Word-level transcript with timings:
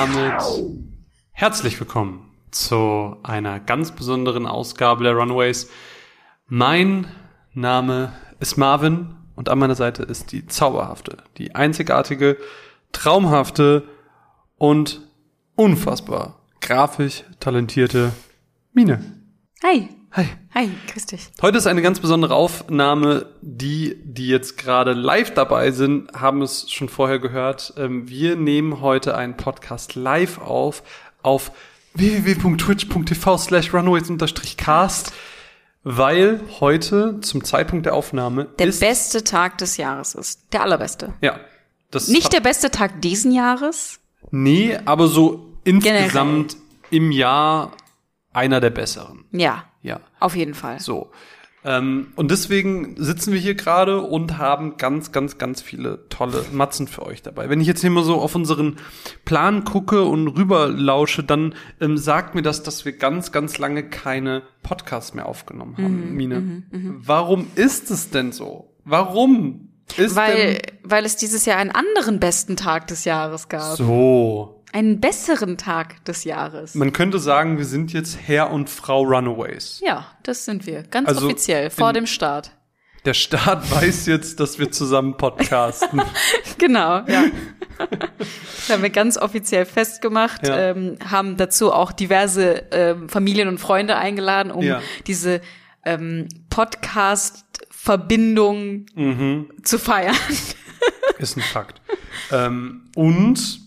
Damit 0.00 0.40
herzlich 1.32 1.80
willkommen 1.80 2.30
zu 2.52 3.16
einer 3.24 3.58
ganz 3.58 3.90
besonderen 3.90 4.46
Ausgabe 4.46 5.02
der 5.02 5.14
Runaways. 5.14 5.68
Mein 6.46 7.08
Name 7.52 8.12
ist 8.38 8.56
Marvin 8.56 9.16
und 9.34 9.48
an 9.48 9.58
meiner 9.58 9.74
Seite 9.74 10.04
ist 10.04 10.30
die 10.30 10.46
zauberhafte, 10.46 11.16
die 11.36 11.56
einzigartige, 11.56 12.36
traumhafte 12.92 13.88
und 14.56 15.00
unfassbar 15.56 16.42
grafisch 16.60 17.24
talentierte 17.40 18.12
Mine. 18.72 19.02
Hi. 19.64 19.88
Hi. 20.12 20.26
Hi, 20.54 20.70
grüß 20.90 21.06
dich. 21.06 21.28
Heute 21.42 21.58
ist 21.58 21.66
eine 21.66 21.82
ganz 21.82 22.00
besondere 22.00 22.34
Aufnahme. 22.34 23.26
Die, 23.42 23.96
die 24.04 24.28
jetzt 24.28 24.56
gerade 24.56 24.92
live 24.92 25.34
dabei 25.34 25.70
sind, 25.70 26.10
haben 26.14 26.40
es 26.42 26.70
schon 26.70 26.88
vorher 26.88 27.18
gehört. 27.18 27.74
Ähm, 27.76 28.08
Wir 28.08 28.36
nehmen 28.36 28.80
heute 28.80 29.16
einen 29.16 29.36
Podcast 29.36 29.94
live 29.94 30.38
auf 30.38 30.82
auf 31.22 31.52
www.twitch.tv 31.94 33.38
slash 33.38 33.74
runaways-cast, 33.74 35.12
weil 35.82 36.40
heute 36.60 37.20
zum 37.20 37.44
Zeitpunkt 37.44 37.86
der 37.86 37.94
Aufnahme 37.94 38.46
Der 38.58 38.66
beste 38.66 39.24
Tag 39.24 39.58
des 39.58 39.76
Jahres 39.76 40.14
ist. 40.14 40.52
Der 40.52 40.62
allerbeste. 40.62 41.12
ja, 41.20 41.38
das 41.90 42.08
Nicht 42.08 42.32
der 42.32 42.40
beste 42.40 42.70
Tag 42.70 43.02
diesen 43.02 43.32
Jahres. 43.32 44.00
nee, 44.30 44.78
aber 44.84 45.06
so 45.08 45.52
insgesamt 45.64 46.56
im 46.90 47.10
Jahr 47.10 47.72
einer 48.32 48.60
der 48.60 48.70
besseren. 48.70 49.24
Ja, 49.32 49.64
Ja. 49.82 50.00
auf 50.20 50.34
jeden 50.36 50.54
Fall. 50.54 50.80
So. 50.80 51.10
Ähm, 51.64 52.12
und 52.14 52.30
deswegen 52.30 52.94
sitzen 53.02 53.32
wir 53.32 53.40
hier 53.40 53.54
gerade 53.56 54.00
und 54.00 54.38
haben 54.38 54.76
ganz, 54.76 55.10
ganz, 55.10 55.38
ganz 55.38 55.60
viele 55.60 56.08
tolle 56.08 56.44
Matzen 56.52 56.86
für 56.86 57.04
euch 57.04 57.20
dabei. 57.22 57.48
Wenn 57.50 57.60
ich 57.60 57.66
jetzt 57.66 57.80
hier 57.80 57.90
mal 57.90 58.04
so 58.04 58.14
auf 58.20 58.36
unseren 58.36 58.76
Plan 59.24 59.64
gucke 59.64 60.04
und 60.04 60.28
rüberlausche, 60.28 61.24
dann 61.24 61.54
ähm, 61.80 61.98
sagt 61.98 62.36
mir 62.36 62.42
das, 62.42 62.62
dass 62.62 62.84
wir 62.84 62.92
ganz, 62.96 63.32
ganz 63.32 63.58
lange 63.58 63.82
keine 63.82 64.42
Podcasts 64.62 65.14
mehr 65.14 65.26
aufgenommen 65.26 65.74
Mhm, 65.76 65.82
haben, 65.84 66.14
Mine. 66.14 66.62
Warum 67.04 67.48
ist 67.56 67.90
es 67.90 68.10
denn 68.10 68.30
so? 68.30 68.72
Warum 68.84 69.68
ist 69.96 70.14
Weil, 70.14 70.54
denn 70.54 70.62
weil 70.84 71.04
es 71.04 71.16
dieses 71.16 71.44
Jahr 71.44 71.58
einen 71.58 71.72
anderen 71.72 72.20
besten 72.20 72.56
Tag 72.56 72.86
des 72.86 73.04
Jahres 73.04 73.48
gab. 73.48 73.76
so? 73.76 74.57
Einen 74.72 75.00
besseren 75.00 75.56
Tag 75.56 76.04
des 76.04 76.24
Jahres. 76.24 76.74
Man 76.74 76.92
könnte 76.92 77.18
sagen, 77.18 77.56
wir 77.58 77.64
sind 77.64 77.92
jetzt 77.92 78.18
Herr 78.26 78.50
und 78.50 78.68
Frau 78.68 79.02
Runaways. 79.02 79.80
Ja, 79.82 80.06
das 80.24 80.44
sind 80.44 80.66
wir. 80.66 80.82
Ganz 80.82 81.08
Also 81.08 81.24
offiziell, 81.26 81.70
vor 81.70 81.92
dem 81.94 82.06
Start. 82.06 82.50
Der 83.06 83.14
Staat 83.14 83.70
weiß 83.70 84.04
jetzt, 84.06 84.40
dass 84.40 84.58
wir 84.58 84.70
zusammen 84.70 85.16
podcasten. 85.16 86.02
Genau, 86.58 86.98
ja. 87.06 87.24
Das 87.78 88.68
haben 88.70 88.82
wir 88.82 88.90
ganz 88.90 89.16
offiziell 89.16 89.64
festgemacht, 89.64 90.46
Ja. 90.46 90.70
ähm, 90.70 90.96
haben 91.08 91.36
dazu 91.36 91.72
auch 91.72 91.92
diverse 91.92 92.64
ähm, 92.72 93.08
Familien 93.08 93.46
und 93.48 93.58
Freunde 93.58 93.96
eingeladen, 93.96 94.50
um 94.50 94.62
Ja. 94.64 94.82
diese 95.06 95.40
ähm, 95.84 96.26
Podcast-Verbindung 96.50 98.86
mhm. 98.94 99.48
zu 99.62 99.78
feiern. 99.78 100.16
Ist 101.18 101.36
ein 101.36 101.42
Fakt. 101.42 101.80
ähm, 102.32 102.90
und 102.96 103.60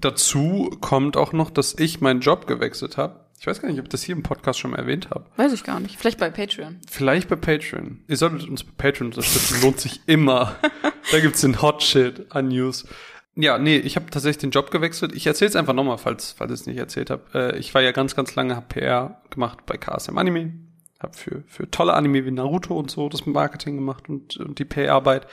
dazu 0.00 0.76
kommt 0.80 1.16
auch 1.16 1.32
noch, 1.32 1.50
dass 1.50 1.74
ich 1.78 2.00
meinen 2.00 2.20
Job 2.20 2.46
gewechselt 2.46 2.96
habe. 2.96 3.26
Ich 3.38 3.46
weiß 3.46 3.60
gar 3.60 3.68
nicht, 3.68 3.78
ob 3.78 3.84
ich 3.84 3.90
das 3.90 4.02
hier 4.02 4.16
im 4.16 4.22
Podcast 4.22 4.58
schon 4.58 4.70
mal 4.70 4.78
erwähnt 4.78 5.10
habe. 5.10 5.26
Weiß 5.36 5.52
ich 5.52 5.62
gar 5.62 5.78
nicht. 5.78 5.98
Vielleicht 5.98 6.18
bei 6.18 6.30
Patreon. 6.30 6.80
Vielleicht 6.90 7.28
bei 7.28 7.36
Patreon. 7.36 8.02
Ihr 8.08 8.16
solltet 8.16 8.48
uns 8.48 8.64
bei 8.64 8.72
Patreon 8.76 9.08
unterstützen. 9.08 9.60
Lohnt 9.62 9.78
sich 9.78 10.00
immer. 10.06 10.56
da 11.12 11.20
gibt's 11.20 11.42
den 11.42 11.60
Hot 11.60 11.82
Shit 11.82 12.26
an 12.30 12.48
News. 12.48 12.86
Ja, 13.34 13.58
nee, 13.58 13.76
ich 13.76 13.96
habe 13.96 14.10
tatsächlich 14.10 14.38
den 14.38 14.50
Job 14.50 14.70
gewechselt. 14.70 15.14
Ich 15.14 15.26
erzähle 15.26 15.50
es 15.50 15.56
einfach 15.56 15.74
nochmal, 15.74 15.98
falls, 15.98 16.32
falls 16.32 16.52
ich 16.52 16.60
es 16.60 16.66
nicht 16.66 16.78
erzählt 16.78 17.10
habe. 17.10 17.22
Äh, 17.34 17.58
ich 17.58 17.74
war 17.74 17.82
ja 17.82 17.92
ganz, 17.92 18.16
ganz 18.16 18.34
lange, 18.34 18.62
PR 18.68 19.20
gemacht 19.28 19.66
bei 19.66 19.76
KSM 19.76 20.16
Anime. 20.16 20.54
Hab 20.98 21.14
für, 21.14 21.44
für 21.46 21.70
tolle 21.70 21.92
Anime 21.92 22.24
wie 22.24 22.30
Naruto 22.30 22.74
und 22.74 22.90
so 22.90 23.10
das 23.10 23.26
Marketing 23.26 23.76
gemacht 23.76 24.08
und, 24.08 24.38
und 24.38 24.58
die 24.58 24.64
PR-Arbeit. 24.64 25.26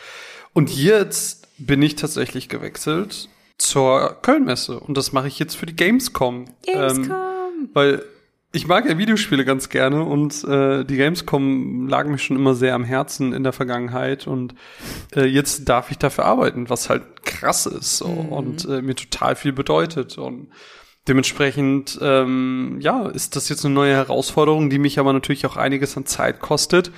Und 0.52 0.76
jetzt 0.76 1.48
bin 1.58 1.82
ich 1.82 1.96
tatsächlich 1.96 2.50
gewechselt 2.50 3.30
zur 3.64 4.18
Kölnmesse. 4.22 4.80
Und 4.80 4.98
das 4.98 5.14
mache 5.14 5.28
ich 5.28 5.40
jetzt 5.40 5.56
für 5.56 5.66
die 5.66 5.76
Gamescom. 5.76 6.46
Ähm, 6.68 6.74
Gamescom. 6.74 7.70
weil 7.74 8.04
ich 8.56 8.68
mag 8.68 8.86
ja 8.88 8.98
Videospiele 9.00 9.46
ganz 9.46 9.70
gerne 9.70 10.04
und 10.04 10.44
äh, 10.44 10.84
die 10.84 10.98
Gamescom 10.98 11.88
lag 11.88 12.06
mir 12.06 12.20
schon 12.20 12.38
immer 12.38 12.54
sehr 12.54 12.76
am 12.76 12.84
Herzen 12.84 13.34
in 13.34 13.44
der 13.44 13.52
Vergangenheit 13.52 14.28
und 14.28 14.54
äh, 15.16 15.26
jetzt 15.26 15.68
darf 15.68 15.90
ich 15.90 15.98
dafür 15.98 16.26
arbeiten, 16.26 16.70
was 16.70 16.88
halt 16.88 17.26
krass 17.26 17.66
ist 17.66 17.98
so, 17.98 18.06
und 18.06 18.66
äh, 18.66 18.84
mir 18.84 18.96
total 18.96 19.36
viel 19.36 19.54
bedeutet 19.54 20.20
und 20.20 20.50
dementsprechend 21.08 21.98
ähm, 22.00 22.78
ja 22.80 23.08
ist 23.08 23.36
das 23.36 23.50
jetzt 23.50 23.66
eine 23.66 23.74
neue 23.74 23.96
Herausforderung, 23.96 24.70
die 24.70 24.78
mich 24.78 25.00
aber 25.00 25.14
natürlich 25.14 25.48
auch 25.48 25.58
einiges 25.58 25.98
an 25.98 26.06
Zeit 26.06 26.40
kostet 26.40 26.92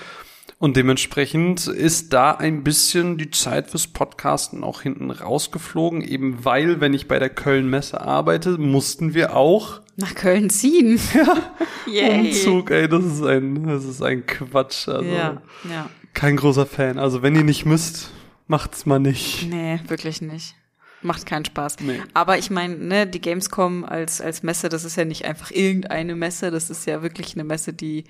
und 0.66 0.76
dementsprechend 0.76 1.68
ist 1.68 2.12
da 2.12 2.32
ein 2.32 2.64
bisschen 2.64 3.20
die 3.20 3.30
Zeit 3.30 3.70
fürs 3.70 3.86
Podcasten 3.86 4.64
auch 4.64 4.82
hinten 4.82 5.12
rausgeflogen, 5.12 6.02
eben 6.02 6.44
weil, 6.44 6.82
wenn 6.82 6.96
ich 6.96 7.08
bei 7.08 7.20
der 7.20 7.30
Köln-Messe 7.30 8.02
arbeite, 8.02 8.58
mussten 8.58 9.14
wir 9.14 9.36
auch 9.36 9.82
Nach 9.96 10.16
Köln 10.16 10.50
ziehen. 10.50 11.00
Ja. 11.14 12.08
Yay. 12.08 12.20
Umzug, 12.30 12.72
ey, 12.72 12.90
das 12.90 13.06
ist 13.06 13.22
ein, 13.22 13.68
das 13.68 13.84
ist 13.86 14.02
ein 14.02 14.26
Quatsch. 14.26 14.88
Also 14.88 15.08
Ja, 15.08 15.44
ja. 15.70 15.88
kein 16.16 16.36
großer 16.36 16.66
Fan. 16.66 16.98
Also 16.98 17.22
wenn 17.22 17.36
ihr 17.36 17.44
nicht 17.44 17.68
müsst, 17.68 18.10
macht's 18.48 18.88
mal 18.88 18.98
nicht. 18.98 19.48
Nee, 19.48 19.80
wirklich 19.88 20.24
nicht. 20.24 20.56
Macht 21.04 21.28
keinen 21.28 21.46
Spaß. 21.46 21.76
Nee. 21.82 22.02
Aber 22.16 22.40
ich 22.40 22.50
meine, 22.50 22.76
ne, 22.76 23.06
die 23.06 23.22
Gamescom 23.22 23.86
als, 23.86 24.20
als 24.20 24.42
Messe, 24.42 24.70
das 24.70 24.84
ist 24.84 24.98
ja 24.98 25.06
nicht 25.06 25.26
einfach 25.26 25.52
irgendeine 25.52 26.16
Messe, 26.16 26.50
das 26.50 26.72
ist 26.72 26.88
ja 26.88 27.04
wirklich 27.04 27.36
eine 27.36 27.44
Messe, 27.44 27.72
die 27.72 28.06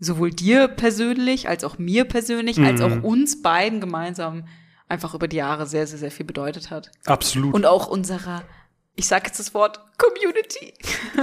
sowohl 0.00 0.30
dir 0.30 0.66
persönlich, 0.68 1.48
als 1.48 1.62
auch 1.62 1.78
mir 1.78 2.04
persönlich, 2.04 2.58
als 2.58 2.80
auch 2.80 3.02
uns 3.02 3.42
beiden 3.42 3.80
gemeinsam 3.80 4.44
einfach 4.88 5.14
über 5.14 5.28
die 5.28 5.36
Jahre 5.36 5.66
sehr, 5.66 5.86
sehr, 5.86 5.98
sehr 5.98 6.10
viel 6.10 6.26
bedeutet 6.26 6.70
hat. 6.70 6.90
Absolut. 7.06 7.54
Und 7.54 7.64
auch 7.66 7.86
unserer, 7.86 8.42
ich 8.96 9.06
sag 9.06 9.26
jetzt 9.26 9.38
das 9.38 9.54
Wort, 9.54 9.78
Community. 9.98 10.72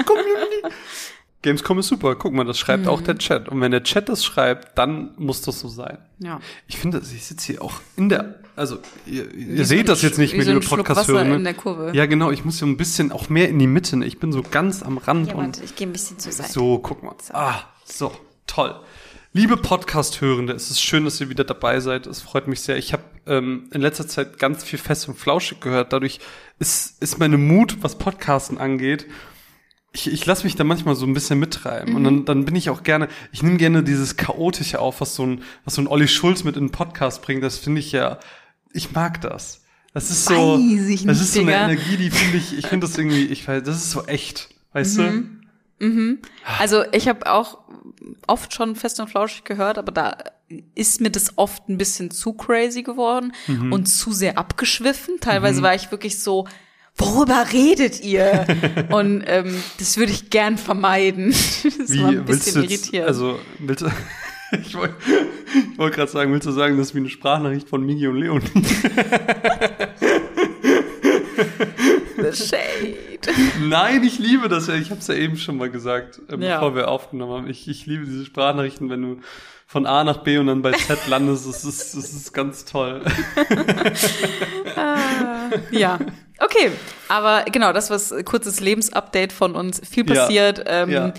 Community. 0.06 0.62
Gamescom 1.44 1.80
ist 1.80 1.88
super. 1.88 2.16
Guck 2.16 2.34
mal, 2.34 2.46
das 2.46 2.58
schreibt 2.58 2.84
Mhm. 2.84 2.90
auch 2.90 3.02
der 3.02 3.18
Chat. 3.18 3.48
Und 3.48 3.62
wenn 3.62 3.72
der 3.72 3.84
Chat 3.84 4.10
das 4.10 4.26
schreibt, 4.26 4.78
dann 4.78 5.14
muss 5.18 5.42
das 5.42 5.60
so 5.60 5.68
sein. 5.68 6.00
Ja. 6.20 6.40
Ich 6.68 6.78
finde, 6.78 7.00
ich 7.00 7.26
sitze 7.26 7.54
hier 7.54 7.62
auch 7.62 7.74
in 7.96 8.10
der, 8.10 8.40
also 8.56 8.80
ihr, 9.06 9.32
ihr 9.34 9.58
so 9.58 9.64
seht 9.66 9.82
ein 9.82 9.86
das 9.86 10.02
jetzt 10.02 10.18
nicht 10.18 10.34
mehr, 10.36 10.46
so 10.46 10.54
liebe 10.54 10.66
Podcast-Hörer. 10.66 11.24
Ne? 11.26 11.36
in 11.36 11.44
der 11.44 11.54
Kurve. 11.54 11.92
Ja, 11.96 12.06
genau. 12.08 12.32
Ich 12.32 12.44
muss 12.44 12.58
so 12.58 12.66
ein 12.66 12.76
bisschen 12.76 13.12
auch 13.12 13.30
mehr 13.30 13.50
in 13.50 13.60
die 13.60 13.68
Mitte. 13.68 13.98
Ne? 13.98 14.06
Ich 14.06 14.20
bin 14.20 14.32
so 14.32 14.42
ganz 14.42 14.82
am 14.82 14.98
Rand 14.98 15.28
Ja, 15.28 15.36
und 15.36 15.46
warte, 15.58 15.64
ich 15.64 15.76
gehe 15.76 15.88
ein 15.88 15.92
bisschen 15.94 16.18
zur 16.18 16.32
Seite. 16.32 16.52
So, 16.52 16.80
guck 16.80 17.04
mal. 17.04 17.16
Ah, 17.34 17.60
so, 17.86 18.12
toll. 18.48 18.80
Liebe 19.34 19.58
Podcast-Hörende, 19.58 20.54
es 20.54 20.72
ist 20.72 20.82
schön, 20.82 21.06
dass 21.06 21.22
ihr 21.22 21.30
wieder 21.30 21.44
dabei 21.44 21.80
seid. 21.80 22.08
Es 22.08 22.22
freut 22.22 22.48
mich 22.48 22.62
sehr. 22.62 22.78
Ich 22.78 22.94
habe 22.94 23.04
ähm, 23.28 23.70
in 23.72 23.82
letzter 23.82 24.08
Zeit 24.08 24.40
ganz 24.40 24.64
viel 24.64 24.80
Fest 24.80 25.08
und 25.08 25.16
Flauschig 25.16 25.60
gehört. 25.60 25.94
Dadurch 25.94 26.20
ist, 26.58 27.02
ist 27.04 27.20
meine 27.20 27.38
Mut, 27.38 27.78
was 27.82 27.98
Podcasten 27.98 28.58
angeht, 28.58 29.06
ich, 29.94 30.12
ich 30.12 30.26
lasse 30.26 30.44
mich 30.44 30.56
da 30.56 30.64
manchmal 30.64 30.96
so 30.96 31.06
ein 31.06 31.14
bisschen 31.14 31.40
mittreiben. 31.40 31.96
Und 31.96 32.04
dann, 32.04 32.26
dann 32.26 32.46
bin 32.46 32.56
ich 32.56 32.70
auch 32.70 32.84
gerne, 32.84 33.08
ich 33.32 33.42
nehme 33.42 33.58
gerne 33.58 33.84
dieses 33.84 34.18
Chaotische 34.18 34.80
auf, 34.80 35.02
was 35.02 35.16
so 35.16 35.26
ein, 35.26 35.42
was 35.66 35.76
so 35.76 35.82
ein 35.82 35.88
Olli 35.88 36.08
Schulz 36.08 36.44
mit 36.44 36.56
in 36.56 36.66
den 36.66 36.72
Podcast 36.72 37.22
bringt. 37.22 37.44
Das 37.44 37.58
finde 37.58 37.80
ich 37.80 37.92
ja, 37.92 38.20
ich 38.74 38.92
mag 38.92 39.22
das. 39.22 39.64
Das 39.94 40.12
ist 40.12 40.26
so, 40.26 40.60
das 41.06 41.22
ist 41.22 41.34
so 41.34 41.40
eine 41.42 41.52
Digga. 41.52 41.64
Energie, 41.64 41.98
die 41.98 42.12
finde 42.12 42.38
ich, 42.38 42.58
ich 42.58 42.68
finde 42.68 42.86
das 42.86 42.98
irgendwie, 42.98 43.26
ich 43.26 43.48
weiß, 43.48 43.64
das 43.64 43.78
ist 43.78 43.92
so 43.92 44.06
echt. 44.06 44.50
Weißt 44.74 45.00
du? 45.00 45.24
Also 46.60 46.84
ich 46.92 47.08
habe 47.08 47.32
auch 47.32 47.60
oft 48.26 48.54
schon 48.54 48.76
fest 48.76 49.00
und 49.00 49.10
flauschig 49.10 49.44
gehört, 49.44 49.78
aber 49.78 49.92
da 49.92 50.18
ist 50.76 51.02
mir 51.02 51.10
das 51.12 51.38
oft 51.38 51.68
ein 51.70 51.78
bisschen 51.78 52.10
zu 52.12 52.34
crazy 52.34 52.82
geworden 52.84 53.34
Mhm. 53.48 53.74
und 53.74 53.86
zu 53.86 54.12
sehr 54.14 54.38
abgeschwiffen. 54.38 55.20
Teilweise 55.20 55.62
war 55.62 55.76
ich 55.76 55.92
wirklich 55.92 56.20
so, 56.20 56.48
worüber 56.96 57.46
redet 57.52 58.02
ihr? 58.02 58.48
und 58.92 59.24
ähm, 59.28 59.62
das 59.78 59.98
würde 59.98 60.12
ich 60.14 60.30
gern 60.30 60.58
vermeiden. 60.58 61.32
Das 61.80 61.92
Wie 61.94 62.02
war 62.02 62.10
ein 62.10 62.26
bisschen 62.26 62.64
irritierend. 62.64 63.08
also 63.08 63.40
willst 63.60 63.82
du, 63.84 63.88
ich 64.62 64.74
wollte 64.76 64.96
wollt 65.76 65.94
gerade 65.94 66.12
sagen, 66.12 66.32
willst 66.34 66.48
du 66.48 66.52
sagen, 66.52 66.78
das 66.78 66.88
ist 66.88 66.96
wie 66.96 67.00
eine 67.00 67.10
Sprachnachricht 67.10 67.68
von 67.70 67.86
Migi 67.86 68.08
und 68.08 68.16
Leon? 68.18 68.42
Shade. 72.34 72.96
Nein, 73.62 74.04
ich 74.04 74.20
liebe 74.20 74.48
das 74.50 74.68
ja. 74.68 74.76
Ich 74.76 74.90
habe 74.92 75.00
es 75.00 75.08
ja 75.08 75.16
eben 75.16 75.38
schon 75.38 75.58
mal 75.58 75.70
gesagt, 75.70 76.20
äh, 76.30 76.38
Ja. 76.38 76.56
bevor 76.56 76.76
wir 76.76 76.88
aufgenommen 76.90 77.34
haben. 77.34 77.50
Ich, 77.50 77.68
ich 77.68 77.86
liebe 77.86 78.06
diese 78.06 78.26
Sprachnachrichten, 78.26 78.90
wenn 78.90 79.02
du 79.02 79.22
von 79.66 79.86
A 79.86 80.04
nach 80.06 80.18
B 80.24 80.38
und 80.38 80.48
dann 80.48 80.62
bei 80.62 80.72
Z 80.72 81.08
landest. 81.08 81.46
Das 81.48 81.66
ist, 81.66 81.96
das 81.96 82.14
ist 82.14 82.34
ganz 82.34 82.64
toll. 82.66 83.02
Ja, 85.72 85.98
okay. 86.40 86.72
Aber 87.08 87.44
genau, 87.52 87.74
das 87.74 87.90
was 87.90 88.14
kurzes 88.26 88.60
Lebensupdate 88.60 89.32
von 89.34 89.56
uns. 89.56 89.82
Viel 89.90 90.08
Ja, 90.10 90.22
passiert. 90.24 90.64
Ähm, 90.68 90.90
ja. 90.90 91.14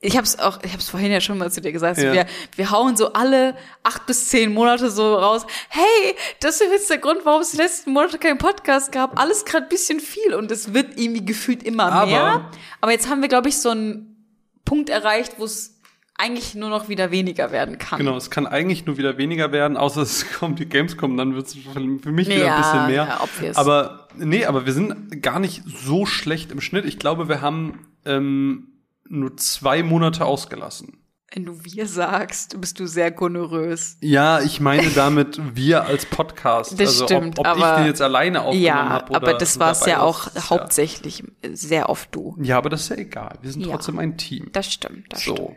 Ich 0.00 0.16
habe 0.16 0.24
es 0.24 0.38
auch, 0.38 0.58
ich 0.62 0.70
habe 0.72 0.80
es 0.80 0.88
vorhin 0.90 1.10
ja 1.10 1.20
schon 1.20 1.38
mal 1.38 1.50
zu 1.50 1.60
dir 1.60 1.72
gesagt. 1.72 1.98
Ja. 1.98 2.12
Wir, 2.12 2.26
wir 2.54 2.70
hauen 2.70 2.96
so 2.96 3.12
alle 3.14 3.56
acht 3.82 4.06
bis 4.06 4.28
zehn 4.28 4.52
Monate 4.52 4.90
so 4.90 5.14
raus. 5.14 5.46
Hey, 5.68 6.14
das 6.40 6.60
ist 6.60 6.70
jetzt 6.70 6.90
der 6.90 6.98
Grund, 6.98 7.20
warum 7.24 7.40
es 7.40 7.52
die 7.52 7.56
letzten 7.56 7.92
Monate 7.92 8.18
keinen 8.18 8.38
Podcast 8.38 8.92
gab. 8.92 9.18
Alles 9.18 9.44
gerade 9.44 9.64
ein 9.66 9.68
bisschen 9.70 10.00
viel 10.00 10.34
und 10.34 10.50
es 10.50 10.74
wird 10.74 10.98
irgendwie 11.00 11.24
gefühlt 11.24 11.62
immer 11.62 11.90
Aber- 11.92 12.06
mehr. 12.06 12.50
Aber 12.80 12.92
jetzt 12.92 13.08
haben 13.08 13.22
wir, 13.22 13.28
glaube 13.28 13.48
ich, 13.48 13.58
so 13.58 13.70
einen 13.70 14.24
Punkt 14.64 14.90
erreicht, 14.90 15.34
wo 15.38 15.44
es 15.44 15.72
eigentlich 16.18 16.54
nur 16.54 16.70
noch 16.70 16.88
wieder 16.88 17.10
weniger 17.10 17.50
werden 17.52 17.76
kann. 17.78 17.98
Genau, 17.98 18.16
es 18.16 18.30
kann 18.30 18.46
eigentlich 18.46 18.86
nur 18.86 18.96
wieder 18.98 19.18
weniger 19.18 19.52
werden, 19.52 19.76
außer 19.76 20.00
es 20.02 20.30
kommt 20.38 20.58
die 20.58 20.66
Gamescom, 20.66 21.16
dann 21.16 21.34
wird 21.34 21.46
es 21.46 21.54
für 21.54 21.80
mich 22.12 22.26
wieder 22.28 22.38
Ja, 22.44 22.56
ein 22.56 22.62
bisschen 22.62 22.86
mehr. 22.86 23.06
ja, 23.08 23.20
obvious. 23.22 23.56
aber 23.56 24.08
nee, 24.16 24.44
aber 24.46 24.66
wir 24.66 24.72
sind 24.72 25.22
gar 25.22 25.38
nicht 25.40 25.62
so 25.66 26.04
schlecht 26.06 26.52
im 26.52 26.60
Schnitt. 26.60 26.84
Ich 26.86 26.98
glaube, 26.98 27.28
wir 27.28 27.40
haben 27.42 27.86
ähm, 28.06 28.68
nur 29.08 29.36
zwei 29.36 29.82
Monate 29.82 30.24
ausgelassen. 30.24 30.98
Wenn 31.34 31.44
du 31.44 31.64
wir 31.64 31.86
sagst, 31.86 32.58
bist 32.60 32.78
du 32.80 32.86
sehr 32.86 33.10
gonorös. 33.10 33.98
Ja, 34.00 34.40
ich 34.40 34.60
meine 34.60 34.88
damit 34.90 35.38
wir 35.54 35.84
als 35.84 36.06
Podcast. 36.06 36.72
Das 36.80 36.88
also 37.00 37.04
stimmt, 37.06 37.38
ob, 37.40 37.46
ob 37.46 37.52
aber- 37.56 37.72
ich 37.72 37.76
den 37.78 37.86
jetzt 37.86 38.00
alleine 38.00 38.42
aufgenommen 38.42 38.64
Ja, 38.64 38.88
habe 38.88 39.14
aber 39.14 39.26
oder 39.28 39.38
das 39.38 39.58
war 39.58 39.72
es 39.72 39.84
ja 39.86 40.00
auch 40.00 40.28
ist 40.28 40.50
hauptsächlich 40.50 41.24
sehr 41.52 41.88
oft 41.90 42.14
du. 42.14 42.36
Ja, 42.40 42.56
aber 42.58 42.70
das 42.70 42.82
ist 42.82 42.88
ja 42.90 42.96
egal. 42.96 43.38
Wir 43.42 43.50
sind 43.50 43.66
Ja. 43.66 43.72
trotzdem 43.72 43.98
ein 43.98 44.16
Team. 44.16 44.48
Das 44.52 44.72
stimmt, 44.72 45.12
das 45.12 45.22
stimmt. 45.22 45.38
so. 45.38 45.56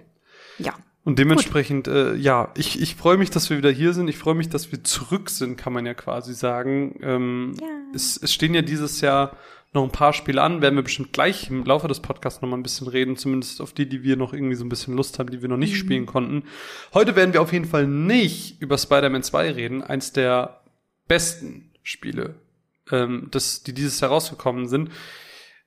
Ja. 0.58 0.74
Und 1.06 1.18
dementsprechend, 1.18 1.88
äh, 1.88 2.14
ja, 2.16 2.52
ich, 2.58 2.82
ich 2.82 2.96
freue 2.96 3.18
mich, 3.18 3.30
dass 3.30 3.50
wir 3.50 3.58
wieder 3.58 3.72
hier 3.72 3.94
sind. 3.94 4.10
Ich 4.10 4.18
freue 4.18 4.36
mich, 4.36 4.50
dass 4.50 4.72
wir 4.72 4.84
zurück 4.84 5.30
sind, 5.30 5.56
kann 5.56 5.72
man 5.72 5.86
ja 5.86 5.94
quasi 5.94 6.34
sagen. 6.34 7.00
Ähm, 7.02 7.54
Ja. 7.60 7.68
es, 7.96 8.18
es 8.22 8.34
stehen 8.34 8.54
ja 8.54 8.62
dieses 8.64 9.02
Jahr 9.02 9.32
noch 9.74 9.84
ein 9.84 9.92
paar 9.92 10.14
Spiele 10.14 10.42
an, 10.42 10.62
werden 10.62 10.76
wir 10.76 10.84
bestimmt 10.84 11.14
gleich 11.14 11.50
im 11.50 11.64
Laufe 11.64 11.88
des 11.88 12.00
Podcasts 12.00 12.42
noch 12.42 12.50
mal 12.50 12.58
ein 12.58 12.64
bisschen 12.64 12.88
reden, 12.88 13.18
zumindest 13.18 13.62
auf 13.62 13.74
die, 13.74 13.88
die 13.88 14.04
wir 14.04 14.18
noch 14.18 14.34
irgendwie 14.34 14.56
so 14.56 14.66
ein 14.66 14.70
bisschen 14.70 14.96
Lust 14.96 15.20
haben, 15.20 15.30
die 15.30 15.42
wir 15.42 15.50
noch 15.50 15.58
nicht 15.58 15.78
spielen 15.78 16.08
konnten. 16.08 16.44
Heute 16.94 17.16
werden 17.16 17.34
wir 17.34 17.42
auf 17.42 17.54
jeden 17.54 17.66
Fall 17.66 17.86
nicht 17.86 18.62
über 18.62 18.78
Spider-Man 18.78 19.24
2 19.24 19.52
reden, 19.52 19.84
eins 19.84 20.12
der 20.12 20.62
besten 21.08 21.72
Spiele, 21.84 22.36
ähm, 22.92 23.28
das, 23.32 23.64
die 23.64 23.74
dieses 23.74 24.00
Jahr 24.00 24.12
rausgekommen 24.12 24.68
sind. 24.68 24.90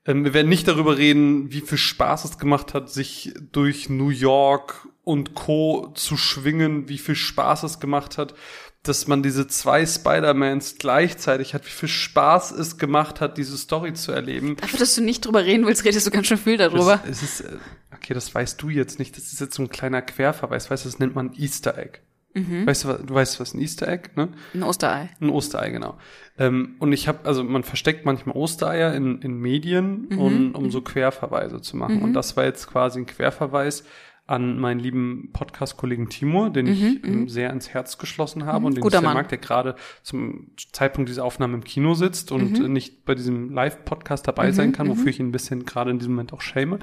Ähm, 0.04 0.24
wir 0.24 0.34
werden 0.34 0.48
nicht 0.48 0.66
darüber 0.66 0.98
reden, 0.98 1.52
wie 1.52 1.60
viel 1.60 1.78
Spaß 1.78 2.24
es 2.24 2.38
gemacht 2.38 2.74
hat, 2.74 2.90
sich 2.90 3.32
durch 3.52 3.88
New 3.88 4.10
York 4.10 4.88
und 5.04 5.34
Co. 5.34 5.92
zu 5.94 6.16
schwingen, 6.16 6.88
wie 6.88 6.98
viel 6.98 7.14
Spaß 7.14 7.62
es 7.64 7.80
gemacht 7.80 8.18
hat, 8.18 8.34
dass 8.82 9.06
man 9.06 9.22
diese 9.22 9.46
zwei 9.46 9.86
Spider-Mans 9.86 10.76
gleichzeitig 10.78 11.54
hat, 11.54 11.64
wie 11.66 11.70
viel 11.70 11.88
Spaß 11.88 12.50
es 12.52 12.78
gemacht 12.78 13.20
hat, 13.20 13.38
diese 13.38 13.56
Story 13.56 13.92
zu 13.94 14.10
erleben. 14.12 14.56
Dafür, 14.60 14.78
dass 14.80 14.94
du 14.94 15.02
nicht 15.02 15.24
drüber 15.24 15.44
reden 15.44 15.66
willst, 15.66 15.84
redest 15.84 16.06
du 16.06 16.10
ganz 16.10 16.26
schön 16.26 16.36
viel 16.38 16.56
darüber. 16.56 17.00
Es, 17.08 17.22
es 17.22 17.40
ist, 17.40 17.40
äh, 17.42 17.56
okay, 17.94 18.12
das 18.14 18.34
weißt 18.34 18.60
du 18.60 18.68
jetzt 18.70 18.98
nicht, 18.98 19.16
das 19.16 19.32
ist 19.32 19.40
jetzt 19.40 19.54
so 19.54 19.62
ein 19.62 19.68
kleiner 19.68 20.02
Querverweis, 20.02 20.70
weißt 20.70 20.84
du, 20.84 20.88
das 20.88 20.98
nennt 20.98 21.14
man 21.14 21.32
Easter 21.34 21.78
Egg. 21.78 22.00
Weißt 22.34 22.84
du, 22.84 22.88
was- 22.88 23.02
du 23.04 23.12
weißt, 23.14 23.40
was 23.40 23.52
ein 23.52 23.60
Easter 23.60 23.86
Egg, 23.88 24.08
ne? 24.16 24.30
Ein 24.54 24.62
Osterei. 24.62 25.10
Ein 25.20 25.28
Osterei, 25.28 25.68
genau. 25.68 25.98
Ähm, 26.38 26.76
und 26.78 26.90
ich 26.94 27.06
habe, 27.06 27.18
also 27.24 27.44
man 27.44 27.62
versteckt 27.62 28.06
manchmal 28.06 28.34
Ostereier 28.36 28.94
in, 28.94 29.20
in 29.20 29.34
Medien, 29.36 30.06
um, 30.16 30.54
um 30.54 30.70
so 30.70 30.80
Querverweise 30.80 31.60
zu 31.60 31.76
machen. 31.76 32.00
Und 32.00 32.14
das 32.14 32.34
war 32.38 32.44
jetzt 32.44 32.66
quasi 32.68 33.00
ein 33.00 33.06
Querverweis 33.06 33.84
an 34.32 34.58
meinen 34.58 34.80
lieben 34.80 35.28
Podcast-Kollegen 35.34 36.08
Timur, 36.08 36.48
den 36.48 36.66
ich 36.66 37.04
ähm, 37.04 37.28
sehr 37.28 37.50
ins 37.50 37.68
Herz 37.68 37.98
geschlossen 37.98 38.46
habe 38.46 38.66
und 38.66 38.76
den 38.76 38.80
Guter 38.80 38.96
ich 38.96 39.00
sehr 39.00 39.08
Mann. 39.08 39.18
mag, 39.18 39.28
der 39.28 39.36
gerade 39.36 39.76
zum 40.02 40.52
Zeitpunkt 40.72 41.10
dieser 41.10 41.24
Aufnahme 41.24 41.54
im 41.54 41.64
Kino 41.64 41.92
sitzt 41.92 42.32
und 42.32 42.58
äh, 42.58 42.68
nicht 42.68 43.04
bei 43.04 43.14
diesem 43.14 43.52
Live-Podcast 43.52 44.26
dabei 44.26 44.50
sein 44.52 44.72
kann, 44.72 44.88
wofür 44.88 45.08
ich 45.08 45.20
ihn 45.20 45.28
ein 45.28 45.32
bisschen 45.32 45.66
gerade 45.66 45.90
in 45.90 45.98
diesem 45.98 46.14
Moment 46.14 46.32
auch 46.32 46.40
schäme. 46.40 46.78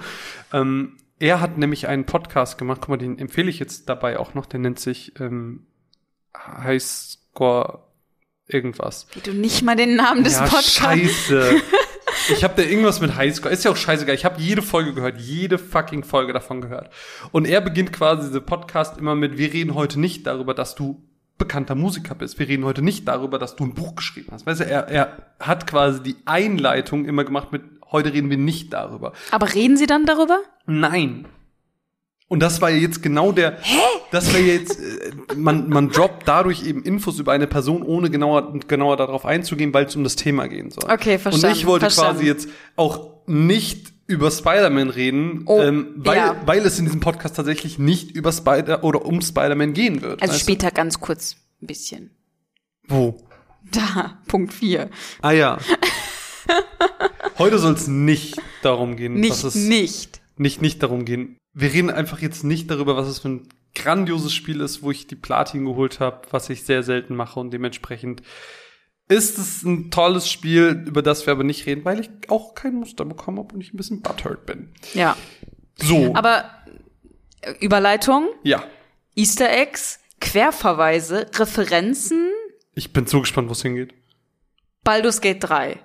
Ähm, 0.54 0.98
er 1.18 1.42
hat 1.42 1.58
nämlich 1.58 1.88
einen 1.88 2.06
Podcast 2.06 2.60
gemacht, 2.60 2.82
guck 2.82 2.90
mal, 2.90 2.98
den 2.98 3.18
empfehle 3.18 3.50
ich 3.50 3.58
jetzt 3.58 3.90
dabei 3.90 4.20
auch 4.20 4.36
noch, 4.36 4.46
der 4.46 4.60
nennt 4.60 4.80
sich 4.80 5.20
ähm, 5.20 5.66
Highscore 6.38 7.80
irgendwas. 8.46 9.08
Wie 9.14 9.22
du 9.22 9.34
nicht 9.34 9.64
mal 9.64 9.76
den 9.76 9.96
Namen 9.96 10.24
des 10.24 10.36
ja, 10.36 10.44
Podcasts. 10.44 10.76
scheiße. 10.76 11.62
Ich 12.32 12.44
habe 12.44 12.54
da 12.56 12.68
irgendwas 12.68 13.02
mit 13.02 13.16
Highscore. 13.16 13.54
Ist 13.54 13.66
ja 13.66 13.72
auch 13.72 13.76
scheißegal. 13.76 14.16
Ich 14.16 14.26
habe 14.26 14.40
jede 14.40 14.62
Folge 14.62 14.94
gehört, 14.94 15.20
jede 15.20 15.58
fucking 15.58 16.04
Folge 16.04 16.34
davon 16.34 16.62
gehört. 16.62 16.90
Und 17.32 17.46
er 17.46 17.62
beginnt 17.62 17.92
quasi 17.92 18.28
diese 18.28 18.42
Podcast 18.42 18.98
immer 18.98 19.16
mit: 19.16 19.38
Wir 19.38 19.52
reden 19.52 19.74
heute 19.74 20.00
nicht 20.00 20.28
darüber, 20.28 20.54
dass 20.54 20.76
du 20.76 21.02
bekannter 21.38 21.76
Musiker 21.76 22.16
bist. 22.16 22.38
Wir 22.38 22.48
reden 22.48 22.66
heute 22.66 22.82
nicht 22.82 23.08
darüber, 23.08 23.40
dass 23.40 23.56
du 23.56 23.66
ein 23.66 23.74
Buch 23.74 23.96
geschrieben 23.96 24.28
hast. 24.32 24.46
Weißt 24.46 24.60
du, 24.60 24.66
er, 24.66 24.88
er 24.90 25.18
hat 25.40 25.68
quasi 25.68 26.04
die 26.04 26.18
Einleitung 26.26 27.06
immer 27.06 27.24
gemacht 27.24 27.52
mit: 27.52 27.64
Heute 27.92 28.14
reden 28.14 28.30
wir 28.30 28.38
nicht 28.38 28.74
darüber. 28.74 29.14
Aber 29.32 29.54
reden 29.54 29.78
sie 29.78 29.88
dann 29.88 30.06
darüber? 30.06 30.40
Nein. 30.66 31.26
Und 32.30 32.40
das 32.42 32.62
war 32.62 32.70
ja 32.70 32.78
jetzt 32.78 33.04
genau 33.04 33.32
der. 33.34 33.58
Hä? 33.62 33.78
Das 34.12 34.32
war 34.34 34.40
jetzt, 34.40 34.80
äh, 34.80 35.12
man, 35.36 35.68
man 35.70 35.90
droppt 35.90 36.28
dadurch 36.28 36.66
eben 36.66 36.84
Infos 36.84 37.20
über 37.20 37.32
eine 37.34 37.48
Person, 37.48 37.82
ohne 37.84 38.10
genauer, 38.10 38.54
genauer 38.68 38.96
darauf 38.98 39.26
einzugehen, 39.26 39.74
weil 39.74 39.86
es 39.86 39.96
um 39.96 40.04
das 40.04 40.16
Thema 40.16 40.48
gehen 40.48 40.70
soll. 40.72 40.84
Okay, 40.90 41.18
verstanden, 41.20 41.48
Und 41.48 41.60
ich 41.60 41.66
wollte 41.66 41.86
verstanden. 41.86 42.14
quasi 42.18 42.26
jetzt 42.28 42.48
auch 42.76 43.24
nicht 43.28 43.92
über 44.08 44.32
Spider-Man 44.32 44.90
reden, 44.90 45.44
Oh, 45.46 45.60
ähm, 45.60 45.88
weil, 45.98 46.18
ja. 46.18 46.36
weil 46.46 46.60
es 46.66 46.80
in 46.80 46.86
diesem 46.86 47.00
Podcast 47.00 47.36
tatsächlich 47.36 47.78
nicht 47.78 48.12
über 48.12 48.32
Spider 48.32 48.84
oder 48.84 49.06
um 49.06 49.22
Spider-Man 49.22 49.74
gehen 49.74 50.02
wird. 50.02 50.22
Also 50.22 50.38
später 50.38 50.72
ganz 50.72 51.00
kurz 51.00 51.36
ein 51.62 51.68
bisschen. 51.68 52.12
Du? 52.88 52.96
Wo? 52.96 53.18
Da, 53.72 54.20
Punkt 54.28 54.54
4. 54.54 54.90
Ah 55.22 55.32
ja. 55.32 55.58
Heute 57.38 57.60
soll 57.60 57.74
es 57.74 57.88
nicht 57.88 58.40
darum 58.64 58.96
gehen, 58.96 59.14
Nicht, 59.16 59.32
was 59.32 59.44
es 59.44 59.56
nicht. 59.56 60.22
nicht, 60.38 60.62
nicht 60.62 60.82
darum 60.84 61.06
gehen. 61.06 61.38
Wir 61.60 61.74
reden 61.74 61.90
einfach 61.90 62.22
jetzt 62.22 62.44
nicht 62.44 62.70
darüber, 62.72 62.96
was 62.96 63.08
es 63.08 63.20
für 63.20 63.30
ein 63.30 63.50
grandioses 63.76 64.34
Spiel 64.34 64.62
ist, 64.62 64.82
wo 64.82 64.92
ich 64.92 65.08
die 65.08 65.16
Platin 65.16 65.66
geholt 65.66 66.00
habe, 66.00 66.22
was 66.32 66.50
ich 66.50 66.64
sehr 66.64 66.84
selten 66.84 67.16
mache 67.16 67.40
und 67.40 67.52
dementsprechend 67.52 68.22
ist 69.10 69.40
es 69.40 69.64
ein 69.64 69.90
tolles 69.90 70.30
Spiel, 70.30 70.86
über 70.88 71.02
das 71.02 71.26
wir 71.26 71.34
aber 71.34 71.44
nicht 71.44 71.66
reden, 71.66 71.84
weil 71.84 72.00
ich 72.00 72.10
auch 72.30 72.54
kein 72.54 72.76
Muster 72.76 73.06
bekommen 73.06 73.40
habe 73.40 73.56
und 73.56 73.62
ich 73.62 73.74
ein 73.74 73.78
bisschen 73.78 74.02
butthurt 74.02 74.46
bin. 74.46 74.72
Ja. 74.94 75.18
So. 75.76 76.14
Aber 76.16 76.46
äh, 77.42 77.54
Überleitung, 77.60 78.30
ja. 78.44 78.64
Easter 79.16 79.50
Eggs, 79.50 80.00
Querverweise, 80.22 81.30
Referenzen, 81.36 82.30
Ich 82.76 82.94
bin 82.94 83.08
so 83.08 83.20
gespannt, 83.20 83.50
wo 83.50 83.54
es 83.54 83.64
hingeht. 83.64 83.94
Baldur's 84.84 85.22
Gate 85.22 85.44
3. 85.44 85.80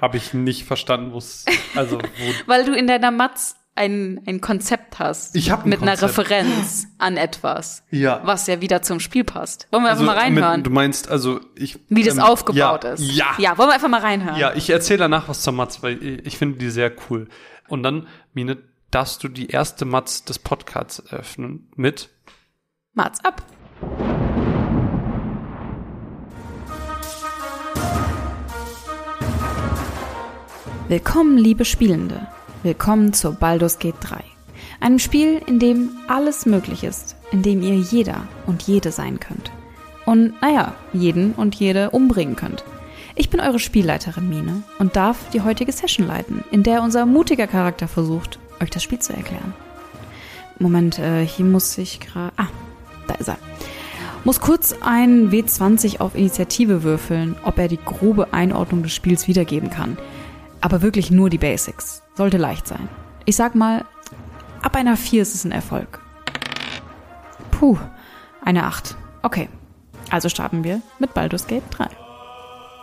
Habe 0.00 0.16
ich 0.16 0.34
nicht 0.34 0.64
verstanden, 0.64 1.12
wo 1.12 1.18
es, 1.18 1.44
also, 1.74 1.98
wo, 1.98 2.32
Weil 2.46 2.64
du 2.64 2.74
in 2.74 2.86
deiner 2.86 3.10
Matz 3.10 3.56
ein, 3.80 4.20
ein 4.26 4.42
Konzept 4.42 4.98
hast. 4.98 5.34
Ich 5.34 5.50
hab 5.50 5.64
ein 5.64 5.70
Mit 5.70 5.80
einer 5.80 5.96
Konzept. 5.96 6.18
Referenz 6.18 6.86
an 6.98 7.16
etwas. 7.16 7.82
Ja. 7.90 8.20
Was 8.24 8.46
ja 8.46 8.60
wieder 8.60 8.82
zum 8.82 9.00
Spiel 9.00 9.24
passt. 9.24 9.68
Wollen 9.70 9.84
wir 9.84 9.90
also, 9.90 10.02
einfach 10.02 10.14
mal 10.14 10.20
reinhören, 10.20 10.56
mit- 10.58 10.66
du 10.66 10.70
meinst, 10.70 11.10
also, 11.10 11.40
ich. 11.54 11.78
wie 11.88 12.02
das 12.04 12.16
ähm, 12.16 12.22
aufgebaut 12.22 12.84
ja, 12.84 12.90
ist? 12.92 13.02
Ja. 13.02 13.26
Ja, 13.38 13.56
wollen 13.56 13.70
wir 13.70 13.74
einfach 13.74 13.88
mal 13.88 14.02
reinhören? 14.02 14.38
Ja, 14.38 14.52
ich 14.54 14.68
erzähle 14.68 14.98
danach 14.98 15.28
was 15.28 15.40
zur 15.40 15.54
Matz, 15.54 15.82
weil 15.82 16.02
ich, 16.02 16.26
ich 16.26 16.36
finde 16.36 16.58
die 16.58 16.68
sehr 16.70 16.92
cool. 17.08 17.28
Und 17.68 17.82
dann, 17.82 18.06
Mine, 18.34 18.58
darfst 18.90 19.24
du 19.24 19.28
die 19.28 19.48
erste 19.48 19.86
Matz 19.86 20.24
des 20.24 20.38
Podcasts 20.38 20.98
eröffnen 20.98 21.70
mit 21.74 22.10
Matz 22.92 23.20
ab. 23.20 23.42
Willkommen, 30.88 31.38
liebe 31.38 31.64
Spielende. 31.64 32.26
Willkommen 32.62 33.14
zur 33.14 33.32
Baldur's 33.32 33.78
Gate 33.78 33.96
3. 34.00 34.22
Einem 34.80 34.98
Spiel, 34.98 35.40
in 35.46 35.58
dem 35.58 35.92
alles 36.08 36.44
möglich 36.44 36.84
ist, 36.84 37.16
in 37.32 37.40
dem 37.40 37.62
ihr 37.62 37.76
jeder 37.76 38.28
und 38.46 38.60
jede 38.64 38.92
sein 38.92 39.18
könnt. 39.18 39.50
Und 40.04 40.34
naja, 40.42 40.74
jeden 40.92 41.32
und 41.32 41.54
jede 41.54 41.88
umbringen 41.88 42.36
könnt. 42.36 42.62
Ich 43.14 43.30
bin 43.30 43.40
eure 43.40 43.58
Spielleiterin 43.58 44.28
Mine 44.28 44.62
und 44.78 44.94
darf 44.94 45.30
die 45.30 45.40
heutige 45.40 45.72
Session 45.72 46.06
leiten, 46.06 46.44
in 46.50 46.62
der 46.62 46.82
unser 46.82 47.06
mutiger 47.06 47.46
Charakter 47.46 47.88
versucht, 47.88 48.38
euch 48.60 48.68
das 48.68 48.82
Spiel 48.82 48.98
zu 48.98 49.14
erklären. 49.14 49.54
Moment, 50.58 50.98
äh, 50.98 51.24
hier 51.24 51.46
muss 51.46 51.78
ich 51.78 51.98
gerade. 51.98 52.34
Ah, 52.36 52.48
da 53.08 53.14
ist 53.14 53.28
er. 53.28 53.38
Muss 54.24 54.42
kurz 54.42 54.74
ein 54.82 55.30
W20 55.30 56.00
auf 56.00 56.14
Initiative 56.14 56.82
würfeln, 56.82 57.36
ob 57.42 57.58
er 57.58 57.68
die 57.68 57.78
grobe 57.82 58.34
Einordnung 58.34 58.82
des 58.82 58.92
Spiels 58.92 59.28
wiedergeben 59.28 59.70
kann. 59.70 59.96
Aber 60.60 60.82
wirklich 60.82 61.10
nur 61.10 61.30
die 61.30 61.38
Basics. 61.38 62.02
Sollte 62.20 62.36
leicht 62.36 62.66
sein. 62.66 62.86
Ich 63.24 63.34
sag 63.36 63.54
mal, 63.54 63.86
ab 64.60 64.76
einer 64.76 64.98
4 64.98 65.22
ist 65.22 65.34
es 65.34 65.46
ein 65.46 65.52
Erfolg. 65.52 66.02
Puh, 67.50 67.78
eine 68.44 68.64
8. 68.64 68.94
Okay. 69.22 69.48
Also 70.10 70.28
starten 70.28 70.62
wir 70.62 70.82
mit 70.98 71.14
Baldur's 71.14 71.46
Gate 71.46 71.62
3. 71.70 71.86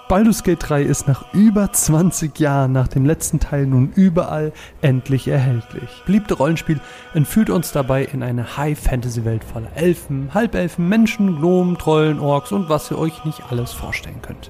Baldur's 0.10 0.42
Gate 0.42 0.58
3 0.68 0.82
ist 0.82 1.08
nach 1.08 1.32
über 1.36 1.72
20 1.72 2.40
Jahren 2.40 2.72
nach 2.72 2.88
dem 2.88 3.06
letzten 3.06 3.40
Teil 3.40 3.68
nun 3.68 3.92
überall 3.94 4.54
endlich 4.82 5.28
erhältlich. 5.28 6.02
Beliebte 6.08 6.34
Rollenspiel 6.34 6.82
entführt 7.14 7.52
uns 7.52 7.72
dabei 7.72 8.06
in 8.06 8.24
eine 8.24 8.58
High-Fantasy-Welt 8.58 9.44
voller 9.44 9.72
Elfen, 9.76 10.34
Halbelfen, 10.34 10.90
Menschen, 10.90 11.38
Gnomen, 11.38 11.78
Trollen, 11.78 12.20
Orks 12.20 12.52
und 12.52 12.70
was 12.70 12.90
ihr 12.90 12.98
euch 12.98 13.24
nicht 13.24 13.44
alles 13.52 13.72
vorstellen 13.72 14.20
könnt. 14.24 14.50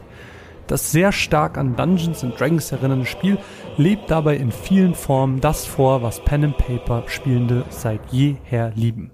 Das 0.67 0.91
sehr 0.91 1.13
stark 1.13 1.57
an 1.57 1.75
Dungeons 1.77 2.23
and 2.23 2.37
Dragons 2.37 2.71
erinnernde 2.71 3.05
Spiel 3.05 3.37
lebt 3.77 4.11
dabei 4.11 4.35
in 4.35 4.51
vielen 4.51 4.95
Formen 4.95 5.39
das 5.39 5.65
vor, 5.65 6.01
was 6.01 6.19
Pen 6.19 6.43
and 6.43 6.57
Paper 6.57 7.03
Spielende 7.07 7.63
seit 7.69 8.01
jeher 8.11 8.71
lieben. 8.75 9.11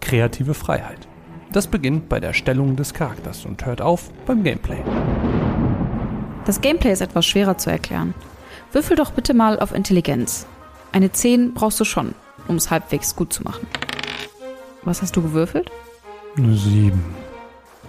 Kreative 0.00 0.54
Freiheit. 0.54 1.08
Das 1.52 1.66
beginnt 1.66 2.08
bei 2.08 2.20
der 2.20 2.28
Erstellung 2.28 2.76
des 2.76 2.94
Charakters 2.94 3.44
und 3.44 3.66
hört 3.66 3.82
auf 3.82 4.10
beim 4.26 4.44
Gameplay. 4.44 4.82
Das 6.44 6.60
Gameplay 6.60 6.92
ist 6.92 7.02
etwas 7.02 7.26
schwerer 7.26 7.58
zu 7.58 7.70
erklären. 7.70 8.14
Würfel 8.72 8.96
doch 8.96 9.10
bitte 9.10 9.34
mal 9.34 9.60
auf 9.60 9.74
Intelligenz. 9.74 10.46
Eine 10.92 11.12
10 11.12 11.54
brauchst 11.54 11.78
du 11.80 11.84
schon, 11.84 12.14
um 12.48 12.56
es 12.56 12.70
halbwegs 12.70 13.16
gut 13.16 13.32
zu 13.32 13.42
machen. 13.42 13.66
Was 14.82 15.02
hast 15.02 15.16
du 15.16 15.22
gewürfelt? 15.22 15.70
Eine 16.36 16.54
7. 16.54 17.02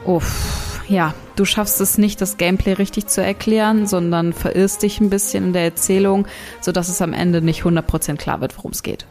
Uff, 0.05 0.72
ja, 0.87 1.13
du 1.35 1.45
schaffst 1.45 1.79
es 1.81 1.97
nicht, 1.97 2.21
das 2.21 2.37
Gameplay 2.37 2.73
richtig 2.73 3.07
zu 3.07 3.23
erklären, 3.23 3.87
sondern 3.87 4.33
verirrst 4.33 4.83
dich 4.83 4.99
ein 4.99 5.09
bisschen 5.09 5.45
in 5.45 5.53
der 5.53 5.63
Erzählung, 5.63 6.27
sodass 6.61 6.89
es 6.89 7.01
am 7.01 7.13
Ende 7.13 7.41
nicht 7.41 7.63
100% 7.63 8.17
klar 8.17 8.41
wird, 8.41 8.57
worum 8.57 8.71
es 8.71 8.83
geht. 8.83 9.05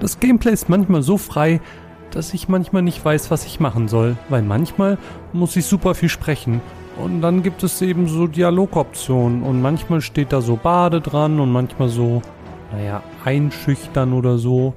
Das 0.00 0.20
Gameplay 0.20 0.52
ist 0.52 0.68
manchmal 0.68 1.02
so 1.02 1.18
frei, 1.18 1.60
dass 2.10 2.32
ich 2.34 2.48
manchmal 2.48 2.82
nicht 2.82 3.04
weiß, 3.04 3.30
was 3.30 3.44
ich 3.44 3.60
machen 3.60 3.88
soll, 3.88 4.16
weil 4.28 4.42
manchmal 4.42 4.98
muss 5.32 5.56
ich 5.56 5.66
super 5.66 5.94
viel 5.94 6.08
sprechen. 6.08 6.60
Und 6.96 7.20
dann 7.20 7.42
gibt 7.42 7.62
es 7.62 7.80
eben 7.82 8.08
so 8.08 8.26
Dialogoptionen 8.26 9.42
und 9.42 9.62
manchmal 9.62 10.00
steht 10.00 10.32
da 10.32 10.40
so 10.40 10.56
Bade 10.56 11.00
dran 11.00 11.38
und 11.38 11.52
manchmal 11.52 11.88
so, 11.88 12.22
naja, 12.72 13.02
einschüchtern 13.24 14.12
oder 14.12 14.38
so. 14.38 14.74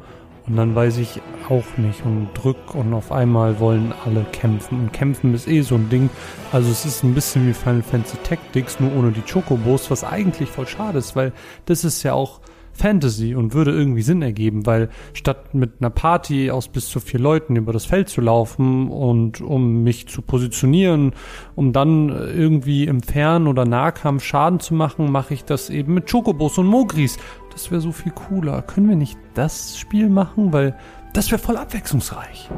Und 0.47 0.55
dann 0.55 0.75
weiß 0.75 0.97
ich 0.97 1.21
auch 1.49 1.77
nicht 1.77 2.03
und 2.05 2.29
drück 2.33 2.73
und 2.73 2.93
auf 2.93 3.11
einmal 3.11 3.59
wollen 3.59 3.93
alle 4.05 4.25
kämpfen. 4.31 4.79
Und 4.79 4.93
kämpfen 4.93 5.33
ist 5.33 5.47
eh 5.47 5.61
so 5.61 5.75
ein 5.75 5.89
Ding. 5.89 6.09
Also 6.51 6.71
es 6.71 6.85
ist 6.85 7.03
ein 7.03 7.13
bisschen 7.13 7.47
wie 7.47 7.53
Final 7.53 7.83
Fantasy 7.83 8.17
Tactics, 8.23 8.79
nur 8.79 8.95
ohne 8.95 9.11
die 9.11 9.21
Chocobos, 9.21 9.91
was 9.91 10.03
eigentlich 10.03 10.49
voll 10.49 10.67
schade 10.67 10.97
ist, 10.97 11.15
weil 11.15 11.33
das 11.65 11.83
ist 11.83 12.03
ja 12.03 12.13
auch 12.13 12.41
Fantasy 12.73 13.35
und 13.35 13.53
würde 13.53 13.71
irgendwie 13.71 14.01
Sinn 14.01 14.21
ergeben, 14.21 14.65
weil 14.65 14.89
statt 15.13 15.53
mit 15.53 15.73
einer 15.79 15.89
Party 15.89 16.51
aus 16.51 16.67
bis 16.67 16.89
zu 16.89 16.99
vier 16.99 17.19
Leuten 17.19 17.55
über 17.55 17.73
das 17.73 17.85
Feld 17.85 18.09
zu 18.09 18.21
laufen 18.21 18.89
und 18.89 19.41
um 19.41 19.83
mich 19.83 20.07
zu 20.07 20.21
positionieren, 20.21 21.13
um 21.55 21.73
dann 21.73 22.09
irgendwie 22.09 22.85
im 22.85 23.03
Fern- 23.03 23.47
oder 23.47 23.65
Nahkampf 23.65 24.23
Schaden 24.23 24.59
zu 24.59 24.73
machen, 24.73 25.11
mache 25.11 25.33
ich 25.33 25.43
das 25.45 25.69
eben 25.69 25.93
mit 25.93 26.09
Chocobos 26.09 26.57
und 26.57 26.67
Mogris. 26.67 27.17
Das 27.51 27.71
wäre 27.71 27.81
so 27.81 27.91
viel 27.91 28.11
cooler. 28.11 28.61
Können 28.61 28.89
wir 28.89 28.95
nicht 28.95 29.17
das 29.33 29.77
Spiel 29.77 30.09
machen? 30.09 30.53
Weil 30.53 30.75
das 31.13 31.31
wäre 31.31 31.41
voll 31.41 31.57
abwechslungsreich. 31.57 32.49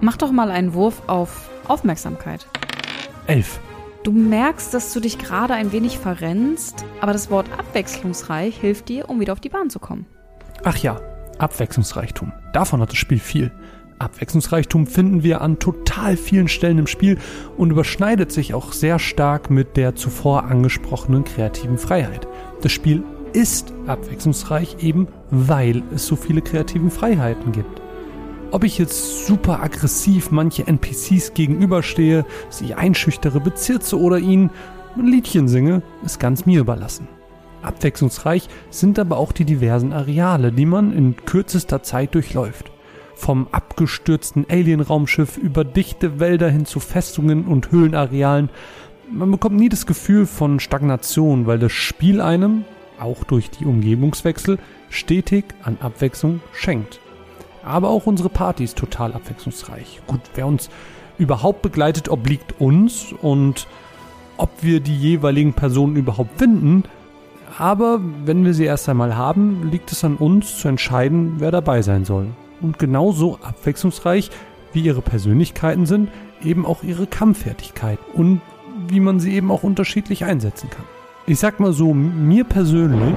Mach 0.00 0.16
doch 0.16 0.32
mal 0.32 0.50
einen 0.50 0.74
Wurf 0.74 1.02
auf 1.06 1.50
Aufmerksamkeit. 1.68 2.46
Elf. 3.26 3.60
Du 4.04 4.12
merkst, 4.12 4.72
dass 4.72 4.92
du 4.92 5.00
dich 5.00 5.18
gerade 5.18 5.54
ein 5.54 5.72
wenig 5.72 5.98
verrennst, 5.98 6.84
aber 7.00 7.12
das 7.12 7.30
Wort 7.30 7.46
abwechslungsreich 7.58 8.56
hilft 8.56 8.88
dir, 8.88 9.10
um 9.10 9.18
wieder 9.18 9.32
auf 9.32 9.40
die 9.40 9.48
Bahn 9.48 9.68
zu 9.68 9.80
kommen. 9.80 10.06
Ach 10.62 10.76
ja, 10.76 11.00
Abwechslungsreichtum. 11.38 12.32
Davon 12.52 12.80
hat 12.80 12.90
das 12.90 12.98
Spiel 12.98 13.18
viel. 13.18 13.50
Abwechslungsreichtum 13.98 14.86
finden 14.86 15.22
wir 15.22 15.40
an 15.40 15.58
total 15.58 16.16
vielen 16.16 16.48
Stellen 16.48 16.78
im 16.78 16.86
Spiel 16.86 17.18
und 17.56 17.70
überschneidet 17.70 18.30
sich 18.30 18.54
auch 18.54 18.72
sehr 18.72 18.98
stark 18.98 19.50
mit 19.50 19.76
der 19.76 19.94
zuvor 19.94 20.44
angesprochenen 20.44 21.24
kreativen 21.24 21.78
Freiheit. 21.78 22.28
Das 22.62 22.72
Spiel 22.72 23.02
ist 23.32 23.72
abwechslungsreich 23.86 24.76
eben, 24.80 25.08
weil 25.30 25.82
es 25.94 26.06
so 26.06 26.16
viele 26.16 26.40
kreativen 26.40 26.90
Freiheiten 26.90 27.52
gibt. 27.52 27.82
Ob 28.52 28.64
ich 28.64 28.78
jetzt 28.78 29.26
super 29.26 29.62
aggressiv 29.62 30.30
manche 30.30 30.66
NPCs 30.66 31.34
gegenüberstehe, 31.34 32.24
sie 32.48 32.74
einschüchtere, 32.74 33.40
bezirze 33.40 33.98
oder 34.00 34.18
ihnen 34.18 34.50
ein 34.96 35.06
Liedchen 35.06 35.48
singe, 35.48 35.82
ist 36.04 36.20
ganz 36.20 36.46
mir 36.46 36.60
überlassen. 36.60 37.08
Abwechslungsreich 37.62 38.48
sind 38.70 38.98
aber 38.98 39.18
auch 39.18 39.32
die 39.32 39.44
diversen 39.44 39.92
Areale, 39.92 40.52
die 40.52 40.66
man 40.66 40.92
in 40.92 41.16
kürzester 41.16 41.82
Zeit 41.82 42.14
durchläuft. 42.14 42.70
Vom 43.14 43.48
abgestürzten 43.50 44.46
Alien-Raumschiff 44.48 45.36
über 45.36 45.64
dichte 45.64 46.20
Wälder 46.20 46.48
hin 46.48 46.66
zu 46.66 46.80
Festungen 46.80 47.46
und 47.46 47.72
Höhlenarealen. 47.72 48.50
Man 49.10 49.30
bekommt 49.30 49.56
nie 49.56 49.68
das 49.68 49.86
Gefühl 49.86 50.26
von 50.26 50.60
Stagnation, 50.60 51.46
weil 51.46 51.58
das 51.58 51.72
Spiel 51.72 52.20
einem, 52.20 52.64
auch 52.98 53.24
durch 53.24 53.50
die 53.50 53.64
Umgebungswechsel, 53.64 54.58
stetig 54.90 55.44
an 55.62 55.78
Abwechslung 55.80 56.40
schenkt 56.52 57.00
aber 57.66 57.90
auch 57.90 58.06
unsere 58.06 58.28
Party 58.28 58.64
ist 58.64 58.78
total 58.78 59.12
abwechslungsreich. 59.12 60.00
Gut, 60.06 60.20
wer 60.34 60.46
uns 60.46 60.70
überhaupt 61.18 61.62
begleitet, 61.62 62.08
obliegt 62.08 62.60
uns 62.60 63.12
und 63.12 63.66
ob 64.36 64.50
wir 64.62 64.80
die 64.80 64.96
jeweiligen 64.96 65.52
Personen 65.52 65.96
überhaupt 65.96 66.38
finden. 66.38 66.84
Aber 67.58 68.00
wenn 68.24 68.44
wir 68.44 68.54
sie 68.54 68.64
erst 68.64 68.88
einmal 68.88 69.16
haben, 69.16 69.68
liegt 69.70 69.90
es 69.90 70.04
an 70.04 70.16
uns 70.16 70.58
zu 70.58 70.68
entscheiden, 70.68 71.34
wer 71.38 71.50
dabei 71.50 71.82
sein 71.82 72.04
soll. 72.04 72.28
Und 72.60 72.78
genauso 72.78 73.38
abwechslungsreich 73.42 74.30
wie 74.72 74.82
ihre 74.82 75.02
Persönlichkeiten 75.02 75.86
sind, 75.86 76.10
eben 76.44 76.66
auch 76.66 76.82
ihre 76.82 77.06
Kampffertigkeit 77.06 77.98
und 78.14 78.40
wie 78.88 79.00
man 79.00 79.20
sie 79.20 79.34
eben 79.34 79.50
auch 79.50 79.62
unterschiedlich 79.62 80.24
einsetzen 80.24 80.70
kann. 80.70 80.84
Ich 81.26 81.38
sag 81.38 81.60
mal 81.60 81.72
so, 81.72 81.92
mir 81.92 82.44
persönlich. 82.44 83.14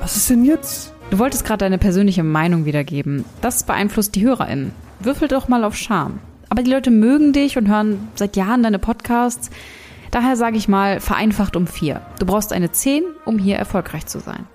Was 0.00 0.16
ist 0.16 0.30
denn 0.30 0.44
jetzt? 0.44 0.92
Du 1.10 1.18
wolltest 1.18 1.44
gerade 1.44 1.64
deine 1.64 1.78
persönliche 1.78 2.22
Meinung 2.22 2.64
wiedergeben. 2.64 3.24
Das 3.40 3.64
beeinflusst 3.64 4.14
die 4.14 4.24
HörerInnen. 4.24 4.72
Würfel 5.00 5.28
doch 5.28 5.48
mal 5.48 5.64
auf 5.64 5.76
Charme. 5.76 6.18
Aber 6.48 6.62
die 6.62 6.70
Leute 6.70 6.90
mögen 6.90 7.32
dich 7.32 7.56
und 7.56 7.68
hören 7.68 8.08
seit 8.14 8.36
Jahren 8.36 8.62
deine 8.62 8.78
Podcasts. 8.78 9.50
Daher 10.10 10.36
sage 10.36 10.56
ich 10.56 10.68
mal, 10.68 11.00
vereinfacht 11.00 11.54
um 11.54 11.66
vier. 11.66 12.00
Du 12.18 12.26
brauchst 12.26 12.52
eine 12.52 12.72
10, 12.72 13.04
um 13.24 13.38
hier 13.38 13.56
erfolgreich 13.56 14.06
zu 14.06 14.18
sein. 14.18 14.46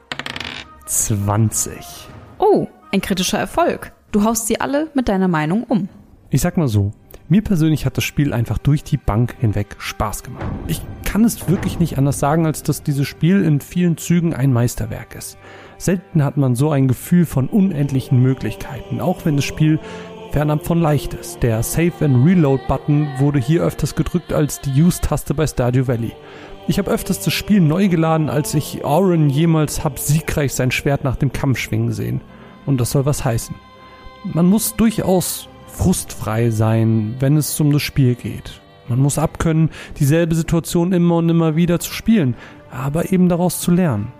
20. 0.86 2.10
Oh, 2.38 2.67
ein 2.91 3.01
kritischer 3.01 3.39
Erfolg. 3.39 3.94
Du 4.12 4.24
haust 4.24 4.48
sie 4.48 4.60
alle 4.60 4.89
mit 4.94 5.08
deiner 5.08 5.27
Meinung 5.27 5.63
um. 5.63 5.89
Ich 6.29 6.41
sag 6.41 6.58
mal 6.58 6.67
so, 6.67 6.91
mir 7.27 7.41
persönlich 7.41 7.86
hat 7.86 7.98
das 7.98 8.03
Spiel 8.03 8.34
einfach 8.34 8.58
durch 8.58 8.84
die 8.84 8.98
Bank 8.98 9.36
hinweg 9.39 9.75
Spaß 9.77 10.24
gemacht. 10.24 10.46
Ich 10.67 10.82
kann 11.03 11.24
es 11.24 11.50
wirklich 11.50 11.79
nicht 11.79 11.98
anders 11.98 12.20
sagen, 12.20 12.46
als 12.46 12.63
dass 12.63 12.84
dieses 12.84 13.08
Spiel 13.08 13.44
in 13.44 13.62
vielen 13.62 13.98
Zügen 13.98 14.34
ein 14.34 14.53
Meisterwerk 14.53 15.15
ist. 15.15 15.38
Selten 15.77 16.24
hat 16.24 16.38
man 16.38 16.55
so 16.55 16.72
ein 16.72 16.88
Gefühl 16.88 17.25
von 17.25 17.48
unendlichen 17.48 18.22
Möglichkeiten, 18.22 19.01
auch 19.01 19.25
wenn 19.25 19.36
das 19.36 19.46
Spiel 19.46 19.79
fernab 20.32 20.65
von 20.65 20.82
leicht 20.82 21.13
ist. 21.13 21.41
Der 21.44 21.63
Save 21.63 21.94
and 22.01 22.25
Reload 22.25 22.62
Button 22.67 23.08
wurde 23.17 23.39
hier 23.39 23.63
öfters 23.63 23.96
gedrückt 23.96 24.34
als 24.34 24.62
die 24.62 24.82
Use-Taste 24.82 25.34
bei 25.34 25.48
Stardew 25.48 25.88
Valley. 25.88 26.12
Ich 26.67 26.77
habe 26.77 26.91
öfters 26.91 27.22
das 27.22 27.34
Spiel 27.34 27.62
neu 27.62 27.88
geladen, 27.88 28.29
als 28.29 28.53
ich 28.53 28.84
Auron 28.84 29.29
jemals 29.29 29.84
hab 29.84 30.00
siegreich 30.00 30.53
sein 30.53 30.72
Schwert 30.72 31.03
nach 31.03 31.15
dem 31.15 31.32
Kampf 31.32 31.60
schwingen 31.60 31.91
sehen. 31.91 32.22
Und 32.65 32.82
das 32.82 32.91
soll 32.91 33.05
was 33.05 33.24
heißen. 33.24 33.55
Man 34.25 34.48
muss 34.48 34.75
durchaus 34.75 35.48
frustfrei 35.75 36.50
sein, 36.50 37.15
wenn 37.20 37.38
es 37.38 37.60
um 37.60 37.72
das 37.72 37.82
Spiel 37.82 38.15
geht. 38.15 38.62
Man 38.88 39.00
muss 39.00 39.17
abkönnen, 39.17 39.70
dieselbe 40.00 40.36
Situation 40.36 40.94
immer 40.94 41.17
und 41.17 41.29
immer 41.29 41.55
wieder 41.55 41.79
zu 41.79 41.91
spielen, 41.91 42.36
aber 42.72 43.12
eben 43.12 43.29
daraus 43.29 43.60
zu 43.62 43.72
lernen 43.72 44.12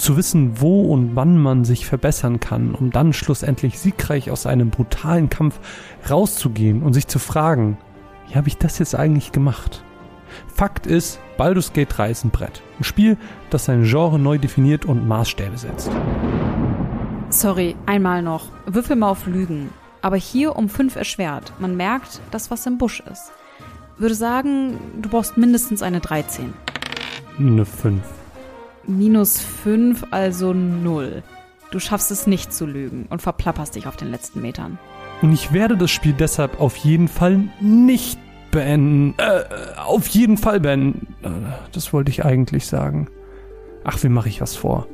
zu 0.00 0.16
wissen, 0.16 0.60
wo 0.60 0.92
und 0.92 1.14
wann 1.14 1.36
man 1.36 1.64
sich 1.64 1.86
verbessern 1.86 2.40
kann, 2.40 2.74
um 2.74 2.90
dann 2.90 3.12
schlussendlich 3.12 3.78
siegreich 3.78 4.30
aus 4.30 4.46
einem 4.46 4.70
brutalen 4.70 5.28
Kampf 5.28 5.60
rauszugehen 6.08 6.82
und 6.82 6.94
sich 6.94 7.06
zu 7.06 7.18
fragen, 7.18 7.76
wie 8.28 8.34
habe 8.34 8.48
ich 8.48 8.56
das 8.56 8.78
jetzt 8.78 8.94
eigentlich 8.94 9.30
gemacht? 9.30 9.84
Fakt 10.46 10.86
ist, 10.86 11.20
Baldur's 11.36 11.72
Gate 11.72 11.88
3 11.96 12.10
ist 12.10 12.24
ein 12.24 12.30
Brett. 12.30 12.62
Ein 12.78 12.84
Spiel, 12.84 13.18
das 13.50 13.66
sein 13.66 13.82
Genre 13.84 14.18
neu 14.18 14.38
definiert 14.38 14.84
und 14.84 15.06
Maßstäbe 15.06 15.58
setzt. 15.58 15.90
Sorry, 17.28 17.76
einmal 17.86 18.22
noch. 18.22 18.46
Würfel 18.66 18.96
mal 18.96 19.10
auf 19.10 19.26
Lügen. 19.26 19.70
Aber 20.02 20.16
hier 20.16 20.56
um 20.56 20.68
5 20.68 20.96
erschwert. 20.96 21.52
Man 21.58 21.76
merkt, 21.76 22.20
dass 22.30 22.50
was 22.50 22.66
im 22.66 22.78
Busch 22.78 23.00
ist. 23.00 23.32
Würde 23.98 24.14
sagen, 24.14 24.78
du 25.00 25.08
brauchst 25.08 25.36
mindestens 25.36 25.82
eine 25.82 26.00
13. 26.00 26.52
Eine 27.38 27.64
5 27.64 28.02
minus 28.86 29.40
5, 29.40 30.06
also 30.10 30.52
0. 30.52 31.22
Du 31.70 31.78
schaffst 31.78 32.10
es 32.10 32.26
nicht 32.26 32.52
zu 32.52 32.66
lügen 32.66 33.06
und 33.10 33.22
verplapperst 33.22 33.76
dich 33.76 33.86
auf 33.86 33.96
den 33.96 34.10
letzten 34.10 34.40
Metern. 34.40 34.78
Und 35.22 35.32
ich 35.32 35.52
werde 35.52 35.76
das 35.76 35.90
Spiel 35.90 36.12
deshalb 36.12 36.60
auf 36.60 36.76
jeden 36.76 37.08
Fall 37.08 37.44
nicht 37.60 38.18
beenden. 38.50 39.14
Äh, 39.18 39.44
auf 39.78 40.08
jeden 40.08 40.36
Fall 40.36 40.60
beenden. 40.60 41.14
Äh, 41.22 41.28
das 41.72 41.92
wollte 41.92 42.10
ich 42.10 42.24
eigentlich 42.24 42.66
sagen. 42.66 43.08
Ach, 43.84 44.02
wie 44.02 44.08
mache 44.08 44.28
ich 44.28 44.40
was 44.40 44.56
vor? 44.56 44.88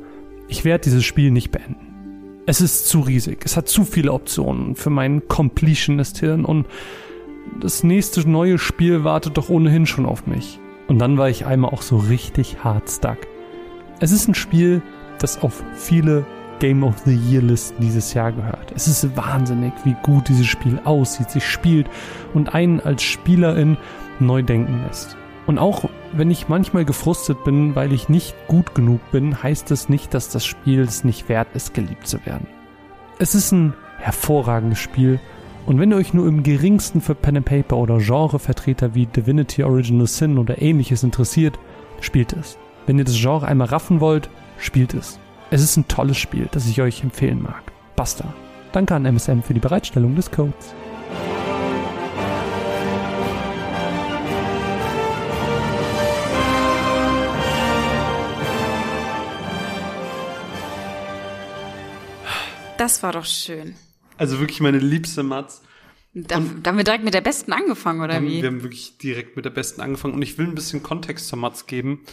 Ich 0.47 0.63
werde 0.63 0.83
dieses 0.83 1.03
Spiel 1.03 1.31
nicht 1.31 1.51
beenden. 1.51 1.96
Es 2.49 2.61
ist 2.61 2.87
zu 2.87 3.01
riesig. 3.01 3.39
Es 3.43 3.57
hat 3.57 3.67
zu 3.67 3.83
viele 3.83 4.13
Optionen 4.13 4.77
für 4.77 4.89
meinen 4.89 5.27
Completionist-Hirn 5.27 6.45
und 6.45 6.65
das 7.59 7.83
nächste 7.83 8.27
neue 8.27 8.57
Spiel 8.57 9.03
wartet 9.03 9.35
doch 9.35 9.49
ohnehin 9.49 9.85
schon 9.85 10.05
auf 10.05 10.27
mich. 10.27 10.57
Und 10.87 10.99
dann 10.99 11.17
war 11.17 11.29
ich 11.29 11.45
einmal 11.45 11.71
auch 11.71 11.81
so 11.81 11.97
richtig 11.97 12.63
hart 12.63 12.89
stuck. 12.89 13.17
Es 13.99 14.13
ist 14.13 14.29
ein 14.29 14.33
Spiel, 14.33 14.81
das 15.19 15.41
auf 15.41 15.61
viele 15.75 16.25
Game 16.59 16.85
of 16.85 16.99
the 16.99 17.19
Year 17.29 17.41
Listen 17.41 17.81
dieses 17.81 18.13
Jahr 18.13 18.31
gehört. 18.31 18.71
Es 18.73 18.87
ist 18.87 19.17
wahnsinnig, 19.17 19.73
wie 19.83 19.97
gut 20.01 20.29
dieses 20.29 20.47
Spiel 20.47 20.79
aussieht, 20.85 21.29
sich 21.29 21.45
spielt 21.45 21.89
und 22.33 22.55
einen 22.55 22.79
als 22.79 23.03
Spielerin 23.03 23.75
neu 24.21 24.41
denken 24.41 24.85
lässt. 24.87 25.17
Und 25.47 25.59
auch 25.59 25.89
wenn 26.17 26.31
ich 26.31 26.49
manchmal 26.49 26.85
gefrustet 26.85 27.43
bin, 27.43 27.75
weil 27.75 27.93
ich 27.93 28.09
nicht 28.09 28.35
gut 28.47 28.75
genug 28.75 28.99
bin, 29.11 29.41
heißt 29.41 29.71
es 29.71 29.89
nicht, 29.89 30.13
dass 30.13 30.29
das 30.29 30.45
Spiel 30.45 30.81
es 30.81 31.03
nicht 31.03 31.29
wert 31.29 31.47
ist, 31.53 31.73
geliebt 31.73 32.07
zu 32.07 32.25
werden. 32.25 32.47
Es 33.19 33.35
ist 33.35 33.51
ein 33.51 33.73
hervorragendes 33.99 34.79
Spiel 34.79 35.19
und 35.65 35.79
wenn 35.79 35.91
ihr 35.91 35.97
euch 35.97 36.13
nur 36.13 36.27
im 36.27 36.43
geringsten 36.43 37.01
für 37.01 37.13
Pen 37.13 37.37
and 37.37 37.45
Paper 37.45 37.77
oder 37.77 37.97
Genrevertreter 37.97 38.95
wie 38.95 39.05
Divinity 39.05 39.63
Original 39.63 40.07
Sin 40.07 40.37
oder 40.37 40.61
ähnliches 40.61 41.03
interessiert, 41.03 41.59
spielt 41.99 42.33
es. 42.33 42.57
Wenn 42.85 42.97
ihr 42.97 43.03
das 43.03 43.19
Genre 43.19 43.47
einmal 43.47 43.67
raffen 43.67 43.99
wollt, 43.99 44.29
spielt 44.59 44.93
es. 44.93 45.19
Es 45.49 45.61
ist 45.61 45.75
ein 45.75 45.87
tolles 45.87 46.17
Spiel, 46.17 46.47
das 46.51 46.67
ich 46.67 46.81
euch 46.81 47.03
empfehlen 47.03 47.41
mag. 47.41 47.63
Basta. 47.97 48.33
Danke 48.71 48.95
an 48.95 49.05
MSM 49.05 49.41
für 49.41 49.53
die 49.53 49.59
Bereitstellung 49.59 50.15
des 50.15 50.31
Codes. 50.31 50.73
Das 62.87 63.03
war 63.03 63.11
doch 63.11 63.25
schön. 63.25 63.75
Also 64.15 64.39
wirklich 64.39 64.61
meine 64.61 64.77
liebste 64.77 65.21
Matz. 65.21 65.61
Da, 66.13 66.39
da 66.63 66.69
haben 66.69 66.77
wir 66.77 66.85
direkt 66.85 67.03
mit 67.03 67.13
der 67.13 67.19
besten 67.19 67.51
angefangen, 67.51 67.99
oder 67.99 68.21
Wir 68.21 68.29
wie? 68.29 68.45
haben 68.45 68.63
wirklich 68.63 68.97
direkt 68.97 69.35
mit 69.35 69.43
der 69.43 69.49
besten 69.49 69.81
angefangen 69.81 70.13
und 70.13 70.21
ich 70.21 70.37
will 70.37 70.47
ein 70.47 70.55
bisschen 70.55 70.83
Kontext 70.83 71.27
zur 71.27 71.37
Matz 71.37 71.65
geben. 71.65 72.05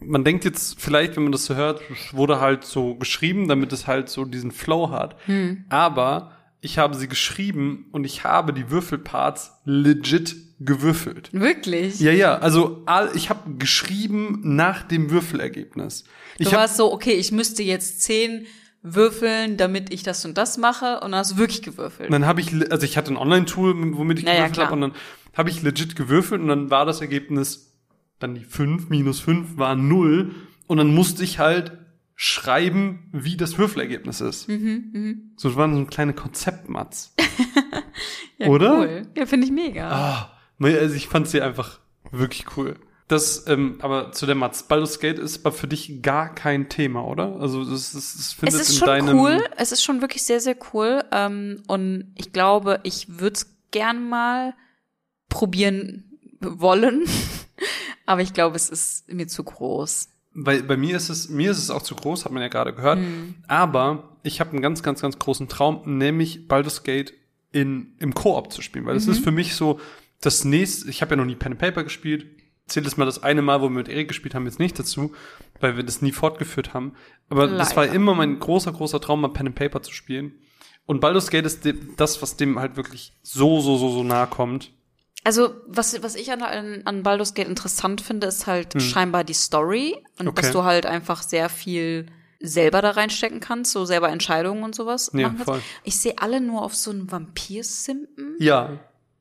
Man 0.00 0.24
denkt 0.24 0.46
jetzt 0.46 0.80
vielleicht, 0.80 1.16
wenn 1.16 1.24
man 1.24 1.32
das 1.32 1.44
so 1.44 1.54
hört, 1.54 1.82
wurde 2.12 2.40
halt 2.40 2.64
so 2.64 2.94
geschrieben, 2.94 3.46
damit 3.46 3.74
es 3.74 3.86
halt 3.86 4.08
so 4.08 4.24
diesen 4.24 4.52
Flow 4.52 4.88
hat. 4.88 5.18
Hm. 5.26 5.66
Aber 5.68 6.32
ich 6.62 6.78
habe 6.78 6.96
sie 6.96 7.08
geschrieben 7.08 7.88
und 7.92 8.04
ich 8.04 8.24
habe 8.24 8.54
die 8.54 8.70
Würfelparts 8.70 9.52
legit 9.66 10.34
gewürfelt. 10.60 11.28
Wirklich? 11.34 12.00
Ja, 12.00 12.12
ja, 12.12 12.38
also 12.38 12.84
all, 12.86 13.10
ich 13.14 13.28
habe 13.28 13.54
geschrieben 13.58 14.40
nach 14.42 14.82
dem 14.82 15.10
Würfelergebnis. 15.10 16.04
Ich 16.38 16.46
du 16.46 16.52
hab, 16.52 16.60
warst 16.60 16.78
so, 16.78 16.90
okay, 16.90 17.12
ich 17.12 17.32
müsste 17.32 17.62
jetzt 17.62 18.00
zehn 18.00 18.46
würfeln, 18.82 19.56
damit 19.56 19.92
ich 19.92 20.02
das 20.02 20.24
und 20.24 20.36
das 20.36 20.58
mache, 20.58 20.96
und 21.00 21.12
dann 21.12 21.20
hast 21.20 21.32
du 21.32 21.36
wirklich 21.36 21.62
gewürfelt. 21.62 22.08
Und 22.08 22.12
dann 22.12 22.26
habe 22.26 22.40
ich, 22.40 22.52
also 22.72 22.84
ich 22.84 22.96
hatte 22.96 23.12
ein 23.12 23.16
Online-Tool, 23.16 23.96
womit 23.96 24.18
ich 24.20 24.24
Ja, 24.24 24.34
ja, 24.34 24.40
gewürfelt 24.48 24.66
habe, 24.66 24.74
und 24.74 24.80
dann 24.80 24.92
habe 25.36 25.50
ich 25.50 25.62
legit 25.62 25.96
gewürfelt 25.96 26.40
und 26.40 26.48
dann 26.48 26.70
war 26.70 26.84
das 26.84 27.00
Ergebnis 27.00 27.68
dann 28.18 28.34
die 28.34 28.44
5 28.44 28.88
minus 28.88 29.20
5 29.20 29.56
war 29.56 29.74
0 29.74 30.34
und 30.66 30.76
dann 30.76 30.94
musste 30.94 31.24
ich 31.24 31.38
halt 31.38 31.72
schreiben, 32.14 33.08
wie 33.12 33.36
das 33.36 33.58
Würfelergebnis 33.58 34.20
ist. 34.20 34.48
Mhm, 34.48 35.32
So, 35.36 35.48
das 35.48 35.56
war 35.56 35.68
so 35.68 35.76
ein 35.76 35.88
kleiner 35.88 36.12
Konzeptmatz. 36.12 37.14
ja, 38.38 38.46
oder? 38.46 38.78
Cool. 38.78 39.02
Ja, 39.16 39.26
finde 39.26 39.46
ich 39.46 39.52
mega. 39.52 39.90
Ah, 39.90 40.38
also 40.60 40.94
ich 40.94 41.08
fand 41.08 41.26
sie 41.26 41.40
einfach 41.40 41.80
wirklich 42.12 42.56
cool. 42.56 42.76
Das, 43.12 43.46
ähm, 43.46 43.76
aber 43.82 44.12
zu 44.12 44.24
der 44.24 44.34
Matz, 44.34 44.62
Baldur's 44.62 44.98
Gate 44.98 45.18
ist 45.18 45.44
aber 45.44 45.54
für 45.54 45.68
dich 45.68 46.00
gar 46.00 46.34
kein 46.34 46.70
Thema, 46.70 47.04
oder? 47.06 47.36
Also 47.40 47.62
das, 47.62 47.92
das, 47.92 48.14
das 48.16 48.32
findet 48.32 48.54
es 48.54 48.68
ist 48.68 48.70
in 48.72 48.78
schon 48.78 48.86
deinem 48.88 49.18
cool. 49.18 49.44
Es 49.58 49.70
ist 49.70 49.82
schon 49.84 50.00
wirklich 50.00 50.22
sehr, 50.22 50.40
sehr 50.40 50.56
cool. 50.72 51.04
Ähm, 51.12 51.62
und 51.66 52.14
ich 52.16 52.32
glaube, 52.32 52.80
ich 52.84 53.20
würde 53.20 53.34
es 53.34 53.54
gern 53.70 54.08
mal 54.08 54.54
probieren 55.28 56.04
wollen. 56.40 57.02
Aber 58.06 58.22
ich 58.22 58.32
glaube, 58.32 58.56
es 58.56 58.70
ist 58.70 59.12
mir 59.12 59.28
zu 59.28 59.44
groß. 59.44 60.08
Weil 60.32 60.62
bei 60.62 60.78
mir 60.78 60.96
ist 60.96 61.10
es, 61.10 61.28
mir 61.28 61.50
ist 61.50 61.58
es 61.58 61.68
auch 61.68 61.82
zu 61.82 61.94
groß, 61.94 62.24
hat 62.24 62.32
man 62.32 62.40
ja 62.40 62.48
gerade 62.48 62.72
gehört. 62.72 62.98
Mhm. 62.98 63.34
Aber 63.46 64.16
ich 64.22 64.40
habe 64.40 64.52
einen 64.52 64.62
ganz, 64.62 64.82
ganz, 64.82 65.02
ganz 65.02 65.18
großen 65.18 65.48
Traum, 65.48 65.82
nämlich 65.84 66.48
Baldur's 66.48 66.82
Gate 66.82 67.12
in, 67.52 67.94
im 67.98 68.14
Koop 68.14 68.50
zu 68.54 68.62
spielen. 68.62 68.86
Weil 68.86 68.94
das 68.94 69.04
Mhm. 69.04 69.12
ist 69.12 69.22
für 69.22 69.32
mich 69.32 69.54
so 69.54 69.80
das 70.22 70.46
nächste, 70.46 70.88
ich 70.88 71.02
habe 71.02 71.10
ja 71.12 71.16
noch 71.16 71.26
nie 71.26 71.36
Pen 71.36 71.52
and 71.52 71.60
Paper 71.60 71.84
gespielt. 71.84 72.24
Zählt 72.66 72.86
es 72.86 72.96
mal 72.96 73.04
das 73.04 73.22
eine 73.22 73.42
Mal, 73.42 73.60
wo 73.60 73.64
wir 73.64 73.70
mit 73.70 73.88
Erik 73.88 74.08
gespielt 74.08 74.34
haben, 74.34 74.46
jetzt 74.46 74.58
nicht 74.60 74.78
dazu, 74.78 75.12
weil 75.60 75.76
wir 75.76 75.82
das 75.84 76.00
nie 76.00 76.12
fortgeführt 76.12 76.74
haben. 76.74 76.94
Aber 77.28 77.46
das 77.48 77.74
war 77.76 77.84
Leider. 77.84 77.96
immer 77.96 78.14
mein 78.14 78.38
großer, 78.38 78.72
großer 78.72 79.00
Traum, 79.00 79.20
mal 79.20 79.28
Pen 79.28 79.48
and 79.48 79.56
Paper 79.56 79.82
zu 79.82 79.92
spielen. 79.92 80.32
Und 80.86 81.00
Baldur's 81.00 81.30
Gate 81.30 81.44
ist 81.46 81.60
das, 81.96 82.22
was 82.22 82.36
dem 82.36 82.58
halt 82.58 82.76
wirklich 82.76 83.12
so, 83.22 83.60
so, 83.60 83.76
so, 83.76 83.90
so 83.90 84.02
nahe 84.04 84.26
kommt. 84.26 84.70
Also, 85.24 85.54
was, 85.68 86.02
was 86.02 86.16
ich 86.16 86.32
an, 86.32 86.42
an, 86.42 87.02
Baldur's 87.04 87.34
Gate 87.34 87.46
interessant 87.48 88.00
finde, 88.00 88.26
ist 88.26 88.46
halt 88.48 88.80
scheinbar 88.82 89.22
die 89.22 89.34
Story 89.34 89.94
und 90.18 90.26
Hm. 90.26 90.28
Okay. 90.28 90.42
dass 90.42 90.50
du 90.52 90.64
halt 90.64 90.84
einfach 90.86 91.22
sehr 91.22 91.48
viel 91.48 92.06
selber 92.40 92.82
da 92.82 92.90
reinstecken 92.90 93.38
kannst, 93.38 93.70
so 93.70 93.84
selber 93.84 94.08
Entscheidungen 94.08 94.64
und 94.64 94.74
sowas 94.74 95.10
Ja, 95.14 95.32
voll. 95.44 95.62
Ich 95.84 95.96
sehe 95.98 96.14
alle 96.18 96.40
nur 96.40 96.62
auf 96.62 96.74
so 96.74 96.90
einen 96.90 97.10
Vampir-Simpen. 97.10 98.34
Ja, 98.40 98.80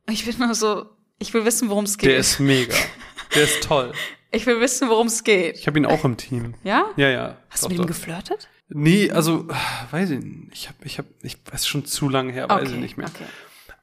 Ich 0.10 0.25
bin 0.25 0.36
nur 0.39 0.56
so, 0.56 0.88
ich 1.19 1.32
will 1.36 1.45
wissen, 1.45 1.69
worum 1.69 1.84
es 1.86 1.99
geht. 1.99 2.10
der 2.10 2.17
ist 2.17 2.39
mega. 2.39 2.73
Der 3.36 3.44
ist 3.44 3.63
toll. 3.63 3.91
ich 4.32 4.46
will 4.46 4.60
wissen, 4.62 4.89
worum 4.89 5.08
es 5.08 5.24
geht. 5.24 5.58
Ich 5.58 5.67
habe 5.67 5.80
ihn 5.80 5.86
auch 5.86 6.04
im 6.04 6.17
Team. 6.17 6.54
Ja? 6.63 6.86
Ja, 6.96 7.10
ja. 7.10 7.38
Hast 7.50 7.63
Doch, 7.63 7.70
du 7.70 7.76
mit 7.76 7.84
ihm 7.84 7.88
geflirtet? 7.88 8.50
Nee, 8.70 9.12
also, 9.12 9.48
weiß 9.91 10.12
ich 10.12 10.24
nicht. 10.24 10.50
Ich 10.54 10.67
habe, 10.67 10.78
ich 10.84 10.98
habe, 10.98 11.08
ich 11.24 11.38
weiß 11.52 11.67
schon 11.67 11.86
zu 11.86 12.08
lange 12.10 12.32
her, 12.32 12.48
weiß 12.50 12.72
ich 12.72 12.78
nicht 12.78 12.98
mehr. 12.98 13.08
Okay. 13.08 13.26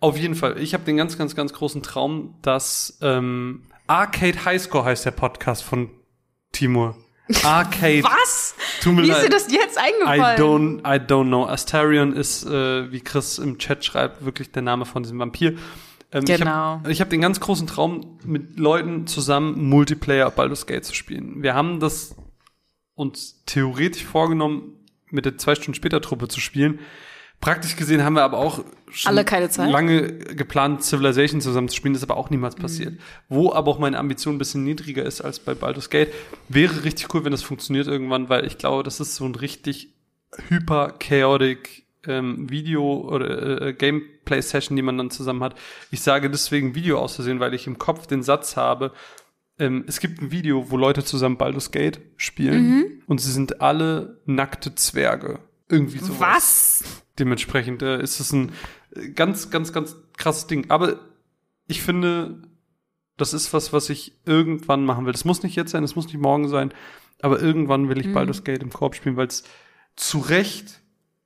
Auf 0.01 0.17
jeden 0.17 0.35
Fall, 0.35 0.59
ich 0.59 0.75
habe 0.75 0.85
den 0.85 0.97
ganz, 0.97 1.19
ganz, 1.19 1.35
ganz 1.35 1.53
großen 1.53 1.83
Traum, 1.83 2.37
dass 2.41 2.99
ähm, 3.03 3.63
Arcade 3.87 4.45
Highscore 4.45 4.85
heißt 4.85 5.05
der 5.05 5.11
Podcast 5.11 5.65
von 5.65 5.91
Timur. 6.53 6.97
Arcade. 7.43 8.03
Was? 8.05 8.55
Tut 8.81 8.95
mir 8.95 9.03
Wie 9.03 9.11
ist 9.11 9.19
dir 9.19 9.23
leid. 9.25 9.33
das 9.33 9.53
jetzt 9.53 9.77
I 9.77 9.93
eingefallen? 10.07 10.41
don't, 10.41 10.79
I 10.81 10.99
don't 10.99 11.27
know. 11.27 11.47
Astarion 11.47 12.15
ist, 12.15 12.47
äh, 12.47 12.91
wie 12.91 13.01
Chris 13.01 13.39
im 13.39 13.59
Chat 13.59 13.85
schreibt, 13.85 14.25
wirklich 14.25 14.51
der 14.53 14.63
Name 14.63 14.87
von 14.87 15.03
diesem 15.03 15.19
Vampir. 15.19 15.59
Ähm, 16.13 16.25
Ich 16.27 16.39
Genau. 16.39 16.51
habe 16.51 16.93
ich 16.93 17.01
hab 17.01 17.11
den 17.11 17.21
ganz 17.21 17.41
großen 17.41 17.67
Traum, 17.67 18.19
mit 18.25 18.59
Leuten 18.59 19.07
zusammen 19.07 19.69
Multiplayer 19.69 20.31
Baldur's 20.31 20.67
Gate 20.67 20.85
zu 20.85 20.95
spielen. 20.95 21.43
Wir 21.43 21.55
haben 21.55 21.81
das 21.81 22.15
uns 22.95 23.43
theoretisch 23.47 24.05
vorgenommen, 24.05 24.73
mit 25.11 25.25
der 25.25 25.39
zwei 25.39 25.55
Stunden 25.55 25.75
später 25.75 26.01
Truppe 26.01 26.29
zu 26.29 26.41
spielen. 26.41 26.81
Praktisch 27.41 27.77
gesehen 27.77 28.03
haben 28.03 28.15
wir 28.15 28.25
aber 28.25 28.39
auch 28.39 28.65
schon 28.91 29.15
lange 29.71 30.13
geplant, 30.19 30.83
Civilization 30.83 31.41
zusammen 31.41 31.69
zu 31.69 31.77
spielen. 31.77 31.95
Das 31.95 32.03
ist 32.03 32.11
aber 32.11 32.19
auch 32.19 32.31
niemals 32.31 32.57
Mhm. 32.57 32.63
passiert. 32.63 32.95
Wo 33.29 33.53
aber 33.53 33.71
auch 33.71 33.79
meine 33.79 33.97
Ambition 33.99 34.35
ein 34.35 34.39
bisschen 34.39 34.65
niedriger 34.65 35.05
ist 35.05 35.21
als 35.21 35.39
bei 35.39 35.55
Baldur's 35.55 35.89
Gate. 35.89 36.13
Wäre 36.49 36.83
richtig 36.83 37.15
cool, 37.15 37.25
wenn 37.25 37.31
das 37.31 37.43
funktioniert 37.43 37.87
irgendwann, 37.87 38.29
weil 38.29 38.45
ich 38.45 38.59
glaube, 38.59 38.83
das 38.83 38.99
ist 38.99 39.15
so 39.15 39.25
ein 39.25 39.37
richtig 39.37 39.95
hyper 40.49 40.91
chaotic 40.99 41.85
ähm, 42.07 42.49
Video 42.51 43.01
oder 43.09 43.63
äh, 43.63 43.73
Gameplay 43.73 44.41
Session, 44.41 44.77
die 44.77 44.83
man 44.83 44.97
dann 44.99 45.11
zusammen 45.11 45.43
hat. 45.43 45.55
Ich 45.91 46.01
sage 46.01 46.31
deswegen 46.31 46.75
Video 46.75 46.99
auszusehen, 46.99 47.41
weil 47.41 47.55
ich 47.55 47.67
im 47.67 47.79
Kopf 47.79 48.07
den 48.07 48.23
Satz 48.23 48.57
habe. 48.57 48.93
Ähm, 49.59 49.85
es 49.89 49.99
gibt 50.01 50.21
ein 50.23 50.31
Video, 50.31 50.71
wo 50.71 50.77
Leute 50.77 51.05
zusammen 51.05 51.37
Baldur's 51.37 51.71
Gate 51.73 52.01
spielen 52.17 52.69
Mhm. 52.71 52.85
und 53.07 53.21
sie 53.21 53.33
sind 53.33 53.61
alle 53.61 54.21
nackte 54.27 54.75
Zwerge. 54.75 55.41
Irgendwie 55.69 55.99
so. 55.99 56.19
Was? 56.21 56.85
Dementsprechend 57.19 57.83
äh, 57.83 58.01
ist 58.01 58.21
es 58.21 58.33
ein 58.33 58.53
äh, 58.95 59.09
ganz, 59.11 59.51
ganz, 59.51 59.73
ganz 59.73 59.97
krasses 60.17 60.47
Ding. 60.47 60.71
Aber 60.71 61.01
ich 61.67 61.83
finde, 61.83 62.43
das 63.17 63.35
ist 63.35 63.53
was, 63.53 63.73
was 63.73 63.91
ich 63.91 64.13
irgendwann 64.25 64.85
machen 64.85 65.05
will. 65.05 65.13
Das 65.13 65.25
muss 65.25 65.43
nicht 65.43 65.57
jetzt 65.57 65.73
sein, 65.73 65.83
das 65.83 65.97
muss 65.97 66.07
nicht 66.07 66.19
morgen 66.19 66.49
sein, 66.49 66.73
aber 67.21 67.41
irgendwann 67.41 67.89
will 67.89 67.99
ich 68.01 68.07
Mhm. 68.07 68.13
Baldur's 68.15 68.45
Gate 68.45 68.63
im 68.63 68.71
Korb 68.73 68.95
spielen, 68.95 69.17
weil 69.17 69.27
es 69.27 69.43
zu 69.97 70.19
Recht 70.21 70.81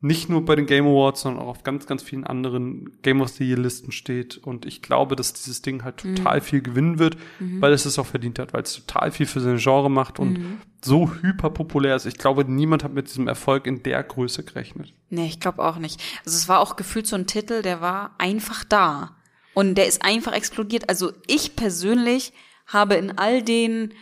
nicht 0.04 0.28
nur 0.28 0.44
bei 0.44 0.56
den 0.56 0.66
Game 0.66 0.84
Awards, 0.86 1.22
sondern 1.22 1.42
auch 1.44 1.48
auf 1.48 1.62
ganz, 1.62 1.86
ganz 1.86 2.02
vielen 2.02 2.24
anderen 2.24 2.90
Game 3.02 3.20
of 3.20 3.28
the 3.30 3.44
Year 3.48 3.56
Listen 3.58 3.92
steht. 3.92 4.36
Und 4.36 4.66
ich 4.66 4.82
glaube, 4.82 5.14
dass 5.16 5.32
dieses 5.32 5.62
Ding 5.62 5.84
halt 5.84 6.04
Mhm. 6.04 6.16
total 6.16 6.40
viel 6.40 6.60
gewinnen 6.60 6.98
wird, 6.98 7.16
weil 7.38 7.72
es 7.72 7.86
es 7.86 7.98
auch 7.98 8.06
verdient 8.06 8.38
hat, 8.40 8.52
weil 8.52 8.62
es 8.64 8.74
total 8.84 9.12
viel 9.12 9.26
für 9.26 9.40
sein 9.40 9.58
Genre 9.58 9.88
macht 9.90 10.18
und 10.18 10.32
Mhm. 10.34 10.58
so 10.84 11.10
hyper 11.22 11.50
populär 11.50 11.94
ist. 11.96 12.04
Ich 12.06 12.18
glaube, 12.18 12.44
niemand 12.44 12.82
hat 12.84 12.92
mit 12.92 13.08
diesem 13.08 13.28
Erfolg 13.28 13.66
in 13.66 13.82
der 13.84 14.02
Größe 14.02 14.42
gerechnet. 14.42 14.92
Nee, 15.08 15.26
ich 15.26 15.38
glaube 15.40 15.64
auch 15.64 15.76
nicht. 15.78 16.02
Also 16.26 16.36
es 16.36 16.48
war 16.48 16.58
auch 16.60 16.74
gefühlt 16.76 17.06
so 17.06 17.14
ein 17.16 17.26
Titel, 17.28 17.62
der 17.62 17.80
war 17.80 18.16
einfach 18.18 18.64
da. 18.64 19.16
Und 19.54 19.76
der 19.76 19.86
ist 19.86 20.04
einfach 20.04 20.32
explodiert. 20.32 20.88
Also 20.88 21.12
ich 21.28 21.54
persönlich 21.56 22.32
habe 22.66 22.94
in 22.94 23.18
all 23.18 23.42
den, 23.42 23.94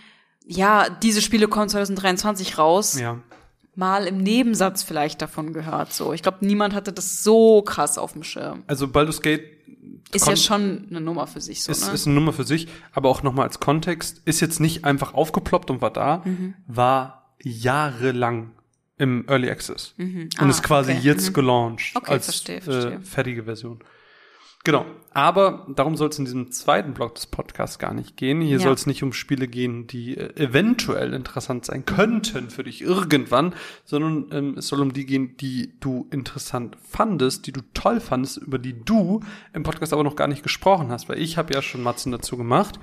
ja, 0.46 0.88
diese 0.88 1.20
Spiele 1.22 1.48
kommen 1.48 1.68
2023 1.68 2.56
raus, 2.56 2.98
Ja. 2.98 3.18
Mal 3.80 4.06
im 4.06 4.18
Nebensatz 4.18 4.82
vielleicht 4.84 5.20
davon 5.22 5.52
gehört. 5.52 5.92
So, 5.92 6.12
ich 6.12 6.22
glaube, 6.22 6.38
niemand 6.46 6.74
hatte 6.74 6.92
das 6.92 7.24
so 7.24 7.62
krass 7.62 7.98
auf 7.98 8.12
dem 8.12 8.22
Schirm. 8.22 8.62
Also 8.68 8.86
Baldur's 8.86 9.20
Gate 9.22 9.42
Ist 10.12 10.28
ja 10.28 10.36
schon 10.36 10.86
eine 10.90 11.00
Nummer 11.00 11.26
für 11.26 11.40
sich 11.40 11.62
so, 11.64 11.72
ist, 11.72 11.86
ne? 11.88 11.92
ist 11.94 12.06
eine 12.06 12.14
Nummer 12.14 12.32
für 12.32 12.44
sich, 12.44 12.68
aber 12.92 13.08
auch 13.08 13.22
nochmal 13.22 13.46
als 13.46 13.58
Kontext, 13.58 14.20
ist 14.24 14.40
jetzt 14.40 14.60
nicht 14.60 14.84
einfach 14.84 15.14
aufgeploppt 15.14 15.70
und 15.70 15.80
war 15.82 15.92
da, 15.92 16.22
Mhm. 16.24 16.54
war 16.66 17.34
jahrelang 17.42 18.50
im 18.98 19.24
Early 19.28 19.48
Access 19.50 19.94
und 19.98 20.30
Ah, 20.38 20.48
ist 20.48 20.62
quasi 20.62 20.92
okay. 20.92 21.00
jetzt 21.02 21.32
gelauncht 21.32 21.92
Okay, 21.96 22.10
als 22.12 22.24
verstehe, 22.26 22.56
Äh, 22.58 22.60
verstehe. 22.60 23.00
fertige 23.00 23.44
Version. 23.44 23.80
Genau. 24.64 24.84
Aber 25.12 25.66
darum 25.74 25.96
soll 25.96 26.10
es 26.10 26.18
in 26.18 26.24
diesem 26.24 26.52
zweiten 26.52 26.94
Block 26.94 27.14
des 27.16 27.26
Podcasts 27.26 27.78
gar 27.80 27.94
nicht 27.94 28.16
gehen. 28.16 28.40
Hier 28.40 28.58
Ja. 28.58 28.62
soll 28.62 28.74
es 28.74 28.86
nicht 28.86 29.02
um 29.02 29.12
Spiele 29.12 29.48
gehen, 29.48 29.86
die 29.88 30.16
äh, 30.16 30.36
eventuell 30.40 31.14
interessant 31.14 31.64
sein 31.64 31.84
könnten 31.84 32.50
für 32.50 32.62
dich 32.62 32.80
irgendwann, 32.82 33.54
sondern 33.84 34.26
ähm, 34.30 34.54
es 34.58 34.68
soll 34.68 34.80
um 34.80 34.92
die 34.92 35.06
gehen, 35.06 35.36
die 35.38 35.72
du 35.80 36.06
interessant 36.12 36.76
fandest, 36.88 37.46
die 37.46 37.52
du 37.52 37.62
toll 37.74 37.98
fandest, 38.00 38.36
über 38.36 38.58
die 38.58 38.84
du 38.84 39.20
im 39.52 39.64
Podcast 39.64 39.92
aber 39.92 40.04
noch 40.04 40.14
gar 40.14 40.28
nicht 40.28 40.42
gesprochen 40.44 40.90
hast, 40.90 41.08
weil 41.08 41.18
ich 41.18 41.36
habe 41.38 41.52
ja 41.54 41.62
schon 41.62 41.82
Matzen 41.82 42.12
dazu 42.12 42.36
gemacht. 42.36 42.78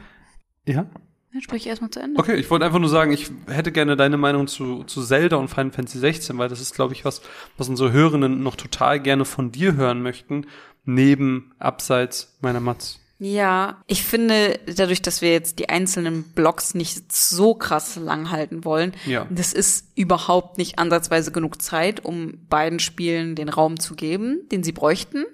Ja? 0.65 0.87
Dann 1.31 1.41
sprich 1.41 1.61
ich 1.63 1.67
erstmal 1.67 1.91
zu 1.91 1.99
Ende. 2.01 2.19
Okay, 2.19 2.35
ich 2.35 2.49
wollte 2.49 2.65
einfach 2.65 2.79
nur 2.79 2.89
sagen, 2.89 3.11
ich 3.13 3.29
hätte 3.47 3.71
gerne 3.71 3.95
deine 3.95 4.17
Meinung 4.17 4.47
zu, 4.47 4.83
zu 4.85 5.01
Zelda 5.03 5.37
und 5.37 5.49
Final 5.49 5.71
Fantasy 5.71 5.99
16, 5.99 6.37
weil 6.37 6.49
das 6.49 6.59
ist, 6.59 6.73
glaube 6.73 6.93
ich, 6.93 7.05
was, 7.05 7.21
was 7.57 7.69
unsere 7.69 7.91
Hörenden 7.91 8.41
noch 8.43 8.55
total 8.55 8.99
gerne 8.99 9.23
von 9.23 9.51
dir 9.51 9.75
hören 9.75 10.01
möchten, 10.01 10.47
neben, 10.87 11.51
abseits 11.59 12.37
meiner 12.41 12.59
Matz. 12.59 12.99
Ja, 13.19 13.81
ich 13.87 14.03
finde, 14.03 14.59
dadurch, 14.67 15.01
dass 15.01 15.21
wir 15.23 15.31
jetzt 15.31 15.57
die 15.57 15.69
einzelnen 15.69 16.21
Blocks 16.23 16.75
nicht 16.75 17.11
so 17.11 17.55
krass 17.55 17.95
lang 17.95 18.29
halten 18.29 18.63
wollen, 18.63 18.93
Ja. 19.07 19.25
das 19.31 19.53
ist 19.53 19.87
überhaupt 19.95 20.59
nicht 20.59 20.77
ansatzweise 20.77 21.31
genug 21.31 21.59
Zeit, 21.61 22.05
um 22.05 22.45
beiden 22.47 22.77
Spielen 22.79 23.33
den 23.35 23.49
Raum 23.49 23.79
zu 23.79 23.95
geben, 23.95 24.41
den 24.51 24.63
sie 24.63 24.71
bräuchten. 24.71 25.25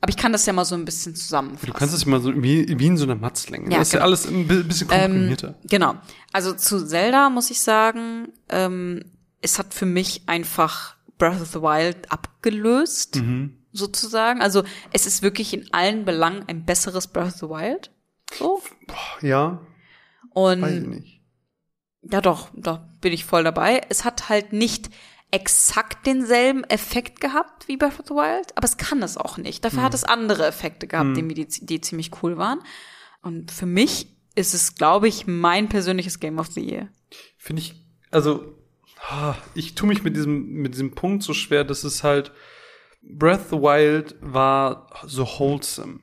Aber 0.00 0.08
ich 0.10 0.16
kann 0.16 0.32
das 0.32 0.46
ja 0.46 0.52
mal 0.54 0.64
so 0.64 0.74
ein 0.76 0.84
bisschen 0.86 1.16
zusammenfassen. 1.16 1.66
Du 1.66 1.72
kannst 1.74 1.92
es 1.94 2.06
mal 2.06 2.20
so 2.20 2.32
wie, 2.42 2.78
wie 2.78 2.86
in 2.86 2.96
so 2.96 3.04
einer 3.04 3.16
Matzlänge. 3.16 3.70
Ja, 3.72 3.78
das 3.80 3.88
ist 3.88 3.92
ja 3.94 3.98
genau. 3.98 4.06
alles 4.06 4.26
ein 4.26 4.46
bi- 4.46 4.62
bisschen 4.62 4.88
komprimierter. 4.88 5.58
Genau. 5.64 5.96
Also 6.32 6.52
zu 6.54 6.86
Zelda 6.86 7.28
muss 7.30 7.50
ich 7.50 7.60
sagen, 7.60 8.28
ähm, 8.48 9.02
es 9.42 9.58
hat 9.58 9.74
für 9.74 9.86
mich 9.86 10.22
einfach 10.26 10.94
Breath 11.18 11.42
of 11.42 11.48
the 11.48 11.60
Wild 11.60 12.10
abgelöst, 12.12 13.16
Mhm. 13.16 13.57
Sozusagen. 13.72 14.40
Also 14.40 14.64
es 14.92 15.06
ist 15.06 15.22
wirklich 15.22 15.54
in 15.54 15.72
allen 15.72 16.04
Belangen 16.04 16.44
ein 16.46 16.64
besseres 16.64 17.06
Breath 17.06 17.34
of 17.34 17.34
the 17.34 17.48
Wild. 17.48 17.90
So. 18.32 18.62
ja, 19.22 19.60
Und 20.30 20.62
weiß 20.62 20.74
ich 20.74 20.86
nicht. 20.86 21.20
Ja, 22.02 22.20
doch, 22.20 22.48
da 22.54 22.88
bin 23.00 23.12
ich 23.12 23.24
voll 23.24 23.44
dabei. 23.44 23.82
Es 23.88 24.04
hat 24.04 24.28
halt 24.28 24.52
nicht 24.52 24.90
exakt 25.30 26.06
denselben 26.06 26.64
Effekt 26.64 27.20
gehabt 27.20 27.68
wie 27.68 27.76
Breath 27.76 28.00
of 28.00 28.06
the 28.06 28.14
Wild, 28.14 28.56
aber 28.56 28.64
es 28.64 28.78
kann 28.78 29.02
es 29.02 29.16
auch 29.16 29.36
nicht. 29.36 29.64
Dafür 29.64 29.82
hat 29.82 29.92
es 29.94 30.04
andere 30.04 30.46
Effekte 30.46 30.86
gehabt, 30.86 31.16
die, 31.16 31.22
mir 31.22 31.34
die, 31.34 31.46
die 31.46 31.80
ziemlich 31.80 32.22
cool 32.22 32.38
waren. 32.38 32.60
Und 33.20 33.50
für 33.50 33.66
mich 33.66 34.16
ist 34.34 34.54
es, 34.54 34.76
glaube 34.76 35.08
ich, 35.08 35.26
mein 35.26 35.68
persönliches 35.68 36.20
Game 36.20 36.38
of 36.38 36.46
the 36.48 36.64
Year. 36.64 36.88
Finde 37.36 37.60
ich, 37.60 37.74
also, 38.10 38.54
ah, 39.10 39.34
ich 39.54 39.74
tue 39.74 39.88
mich 39.88 40.02
mit 40.02 40.16
diesem, 40.16 40.46
mit 40.46 40.74
diesem 40.74 40.94
Punkt 40.94 41.22
so 41.22 41.34
schwer, 41.34 41.64
dass 41.64 41.84
es 41.84 42.04
halt, 42.04 42.32
Breath 43.10 43.40
of 43.40 43.48
the 43.50 43.56
Wild 43.56 44.16
war 44.20 44.86
so 45.06 45.24
wholesome. 45.24 46.00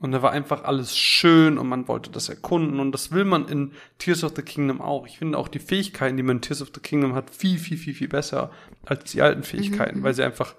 Und 0.00 0.12
da 0.12 0.22
war 0.22 0.32
einfach 0.32 0.64
alles 0.64 0.96
schön 0.96 1.58
und 1.58 1.68
man 1.68 1.86
wollte 1.86 2.10
das 2.10 2.28
erkunden 2.30 2.80
und 2.80 2.92
das 2.92 3.12
will 3.12 3.26
man 3.26 3.46
in 3.48 3.72
Tears 3.98 4.24
of 4.24 4.32
the 4.34 4.42
Kingdom 4.42 4.80
auch. 4.80 5.06
Ich 5.06 5.18
finde 5.18 5.36
auch 5.36 5.48
die 5.48 5.58
Fähigkeiten, 5.58 6.16
die 6.16 6.22
man 6.22 6.36
in 6.36 6.42
Tears 6.42 6.62
of 6.62 6.70
the 6.74 6.80
Kingdom 6.80 7.14
hat, 7.14 7.28
viel, 7.30 7.58
viel, 7.58 7.76
viel, 7.76 7.94
viel 7.94 8.08
besser 8.08 8.50
als 8.86 9.12
die 9.12 9.20
alten 9.20 9.42
Fähigkeiten, 9.42 10.02
weil 10.02 10.14
sie 10.14 10.22
einfach 10.24 10.54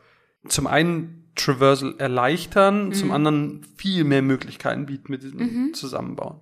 zum 0.48 0.68
einen 0.68 1.32
Traversal 1.36 1.96
erleichtern, 1.98 2.94
zum 2.94 3.12
anderen 3.12 3.66
viel 3.76 4.04
mehr 4.04 4.22
Möglichkeiten 4.22 4.86
bieten 4.86 5.12
mit 5.12 5.24
diesem 5.24 5.74
Zusammenbauen. 5.74 6.42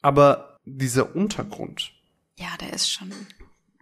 Aber 0.00 0.58
dieser 0.64 1.14
Untergrund, 1.16 1.92
Ja, 2.38 2.48
der 2.60 2.72
ist 2.72 2.88
schon. 2.90 3.12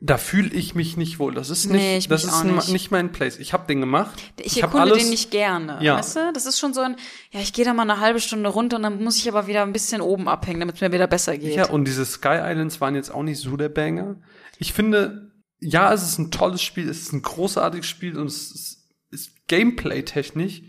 Da 0.02 0.16
fühle 0.16 0.48
ich 0.54 0.74
mich 0.74 0.96
nicht 0.96 1.18
wohl. 1.18 1.34
Das 1.34 1.50
ist 1.50 1.66
Nee, 1.66 1.96
nicht, 1.96 1.98
ich 1.98 2.08
das 2.08 2.24
ist 2.24 2.42
nicht. 2.44 2.68
nicht 2.72 2.90
mein 2.90 3.12
Place. 3.12 3.38
Ich 3.38 3.52
habe 3.52 3.66
den 3.66 3.80
gemacht. 3.80 4.18
Ich 4.42 4.62
hab 4.62 4.72
erkunde 4.74 4.96
den 4.98 5.10
nicht 5.10 5.30
gerne, 5.30 5.78
Ja. 5.82 5.96
weißt 5.98 6.16
du? 6.16 6.32
Das 6.32 6.46
ist 6.46 6.58
schon 6.58 6.72
so 6.72 6.80
ein, 6.80 6.96
ja, 7.32 7.40
ich 7.40 7.52
gehe 7.52 7.66
da 7.66 7.74
mal 7.74 7.82
eine 7.82 8.00
halbe 8.00 8.18
Stunde 8.20 8.48
runter 8.48 8.76
und 8.78 8.82
dann 8.82 9.02
muss 9.04 9.18
ich 9.18 9.28
aber 9.28 9.46
wieder 9.46 9.62
ein 9.62 9.72
bisschen 9.74 10.00
oben 10.00 10.26
abhängen, 10.26 10.60
damit 10.60 10.76
es 10.76 10.80
mir 10.80 10.90
wieder 10.92 11.06
besser 11.06 11.36
geht. 11.36 11.54
Ja, 11.54 11.68
und 11.68 11.84
diese 11.86 12.06
Sky 12.06 12.38
Islands 12.42 12.80
waren 12.80 12.94
jetzt 12.94 13.10
auch 13.12 13.22
nicht 13.22 13.40
so 13.40 13.56
der 13.58 13.68
Banger. 13.68 14.16
Ich 14.58 14.72
finde, 14.72 15.32
ja, 15.60 15.92
es 15.92 16.02
ist 16.02 16.18
ein 16.18 16.30
tolles 16.30 16.62
Spiel, 16.62 16.88
es 16.88 17.02
ist 17.02 17.12
ein 17.12 17.20
großartiges 17.20 17.86
Spiel 17.86 18.16
und 18.18 18.26
es 18.28 18.50
ist, 18.52 18.88
ist 19.10 19.48
Gameplay-technisch 19.48 20.62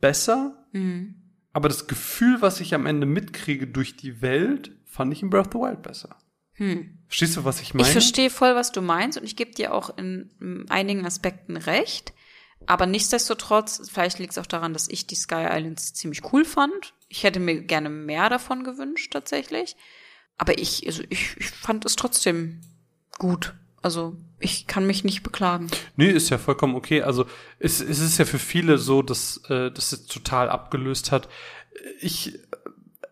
besser. 0.00 0.66
Mhm. 0.72 1.14
Aber 1.54 1.70
das 1.70 1.86
Gefühl, 1.86 2.42
was 2.42 2.60
ich 2.60 2.74
am 2.74 2.84
Ende 2.84 3.06
mitkriege 3.06 3.66
durch 3.66 3.96
die 3.96 4.20
Welt, 4.20 4.72
fand 4.84 5.14
ich 5.14 5.22
in 5.22 5.30
Breath 5.30 5.46
of 5.46 5.52
the 5.54 5.58
Wild 5.60 5.82
besser. 5.82 6.16
Verstehst 7.08 7.36
du, 7.36 7.44
was 7.44 7.60
ich 7.60 7.74
meine? 7.74 7.86
Ich 7.86 7.92
verstehe 7.92 8.30
voll, 8.30 8.54
was 8.54 8.72
du 8.72 8.82
meinst 8.82 9.18
und 9.18 9.24
ich 9.24 9.36
gebe 9.36 9.52
dir 9.52 9.72
auch 9.72 9.96
in, 9.96 10.66
einigen 10.68 11.06
Aspekten 11.06 11.56
recht. 11.56 12.12
Aber 12.66 12.86
nichtsdestotrotz, 12.86 13.88
vielleicht 13.92 14.18
liegt 14.18 14.32
es 14.32 14.38
auch 14.38 14.46
daran, 14.46 14.72
dass 14.72 14.88
ich 14.88 15.06
die 15.06 15.14
Sky 15.14 15.46
Islands 15.50 15.94
ziemlich 15.94 16.32
cool 16.32 16.44
fand. 16.44 16.94
Ich 17.08 17.22
hätte 17.22 17.38
mir 17.38 17.60
gerne 17.62 17.90
mehr 17.90 18.28
davon 18.28 18.64
gewünscht, 18.64 19.12
tatsächlich. 19.12 19.76
Aber 20.36 20.58
ich, 20.58 20.86
also 20.86 21.02
ich, 21.08 21.36
ich 21.36 21.50
fand 21.50 21.84
es 21.84 21.96
trotzdem 21.96 22.60
gut. 23.18 23.54
Also 23.82 24.16
ich 24.40 24.66
kann 24.66 24.86
mich 24.86 25.04
nicht 25.04 25.22
beklagen. 25.22 25.68
Nee, 25.94 26.10
ist 26.10 26.30
ja 26.30 26.38
vollkommen 26.38 26.74
okay. 26.74 27.02
Also 27.02 27.26
es, 27.60 27.80
es 27.80 28.00
ist 28.00 28.18
ja 28.18 28.24
für 28.24 28.40
viele 28.40 28.78
so, 28.78 29.02
dass 29.02 29.42
äh, 29.48 29.70
das 29.70 29.92
jetzt 29.92 30.10
total 30.10 30.48
abgelöst 30.48 31.12
hat. 31.12 31.28
Ich 32.00 32.38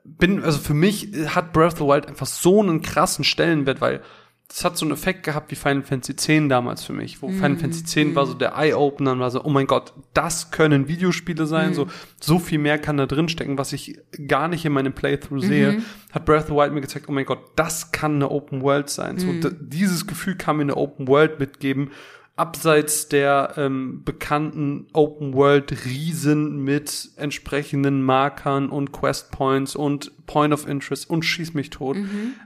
bin, 0.04 0.42
also 0.42 0.58
für 0.58 0.74
mich 0.74 1.08
hat 1.34 1.52
Breath 1.52 1.72
of 1.74 1.78
the 1.78 1.84
Wild 1.84 2.06
einfach 2.06 2.26
so 2.26 2.60
einen 2.62 2.82
krassen 2.82 3.24
Stellenwert, 3.24 3.80
weil 3.80 4.02
das 4.48 4.62
hat 4.62 4.76
so 4.76 4.84
einen 4.84 4.92
Effekt 4.92 5.22
gehabt 5.24 5.50
wie 5.50 5.54
Final 5.56 5.82
Fantasy 5.82 6.12
X 6.12 6.48
damals 6.48 6.84
für 6.84 6.92
mich, 6.92 7.22
wo 7.22 7.28
Final 7.30 7.56
Fantasy 7.56 8.00
X 8.02 8.14
war 8.14 8.26
so 8.26 8.34
der 8.34 8.54
Eye-Opener 8.54 9.12
und 9.12 9.18
war 9.20 9.30
so, 9.30 9.42
oh 9.42 9.48
mein 9.48 9.66
Gott, 9.66 9.94
das 10.12 10.50
können 10.50 10.86
Videospiele 10.86 11.46
sein, 11.46 11.72
so, 11.72 11.86
so 12.20 12.38
viel 12.38 12.58
mehr 12.58 12.78
kann 12.78 12.98
da 12.98 13.06
drin 13.06 13.30
stecken, 13.30 13.56
was 13.56 13.72
ich 13.72 13.98
gar 14.28 14.48
nicht 14.48 14.64
in 14.66 14.72
meinem 14.74 14.92
Playthrough 14.92 15.40
sehe, 15.42 15.82
hat 16.12 16.26
Breath 16.26 16.42
of 16.42 16.48
the 16.48 16.54
Wild 16.54 16.74
mir 16.74 16.82
gezeigt, 16.82 17.06
oh 17.08 17.12
mein 17.12 17.24
Gott, 17.24 17.40
das 17.56 17.90
kann 17.90 18.16
eine 18.16 18.30
Open 18.30 18.60
World 18.60 18.90
sein, 18.90 19.18
so, 19.18 19.32
d- 19.32 19.56
dieses 19.58 20.06
Gefühl 20.06 20.36
kann 20.36 20.58
mir 20.58 20.62
eine 20.64 20.76
Open 20.76 21.08
World 21.08 21.40
mitgeben, 21.40 21.90
abseits 22.36 23.08
der 23.08 23.54
ähm, 23.56 24.02
bekannten 24.04 24.88
Open 24.92 25.34
World 25.34 25.84
Riesen 25.84 26.64
mit 26.64 27.10
entsprechenden 27.16 28.02
Markern 28.02 28.70
und 28.70 28.92
Quest 28.92 29.30
Points 29.30 29.76
und 29.76 30.26
Point 30.26 30.52
of 30.52 30.66
Interest 30.66 31.08
und 31.08 31.24
schieß 31.24 31.54
mich 31.54 31.70
tot. 31.70 31.96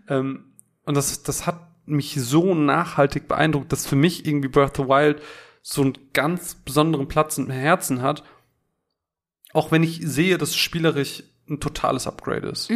Ähm, 0.09 0.45
und 0.85 0.97
das, 0.97 1.23
das 1.23 1.47
hat 1.47 1.61
mich 1.87 2.15
so 2.21 2.55
nachhaltig 2.55 3.29
beeindruckt, 3.29 3.73
dass 3.73 3.87
für 3.87 3.97
mich 3.97 4.27
irgendwie 4.27 4.49
Breath 4.49 4.79
of 4.79 4.85
the 4.85 4.91
Wild 4.91 5.23
so 5.63 5.83
einen 5.83 5.99
ganz 6.13 6.55
besonderen 6.55 7.09
Platz 7.09 7.39
im 7.39 7.51
Herzen 7.51 8.03
hat. 8.03 8.25
Auch 9.53 9.73
wenn 9.73 9.83
ich 9.83 10.01
sehe, 10.03 10.37
dass 10.37 10.51
es 10.51 10.57
spielerisch 10.57 11.23
ein 11.49 11.61
totales 11.61 12.07
Upgrade 12.07 12.49
ist. 12.49 12.69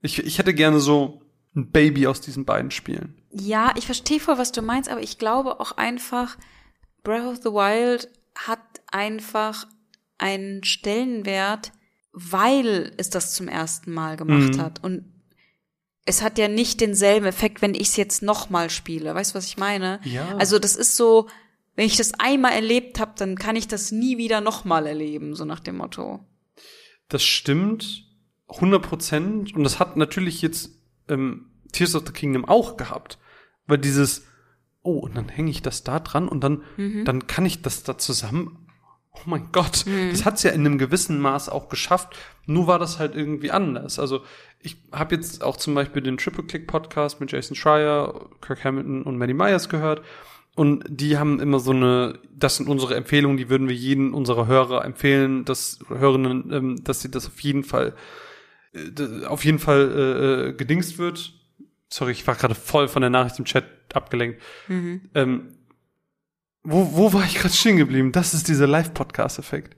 Ich, 0.00 0.18
ich 0.18 0.38
hätte 0.38 0.54
gerne 0.54 0.80
so 0.80 1.20
ein 1.54 1.70
Baby 1.70 2.06
aus 2.06 2.22
diesen 2.22 2.46
beiden 2.46 2.70
Spielen. 2.70 3.21
Ja, 3.32 3.72
ich 3.76 3.86
verstehe 3.86 4.20
voll, 4.20 4.38
was 4.38 4.52
du 4.52 4.62
meinst, 4.62 4.90
aber 4.90 5.02
ich 5.02 5.18
glaube 5.18 5.58
auch 5.60 5.72
einfach, 5.72 6.36
Breath 7.02 7.26
of 7.26 7.36
the 7.38 7.50
Wild 7.50 8.08
hat 8.34 8.60
einfach 8.90 9.66
einen 10.18 10.62
Stellenwert, 10.64 11.72
weil 12.12 12.92
es 12.98 13.10
das 13.10 13.34
zum 13.34 13.48
ersten 13.48 13.92
Mal 13.92 14.16
gemacht 14.16 14.56
Mhm. 14.56 14.60
hat. 14.60 14.84
Und 14.84 15.04
es 16.04 16.20
hat 16.22 16.36
ja 16.38 16.48
nicht 16.48 16.80
denselben 16.80 17.26
Effekt, 17.26 17.62
wenn 17.62 17.74
ich 17.74 17.82
es 17.88 17.96
jetzt 17.96 18.22
nochmal 18.22 18.70
spiele. 18.70 19.14
Weißt 19.14 19.32
du, 19.32 19.38
was 19.38 19.46
ich 19.46 19.56
meine? 19.56 20.00
Ja. 20.04 20.36
Also 20.36 20.58
das 20.58 20.76
ist 20.76 20.96
so, 20.96 21.28
wenn 21.74 21.86
ich 21.86 21.96
das 21.96 22.12
einmal 22.18 22.52
erlebt 22.52 23.00
habe, 23.00 23.12
dann 23.16 23.36
kann 23.36 23.56
ich 23.56 23.66
das 23.68 23.92
nie 23.92 24.18
wieder 24.18 24.40
nochmal 24.40 24.86
erleben, 24.86 25.34
so 25.34 25.44
nach 25.44 25.60
dem 25.60 25.76
Motto. 25.78 26.20
Das 27.08 27.22
stimmt 27.24 28.04
100 28.48 28.82
Prozent 28.82 29.54
und 29.54 29.64
das 29.64 29.78
hat 29.78 29.96
natürlich 29.96 30.42
jetzt 30.42 30.70
ähm, 31.08 31.46
Tears 31.72 31.94
of 31.94 32.04
the 32.06 32.12
Kingdom 32.12 32.44
auch 32.44 32.76
gehabt, 32.76 33.18
weil 33.66 33.78
dieses 33.78 34.26
oh 34.82 34.98
und 34.98 35.16
dann 35.16 35.28
hänge 35.28 35.50
ich 35.50 35.62
das 35.62 35.84
da 35.84 36.00
dran 36.00 36.28
und 36.28 36.42
dann 36.42 36.62
dann 37.04 37.26
kann 37.26 37.46
ich 37.46 37.62
das 37.62 37.82
da 37.82 37.98
zusammen. 37.98 38.58
Oh 39.14 39.20
mein 39.26 39.48
Gott, 39.52 39.84
das 40.10 40.24
hat's 40.24 40.42
ja 40.42 40.52
in 40.52 40.64
einem 40.64 40.78
gewissen 40.78 41.20
Maß 41.20 41.50
auch 41.50 41.68
geschafft. 41.68 42.16
Nur 42.46 42.66
war 42.66 42.78
das 42.78 42.98
halt 42.98 43.14
irgendwie 43.14 43.50
anders. 43.50 43.98
Also 43.98 44.22
ich 44.58 44.76
habe 44.90 45.14
jetzt 45.14 45.42
auch 45.44 45.56
zum 45.56 45.74
Beispiel 45.74 46.02
den 46.02 46.16
Triple 46.16 46.44
Click 46.44 46.66
Podcast 46.66 47.20
mit 47.20 47.30
Jason 47.30 47.54
Schreier, 47.54 48.30
Kirk 48.40 48.64
Hamilton 48.64 49.02
und 49.02 49.18
Maddie 49.18 49.34
Myers 49.34 49.68
gehört. 49.68 50.02
Und 50.54 50.84
die 50.88 51.16
haben 51.16 51.40
immer 51.40 51.60
so 51.60 51.70
eine, 51.70 52.18
das 52.34 52.56
sind 52.56 52.68
unsere 52.68 52.94
Empfehlungen, 52.94 53.38
die 53.38 53.48
würden 53.48 53.68
wir 53.68 53.74
jeden 53.74 54.12
unserer 54.12 54.46
Hörer 54.46 54.84
empfehlen, 54.84 55.44
dass 55.44 55.78
Hörerinnen, 55.88 56.52
ähm, 56.52 56.84
dass 56.84 57.00
sie 57.00 57.10
das 57.10 57.26
auf 57.26 57.40
jeden 57.40 57.64
Fall, 57.64 57.94
äh, 58.74 59.24
auf 59.24 59.44
jeden 59.44 59.58
Fall 59.58 59.90
äh, 59.90 60.48
äh, 60.48 60.52
gedingst 60.52 60.98
wird. 60.98 61.32
Sorry, 61.92 62.12
ich 62.12 62.26
war 62.26 62.36
gerade 62.36 62.54
voll 62.54 62.88
von 62.88 63.02
der 63.02 63.10
Nachricht 63.10 63.38
im 63.38 63.44
Chat 63.44 63.64
abgelenkt. 63.92 64.40
Ähm, 65.14 65.48
wo, 66.62 66.96
wo 66.96 67.12
war 67.12 67.24
ich 67.24 67.34
gerade 67.34 67.52
stehen 67.52 67.76
geblieben? 67.76 68.12
Das 68.12 68.32
ist 68.32 68.48
dieser 68.48 68.66
Live-Podcast-Effekt. 68.66 69.76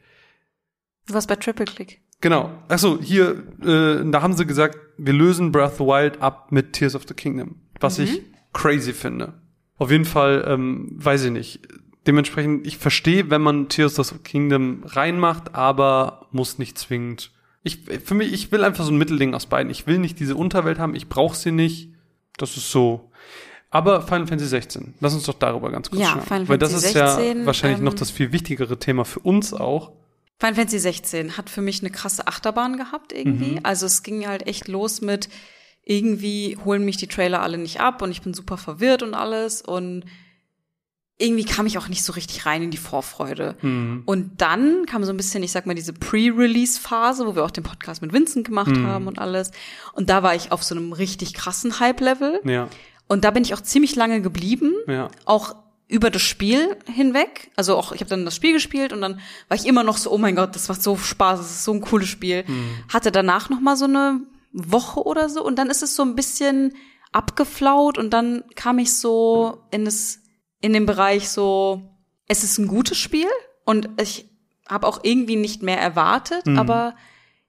Du 1.07 1.14
warst 1.14 1.27
bei 1.27 1.35
Triple 1.35 1.64
Click. 1.64 2.00
Genau. 2.20 2.53
Achso, 2.68 3.00
hier, 3.03 3.42
äh, 3.62 4.09
da 4.09 4.22
haben 4.22 4.35
sie 4.35 4.46
gesagt, 4.46 4.79
wir 4.96 5.12
lösen 5.12 5.50
Breath 5.50 5.72
of 5.72 5.79
the 5.79 5.85
Wild 5.85 6.22
ab 6.22 6.53
mit 6.53 6.72
Tears 6.72 6.94
of 6.94 7.03
the 7.09 7.14
Kingdom. 7.14 7.57
Was 7.81 7.98
ich 7.98 8.22
crazy 8.53 8.92
finde. 8.92 9.35
Auf 9.79 9.90
jeden 9.90 10.05
Fall, 10.05 10.44
ähm, 10.46 10.92
weiß 10.92 11.24
ich 11.24 11.33
nicht. 11.33 11.62
Dementsprechend, 12.07 12.64
ich 12.64 12.79
verstehe, 12.79 13.29
wenn 13.29 13.42
man 13.42 13.68
Tears 13.68 13.98
of 13.98 14.07
the 14.07 14.18
Kingdom 14.18 14.85
reinmacht, 14.85 15.57
aber 15.57 16.29
muss 16.31 16.59
nicht 16.59 16.79
zwingend 16.79 17.33
Ich, 17.64 17.81
für 18.05 18.14
mich, 18.14 18.33
ich 18.33 18.53
will 18.53 18.62
einfach 18.62 18.85
so 18.85 18.92
ein 18.92 18.98
Mittelding 18.98 19.35
aus 19.35 19.46
beiden. 19.46 19.70
Ich 19.70 19.88
will 19.88 19.98
nicht 19.98 20.20
diese 20.20 20.37
Unterwelt 20.37 20.79
haben, 20.79 20.94
ich 20.94 21.09
brauche 21.09 21.37
sie 21.37 21.50
nicht. 21.50 21.94
Das 22.37 22.57
ist 22.57 22.70
so. 22.70 23.11
Aber 23.70 24.03
Final 24.03 24.27
Fantasy 24.27 24.51
16, 24.51 24.94
lass 25.01 25.14
uns 25.14 25.25
doch 25.25 25.35
darüber 25.35 25.70
ganz 25.70 25.90
kurz 25.90 26.01
Ja, 26.01 26.11
schauen. 26.12 26.23
Final 26.23 26.49
Weil 26.49 26.59
das 26.59 26.73
ist 26.73 26.94
ja 26.94 27.16
16, 27.16 27.44
wahrscheinlich 27.44 27.81
noch 27.81 27.92
ähm, 27.92 27.99
das 27.99 28.11
viel 28.11 28.31
wichtigere 28.31 28.79
Thema 28.79 29.05
für 29.05 29.20
uns 29.20 29.53
auch. 29.53 29.92
Final 30.38 30.55
Fantasy 30.55 30.79
16 30.79 31.37
hat 31.37 31.51
für 31.51 31.61
mich 31.61 31.81
eine 31.81 31.90
krasse 31.90 32.27
Achterbahn 32.27 32.77
gehabt 32.77 33.12
irgendwie. 33.12 33.61
Also 33.62 33.87
es 33.87 34.03
ging 34.03 34.27
halt 34.27 34.47
echt 34.47 34.68
los 34.68 35.01
mit 35.01 35.29
irgendwie 35.85 36.57
holen 36.64 36.85
mich 36.85 36.97
die 36.97 37.07
Trailer 37.07 37.42
alle 37.42 37.59
nicht 37.59 37.81
ab 37.81 38.01
und 38.03 38.11
ich 38.11 38.23
bin 38.23 38.33
super 38.33 38.57
verwirrt 38.57 39.03
und 39.03 39.14
alles 39.14 39.61
und 39.61 40.05
irgendwie 41.25 41.45
kam 41.45 41.67
ich 41.67 41.79
auch 41.79 41.89
nicht 41.89 42.05
so 42.05 42.13
richtig 42.13 42.47
rein 42.47 42.63
in 42.63 42.71
die 42.71 42.77
Vorfreude. 42.77 43.57
Und 44.07 44.41
dann 44.41 44.87
kam 44.87 45.05
so 45.05 45.13
ein 45.13 45.17
bisschen, 45.17 45.43
ich 45.43 45.53
sag 45.53 45.67
mal, 45.67 45.75
diese 45.75 45.93
Pre-Release-Phase, 45.93 47.27
wo 47.27 47.35
wir 47.35 47.45
auch 47.45 47.51
den 47.51 47.65
Podcast 47.65 48.03
mit 48.03 48.13
Vincent 48.13 48.47
gemacht 48.47 48.71
haben 48.85 49.07
und 49.07 49.19
alles. 49.19 49.51
Und 49.95 50.11
da 50.11 50.23
war 50.23 50.35
ich 50.35 50.53
auf 50.53 50.63
so 50.63 50.75
einem 50.75 50.93
richtig 50.93 51.35
krassen 51.35 51.81
Hype-Level. 51.81 52.41
Ja, 52.45 52.69
Und 53.09 53.25
da 53.25 53.31
bin 53.31 53.43
ich 53.43 53.55
auch 53.55 53.61
ziemlich 53.61 53.97
lange 53.97 54.21
geblieben 54.23 54.73
ja. 54.87 55.09
auch 55.25 55.57
über 55.89 56.11
das 56.11 56.23
Spiel 56.23 56.77
hinweg. 56.93 57.51
Also 57.57 57.77
auch, 57.77 57.93
ich 57.93 58.01
habe 58.01 58.09
dann 58.11 58.25
das 58.25 58.35
Spiel 58.35 58.53
gespielt 58.53 58.93
und 58.93 59.01
dann 59.01 59.21
war 59.49 59.57
ich 59.57 59.67
immer 59.67 59.83
noch 59.85 59.99
so, 59.99 60.11
oh 60.11 60.19
mein 60.19 60.35
Gott, 60.35 60.55
das 60.55 60.69
macht 60.69 60.83
so 60.83 60.97
Spaß, 60.97 61.39
das 61.41 61.51
ist 61.51 61.65
so 61.65 61.73
ein 61.73 61.81
cooles 61.83 62.09
Spiel. 62.09 62.45
Hatte 62.93 63.13
danach 63.13 63.51
noch 63.51 63.61
mal 63.61 63.77
so 63.77 63.85
eine 63.85 64.21
Woche 64.53 65.03
oder 65.05 65.29
so 65.29 65.45
und 65.45 65.57
dann 65.59 65.69
ist 65.69 65.83
es 65.83 65.95
so 65.95 66.03
ein 66.03 66.15
bisschen 66.15 66.73
abgeflaut 67.13 67.99
und 67.99 68.11
dann 68.11 68.43
kam 68.57 68.79
ich 68.79 68.97
so 68.97 69.59
in 69.71 69.85
das 69.85 70.21
in 70.64 70.72
den 70.72 70.87
Bereich 70.87 71.29
so, 71.29 71.83
es 72.27 72.42
ist 72.44 72.59
ein 72.59 72.66
gutes 72.68 72.96
Spiel 72.98 73.29
und 73.64 73.88
ich 74.00 74.27
habe 74.66 74.87
auch 74.87 75.00
irgendwie 75.05 75.37
nicht 75.37 75.62
mehr 75.62 75.79
erwartet, 75.79 76.44
aber 76.57 76.94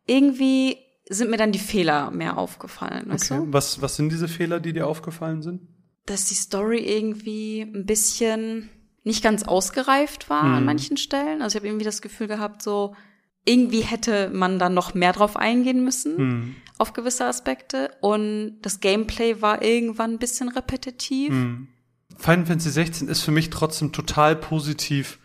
irgendwie 0.05 0.77
sind 1.07 1.29
mir 1.29 1.37
dann 1.37 1.51
die 1.51 1.59
Fehler 1.59 2.11
mehr 2.11 2.37
aufgefallen, 2.37 3.09
weißt 3.09 3.31
Okay. 3.31 3.41
du? 3.45 3.53
Was, 3.53 3.81
was 3.81 3.95
sind 3.95 4.11
diese 4.11 4.27
Fehler, 4.27 4.59
die 4.59 4.73
dir 4.73 4.87
aufgefallen 4.87 5.41
sind? 5.41 5.61
dass 6.07 6.25
die 6.27 6.35
Story 6.35 6.77
irgendwie 6.97 7.61
ein 7.61 7.87
bisschen 7.87 8.69
nicht 9.03 9.23
ganz 9.23 9.41
ausgereift 9.41 10.29
war 10.29 10.43
an 10.43 10.63
manchen 10.63 10.97
Stellen. 10.97 11.41
Also 11.41 11.55
ich 11.55 11.61
habe 11.61 11.67
irgendwie 11.67 11.85
das 11.85 12.03
Gefühl 12.03 12.27
gehabt, 12.27 12.61
so 12.61 12.95
irgendwie 13.43 13.81
hätte 13.81 14.29
man 14.31 14.59
dann 14.59 14.75
noch 14.75 14.93
mehr 14.93 15.13
drauf 15.13 15.35
eingehen 15.35 15.83
müssen 15.83 16.55
auf 16.77 16.93
gewisse 16.93 17.25
Aspekte. 17.25 17.89
Und 18.01 18.57
das 18.61 18.81
Gameplay 18.81 19.41
war 19.41 19.63
irgendwann 19.63 20.11
ein 20.11 20.19
bisschen 20.19 20.47
repetitiv. 20.49 21.33
Final 22.17 22.45
Fantasy 22.45 22.69
16 22.69 23.07
ist 23.07 23.21
für 23.21 23.31
mich 23.31 23.49
trotzdem 23.49 23.91
total 23.91 24.35
positiv 24.35 25.19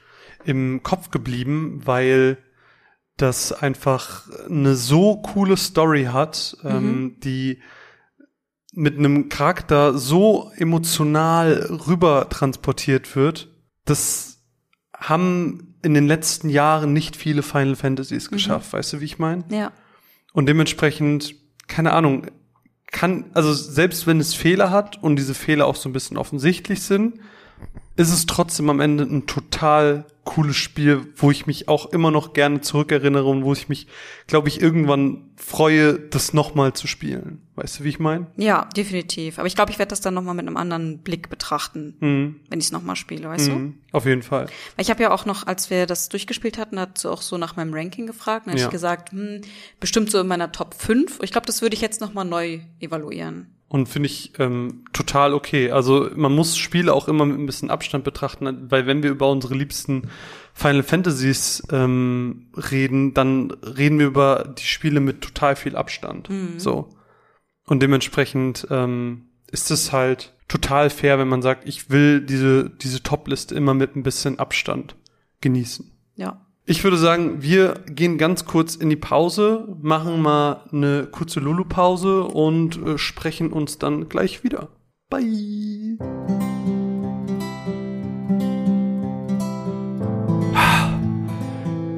im 0.44 0.83
Kopf 0.83 1.11
geblieben, 1.11 1.83
weil 1.85 2.38
das 3.16 3.53
einfach 3.53 4.29
eine 4.48 4.74
so 4.74 5.16
coole 5.16 5.57
Story 5.57 6.05
hat, 6.05 6.57
ähm, 6.64 7.16
die 7.22 7.61
mit 8.72 8.98
einem 8.98 9.29
Charakter 9.29 9.98
so 9.98 10.50
emotional 10.57 11.66
rüber 11.87 12.29
transportiert 12.31 13.14
wird. 13.16 13.48
Das 13.85 14.42
haben 14.96 15.76
in 15.83 15.94
den 15.94 16.07
letzten 16.07 16.48
Jahren 16.48 16.92
nicht 16.92 17.16
viele 17.16 17.42
Final 17.42 17.76
Fantasies 17.76 18.31
geschafft. 18.31 18.72
Weißt 18.72 18.92
du, 18.92 19.00
wie 19.00 19.07
ich 19.07 19.18
meine? 19.18 19.44
Ja. 19.50 19.72
Und 20.33 20.48
dementsprechend, 20.48 21.35
keine 21.66 21.92
Ahnung, 21.92 22.26
kann, 23.01 23.25
also 23.33 23.55
selbst 23.55 24.07
wenn 24.07 24.21
es 24.21 24.35
Fehler 24.35 24.71
hat 24.71 25.03
und 25.03 25.17
diese 25.17 25.33
Fehler 25.33 25.67
auch 25.67 25.75
so 25.75 25.89
ein 25.89 25.95
bisschen 25.95 26.19
offensichtlich 26.19 26.83
sind, 26.83 27.15
ist 28.01 28.11
es 28.13 28.25
trotzdem 28.25 28.71
am 28.71 28.81
Ende 28.81 29.05
ein 29.05 29.27
total 29.27 30.07
cooles 30.25 30.57
Spiel, 30.57 31.07
wo 31.17 31.31
ich 31.31 31.47
mich 31.47 31.69
auch 31.69 31.87
immer 31.93 32.11
noch 32.11 32.33
gerne 32.33 32.61
zurückerinnere 32.61 33.25
und 33.25 33.45
wo 33.45 33.53
ich 33.53 33.69
mich, 33.69 33.89
glaube 34.27 34.49
ich, 34.49 34.61
irgendwann 34.63 35.31
freue, 35.37 35.99
das 35.99 36.33
nochmal 36.33 36.73
zu 36.73 36.87
spielen. 36.87 37.43
Weißt 37.57 37.79
du, 37.81 37.85
wie 37.85 37.89
ich 37.91 37.99
meine? 37.99 38.29
Ja, 38.37 38.67
definitiv. 38.77 39.39
Aber 39.39 39.49
ich 39.49 39.55
glaube, 39.55 39.71
ich 39.71 39.79
werde 39.79 39.91
das 39.91 40.01
dann 40.01 40.15
noch 40.15 40.23
mal 40.23 40.33
mit 40.35 40.47
einem 40.47 40.57
anderen 40.57 40.99
Blick 40.99 41.29
betrachten, 41.29 41.97
wenn 42.49 42.59
ich 42.59 42.67
es 42.67 42.73
noch 42.73 42.83
mal 42.83 42.97
spiele, 42.97 43.29
weißt 43.29 43.49
du? 43.49 43.53
Mhm, 43.53 43.75
auf 43.93 44.07
jeden 44.07 44.23
Fall. 44.23 44.47
Weil 44.77 44.83
Ich 44.83 44.91
habe 44.91 45.03
ja 45.03 45.11
auch 45.11 45.27
noch, 45.27 45.47
als 45.47 45.69
wir 45.69 45.87
das 45.87 46.09
durchgespielt 46.09 46.57
hatten, 46.59 46.79
hat 46.81 47.03
du 47.05 47.11
auch 47.11 47.23
so 47.23 47.37
nach 47.37 47.57
meinem 47.57 47.75
Ranking 47.75 48.07
gefragt. 48.07 48.47
Dann 48.47 48.53
habe 48.53 48.61
Ja. 48.61 48.67
ich 48.67 48.73
gesagt, 48.73 49.13
hm, 49.13 49.43
bestimmt 49.79 50.11
so 50.11 50.21
in 50.21 50.27
meiner 50.27 50.53
Top 50.53 50.75
5. 50.75 51.19
Ich 51.23 51.33
glaube, 51.33 51.47
das 51.47 51.61
würde 51.61 51.75
ich 51.75 51.81
jetzt 51.83 52.01
noch 52.01 52.15
mal 52.15 52.25
neu 52.25 52.61
evaluieren. 52.79 53.49
Und 53.73 53.89
finde 53.89 54.09
ich 54.09 54.33
ähm, 54.41 54.85
total 54.93 55.33
okay. 55.33 55.71
Also 55.71 56.11
man 56.17 56.35
muss 56.35 56.57
Spiele 56.57 56.93
auch 56.93 57.07
immer 57.07 57.25
mit 57.25 57.39
ein 57.39 57.47
bisschen 57.47 57.71
Abstand 57.71 58.03
betrachten, 58.03 58.69
weil 58.69 58.87
wenn 58.87 59.05
wir 59.05 59.11
über 59.11 59.31
unsere 59.31 59.55
liebsten 59.55 60.11
Final 60.55 60.83
Fantasies 60.83 61.63
ähm, 61.71 62.49
reden, 62.57 63.15
dann 63.15 63.53
reden 63.53 64.01
wir 64.01 64.09
über 64.09 64.53
die 64.59 64.65
Spiele 64.65 64.99
mit 64.99 65.21
total 65.21 65.55
viel 65.55 65.77
Abstand. 65.77 66.29
So. 66.59 66.89
Und 67.65 67.81
dementsprechend 67.81 68.67
ähm, 68.71 69.29
ist 69.53 69.71
es 69.71 69.93
halt 69.93 70.35
total 70.49 70.91
fair, 70.91 71.21
wenn 71.21 71.29
man 71.29 71.41
sagt, 71.41 71.69
ich 71.69 71.91
will 71.91 72.23
diese, 72.23 72.71
diese 72.71 73.05
Top-Liste 73.05 73.55
immer 73.55 73.75
mit 73.75 73.95
ein 73.95 74.03
bisschen 74.03 74.41
Abstand 74.41 74.97
genießen. 75.41 75.93
Ich 76.71 76.85
würde 76.85 76.99
sagen, 76.99 77.43
wir 77.43 77.81
gehen 77.87 78.17
ganz 78.17 78.45
kurz 78.45 78.77
in 78.77 78.91
die 78.91 78.95
Pause, 78.95 79.67
machen 79.83 80.23
mal 80.23 80.61
eine 80.73 81.09
kurze 81.11 81.41
Lulu-Pause 81.41 82.23
und 82.23 82.81
äh, 82.87 82.97
sprechen 82.97 83.53
uns 83.53 83.79
dann 83.79 84.09
gleich 84.09 84.45
wieder. 84.45 84.69
Bye. 85.11 85.99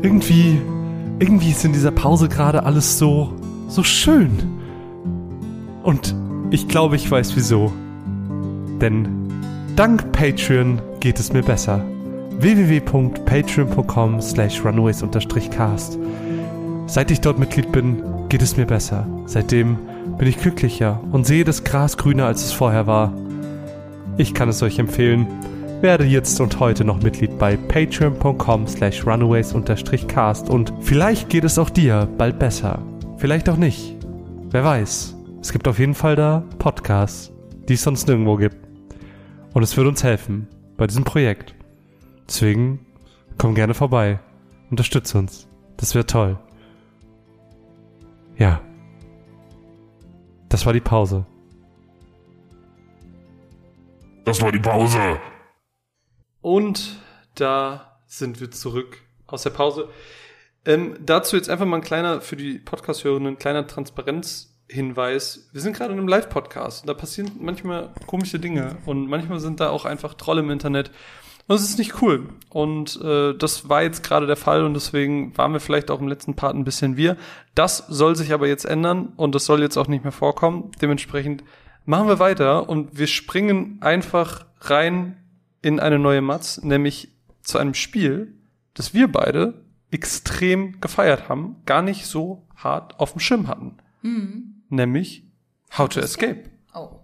Irgendwie, 0.01 0.59
irgendwie 1.19 1.51
ist 1.51 1.67
in 1.67 1.75
dieser 1.75 1.91
Pause 1.91 2.31
gerade 2.31 2.63
alles 2.63 2.97
so, 2.97 3.37
so 3.69 3.85
schön. 3.85 4.31
Und 5.83 6.15
ich 6.51 6.67
glaube, 6.67 6.97
ich 6.97 7.11
weiß 7.11 7.37
wieso. 7.37 7.71
Denn 8.81 9.29
dank 9.77 10.13
Patreon 10.13 10.81
geht 11.01 11.21
es 11.21 11.31
mir 11.31 11.43
besser. 11.43 11.85
www.patreon.com 12.41 14.21
slash 14.21 14.61
runaways-cast 14.65 15.99
Seit 16.87 17.11
ich 17.11 17.21
dort 17.21 17.39
Mitglied 17.39 17.73
bin, 17.73 18.03
geht 18.29 18.43
es 18.43 18.57
mir 18.57 18.67
besser. 18.67 19.07
Seitdem 19.27 19.79
bin 20.19 20.29
ich 20.29 20.39
glücklicher 20.39 21.01
und 21.11 21.27
sehe 21.27 21.45
das 21.45 21.65
Gras 21.65 21.97
grüner, 21.97 22.27
als 22.27 22.45
es 22.45 22.53
vorher 22.53 22.87
war. 22.87 23.13
Ich 24.19 24.35
kann 24.35 24.49
es 24.49 24.63
euch 24.63 24.79
empfehlen. 24.79 25.27
Werde 25.81 26.05
jetzt 26.05 26.41
und 26.41 26.61
heute 26.61 26.85
noch 26.85 27.03
Mitglied 27.03 27.39
bei 27.39 27.57
patreon.com 27.57 28.67
slash 28.67 29.07
runaways-cast 29.07 30.51
und 30.51 30.73
vielleicht 30.81 31.29
geht 31.29 31.45
es 31.45 31.59
auch 31.59 31.71
dir 31.71 32.09
bald 32.19 32.39
besser. 32.39 32.81
Vielleicht 33.17 33.49
auch 33.49 33.57
nicht. 33.57 33.97
Wer 34.51 34.65
weiß. 34.65 35.17
Es 35.41 35.51
gibt 35.51 35.67
auf 35.67 35.79
jeden 35.79 35.95
Fall 35.95 36.15
da 36.15 36.45
Podcasts, 36.59 37.33
die 37.69 37.75
es 37.75 37.83
sonst 37.83 38.07
nirgendwo 38.07 38.37
gibt. 38.37 38.57
Und 39.55 39.63
es 39.63 39.77
würde 39.77 39.89
uns 39.89 40.05
helfen 40.05 40.47
bei 40.77 40.87
diesem 40.87 41.05
Projekt. 41.05 41.55
Deswegen 42.33 42.87
komm 43.37 43.55
gerne 43.55 43.75
vorbei. 43.75 44.19
Unterstütze 44.71 45.19
uns. 45.19 45.47
Das 45.77 45.95
wäre 45.95 46.07
toll. 46.07 46.39
Ja. 48.39 48.63
Das 50.49 50.65
war 50.65 50.73
die 50.73 50.81
Pause. 50.81 51.27
Das 54.25 54.41
war 54.41 54.51
die 54.51 54.61
Pause. 54.61 55.21
Und 56.41 57.03
da 57.35 57.99
sind 58.07 58.41
wir 58.41 58.51
zurück 58.51 59.03
aus 59.27 59.43
der 59.43 59.51
Pause. 59.51 59.91
Ähm, 60.65 60.97
dazu 61.05 61.37
jetzt 61.37 61.51
einfach 61.51 61.67
mal 61.67 61.77
ein 61.77 61.83
kleiner, 61.83 62.23
für 62.23 62.37
die 62.37 62.59
Podcast-Hörenden, 62.59 63.35
ein 63.35 63.39
kleiner 63.39 63.67
Transparenzhinweis. 63.67 65.51
Wir 65.53 65.61
sind 65.61 65.77
gerade 65.77 65.93
in 65.93 65.99
einem 65.99 66.09
Live-Podcast 66.09 66.85
und 66.85 66.89
da 66.89 66.95
passieren 66.95 67.33
manchmal 67.39 67.93
komische 68.07 68.39
Dinge 68.39 68.79
und 68.87 69.07
manchmal 69.07 69.39
sind 69.39 69.61
da 69.61 69.69
auch 69.69 69.85
einfach 69.85 70.15
Trolle 70.15 70.41
im 70.41 70.51
Internet. 70.51 70.91
Und 71.47 71.57
es 71.57 71.63
ist 71.63 71.79
nicht 71.79 72.01
cool. 72.03 72.29
Und 72.51 73.01
äh, 73.03 73.35
das 73.35 73.69
war 73.69 73.83
jetzt 73.83 74.03
gerade 74.03 74.27
der 74.27 74.37
Fall 74.37 74.65
und 74.65 74.75
deswegen 74.75 75.37
waren 75.37 75.53
wir 75.53 75.61
vielleicht 75.61 75.91
auch 75.91 76.01
im 76.01 76.09
letzten 76.09 76.35
Part 76.35 76.55
ein 76.55 76.65
bisschen 76.65 76.97
wir. 76.97 77.17
Das 77.55 77.79
soll 77.89 78.17
sich 78.17 78.33
aber 78.33 78.47
jetzt 78.47 78.65
ändern 78.65 79.13
und 79.17 79.35
das 79.35 79.45
soll 79.45 79.61
jetzt 79.61 79.77
auch 79.77 79.89
nicht 79.89 80.05
mehr 80.05 80.13
vorkommen. 80.13 80.71
Dementsprechend 80.81 81.45
machen 81.85 82.09
wir 82.09 82.19
weiter 82.19 82.69
und 82.69 82.99
wir 82.99 83.07
springen 83.07 83.79
einfach 83.81 84.47
rein 84.61 85.17
in 85.63 85.81
eine 85.81 85.99
neue 85.99 86.21
Matz, 86.21 86.63
nämlich 86.63 87.09
zu 87.43 87.59
einem 87.59 87.75
Spiel, 87.75 88.35
das 88.75 88.95
wir 88.95 89.11
beide 89.11 89.65
extrem 89.91 90.81
gefeiert 90.81 91.29
haben, 91.29 91.57
gar 91.67 91.83
nicht 91.83 92.07
so 92.07 92.47
hart 92.57 92.99
auf 92.99 93.13
dem 93.13 93.21
Schirm 93.21 93.49
hatten. 93.49 93.77
Nämlich 94.69 95.25
How 95.77 95.89
to 95.89 96.01
Escape. 96.01 96.52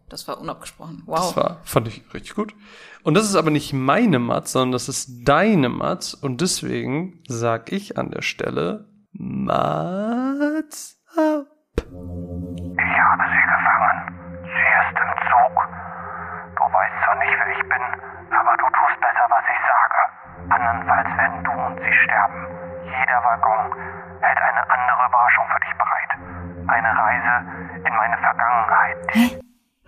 Das 0.09 0.27
war 0.29 0.41
unabgesprochen. 0.41 1.03
Das 1.07 1.07
Wow. 1.07 1.37
war, 1.37 1.61
fand 1.65 1.89
ich 1.89 2.03
richtig 2.15 2.35
gut. 2.35 2.55
Und 3.03 3.15
das 3.15 3.29
ist 3.29 3.35
aber 3.37 3.51
nicht 3.51 3.73
meine 3.73 4.19
Matz, 4.19 4.53
sondern 4.53 4.73
das 4.73 4.89
ist 4.89 5.09
deine 5.29 5.69
Matz. 5.69 6.15
Und 6.15 6.41
deswegen 6.41 7.23
sag 7.29 7.73
ich 7.73 7.99
an 7.99 8.11
der 8.11 8.23
Stelle 8.23 8.89
Matz 9.13 10.98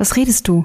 Was 0.00 0.16
redest 0.16 0.48
du? 0.48 0.64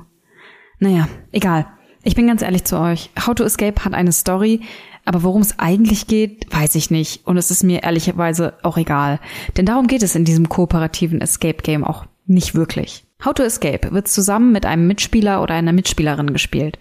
Naja, 0.80 1.10
egal. 1.34 1.68
Ich 2.04 2.16
bin 2.16 2.26
ganz 2.26 2.42
ehrlich 2.42 2.64
zu 2.64 2.80
euch. 2.80 3.10
How 3.20 3.36
to 3.36 3.44
Escape 3.44 3.84
hat 3.84 3.94
eine 3.94 4.14
Story, 4.14 4.62
aber 5.04 5.24
worum 5.24 5.42
es 5.42 5.60
eigentlich 5.60 6.08
geht, 6.08 6.48
weiß 6.56 6.76
ich 6.76 6.90
nicht. 6.90 7.28
Und 7.28 7.36
es 7.36 7.52
ist 7.52 7.62
mir 7.62 7.84
ehrlicherweise 7.84 8.54
auch 8.64 8.78
egal. 8.78 9.20
Denn 9.58 9.66
darum 9.66 9.88
geht 9.88 10.04
es 10.04 10.16
in 10.16 10.24
diesem 10.24 10.48
kooperativen 10.48 11.20
Escape 11.20 11.64
Game 11.64 11.84
auch 11.84 12.06
nicht 12.26 12.56
wirklich. 12.56 13.04
How 13.26 13.34
to 13.34 13.44
Escape 13.44 13.92
wird 13.92 14.08
zusammen 14.08 14.54
mit 14.54 14.66
einem 14.66 14.88
Mitspieler 14.88 15.44
oder 15.44 15.56
einer 15.56 15.74
Mitspielerin 15.74 16.32
gespielt. 16.32 16.80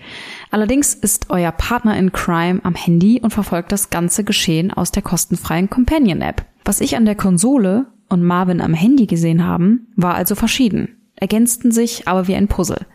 Allerdings 0.52 0.94
ist 0.94 1.30
euer 1.30 1.50
Partner 1.50 1.98
in 1.98 2.12
Crime 2.12 2.60
am 2.62 2.76
Handy 2.76 3.20
und 3.20 3.32
verfolgt 3.32 3.72
das 3.72 3.90
ganze 3.90 4.22
Geschehen 4.22 4.72
aus 4.72 4.92
der 4.92 5.02
kostenfreien 5.02 5.70
Companion 5.70 6.20
App. 6.20 6.46
Was 6.64 6.80
ich 6.80 6.96
an 6.96 7.04
der 7.04 7.16
Konsole 7.16 7.86
und 8.08 8.22
Marvin 8.22 8.60
am 8.60 8.74
Handy 8.74 9.06
gesehen 9.06 9.44
haben, 9.44 9.88
war 9.96 10.14
also 10.14 10.36
verschieden, 10.36 11.00
ergänzten 11.16 11.72
sich 11.72 12.08
aber 12.08 12.28
wie 12.28 12.34
ein 12.34 12.48
Puzzle. 12.48 12.86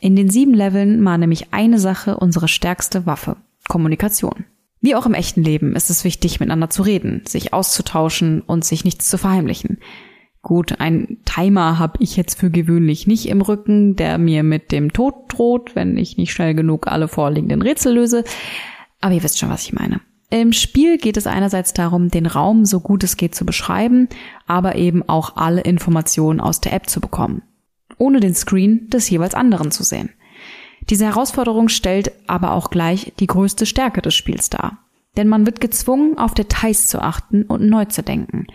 In 0.00 0.16
den 0.16 0.28
sieben 0.28 0.54
Leveln 0.54 1.04
war 1.04 1.18
nämlich 1.18 1.52
eine 1.52 1.78
Sache 1.78 2.16
unsere 2.16 2.48
stärkste 2.48 3.06
Waffe, 3.06 3.36
Kommunikation. 3.68 4.44
Wie 4.80 4.96
auch 4.96 5.06
im 5.06 5.14
echten 5.14 5.42
Leben 5.42 5.76
ist 5.76 5.90
es 5.90 6.04
wichtig, 6.04 6.40
miteinander 6.40 6.68
zu 6.68 6.82
reden, 6.82 7.22
sich 7.26 7.52
auszutauschen 7.52 8.40
und 8.40 8.64
sich 8.64 8.84
nichts 8.84 9.08
zu 9.08 9.16
verheimlichen. 9.16 9.78
Gut, 10.42 10.80
ein 10.80 11.18
Timer 11.24 11.78
habe 11.78 11.98
ich 12.00 12.16
jetzt 12.16 12.38
für 12.38 12.50
gewöhnlich 12.50 13.06
nicht 13.06 13.28
im 13.28 13.42
Rücken, 13.42 13.94
der 13.94 14.18
mir 14.18 14.42
mit 14.42 14.72
dem 14.72 14.92
Tod 14.92 15.14
droht, 15.28 15.76
wenn 15.76 15.96
ich 15.96 16.16
nicht 16.16 16.32
schnell 16.32 16.54
genug 16.54 16.88
alle 16.88 17.06
vorliegenden 17.06 17.62
Rätsel 17.62 17.94
löse. 17.94 18.24
Aber 19.00 19.14
ihr 19.14 19.22
wisst 19.22 19.38
schon, 19.38 19.50
was 19.50 19.62
ich 19.62 19.72
meine. 19.72 20.00
Im 20.30 20.52
Spiel 20.52 20.98
geht 20.98 21.16
es 21.16 21.28
einerseits 21.28 21.74
darum, 21.74 22.08
den 22.08 22.26
Raum 22.26 22.64
so 22.64 22.80
gut 22.80 23.04
es 23.04 23.16
geht 23.16 23.36
zu 23.36 23.46
beschreiben, 23.46 24.08
aber 24.46 24.74
eben 24.74 25.08
auch 25.08 25.36
alle 25.36 25.60
Informationen 25.60 26.40
aus 26.40 26.60
der 26.60 26.72
App 26.72 26.88
zu 26.88 27.00
bekommen, 27.00 27.42
ohne 27.98 28.20
den 28.20 28.34
Screen 28.34 28.88
des 28.90 29.08
jeweils 29.10 29.34
anderen 29.34 29.70
zu 29.70 29.82
sehen. 29.82 30.10
Diese 30.90 31.04
Herausforderung 31.04 31.68
stellt 31.68 32.12
aber 32.26 32.52
auch 32.52 32.70
gleich 32.70 33.12
die 33.20 33.26
größte 33.26 33.66
Stärke 33.66 34.02
des 34.02 34.14
Spiels 34.14 34.50
dar. 34.50 34.78
Denn 35.16 35.28
man 35.28 35.46
wird 35.46 35.60
gezwungen, 35.60 36.18
auf 36.18 36.34
Details 36.34 36.86
zu 36.86 37.00
achten 37.00 37.44
und 37.44 37.68
neu 37.68 37.84
zu 37.84 38.02
denken. 38.02 38.46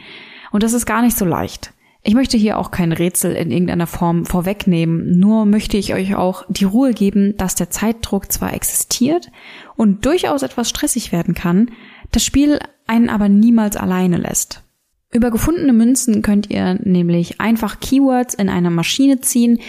Und 0.52 0.64
das 0.64 0.74
ist 0.74 0.86
gar 0.86 1.02
nicht 1.02 1.18
so 1.18 1.26
leicht. 1.26 1.74
Ich 2.04 2.14
möchte 2.14 2.38
hier 2.38 2.58
auch 2.58 2.72
kein 2.72 2.94
Rätsel 2.94 3.34
in 3.34 3.52
irgendeiner 3.52 3.88
Form 3.88 4.26
vorwegnehmen, 4.26 5.20
nur 5.20 5.46
möchte 5.46 5.78
ich 5.78 5.94
euch 5.94 6.16
auch 6.16 6.46
die 6.48 6.64
Ruhe 6.64 6.94
geben, 6.94 7.36
dass 7.38 7.56
der 7.56 7.70
Zeitdruck 7.70 8.32
zwar 8.32 8.54
existiert 8.54 9.30
und 9.76 10.06
durchaus 10.06 10.42
etwas 10.42 10.70
stressig 10.70 11.12
werden 11.12 11.34
kann, 11.34 11.72
das 12.12 12.24
Spiel 12.24 12.60
einen 12.86 13.10
aber 13.10 13.28
niemals 13.28 13.76
alleine 13.76 14.18
lässt. 14.18 14.64
Über 15.14 15.32
gefundene 15.32 15.72
Münzen 15.72 16.22
könnt 16.22 16.50
ihr 16.50 16.80
nämlich 16.84 17.40
einfach 17.40 17.80
Keywords 17.80 18.34
in 18.34 18.50
eine 18.50 18.70
Maschine 18.70 19.22
ziehen, 19.22 19.60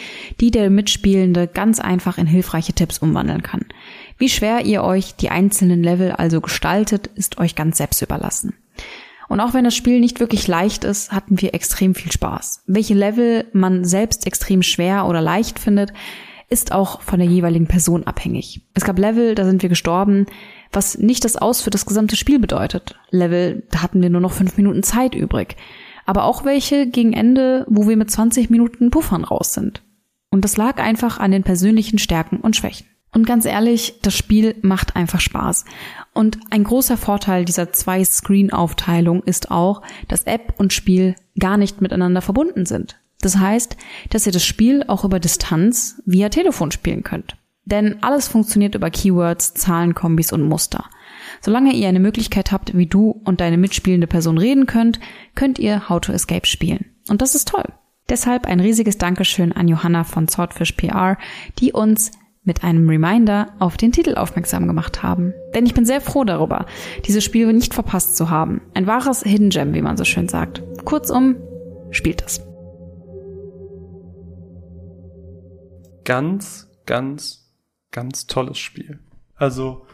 die 0.41 0.51
der 0.51 0.69
Mitspielende 0.69 1.47
ganz 1.47 1.79
einfach 1.79 2.19
in 2.19 2.27
hilfreiche 2.27 2.73
Tipps 2.73 2.99
umwandeln 2.99 3.43
kann. 3.43 3.67
Wie 4.19 4.29
schwer 4.29 4.65
ihr 4.65 4.83
euch 4.83 5.15
die 5.15 5.31
einzelnen 5.31 5.83
Level 5.83 6.11
also 6.11 6.41
gestaltet, 6.41 7.07
ist 7.15 7.39
euch 7.39 7.55
ganz 7.55 7.79
selbst 7.79 8.03
überlassen. 8.03 8.55
Und 9.29 9.41
auch 9.41 9.55
wenn 9.55 9.65
das 9.65 9.77
Spiel 9.77 10.01
nicht 10.01 10.19
wirklich 10.19 10.49
leicht 10.49 10.83
ist, 10.83 11.13
hatten 11.13 11.41
wir 11.41 11.55
extrem 11.55 11.95
viel 11.95 12.11
Spaß. 12.11 12.65
Welche 12.67 12.95
Level 12.95 13.47
man 13.53 13.85
selbst 13.85 14.27
extrem 14.27 14.63
schwer 14.63 15.07
oder 15.07 15.21
leicht 15.21 15.61
findet, 15.61 15.93
ist 16.51 16.73
auch 16.73 17.03
von 17.03 17.21
der 17.21 17.29
jeweiligen 17.29 17.69
Person 17.69 18.05
abhängig. 18.05 18.63
Es 18.75 18.85
gab 18.85 18.99
Level, 18.99 19.35
da 19.35 19.45
sind 19.45 19.63
wir 19.63 19.69
gestorben, 19.69 20.27
was 20.73 20.99
nicht 20.99 21.25
das 21.25 21.37
Aus 21.37 21.61
für 21.61 21.71
das 21.71 21.87
gesamte 21.87 22.17
Spiel 22.17 22.39
bedeutet. 22.39 22.99
Level, 23.11 23.65
da 23.71 23.83
hatten 23.83 24.03
wir 24.03 24.11
nur 24.11 24.21
noch 24.21 24.33
fünf 24.33 24.57
Minuten 24.57 24.83
Zeit 24.83 25.15
übrig. 25.15 25.57
Aber 26.07 26.25
auch 26.25 26.45
welche 26.45 26.87
gegen 26.87 27.13
Ende, 27.13 27.67
wo 27.69 27.89
wir 27.89 27.97
mit 27.97 28.11
20 28.11 28.51
Minuten 28.51 28.91
Puffern 28.91 29.25
raus 29.25 29.55
sind. 29.55 29.83
Und 30.31 30.45
das 30.45 30.57
lag 30.57 30.79
einfach 30.79 31.19
an 31.19 31.31
den 31.31 31.43
persönlichen 31.43 31.99
Stärken 31.99 32.39
und 32.39 32.57
Schwächen. 32.57 32.87
Und 33.13 33.27
ganz 33.27 33.47
ehrlich, 33.47 34.01
das 34.03 34.15
Spiel 34.15 34.57
macht 34.61 34.95
einfach 34.95 35.21
Spaß. 35.21 35.65
Und 36.13 36.39
ein 36.51 36.65
großer 36.65 36.97
Vorteil 36.97 37.45
dieser 37.45 37.73
Zwei-Screen-Aufteilung 37.73 39.23
ist 39.23 39.51
auch, 39.51 39.83
dass 40.09 40.25
App 40.25 40.55
und 40.59 40.73
Spiel 40.73 41.15
gar 41.39 41.57
nicht 41.57 41.81
miteinander 41.81 42.21
verbunden 42.21 42.67
sind. 42.67 42.99
Das 43.21 43.39
heißt, 43.39 43.77
dass 44.11 44.27
ihr 44.27 44.33
das 44.33 44.45
Spiel 44.45 44.85
auch 44.87 45.05
über 45.05 45.21
Distanz 45.21 46.03
via 46.05 46.29
Telefon 46.29 46.71
spielen 46.71 47.03
könnt. 47.03 47.37
Denn 47.71 48.03
alles 48.03 48.29
funktioniert 48.29 48.75
über 48.75 48.89
Keywords, 48.89 49.53
Zahlenkombis 49.53 50.33
und 50.33 50.43
Muster. 50.43 50.87
Solange 51.43 51.75
ihr 51.75 51.89
eine 51.89 52.01
Möglichkeit 52.01 52.51
habt, 52.51 52.75
wie 52.75 52.87
du 52.87 53.11
und 53.25 53.43
deine 53.43 53.59
mitspielende 53.59 54.07
Person 54.07 54.39
reden 54.39 54.65
könnt, 54.65 54.99
könnt 55.35 55.59
ihr 55.59 55.91
How 55.91 56.01
to 56.01 56.13
Escape 56.13 56.47
spielen. 56.47 56.87
Und 57.11 57.21
das 57.21 57.35
ist 57.35 57.49
toll. 57.49 57.67
Deshalb 58.09 58.47
ein 58.47 58.61
riesiges 58.61 58.97
Dankeschön 58.97 59.53
an 59.53 59.69
Johanna 59.69 60.05
von 60.05 60.29
Swordfish 60.29 60.73
PR, 60.73 61.19
die 61.59 61.73
uns 61.73 62.13
mit 62.43 62.65
einem 62.65 62.89
Reminder 62.89 63.53
auf 63.59 63.77
den 63.77 63.93
Titel 63.93 64.15
aufmerksam 64.15 64.67
gemacht 64.67 65.03
haben. 65.03 65.35
Denn 65.55 65.67
ich 65.67 65.75
bin 65.75 65.85
sehr 65.85 66.01
froh 66.01 66.25
darüber, 66.25 66.65
dieses 67.05 67.23
Spiel 67.23 67.53
nicht 67.53 67.75
verpasst 67.75 68.17
zu 68.17 68.31
haben. 68.31 68.63
Ein 68.73 68.87
wahres 68.87 69.23
Hidden 69.25 69.51
Gem, 69.51 69.75
wie 69.75 69.83
man 69.83 69.99
so 69.99 70.05
schön 70.05 70.29
sagt. 70.29 70.63
Kurzum, 70.87 71.37
spielt 71.91 72.25
es. 72.25 72.41
Ganz, 76.05 76.71
ganz, 76.87 77.48
ganz 77.91 78.27
tolles 78.27 78.59
Spiel. 78.59 78.99
Also, 79.35 79.87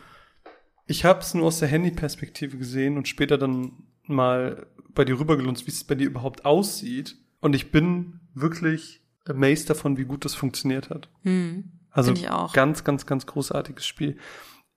ich 0.87 1.05
habe 1.05 1.21
es 1.21 1.35
nur 1.35 1.47
aus 1.47 1.59
der 1.59 1.69
Handy-Perspektive 1.69 2.59
gesehen 2.59 2.97
und 2.97 3.09
später 3.09 3.39
dann 3.39 3.85
mal 4.07 4.67
bei 4.91 5.05
dir 5.05 5.19
rübergelunzt, 5.19 5.67
wie 5.67 5.71
es 5.71 5.85
bei 5.85 5.95
dir 5.95 6.07
überhaupt 6.07 6.45
aussieht. 6.45 7.17
Und 7.41 7.55
ich 7.55 7.71
bin 7.71 8.21
wirklich 8.35 9.03
amazed 9.27 9.71
davon, 9.71 9.97
wie 9.97 10.05
gut 10.05 10.25
das 10.25 10.35
funktioniert 10.35 10.91
hat. 10.91 11.09
Hm. 11.23 11.71
Also 11.91 12.13
ganz, 12.53 12.85
ganz, 12.85 13.07
ganz 13.07 13.27
großartiges 13.27 13.87
Spiel. 13.87 14.19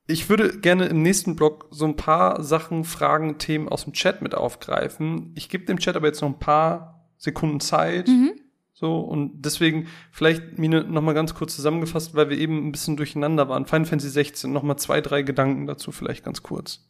Ich 0.05 0.29
würde 0.29 0.59
gerne 0.59 0.85
im 0.85 1.01
nächsten 1.01 1.35
Blog 1.35 1.67
so 1.71 1.85
ein 1.85 1.97
paar 1.97 2.43
Sachen, 2.43 2.85
Fragen, 2.85 3.39
Themen 3.39 3.67
aus 3.67 3.83
dem 3.83 3.93
Chat 3.93 4.21
mit 4.21 4.35
aufgreifen. 4.35 5.33
Ich 5.35 5.49
gebe 5.49 5.65
dem 5.65 5.79
Chat 5.79 5.95
aber 5.95 6.07
jetzt 6.07 6.21
noch 6.21 6.29
ein 6.29 6.39
paar 6.39 7.09
Sekunden 7.17 7.59
Zeit. 7.59 8.07
Mhm. 8.07 8.36
So, 8.79 8.99
und 8.99 9.41
deswegen 9.41 9.87
vielleicht, 10.11 10.59
Mine, 10.59 10.83
noch 10.83 11.01
mal 11.01 11.15
ganz 11.15 11.33
kurz 11.33 11.55
zusammengefasst, 11.55 12.13
weil 12.13 12.29
wir 12.29 12.37
eben 12.37 12.67
ein 12.67 12.71
bisschen 12.71 12.95
durcheinander 12.95 13.49
waren. 13.49 13.65
Final 13.65 13.85
Fantasy 13.85 14.11
16, 14.11 14.53
noch 14.53 14.61
mal 14.61 14.77
zwei, 14.77 15.01
drei 15.01 15.23
Gedanken 15.23 15.65
dazu 15.65 15.91
vielleicht 15.91 16.23
ganz 16.23 16.43
kurz. 16.43 16.87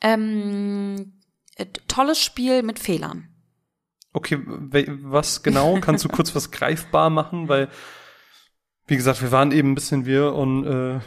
Ähm, 0.00 1.12
äh, 1.54 1.66
tolles 1.86 2.18
Spiel 2.18 2.64
mit 2.64 2.80
Fehlern. 2.80 3.28
Okay, 4.12 4.40
was 4.46 5.44
genau? 5.44 5.78
Kannst 5.80 6.04
du 6.04 6.08
kurz 6.12 6.34
was 6.34 6.50
greifbar 6.50 7.08
machen? 7.08 7.48
Weil, 7.48 7.68
wie 8.88 8.96
gesagt, 8.96 9.22
wir 9.22 9.30
waren 9.30 9.52
eben 9.52 9.70
ein 9.70 9.74
bisschen 9.76 10.06
wir 10.06 10.32
und 10.34 10.66
äh, 10.66 10.98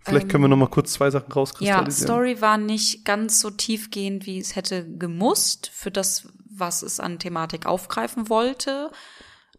vielleicht 0.00 0.30
können 0.30 0.44
wir 0.44 0.48
noch 0.48 0.56
mal 0.56 0.70
kurz 0.70 0.94
zwei 0.94 1.10
Sachen 1.10 1.28
Ja, 1.28 1.34
rauskristallisieren. 1.34 2.06
Story 2.06 2.40
war 2.40 2.56
nicht 2.56 3.04
ganz 3.04 3.40
so 3.40 3.50
tiefgehend, 3.50 4.24
wie 4.24 4.38
es 4.38 4.56
hätte 4.56 4.90
gemusst 4.96 5.70
für 5.70 5.90
das, 5.90 6.32
was 6.48 6.80
es 6.80 6.98
an 6.98 7.18
Thematik 7.18 7.66
aufgreifen 7.66 8.30
wollte. 8.30 8.90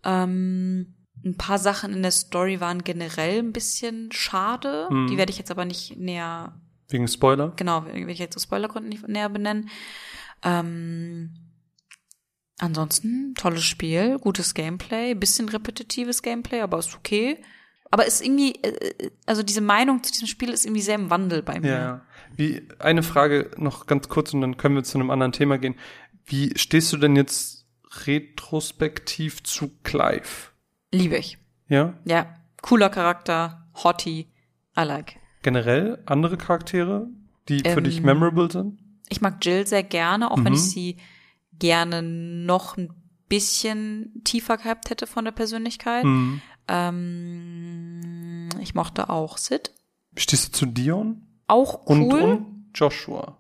Ähm, 0.07 0.95
ein 1.23 1.37
paar 1.37 1.59
Sachen 1.59 1.93
in 1.93 2.01
der 2.01 2.11
Story 2.11 2.59
waren 2.59 2.83
generell 2.83 3.39
ein 3.39 3.51
bisschen 3.51 4.11
schade. 4.11 4.87
Mhm. 4.89 5.07
Die 5.07 5.17
werde 5.17 5.31
ich 5.31 5.37
jetzt 5.37 5.51
aber 5.51 5.65
nicht 5.65 5.97
näher, 5.97 6.59
Wegen 6.89 7.07
Spoiler. 7.07 7.53
genau, 7.55 7.85
werde 7.85 8.11
ich 8.11 8.19
jetzt 8.19 8.37
aus 8.37 8.43
Spoilergründen 8.43 8.89
nicht 8.89 9.07
näher 9.07 9.29
benennen. 9.29 9.69
Ähm, 10.43 11.33
ansonsten, 12.59 13.33
tolles 13.35 13.65
Spiel, 13.65 14.17
gutes 14.19 14.53
Gameplay, 14.53 15.13
bisschen 15.13 15.49
repetitives 15.49 16.21
Gameplay, 16.21 16.61
aber 16.61 16.79
ist 16.79 16.95
okay. 16.95 17.43
Aber 17.89 18.05
ist 18.05 18.21
irgendwie, 18.21 18.55
äh, 18.63 19.11
also 19.25 19.43
diese 19.43 19.61
Meinung 19.61 20.03
zu 20.03 20.11
diesem 20.11 20.27
Spiel 20.27 20.49
ist 20.49 20.65
irgendwie 20.65 20.81
sehr 20.81 20.95
im 20.95 21.09
Wandel 21.09 21.41
bei 21.41 21.59
mir. 21.59 21.71
Ja. 21.71 22.01
Wie, 22.35 22.67
eine 22.79 23.03
Frage 23.03 23.51
noch 23.57 23.85
ganz 23.85 24.07
kurz 24.09 24.33
und 24.33 24.41
dann 24.41 24.57
können 24.57 24.75
wir 24.75 24.83
zu 24.83 24.97
einem 24.97 25.09
anderen 25.09 25.31
Thema 25.31 25.57
gehen. 25.57 25.75
Wie 26.25 26.57
stehst 26.57 26.91
du 26.93 26.97
denn 26.97 27.15
jetzt 27.15 27.56
retrospektiv 28.05 29.43
zu 29.43 29.69
Clive? 29.83 30.51
Liebe 30.93 31.17
ich. 31.17 31.38
Ja? 31.67 31.93
Ja, 32.05 32.33
cooler 32.62 32.89
Charakter, 32.89 33.67
hottie, 33.83 34.27
I 34.77 34.83
like. 34.83 35.17
Generell 35.41 36.01
andere 36.05 36.38
Charaktere, 36.38 37.07
die 37.50 37.60
für 37.62 37.77
Ähm, 37.79 37.83
dich 37.85 38.02
memorable 38.02 38.52
sind? 38.52 38.79
Ich 39.10 39.21
mag 39.21 39.43
Jill 39.43 39.65
sehr 39.65 39.83
gerne, 39.83 40.29
auch 40.31 40.37
wenn 40.37 40.48
Mhm. 40.54 40.54
ich 40.54 40.62
sie 40.69 40.98
gerne 41.54 42.02
noch 42.02 42.77
ein 42.77 42.93
bisschen 43.29 44.21
tiefer 44.23 44.58
gehabt 44.58 44.89
hätte 44.89 45.08
von 45.08 45.25
der 45.25 45.31
Persönlichkeit. 45.31 46.04
Mhm. 46.04 46.41
Ähm, 46.67 48.50
ich 48.62 48.75
mochte 48.75 49.10
auch 49.10 49.37
Sid. 49.37 49.71
Stehst 50.15 50.48
du 50.48 50.52
zu 50.52 50.65
Dion? 50.65 51.27
Auch 51.48 51.85
Und, 51.85 52.12
cool. 52.12 52.21
und 52.21 52.71
Joshua. 52.75 53.37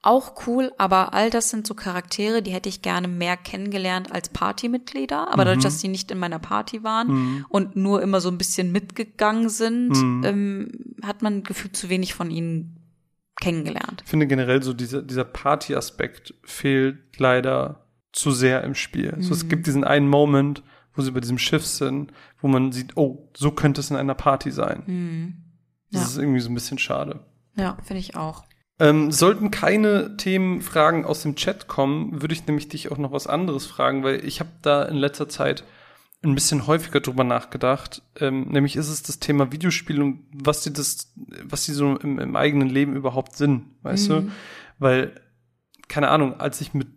Auch 0.00 0.46
cool, 0.46 0.72
aber 0.78 1.12
all 1.12 1.28
das 1.28 1.50
sind 1.50 1.66
so 1.66 1.74
Charaktere, 1.74 2.40
die 2.40 2.52
hätte 2.52 2.68
ich 2.68 2.82
gerne 2.82 3.08
mehr 3.08 3.36
kennengelernt 3.36 4.12
als 4.12 4.28
Partymitglieder. 4.28 5.32
Aber 5.32 5.44
dadurch, 5.44 5.64
dass 5.64 5.80
sie 5.80 5.88
nicht 5.88 6.10
in 6.12 6.18
meiner 6.18 6.38
Party 6.38 6.84
waren 6.84 7.08
Mhm. 7.08 7.46
und 7.48 7.74
nur 7.76 8.00
immer 8.00 8.20
so 8.20 8.28
ein 8.28 8.38
bisschen 8.38 8.70
mitgegangen 8.70 9.48
sind, 9.48 9.90
Mhm. 9.90 10.22
ähm, 10.24 10.94
hat 11.02 11.22
man 11.22 11.42
gefühlt 11.42 11.76
zu 11.76 11.88
wenig 11.88 12.14
von 12.14 12.30
ihnen 12.30 12.76
kennengelernt. 13.40 14.02
Ich 14.04 14.10
finde 14.10 14.26
generell 14.28 14.62
so 14.62 14.72
dieser, 14.72 15.02
dieser 15.02 15.24
Party-Aspekt 15.24 16.34
fehlt 16.44 17.18
leider 17.18 17.84
zu 18.12 18.30
sehr 18.30 18.62
im 18.64 18.74
Spiel. 18.74 19.16
So, 19.20 19.32
es 19.34 19.48
gibt 19.48 19.66
diesen 19.66 19.84
einen 19.84 20.08
Moment, 20.08 20.62
wo 20.94 21.02
sie 21.02 21.10
bei 21.10 21.20
diesem 21.20 21.38
Schiff 21.38 21.64
sind, 21.66 22.12
wo 22.40 22.48
man 22.48 22.72
sieht, 22.72 22.96
oh, 22.96 23.28
so 23.36 23.50
könnte 23.50 23.80
es 23.80 23.90
in 23.90 23.96
einer 23.96 24.14
Party 24.14 24.50
sein. 24.50 25.42
Das 25.90 26.02
Ja. 26.02 26.08
ist 26.08 26.18
irgendwie 26.18 26.40
so 26.40 26.48
ein 26.50 26.54
bisschen 26.54 26.78
schade. 26.78 27.20
Ja, 27.56 27.76
finde 27.84 28.00
ich 28.00 28.16
auch. 28.16 28.44
Ähm, 28.80 29.10
sollten 29.10 29.50
keine 29.50 30.16
Themenfragen 30.16 31.04
aus 31.04 31.22
dem 31.22 31.34
Chat 31.34 31.66
kommen, 31.66 32.22
würde 32.22 32.34
ich 32.34 32.46
nämlich 32.46 32.68
dich 32.68 32.92
auch 32.92 32.98
noch 32.98 33.10
was 33.10 33.26
anderes 33.26 33.66
fragen, 33.66 34.04
weil 34.04 34.24
ich 34.24 34.38
habe 34.38 34.50
da 34.62 34.84
in 34.84 34.96
letzter 34.96 35.28
Zeit 35.28 35.64
ein 36.22 36.34
bisschen 36.34 36.66
häufiger 36.66 37.00
drüber 37.00 37.24
nachgedacht. 37.24 38.02
Ähm, 38.20 38.48
nämlich 38.48 38.76
ist 38.76 38.88
es 38.88 39.02
das 39.02 39.18
Thema 39.18 39.52
Videospiele 39.52 40.02
und 40.02 40.24
was 40.32 40.62
die 40.62 40.72
das, 40.72 41.12
was 41.44 41.64
die 41.64 41.72
so 41.72 41.96
im, 41.96 42.18
im 42.18 42.36
eigenen 42.36 42.68
Leben 42.68 42.96
überhaupt 42.96 43.36
sind, 43.36 43.66
weißt 43.82 44.10
du? 44.10 44.30
Weil, 44.78 45.20
keine 45.88 46.08
Ahnung, 46.08 46.38
als 46.40 46.60
ich 46.60 46.74
mit 46.74 46.88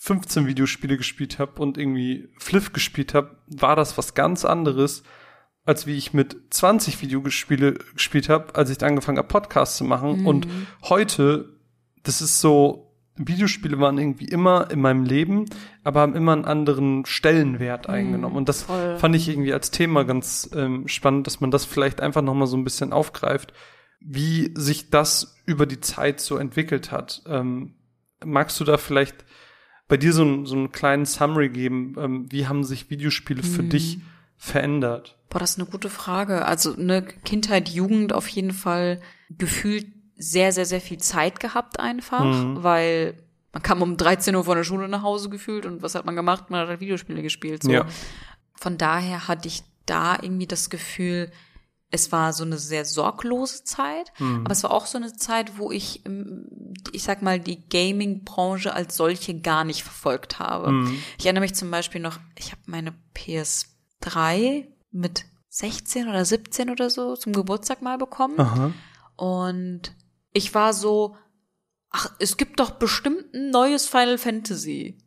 15 0.00 0.46
Videospiele 0.46 0.98
gespielt 0.98 1.38
habe 1.38 1.62
und 1.62 1.78
irgendwie 1.78 2.28
Fliff 2.38 2.72
gespielt 2.74 3.14
habe, 3.14 3.38
war 3.46 3.76
das 3.76 3.96
was 3.96 4.12
ganz 4.14 4.44
anderes, 4.44 5.02
als 5.64 5.86
wie 5.86 5.96
ich 5.96 6.12
mit 6.12 6.36
20 6.50 7.00
Videospiele 7.00 7.74
gespielt 7.94 8.28
habe, 8.28 8.54
als 8.54 8.70
ich 8.70 8.82
angefangen 8.84 9.18
habe, 9.18 9.28
Podcasts 9.28 9.76
zu 9.78 9.84
machen. 9.84 10.26
Und 10.26 10.46
heute, 10.84 11.56
das 12.02 12.20
ist 12.20 12.40
so, 12.40 12.90
Videospiele 13.16 13.78
waren 13.78 13.96
irgendwie 13.96 14.26
immer 14.26 14.70
in 14.70 14.80
meinem 14.80 15.04
Leben, 15.04 15.46
aber 15.84 16.00
haben 16.00 16.16
immer 16.16 16.32
einen 16.32 16.44
anderen 16.44 17.06
Stellenwert 17.06 17.88
eingenommen. 17.88 18.36
Und 18.36 18.48
das 18.48 18.64
voll. 18.64 18.98
fand 18.98 19.14
ich 19.16 19.28
irgendwie 19.28 19.52
als 19.54 19.70
Thema 19.70 20.04
ganz 20.04 20.50
ähm, 20.54 20.88
spannend, 20.88 21.26
dass 21.26 21.40
man 21.40 21.50
das 21.50 21.64
vielleicht 21.64 22.00
einfach 22.00 22.22
nochmal 22.22 22.48
so 22.48 22.56
ein 22.56 22.64
bisschen 22.64 22.92
aufgreift, 22.92 23.52
wie 24.00 24.52
sich 24.56 24.90
das 24.90 25.36
über 25.46 25.64
die 25.64 25.80
Zeit 25.80 26.20
so 26.20 26.36
entwickelt 26.36 26.90
hat. 26.92 27.22
Ähm, 27.26 27.74
magst 28.24 28.58
du 28.60 28.64
da 28.64 28.76
vielleicht 28.78 29.24
bei 29.88 29.96
dir 29.96 30.12
so, 30.12 30.22
einen- 30.22 30.44
so 30.46 30.56
einen 30.56 30.72
kleinen 30.72 31.06
Summary 31.06 31.48
geben? 31.50 31.94
Ähm, 31.98 32.26
wie 32.30 32.46
haben 32.48 32.64
sich 32.64 32.90
Videospiele 32.90 33.42
für 33.42 33.62
dich 33.62 34.00
verändert? 34.36 35.16
Boah, 35.34 35.40
das 35.40 35.50
ist 35.50 35.58
eine 35.58 35.68
gute 35.68 35.90
Frage. 35.90 36.44
Also 36.44 36.76
eine 36.76 37.02
Kindheit, 37.02 37.68
Jugend 37.68 38.12
auf 38.12 38.28
jeden 38.28 38.52
Fall 38.52 39.00
gefühlt 39.30 39.88
sehr, 40.16 40.52
sehr, 40.52 40.64
sehr 40.64 40.80
viel 40.80 40.98
Zeit 40.98 41.40
gehabt 41.40 41.80
einfach, 41.80 42.24
weil 42.62 43.18
man 43.52 43.60
kam 43.60 43.82
um 43.82 43.96
13 43.96 44.36
Uhr 44.36 44.44
von 44.44 44.56
der 44.56 44.62
Schule 44.62 44.88
nach 44.88 45.02
Hause 45.02 45.30
gefühlt 45.30 45.66
und 45.66 45.82
was 45.82 45.96
hat 45.96 46.06
man 46.06 46.14
gemacht? 46.14 46.50
Man 46.50 46.60
hat 46.60 46.68
halt 46.68 46.78
Videospiele 46.78 47.20
gespielt. 47.20 47.64
So. 47.64 47.72
Ja. 47.72 47.84
Von 48.54 48.78
daher 48.78 49.26
hatte 49.26 49.48
ich 49.48 49.64
da 49.86 50.16
irgendwie 50.22 50.46
das 50.46 50.70
Gefühl, 50.70 51.32
es 51.90 52.12
war 52.12 52.32
so 52.32 52.44
eine 52.44 52.58
sehr 52.58 52.84
sorglose 52.84 53.64
Zeit, 53.64 54.12
aber 54.20 54.52
es 54.52 54.62
war 54.62 54.70
auch 54.70 54.86
so 54.86 54.98
eine 54.98 55.16
Zeit, 55.16 55.58
wo 55.58 55.72
ich, 55.72 56.06
ähm, 56.06 56.74
ich 56.92 57.02
sag 57.02 57.22
mal, 57.22 57.40
die 57.40 57.68
Gaming-Branche 57.68 58.72
als 58.72 58.96
solche 58.96 59.40
gar 59.40 59.64
nicht 59.64 59.82
verfolgt 59.82 60.38
habe. 60.38 60.70
Ich 61.18 61.26
erinnere 61.26 61.42
mich 61.42 61.56
zum 61.56 61.72
Beispiel 61.72 62.00
noch, 62.00 62.20
ich 62.38 62.52
habe 62.52 62.62
meine 62.66 62.94
PS3 63.16 64.68
mit 64.94 65.24
16 65.50 66.08
oder 66.08 66.24
17 66.24 66.70
oder 66.70 66.88
so 66.90 67.16
zum 67.16 67.32
Geburtstag 67.32 67.82
mal 67.82 67.98
bekommen. 67.98 68.40
Aha. 68.40 68.72
Und 69.16 69.92
ich 70.32 70.54
war 70.54 70.72
so, 70.72 71.16
ach, 71.90 72.10
es 72.18 72.36
gibt 72.36 72.58
doch 72.60 72.70
bestimmt 72.72 73.34
ein 73.34 73.50
neues 73.50 73.86
Final 73.86 74.18
Fantasy. 74.18 74.98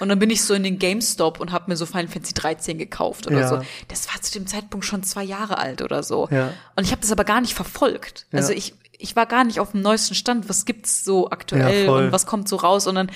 Und 0.00 0.08
dann 0.08 0.18
bin 0.18 0.30
ich 0.30 0.42
so 0.42 0.54
in 0.54 0.62
den 0.62 0.78
GameStop 0.78 1.40
und 1.40 1.52
habe 1.52 1.70
mir 1.70 1.76
so 1.76 1.84
Final 1.86 2.08
Fantasy 2.08 2.32
13 2.34 2.78
gekauft 2.78 3.26
oder 3.26 3.40
Ja. 3.40 3.48
so. 3.48 3.60
Das 3.88 4.08
war 4.12 4.20
zu 4.22 4.32
dem 4.32 4.46
Zeitpunkt 4.46 4.86
schon 4.86 5.02
zwei 5.02 5.22
Jahre 5.24 5.58
alt 5.58 5.82
oder 5.82 6.02
so. 6.02 6.26
Ja. 6.30 6.52
Und 6.74 6.84
ich 6.84 6.90
habe 6.90 7.02
das 7.02 7.12
aber 7.12 7.24
gar 7.24 7.40
nicht 7.42 7.52
verfolgt. 7.54 8.26
Ja. 8.32 8.38
Also 8.38 8.52
ich, 8.52 8.74
ich 8.98 9.14
war 9.14 9.26
gar 9.26 9.44
nicht 9.44 9.60
auf 9.60 9.72
dem 9.72 9.82
neuesten 9.82 10.14
Stand. 10.14 10.48
Was 10.48 10.64
gibt's 10.64 11.04
so 11.04 11.30
aktuell 11.30 11.88
und 11.90 12.12
was 12.12 12.24
kommt 12.24 12.48
so 12.48 12.56
raus? 12.56 12.86
Und 12.86 12.94
dann, 12.94 13.10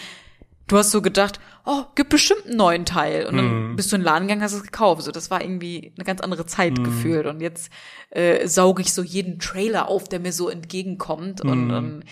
du 0.69 0.77
hast 0.79 0.91
so 0.91 1.03
gedacht, 1.03 1.41
oh, 1.65 1.85
gibt 1.95 2.11
bestimmt 2.11 2.47
einen 2.47 2.57
neuen 2.57 2.85
Teil. 2.87 3.27
Und 3.27 3.37
dann 3.37 3.71
Mhm. 3.73 3.77
bist 3.77 3.91
du 3.91 3.97
in 3.97 4.03
den 4.03 4.07
Laden 4.07 4.29
gegangen, 4.29 4.43
hast 4.43 4.53
es 4.53 4.63
gekauft. 4.63 5.03
So, 5.03 5.11
das 5.11 5.31
war 5.31 5.43
irgendwie 5.43 5.93
eine 5.97 6.05
ganz 6.05 6.21
andere 6.21 6.47
Zeit 6.47 6.79
Mhm. 6.79 6.85
gefühlt. 6.85 7.27
Und 7.27 7.41
jetzt 7.41 7.71
äh, 8.11 8.47
sauge 8.47 8.83
ich 8.83 8.93
so 8.95 9.03
jeden 9.03 9.39
Trailer 9.39 9.89
auf, 9.89 10.09
der 10.09 10.21
mir 10.21 10.33
so 10.33 10.49
entgegenkommt. 10.49 11.43
Mhm. 11.45 11.51
Und, 11.51 11.71
und 11.73 12.05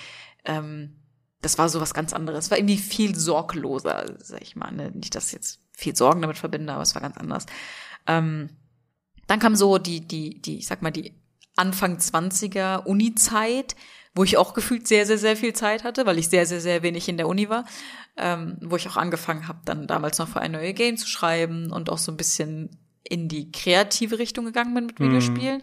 ähm, 0.45 0.97
das 1.43 1.59
war 1.59 1.69
so 1.69 1.81
was 1.81 1.95
ganz 1.95 2.13
anderes. 2.13 2.47
Es 2.47 2.51
war 2.51 2.59
irgendwie 2.59 2.79
viel 2.79 3.15
sorgloser, 3.15 4.15
sag 4.19 4.43
ich 4.43 4.57
mal. 4.57 4.73
Ne? 4.73 4.91
Nicht, 4.93 5.15
dass 5.15 5.27
ich 5.29 5.33
jetzt 5.35 5.61
viel 5.73 5.95
Sorgen 5.95 6.23
damit 6.23 6.39
verbinde, 6.39 6.73
aber 6.73 6.83
es 6.83 6.95
war 6.95 7.03
ganz 7.03 7.17
anders. 7.17 7.47
Ähm, 8.07 8.51
dann 9.27 9.39
kam 9.41 9.55
so 9.57 9.79
die, 9.79 10.07
die, 10.07 10.41
die, 10.41 10.59
ich 10.59 10.67
sag 10.67 10.83
mal, 10.83 10.91
die 10.91 11.15
Anfang 11.57 11.97
20er 11.99 12.85
Uni-Zeit, 12.85 13.77
wo 14.15 14.25
ich 14.25 14.37
auch 14.37 14.55
gefühlt 14.55 14.87
sehr, 14.89 15.05
sehr, 15.07 15.19
sehr 15.19 15.37
viel 15.37 15.53
Zeit 15.53 15.85
hatte, 15.85 16.07
weil 16.07 16.19
ich 16.19 16.29
sehr, 16.29 16.47
sehr, 16.47 16.61
sehr 16.61 16.83
wenig 16.83 17.09
in 17.09 17.17
der 17.17 17.29
Uni 17.29 17.49
war, 17.49 17.65
ähm, 18.17 18.59
wo 18.63 18.77
ich 18.77 18.89
auch 18.89 18.97
angefangen 18.97 19.49
habe, 19.49 19.61
dann 19.65 19.87
damals 19.87 20.19
noch 20.19 20.29
für 20.29 20.41
ein 20.41 20.53
neues 20.53 20.75
Game 20.75 20.97
zu 20.97 21.07
schreiben 21.07 21.71
und 21.73 21.91
auch 21.91 21.99
so 21.99 22.13
ein 22.13 22.17
bisschen 22.17 22.71
in 23.03 23.29
die 23.29 23.53
kreative 23.53 24.19
Richtung 24.19 24.45
gegangen 24.45 24.75
bin 24.75 24.87
mit 24.87 25.01
Videospielen. 25.01 25.63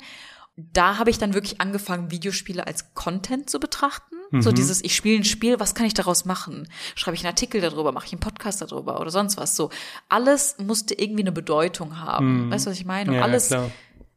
Da 0.56 0.97
habe 0.99 1.10
ich 1.10 1.18
dann 1.18 1.34
wirklich 1.34 1.60
angefangen, 1.60 2.12
Videospiele 2.12 2.68
als 2.68 2.93
Content 2.93 3.49
zu 3.49 3.60
betrachten. 3.60 4.16
So 4.41 4.51
dieses, 4.51 4.84
ich 4.84 4.95
spiele 4.95 5.18
ein 5.18 5.26
Spiel, 5.26 5.60
was 5.60 5.76
kann 5.76 5.86
ich 5.86 5.93
daraus 5.93 6.26
machen? 6.26 6.68
Schreibe 6.95 7.14
ich 7.14 7.22
einen 7.22 7.34
Artikel 7.34 7.62
darüber, 7.62 7.91
mache 7.91 8.08
ich 8.08 8.14
einen 8.14 8.20
Podcast 8.20 8.64
darüber 8.64 8.99
oder 8.99 9.12
sonst 9.12 9.38
was. 9.38 9.56
So, 9.56 9.70
alles 10.10 10.56
musste 10.58 10.95
irgendwie 10.95 11.22
eine 11.22 11.32
Bedeutung 11.32 11.99
haben. 11.99 12.49
Weißt 12.49 12.66
du, 12.66 12.72
was 12.72 12.78
ich 12.78 12.86
meine? 12.86 13.12
Und 13.12 13.18
Ja, 13.18 13.24
alles, 13.24 13.47
klar. 13.49 13.70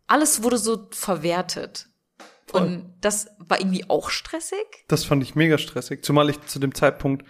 alles 0.07 0.43
wurde 0.43 0.57
so 0.57 0.89
verwertet. 0.91 1.89
Und 2.53 2.95
das 3.03 3.27
war 3.39 3.61
irgendwie 3.61 3.91
auch 3.91 4.09
stressig. 4.09 4.65
Das 4.89 5.05
fand 5.05 5.23
ich 5.23 5.35
mega 5.35 5.59
stressig, 5.59 6.03
zumal 6.03 6.31
ich 6.31 6.41
zu 6.47 6.59
dem 6.61 6.75
Zeitpunkt 6.75 7.27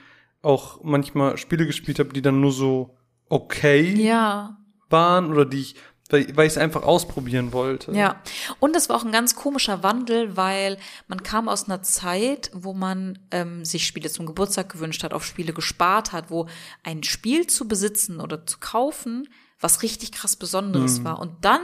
auch 0.47 0.83
manchmal 0.83 1.37
Spiele 1.37 1.67
gespielt 1.67 1.99
habe, 1.99 2.13
die 2.13 2.23
dann 2.23 2.41
nur 2.41 2.53
so 2.53 2.97
okay 3.29 3.95
Ja. 3.95 4.57
waren 4.89 5.31
oder 5.33 5.45
die 5.45 5.61
ich, 5.61 5.75
weil, 6.09 6.37
weil 6.37 6.47
ich 6.47 6.53
es 6.53 6.59
einfach 6.59 6.85
ausprobieren 6.85 7.53
wollte. 7.53 7.91
Ja, 7.93 8.23
und 8.61 8.77
das 8.77 8.89
war 8.89 8.97
auch 8.97 9.05
ein 9.05 9.11
ganz 9.11 9.35
komischer 9.35 9.83
Wandel, 9.83 10.37
weil 10.37 10.79
man 11.09 11.23
kam 11.25 11.49
aus 11.49 11.65
einer 11.65 11.83
Zeit, 11.83 12.51
wo 12.55 12.73
man 12.73 13.19
ähm, 13.33 13.65
sich 13.65 13.87
Spiele 13.87 14.09
zum 14.09 14.27
Geburtstag 14.27 14.71
gewünscht 14.71 15.03
hat, 15.03 15.13
auf 15.13 15.25
Spiele 15.25 15.53
gespart 15.53 16.13
hat, 16.13 16.31
wo 16.31 16.47
ein 16.85 17.03
Spiel 17.03 17.49
zu 17.49 17.67
besitzen 17.67 18.21
oder 18.21 18.47
zu 18.47 18.59
kaufen, 18.61 19.29
was 19.61 19.83
richtig 19.83 20.13
krass 20.13 20.37
Besonderes 20.37 21.03
war. 21.03 21.19
Und 21.19 21.45
dann 21.45 21.63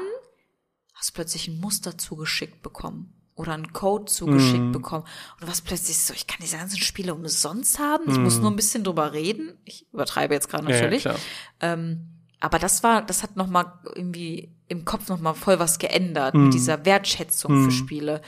hast 0.95 1.11
du 1.11 1.15
plötzlich 1.15 1.47
ein 1.47 1.61
Muster 1.61 1.97
zugeschickt 1.97 2.63
bekommen 2.63 3.22
oder 3.35 3.55
einen 3.55 3.73
Code 3.73 4.05
zugeschickt 4.07 4.73
bekommen. 4.73 5.05
Und 5.35 5.43
du 5.43 5.47
warst 5.49 5.65
plötzlich 5.65 5.99
so, 5.99 6.13
ich 6.15 6.27
kann 6.27 6.39
diese 6.43 6.59
ganzen 6.59 6.79
Spiele 6.79 7.15
umsonst 7.15 7.79
haben, 7.79 8.05
ich 8.11 8.19
muss 8.19 8.39
nur 8.41 8.51
ein 8.51 8.57
bisschen 8.57 8.85
drüber 8.85 9.13
reden. 9.13 9.55
Ich 9.65 9.87
übertreibe 9.93 10.35
jetzt 10.35 10.49
gerade 10.51 10.65
Ja, 10.69 10.77
ja, 10.77 10.83
natürlich. 10.83 11.03
klar. 11.03 11.17
Ähm, 11.61 12.09
aber 12.41 12.59
das 12.59 12.83
war, 12.83 13.03
das 13.03 13.23
hat 13.23 13.37
noch 13.37 13.47
mal 13.47 13.81
irgendwie 13.95 14.53
im 14.69 14.85
Kopf 14.85 15.09
noch 15.09 15.21
mal 15.21 15.35
voll 15.35 15.59
was 15.59 15.79
geändert 15.79 16.35
mit 16.35 16.55
dieser 16.55 16.85
Wertschätzung 16.85 17.65
für 17.65 17.71
Spiele. 17.71 18.21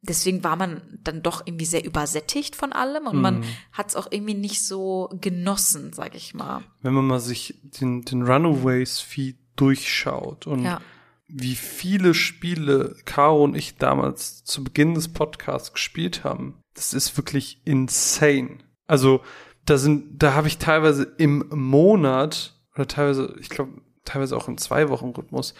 Deswegen 0.00 0.44
war 0.44 0.54
man 0.54 0.80
dann 1.02 1.22
doch 1.22 1.44
irgendwie 1.44 1.64
sehr 1.64 1.84
übersättigt 1.84 2.54
von 2.54 2.72
allem 2.72 3.08
und 3.08 3.20
man 3.20 3.42
hat 3.72 3.88
es 3.88 3.96
auch 3.96 4.06
irgendwie 4.12 4.34
nicht 4.34 4.64
so 4.64 5.08
genossen, 5.20 5.92
sag 5.92 6.14
ich 6.14 6.34
mal. 6.34 6.62
Wenn 6.82 6.94
man 6.94 7.04
mal 7.06 7.18
sich 7.18 7.58
den, 7.62 8.02
den 8.02 8.22
Runaways-Feed 8.22 9.36
durchschaut 9.56 10.46
und 10.46 10.62
Ja. 10.62 10.80
Wie 11.28 11.54
viele 11.54 12.14
Spiele 12.14 12.96
Caro 13.04 13.44
und 13.44 13.54
ich 13.54 13.76
damals 13.76 14.44
zu 14.44 14.64
Beginn 14.64 14.94
des 14.94 15.12
Podcasts 15.12 15.72
gespielt 15.72 16.24
haben, 16.24 16.60
das 16.74 16.94
ist 16.94 17.16
wirklich 17.16 17.60
insane. 17.64 18.58
Also 18.86 19.20
da 19.64 19.76
sind, 19.76 20.22
da 20.22 20.34
habe 20.34 20.48
ich 20.48 20.58
teilweise 20.58 21.02
im 21.18 21.44
Monat 21.50 22.58
oder 22.74 22.88
teilweise, 22.88 23.36
ich 23.40 23.50
glaube, 23.50 23.82
teilweise 24.04 24.36
auch 24.36 24.48
im 24.48 24.56
zwei 24.56 24.88
Wochen 24.88 25.10
Rhythmus, 25.10 25.54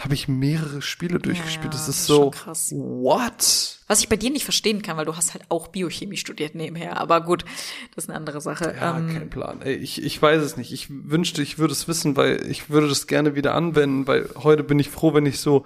habe 0.00 0.14
ich 0.14 0.26
mehrere 0.28 0.82
Spiele 0.82 1.18
durchgespielt. 1.20 1.66
ja, 1.66 1.70
das 1.70 1.86
das 1.86 1.88
ist 1.96 2.00
ist 2.00 2.06
so, 2.06 2.30
krass. 2.30 2.72
what? 2.74 3.78
Was 3.86 4.00
ich 4.00 4.08
bei 4.08 4.16
dir 4.16 4.30
nicht 4.30 4.44
verstehen 4.44 4.82
kann, 4.82 4.96
weil 4.96 5.04
du 5.04 5.16
hast 5.16 5.34
halt 5.34 5.44
auch 5.50 5.68
Biochemie 5.68 6.16
studiert 6.16 6.54
nebenher. 6.54 6.98
Aber 6.98 7.20
gut, 7.20 7.44
das 7.94 8.04
ist 8.04 8.10
eine 8.10 8.18
andere 8.18 8.40
Sache. 8.40 8.74
Ja, 8.78 8.98
ähm, 8.98 9.08
kein 9.12 9.30
Plan. 9.30 9.62
Ey, 9.62 9.74
ich, 9.76 10.02
ich 10.02 10.20
weiß 10.20 10.42
es 10.42 10.56
nicht. 10.56 10.72
Ich 10.72 10.88
wünschte, 10.90 11.42
ich 11.42 11.58
würde 11.58 11.72
es 11.72 11.86
wissen, 11.86 12.16
weil 12.16 12.44
ich 12.50 12.70
würde 12.70 12.88
das 12.88 13.06
gerne 13.06 13.34
wieder 13.36 13.54
anwenden, 13.54 14.06
weil 14.06 14.28
heute 14.36 14.64
bin 14.64 14.78
ich 14.78 14.90
froh, 14.90 15.14
wenn 15.14 15.26
ich 15.26 15.38
so 15.38 15.64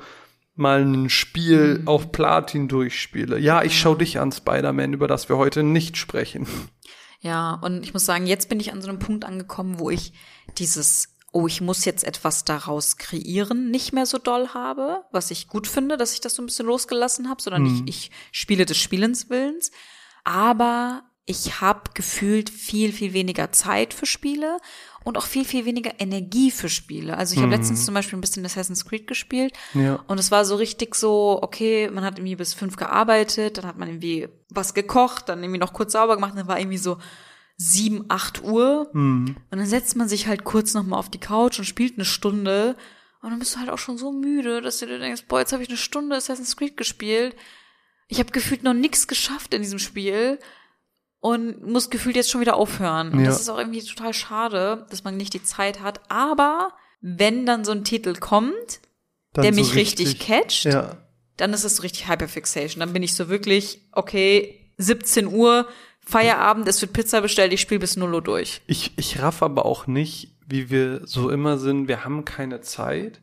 mal 0.55 0.83
ein 0.85 1.09
Spiel 1.09 1.79
Mhm. 1.81 1.89
auf 1.89 2.11
Platin 2.13 2.69
durchspiele. 2.69 3.39
Ja, 3.39 3.63
ich 3.63 3.79
schau 3.79 3.95
dich 3.95 4.19
an, 4.19 4.33
Spider-Man, 4.33 4.93
über 4.93 5.07
das 5.09 5.29
wir 5.29 5.37
heute 5.39 5.63
nicht 5.63 5.97
sprechen. 5.97 6.47
Ja, 7.21 7.55
und 7.63 7.83
ich 7.85 7.95
muss 7.95 8.05
sagen, 8.05 8.27
jetzt 8.27 8.49
bin 8.49 8.61
ich 8.61 8.73
an 8.73 8.83
so 8.83 8.89
einem 8.89 8.99
Punkt 8.99 9.25
angekommen, 9.25 9.79
wo 9.79 9.89
ich 9.91 10.13
dieses, 10.59 11.17
oh, 11.33 11.47
ich 11.47 11.61
muss 11.61 11.85
jetzt 11.85 12.05
etwas 12.05 12.45
daraus 12.45 12.97
kreieren, 12.97 13.71
nicht 13.71 13.93
mehr 13.93 14.07
so 14.07 14.19
doll 14.19 14.49
habe, 14.55 15.05
was 15.13 15.31
ich 15.31 15.47
gut 15.47 15.67
finde, 15.67 15.97
dass 15.97 16.15
ich 16.15 16.21
das 16.21 16.35
so 16.35 16.43
ein 16.43 16.47
bisschen 16.47 16.67
losgelassen 16.67 17.29
habe, 17.29 17.43
sondern 17.43 17.67
ich, 17.67 17.83
ich 17.87 18.11
spiele 18.33 18.65
des 18.65 18.79
Spielens 18.79 19.29
Willens. 19.29 19.71
Aber 20.25 21.03
ich 21.27 21.61
habe 21.61 21.91
gefühlt 21.93 22.49
viel, 22.49 22.93
viel 22.93 23.13
weniger 23.13 23.53
Zeit 23.53 23.93
für 23.93 24.07
Spiele 24.07 24.57
und 25.05 25.19
auch 25.19 25.27
viel, 25.27 25.45
viel 25.45 25.67
weniger 25.67 25.93
Energie 26.01 26.51
für 26.51 26.71
Spiele. 26.71 27.17
Also 27.19 27.35
ich 27.35 27.43
habe 27.43 27.51
letztens 27.55 27.85
zum 27.85 27.95
Beispiel 27.95 28.17
ein 28.17 28.23
bisschen 28.23 28.45
Assassin's 28.47 28.87
Creed 28.87 29.07
gespielt 29.07 29.53
Ja. 29.75 30.03
und 30.07 30.19
es 30.19 30.31
war 30.31 30.47
so 30.47 30.57
richtig 30.57 30.95
so, 30.95 31.39
okay, 31.43 31.91
man 31.91 32.05
hat 32.05 32.19
irgendwie 32.19 32.37
bis 32.37 32.55
fünf 32.55 32.77
gearbeitet, 32.77 33.59
dann 33.59 33.67
hat 33.67 33.77
man 33.77 33.89
irgendwie 33.89 34.29
was 34.49 34.73
gekocht, 34.73 35.29
dann 35.29 35.43
irgendwie 35.43 35.61
noch 35.61 35.75
kurz 35.75 35.93
sauber 35.93 36.15
gemacht, 36.15 36.33
dann 36.35 36.49
war 36.49 36.59
irgendwie 36.59 36.79
so 36.79 36.97
7, 37.59 38.05
8 38.09 38.43
Uhr. 38.43 38.89
Mhm. 38.93 39.37
Und 39.51 39.59
dann 39.59 39.67
setzt 39.67 39.97
man 39.97 40.09
sich 40.09 40.27
halt 40.27 40.45
kurz 40.45 40.75
nochmal 40.75 40.99
auf 40.99 41.11
die 41.11 41.19
Couch 41.21 41.59
und 41.59 41.65
spielt 41.65 41.95
eine 41.95 42.05
Stunde. 42.05 42.77
Und 43.21 43.31
dann 43.31 43.39
bist 43.41 43.55
du 43.55 43.59
halt 43.59 43.69
auch 43.69 43.79
schon 43.79 43.99
so 43.99 44.13
müde, 44.13 44.63
dass 44.63 44.79
du 44.79 44.87
dir 44.87 44.99
denkst, 44.99 45.25
boah, 45.29 45.41
jetzt 45.41 45.53
habe 45.53 45.63
ich 45.63 45.69
eine 45.69 45.77
Stunde 45.77 46.17
Assassin's 46.17 46.57
Creed 46.57 46.77
gespielt. 46.77 47.35
Ich 48.07 48.21
habe 48.21 48.31
gefühlt 48.31 48.63
noch 48.63 48.75
nichts 48.75 49.09
geschafft 49.09 49.53
in 49.55 49.61
diesem 49.63 49.81
Spiel 49.81 50.39
und 51.21 51.67
muss 51.67 51.91
gefühlt 51.91 52.15
jetzt 52.15 52.31
schon 52.31 52.41
wieder 52.41 52.57
aufhören. 52.57 53.11
Und 53.13 53.21
Ja. 53.21 53.27
das 53.27 53.41
ist 53.41 53.49
auch 53.49 53.59
irgendwie 53.59 53.83
total 53.83 54.15
schade, 54.15 54.87
dass 54.91 55.03
man 55.03 55.17
nicht 55.17 55.35
die 55.35 55.43
Zeit 55.43 55.81
hat. 55.81 56.01
Aber 56.11 56.73
wenn 57.01 57.45
dann 57.45 57.65
so 57.65 57.73
ein 57.73 57.85
Titel 57.85 58.15
kommt, 58.15 58.81
Dann 59.33 59.43
der 59.43 59.53
so 59.53 59.61
mich 59.61 59.75
richtig, 59.75 60.21
catcht, 60.21 60.65
Ja. 60.65 60.97
dann 61.37 61.53
ist 61.53 61.65
es 61.65 61.77
so 61.77 61.83
richtig 61.83 62.09
Hyperfixation. 62.09 62.79
Dann 62.81 62.93
bin 62.93 63.03
ich 63.03 63.15
so 63.15 63.29
wirklich, 63.29 63.89
okay, 63.93 64.73
17 64.79 65.27
Uhr, 65.27 65.67
Feierabend, 66.09 66.67
es 66.69 66.81
wird 66.81 66.93
Pizza 66.93 67.21
bestellt, 67.21 67.53
ich 67.53 67.61
spiele 67.61 67.81
bis 67.81 67.97
0 67.97 68.15
Uhr 68.15 68.23
durch. 68.23 68.63
Ich, 68.67 68.93
ich 68.97 69.21
raff 69.21 69.43
aber 69.43 69.67
auch 69.67 69.87
nicht, 69.87 70.35
wie 70.47 70.71
wir 70.71 71.03
so 71.05 71.29
immer 71.29 71.59
sind, 71.59 71.89
wir 71.89 72.05
haben 72.05 72.25
keine 72.25 72.63
Zeit. 72.63 73.21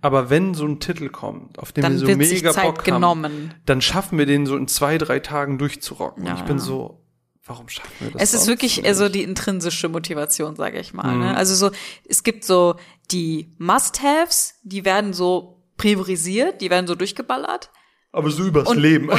Aber 0.00 0.30
wenn 0.30 0.54
so 0.54 0.66
ein 0.66 0.80
Titel 0.80 1.08
kommt, 1.10 1.58
auf 1.60 1.70
den 1.70 1.82
Mhm. 1.82 1.84
Dann 1.84 1.92
wir 2.18 2.26
so 2.26 2.34
mega 2.34 2.52
Bock 2.52 2.82
genommen. 2.84 3.24
haben, 3.24 3.54
dann 3.66 3.80
schaffen 3.80 4.18
wir 4.18 4.26
den 4.26 4.46
so 4.46 4.56
in 4.56 4.66
zwei, 4.66 4.98
drei 4.98 5.20
Tagen 5.20 5.58
durchzurocken. 5.58 6.26
Ja, 6.26 6.32
Und 6.32 6.38
ich 6.40 6.44
bin 6.46 6.58
so, 6.58 7.00
warum 7.46 7.68
schaffen 7.68 7.92
wir 8.00 8.10
das? 8.10 8.22
Es 8.22 8.34
ist 8.34 8.48
wirklich 8.48 8.82
nicht? 8.82 8.94
so 8.96 9.08
die 9.08 9.22
intrinsische 9.22 9.88
Motivation, 9.88 10.56
sage 10.56 10.80
ich 10.80 10.92
mal. 10.92 11.14
Mhm. 11.14 11.20
Ne? 11.20 11.36
Also 11.36 11.54
so, 11.54 11.70
es 12.08 12.24
gibt 12.24 12.44
so 12.44 12.74
die 13.12 13.54
Must-Haves, 13.58 14.54
die 14.64 14.84
werden 14.84 15.12
so 15.12 15.62
priorisiert, 15.76 16.60
die 16.60 16.70
werden 16.70 16.88
so 16.88 16.96
durchgeballert. 16.96 17.70
Aber 18.10 18.30
so 18.30 18.44
übers 18.44 18.66
Und- 18.68 18.78
Leben. 18.78 19.10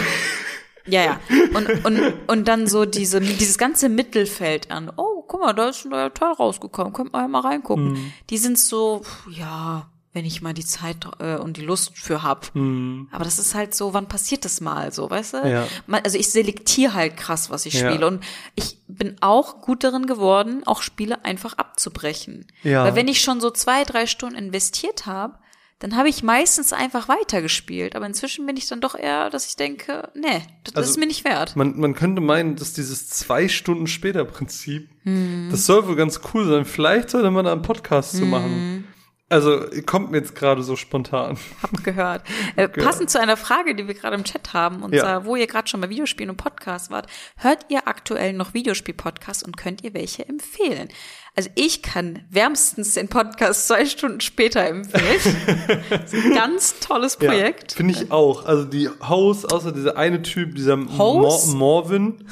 Ja, 0.87 1.03
ja. 1.03 1.19
Und, 1.53 1.85
und, 1.85 2.13
und 2.27 2.47
dann 2.47 2.67
so 2.67 2.85
diese, 2.85 3.19
dieses 3.19 3.57
ganze 3.57 3.89
Mittelfeld 3.89 4.71
an, 4.71 4.91
oh, 4.97 5.23
guck 5.27 5.41
mal, 5.41 5.53
da 5.53 5.69
ist 5.69 5.85
ein 5.85 5.89
neuer 5.89 6.13
Teil 6.13 6.33
rausgekommen, 6.33 6.93
könnt 6.93 7.13
man 7.13 7.23
ja 7.23 7.27
mal 7.27 7.39
reingucken. 7.41 7.93
Mhm. 7.93 8.13
Die 8.29 8.37
sind 8.37 8.59
so, 8.59 9.01
ja, 9.29 9.87
wenn 10.13 10.23
ich 10.25 10.41
mal 10.41 10.53
die 10.53 10.63
Zeit 10.65 10.97
äh, 11.19 11.35
und 11.35 11.57
die 11.57 11.61
Lust 11.61 11.97
für 11.97 12.23
hab. 12.23 12.53
Hm. 12.55 13.09
Aber 13.11 13.25
das 13.25 13.37
ist 13.37 13.53
halt 13.53 13.75
so, 13.75 13.93
wann 13.93 14.07
passiert 14.07 14.45
das 14.45 14.61
mal 14.61 14.93
so, 14.93 15.09
weißt 15.09 15.33
du? 15.33 15.37
Ja. 15.49 15.67
Man, 15.87 16.03
also 16.05 16.17
ich 16.17 16.29
selektiere 16.29 16.93
halt 16.93 17.17
krass, 17.17 17.49
was 17.49 17.65
ich 17.65 17.73
Ja. 17.73 17.89
spiele. 17.89 18.07
Und 18.07 18.23
ich 18.55 18.77
bin 18.87 19.17
auch 19.19 19.59
gut 19.59 19.83
darin 19.83 20.05
geworden, 20.05 20.63
auch 20.65 20.81
Spiele 20.81 21.25
einfach 21.25 21.57
abzubrechen. 21.57 22.47
Ja. 22.63 22.85
Weil 22.85 22.95
wenn 22.95 23.09
ich 23.09 23.19
schon 23.19 23.41
so 23.41 23.49
zwei, 23.51 23.83
drei 23.83 24.07
Stunden 24.07 24.37
investiert 24.37 25.05
habe, 25.05 25.37
dann 25.79 25.95
habe 25.97 26.07
ich 26.09 26.23
meistens 26.23 26.71
einfach 26.73 27.07
weitergespielt. 27.09 27.95
Aber 27.95 28.05
inzwischen 28.05 28.45
bin 28.45 28.55
ich 28.57 28.67
dann 28.67 28.81
doch 28.81 28.95
eher, 28.95 29.29
dass 29.29 29.47
ich 29.47 29.55
denke, 29.55 30.09
nee, 30.15 30.41
das 30.63 30.75
Also- 30.75 30.91
ist 30.91 30.97
mir 30.97 31.05
nicht 31.07 31.25
wert. 31.25 31.55
Man, 31.55 31.77
man 31.79 31.93
könnte 31.95 32.21
meinen, 32.21 32.55
dass 32.55 32.73
dieses 32.73 33.09
zwei 33.09 33.47
Stunden 33.49 33.87
später 33.87 34.23
Prinzip, 34.25 34.89
Mhm. 35.03 35.49
das 35.51 35.65
soll 35.65 35.87
wohl 35.87 35.95
ganz 35.95 36.21
cool 36.33 36.47
sein. 36.47 36.65
Vielleicht 36.65 37.09
sollte 37.09 37.29
man 37.31 37.45
da 37.45 37.51
einen 37.51 37.61
Podcast 37.61 38.11
zu 38.15 38.23
Mhm. 38.25 38.29
machen. 38.29 38.87
Also 39.27 39.65
kommt 39.87 40.11
mir 40.11 40.17
jetzt 40.19 40.35
gerade 40.35 40.61
so 40.61 40.75
spontan. 40.75 41.37
Hab 41.63 41.83
gehört. 41.83 42.23
Äh, 42.55 42.69
passend 42.69 43.09
zu 43.09 43.19
einer 43.19 43.37
Frage, 43.37 43.73
die 43.75 43.87
wir 43.87 43.95
gerade 43.95 44.15
im 44.15 44.23
Chat 44.23 44.53
haben, 44.53 44.83
und 44.83 44.93
Ja. 44.93 45.01
zwar, 45.01 45.25
wo 45.25 45.35
ihr 45.35 45.47
gerade 45.47 45.67
schon 45.67 45.81
bei 45.81 45.89
Videospielen 45.89 46.29
und 46.29 46.37
Podcasts 46.37 46.91
wart, 46.91 47.07
hört 47.37 47.65
ihr 47.69 47.87
aktuell 47.87 48.33
noch 48.33 48.53
Videospiel-Podcasts 48.53 49.41
und 49.43 49.57
könnt 49.57 49.83
ihr 49.83 49.95
welche 49.95 50.27
empfehlen? 50.29 50.89
Also 51.37 51.49
ich 51.55 51.81
kann 51.81 52.23
wärmstens 52.29 52.93
den 52.93 53.09
Podcast 53.09 53.67
zwei 53.67 53.85
Stunden 53.85 54.21
später 54.21 54.65
empfehlen. 54.65 55.85
das 55.89 56.13
ist 56.13 56.25
ein 56.25 56.33
ganz 56.33 56.79
tolles 56.79 57.17
Projekt. 57.17 57.73
Finde 57.73 57.93
ich 57.93 58.09
auch. 58.11 58.45
Also 58.45 58.63
die 58.65 58.87
Hosts, 58.87 59.45
außer 59.45 59.73
dieser 59.73 59.97
eine 59.97 60.21
Typ, 60.21 60.55
dieser? 60.55 60.77
Mor 60.77 61.45
Morvin. 61.47 62.25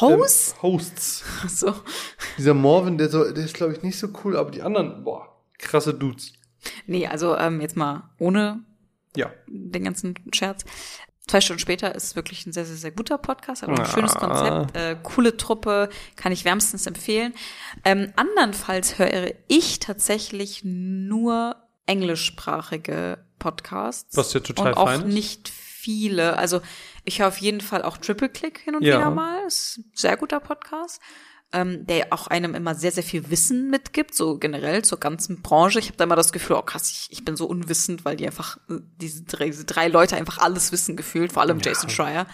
Hosts? 0.00 0.52
Ähm, 0.52 0.62
Hosts. 0.62 1.24
so. 1.48 1.74
Dieser 2.38 2.54
Morvin, 2.54 2.98
der, 2.98 3.08
so, 3.08 3.24
der 3.30 3.44
ist, 3.44 3.54
glaube 3.54 3.72
ich, 3.72 3.82
nicht 3.82 3.98
so 3.98 4.08
cool, 4.24 4.36
aber 4.36 4.50
die 4.50 4.62
anderen, 4.62 5.02
boah, 5.02 5.26
krasse 5.58 5.94
Dudes. 5.94 6.32
Nee, 6.86 7.06
also 7.06 7.36
ähm, 7.36 7.60
jetzt 7.60 7.76
mal 7.76 8.10
ohne 8.18 8.60
Ja. 9.16 9.30
den 9.48 9.84
ganzen 9.84 10.14
Scherz. 10.32 10.64
Zwei 11.28 11.40
Stunden 11.40 11.58
später 11.60 11.92
ist 11.94 12.14
wirklich 12.14 12.46
ein 12.46 12.52
sehr, 12.52 12.64
sehr, 12.64 12.76
sehr 12.76 12.92
guter 12.92 13.18
Podcast, 13.18 13.64
auch 13.64 13.68
ein 13.68 13.80
Ah. 13.80 13.84
schönes 13.84 14.14
Konzept, 14.14 14.76
äh, 14.76 14.96
coole 15.02 15.36
Truppe, 15.36 15.88
kann 16.14 16.30
ich 16.30 16.44
wärmstens 16.44 16.86
empfehlen. 16.86 17.34
Ähm, 17.84 18.12
andernfalls 18.14 18.98
höre 19.00 19.32
ich 19.48 19.80
tatsächlich 19.80 20.62
nur 20.64 21.56
englischsprachige 21.86 23.18
Podcasts. 23.40 24.16
Was 24.16 24.32
ja 24.34 24.40
total 24.40 24.68
Und 24.68 24.76
auch 24.78 24.88
fein 24.88 25.08
nicht 25.08 25.48
viele. 25.48 26.36
Also 26.38 26.60
ich 27.04 27.18
höre 27.20 27.28
auf 27.28 27.38
jeden 27.38 27.60
Fall 27.60 27.82
auch 27.82 27.96
Triple 27.96 28.28
Click 28.28 28.58
hin 28.58 28.76
und 28.76 28.82
Ja. 28.84 28.98
wieder 28.98 29.10
mal. 29.10 29.44
Ist 29.46 29.78
ein 29.78 29.90
sehr 29.94 30.16
guter 30.16 30.40
Podcast. 30.40 31.00
Ähm, 31.52 31.86
der 31.86 32.12
auch 32.12 32.26
einem 32.26 32.56
immer 32.56 32.74
sehr, 32.74 32.90
sehr 32.90 33.04
viel 33.04 33.30
Wissen 33.30 33.70
mitgibt, 33.70 34.14
so 34.14 34.36
generell 34.36 34.82
zur 34.82 34.98
ganzen 34.98 35.42
Branche. 35.42 35.78
Ich 35.78 35.86
habe 35.86 35.96
da 35.96 36.04
immer 36.04 36.16
das 36.16 36.32
Gefühl, 36.32 36.56
oh 36.56 36.62
krass, 36.62 36.90
ich, 36.90 37.18
ich 37.18 37.24
bin 37.24 37.36
so 37.36 37.46
unwissend, 37.46 38.04
weil 38.04 38.16
die 38.16 38.26
einfach, 38.26 38.56
äh, 38.68 38.80
diese 39.00 39.22
drei, 39.22 39.46
diese 39.46 39.64
drei 39.64 39.86
Leute 39.86 40.16
einfach 40.16 40.38
alles 40.38 40.72
wissen 40.72 40.96
gefühlt, 40.96 41.32
vor 41.32 41.42
allem 41.42 41.60
Jason 41.60 41.88
Schreier. 41.88 42.26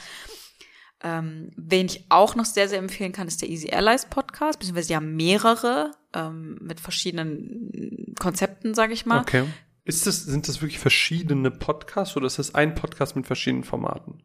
Ähm, 1.05 1.51
wen 1.57 1.87
ich 1.87 2.07
auch 2.09 2.37
noch 2.37 2.45
sehr, 2.47 2.69
sehr 2.69 2.79
empfehlen 2.79 3.13
kann, 3.13 3.29
ist 3.29 3.43
der 3.43 3.51
Easy 3.51 3.71
Allies 3.71 4.07
Podcast, 4.07 4.61
beziehungsweise 4.61 4.89
die 4.89 4.97
haben 4.97 5.15
mehrere 5.15 5.91
ähm, 6.15 6.59
mit 6.61 6.81
verschiedenen 6.81 8.15
Konzepten, 8.19 8.75
sage 8.75 8.95
ich 8.95 9.05
mal. 9.05 9.21
Okay. 9.21 9.45
Ist 9.85 10.07
das, 10.07 10.23
sind 10.25 10.47
das 10.47 10.63
wirklich 10.63 10.79
verschiedene 10.79 11.51
Podcasts 11.51 12.17
oder 12.17 12.27
ist 12.27 12.39
das 12.39 12.55
ein 12.55 12.77
Podcast 12.77 13.17
mit 13.17 13.27
verschiedenen 13.27 13.65
Formaten? 13.65 14.23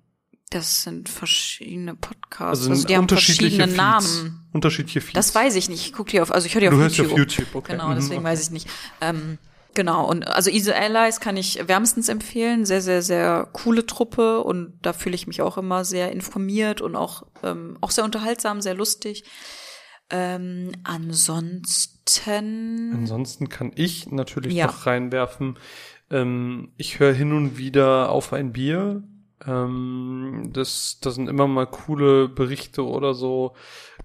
Das 0.50 0.84
sind 0.84 1.10
verschiedene 1.10 1.93
Podcasts. 1.95 2.66
Also, 2.68 2.74
sind 2.74 2.89
die 2.89 2.95
haben 2.95 3.02
unterschiedliche 3.04 3.58
verschiedene 3.58 4.00
Feeds. 4.00 4.24
Namen. 4.24 4.48
Unterschiedliche 4.54 5.02
Feeds. 5.02 5.14
Das 5.14 5.36
weiß 5.36 5.56
ich 5.56 5.68
nicht. 5.68 5.86
Ich 5.86 5.91
gucke 5.93 6.12
die 6.12 6.22
auf, 6.22 6.32
also 6.32 6.48
ich 6.48 6.56
höre 6.56 6.62
die 6.62 6.68
Du 6.68 6.76
auf 6.76 6.80
hörst 6.82 6.95
die 6.98 7.02
YouTube. 7.02 7.14
auf 7.14 7.20
YouTube, 7.20 7.56
okay. 7.56 7.72
Genau, 7.74 7.89
Mhm, 7.89 7.95
deswegen 7.95 8.20
okay. 8.22 8.30
weiß 8.30 8.43
ich 8.43 8.52
nicht. 8.52 8.70
Ähm, 9.02 9.39
genau, 9.74 10.08
und 10.10 10.26
also 10.26 10.50
Easy 10.50 10.72
Allies 10.72 11.20
kann 11.20 11.36
ich 11.36 11.68
wärmstens 11.68 12.08
empfehlen. 12.08 12.66
Sehr, 12.66 12.82
sehr, 12.82 13.02
sehr 13.02 13.50
coole 13.52 13.86
Truppe 13.86 14.41
und 14.41 14.80
da 14.84 14.93
fühle 14.93 15.16
ich 15.16 15.28
mich 15.28 15.41
auch 15.41 15.58
immer 15.58 15.84
sehr 15.84 16.14
informiert 16.14 16.80
und 16.80 16.95
auch, 16.95 17.24
ähm, 17.43 17.78
auch 17.82 17.91
sehr 17.91 18.06
unterhaltsam, 18.06 18.62
sehr 18.62 18.74
lustig. 18.74 19.26
Ähm, 20.10 20.72
ansonsten. 20.86 22.91
Ansonsten 22.93 23.50
kann 23.50 23.72
ich 23.76 24.10
natürlich 24.12 24.54
Ja. 24.54 24.68
noch 24.68 24.86
reinwerfen. 24.86 25.58
Ähm, 26.10 26.72
ich 26.78 27.00
höre 27.00 27.14
hin 27.14 27.34
und 27.34 27.58
wieder 27.58 28.10
auf 28.10 28.34
ein 28.34 28.54
Bier. 28.54 29.04
Ähm, 29.48 30.50
das, 30.52 31.00
das 31.02 31.16
sind 31.16 31.30
immer 31.30 31.48
mal 31.48 31.66
coole 31.66 32.28
Berichte 32.28 32.86
oder 32.86 33.14
so, 33.14 33.54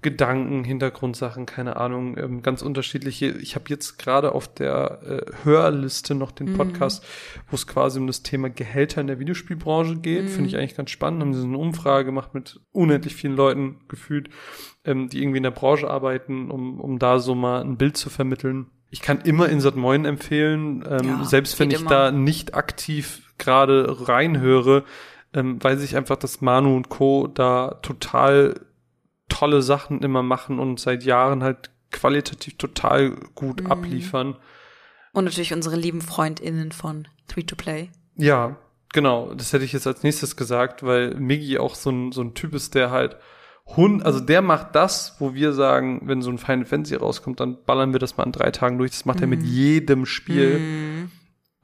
Gedanken, 0.00 0.64
Hintergrundsachen, 0.64 1.46
keine 1.46 1.76
Ahnung, 1.76 2.16
ähm, 2.16 2.42
ganz 2.42 2.62
unterschiedliche. 2.62 3.26
Ich 3.38 3.54
habe 3.54 3.64
jetzt 3.68 3.98
gerade 3.98 4.32
auf 4.32 4.52
der 4.52 5.00
äh, 5.02 5.32
Hörliste 5.44 6.14
noch 6.14 6.30
den 6.32 6.56
Podcast, 6.56 7.04
wo 7.50 7.54
es 7.56 7.66
quasi 7.66 7.98
um 7.98 8.06
das 8.06 8.22
Thema 8.22 8.50
Gehälter 8.50 9.00
in 9.00 9.06
der 9.06 9.18
Videospielbranche 9.18 9.96
geht. 9.96 10.30
Finde 10.30 10.48
ich 10.48 10.56
eigentlich 10.56 10.76
ganz 10.76 10.90
spannend. 10.90 11.20
Haben 11.22 11.34
sie 11.34 11.40
so 11.40 11.46
eine 11.46 11.58
Umfrage 11.58 12.04
gemacht 12.04 12.34
mit 12.34 12.60
unendlich 12.72 13.14
vielen 13.14 13.36
Leuten 13.36 13.80
gefühlt, 13.88 14.30
ähm, 14.84 15.08
die 15.08 15.20
irgendwie 15.22 15.38
in 15.38 15.44
der 15.44 15.50
Branche 15.50 15.90
arbeiten, 15.90 16.50
um, 16.50 16.80
um 16.80 16.98
da 16.98 17.18
so 17.18 17.34
mal 17.34 17.60
ein 17.62 17.76
Bild 17.76 17.96
zu 17.96 18.10
vermitteln. 18.10 18.66
Ich 18.90 19.00
kann 19.00 19.20
immer 19.22 19.48
Insert 19.48 19.76
Moin 19.76 20.04
empfehlen, 20.04 20.84
ähm, 20.88 21.06
Ja, 21.06 21.24
selbst 21.24 21.58
wenn 21.58 21.70
ich 21.70 21.80
immer. 21.80 21.90
da 21.90 22.10
nicht 22.12 22.54
aktiv 22.54 23.32
gerade 23.38 24.06
reinhöre, 24.08 24.84
ähm, 25.34 25.62
weiß 25.62 25.82
ich 25.82 25.96
einfach, 25.96 26.16
dass 26.16 26.40
Manu 26.40 26.76
und 26.76 26.88
Co. 26.88 27.26
da 27.26 27.78
total 27.82 28.60
tolle 29.28 29.62
Sachen 29.62 30.00
immer 30.02 30.22
machen 30.22 30.58
und 30.58 30.78
seit 30.78 31.04
Jahren 31.04 31.42
halt 31.42 31.70
qualitativ 31.90 32.56
total 32.58 33.10
gut 33.34 33.62
Mhm. 33.62 33.72
abliefern. 33.72 34.36
Und 35.12 35.24
natürlich 35.24 35.52
unsere 35.52 35.76
lieben 35.76 36.00
FreundInnen 36.00 36.72
von 36.72 37.06
3-to-Play. 37.30 37.90
Ja, 38.16 38.56
genau. 38.92 39.34
Das 39.34 39.52
hätte 39.52 39.64
ich 39.64 39.72
jetzt 39.72 39.86
als 39.86 40.02
nächstes 40.02 40.36
gesagt, 40.36 40.82
weil 40.82 41.14
Miggy 41.14 41.58
auch 41.58 41.74
so 41.74 41.90
ein, 41.90 42.12
so 42.12 42.22
ein 42.22 42.34
Typ 42.34 42.54
ist, 42.54 42.74
der 42.74 42.90
halt 42.90 43.16
Hund, 43.64 44.04
also 44.04 44.20
der 44.20 44.42
macht 44.42 44.74
das, 44.74 45.16
wo 45.18 45.34
wir 45.34 45.52
sagen, 45.52 46.00
wenn 46.04 46.20
so 46.20 46.30
ein 46.30 46.38
Final 46.38 46.64
Fantasy 46.64 46.96
rauskommt, 46.96 47.40
dann 47.40 47.62
ballern 47.64 47.92
wir 47.92 48.00
das 48.00 48.16
mal 48.16 48.24
in 48.24 48.32
drei 48.32 48.50
Tagen 48.50 48.76
durch. 48.78 48.90
Das 48.90 49.04
macht 49.04 49.20
er 49.20 49.26
mit 49.28 49.42
jedem 49.42 50.04
Spiel. 50.04 51.08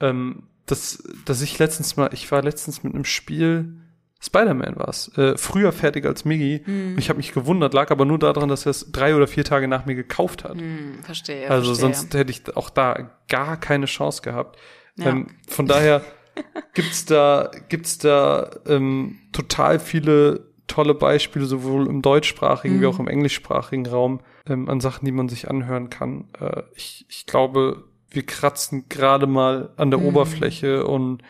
Ähm, 0.00 0.44
das, 0.70 1.02
dass 1.24 1.42
ich 1.42 1.58
letztens 1.58 1.96
mal, 1.96 2.10
ich 2.12 2.30
war 2.30 2.42
letztens 2.42 2.82
mit 2.84 2.94
einem 2.94 3.04
Spiel, 3.04 3.76
Spider-Man 4.20 4.76
war's, 4.76 5.10
äh, 5.16 5.36
früher 5.36 5.70
fertig 5.72 6.04
als 6.04 6.24
Miggy. 6.24 6.62
Und 6.66 6.98
ich 6.98 7.08
habe 7.08 7.18
mich 7.18 7.32
gewundert, 7.32 7.72
lag 7.72 7.90
aber 7.90 8.04
nur 8.04 8.18
daran, 8.18 8.48
dass 8.48 8.66
er 8.66 8.70
es 8.70 8.90
drei 8.90 9.14
oder 9.14 9.28
vier 9.28 9.44
Tage 9.44 9.68
nach 9.68 9.86
mir 9.86 9.94
gekauft 9.94 10.42
hat. 10.44 10.58
Hm, 10.60 10.98
verstehe. 11.02 11.48
Also 11.48 11.74
verstehe. 11.74 11.94
sonst 11.94 12.14
hätte 12.14 12.30
ich 12.32 12.56
auch 12.56 12.70
da 12.70 13.10
gar 13.28 13.56
keine 13.58 13.86
Chance 13.86 14.22
gehabt. 14.22 14.58
Ja. 14.96 15.06
Ähm, 15.10 15.28
von 15.46 15.66
daher 15.66 16.02
gibt's 16.74 17.04
da 17.04 17.50
gibt's 17.68 17.98
da 17.98 18.50
ähm, 18.66 19.18
total 19.32 19.78
viele 19.78 20.48
tolle 20.66 20.94
Beispiele 20.94 21.46
sowohl 21.46 21.86
im 21.86 22.02
deutschsprachigen 22.02 22.80
wie 22.80 22.86
Mhm. 22.86 22.92
auch 22.92 22.98
im 22.98 23.08
englischsprachigen 23.08 23.86
Raum 23.86 24.20
ähm, 24.46 24.68
an 24.68 24.80
Sachen, 24.80 25.06
die 25.06 25.12
man 25.12 25.28
sich 25.28 25.48
anhören 25.48 25.90
kann. 25.90 26.24
Äh, 26.40 26.62
ich, 26.74 27.06
ich 27.08 27.24
glaube, 27.26 27.84
wir 28.10 28.24
kratzen 28.24 28.86
gerade 28.88 29.26
mal 29.26 29.70
an 29.76 29.88
Mhm. 29.88 29.90
der 29.92 30.02
Oberfläche 30.02 30.86
und 30.86 31.22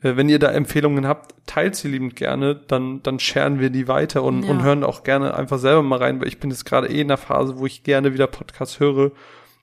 Äh, 0.00 0.14
wenn 0.16 0.28
ihr 0.28 0.38
da 0.38 0.52
Empfehlungen 0.52 1.08
habt, 1.08 1.34
teilt 1.46 1.74
sie 1.74 1.88
liebend 1.88 2.14
gerne, 2.14 2.54
dann, 2.54 3.02
dann 3.02 3.18
scheren 3.18 3.58
wir 3.58 3.68
die 3.68 3.88
weiter 3.88 4.22
und, 4.22 4.44
Ja. 4.44 4.50
und 4.52 4.62
hören 4.62 4.84
auch 4.84 5.02
gerne 5.02 5.34
einfach 5.34 5.58
selber 5.58 5.82
mal 5.82 5.98
rein, 5.98 6.20
weil 6.20 6.28
ich 6.28 6.38
bin 6.38 6.50
jetzt 6.50 6.64
gerade 6.64 6.86
eh 6.86 7.00
in 7.00 7.08
der 7.08 7.16
Phase, 7.16 7.58
wo 7.58 7.66
ich 7.66 7.82
gerne 7.82 8.14
wieder 8.14 8.28
Podcasts 8.28 8.78
höre 8.78 9.10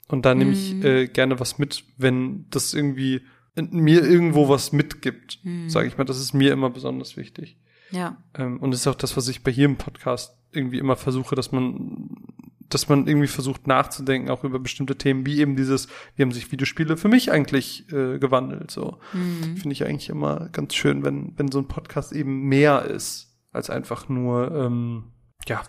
und 0.08 0.26
da 0.26 0.34
nehme 0.34 0.52
ich 0.52 0.74
Mhm. 0.74 0.84
äh, 0.84 1.06
gerne 1.06 1.40
was 1.40 1.56
mit, 1.56 1.84
wenn 1.96 2.44
das 2.50 2.74
irgendwie 2.74 3.22
in 3.54 3.70
mir 3.80 4.04
irgendwo 4.04 4.46
was 4.50 4.72
mitgibt, 4.72 5.38
Mhm. 5.42 5.70
sage 5.70 5.88
ich 5.88 5.96
mal. 5.96 6.04
Das 6.04 6.18
ist 6.20 6.34
mir 6.34 6.52
immer 6.52 6.68
besonders 6.68 7.16
wichtig. 7.16 7.56
Ja. 7.90 8.18
Ähm, 8.36 8.58
und 8.60 8.72
das 8.72 8.80
ist 8.80 8.88
auch 8.88 8.94
das, 8.94 9.16
was 9.16 9.28
ich 9.28 9.42
bei 9.42 9.50
jedem 9.50 9.76
Podcast 9.76 10.36
irgendwie 10.52 10.78
immer 10.78 10.96
versuche, 10.96 11.34
dass 11.34 11.50
man, 11.50 12.10
dass 12.68 12.88
man 12.88 13.06
irgendwie 13.06 13.26
versucht 13.28 13.66
nachzudenken, 13.66 14.30
auch 14.30 14.44
über 14.44 14.58
bestimmte 14.58 14.96
Themen, 14.96 15.24
wie 15.26 15.40
eben 15.40 15.56
dieses, 15.56 15.88
wie 16.14 16.22
haben 16.22 16.32
sich 16.32 16.50
Videospiele 16.50 16.96
für 16.96 17.08
mich 17.08 17.30
eigentlich 17.30 17.90
äh, 17.92 18.18
gewandelt. 18.18 18.70
So 18.70 18.98
Mhm. 19.12 19.56
finde 19.56 19.72
ich 19.72 19.84
eigentlich 19.84 20.08
immer 20.08 20.48
ganz 20.50 20.74
schön, 20.74 21.04
wenn, 21.04 21.32
wenn 21.36 21.50
so 21.50 21.58
ein 21.58 21.68
Podcast 21.68 22.12
eben 22.12 22.42
mehr 22.48 22.84
ist 22.84 23.34
als 23.52 23.70
einfach 23.70 24.08
nur 24.08 24.50
ähm, 24.54 25.12
ja, 25.48 25.62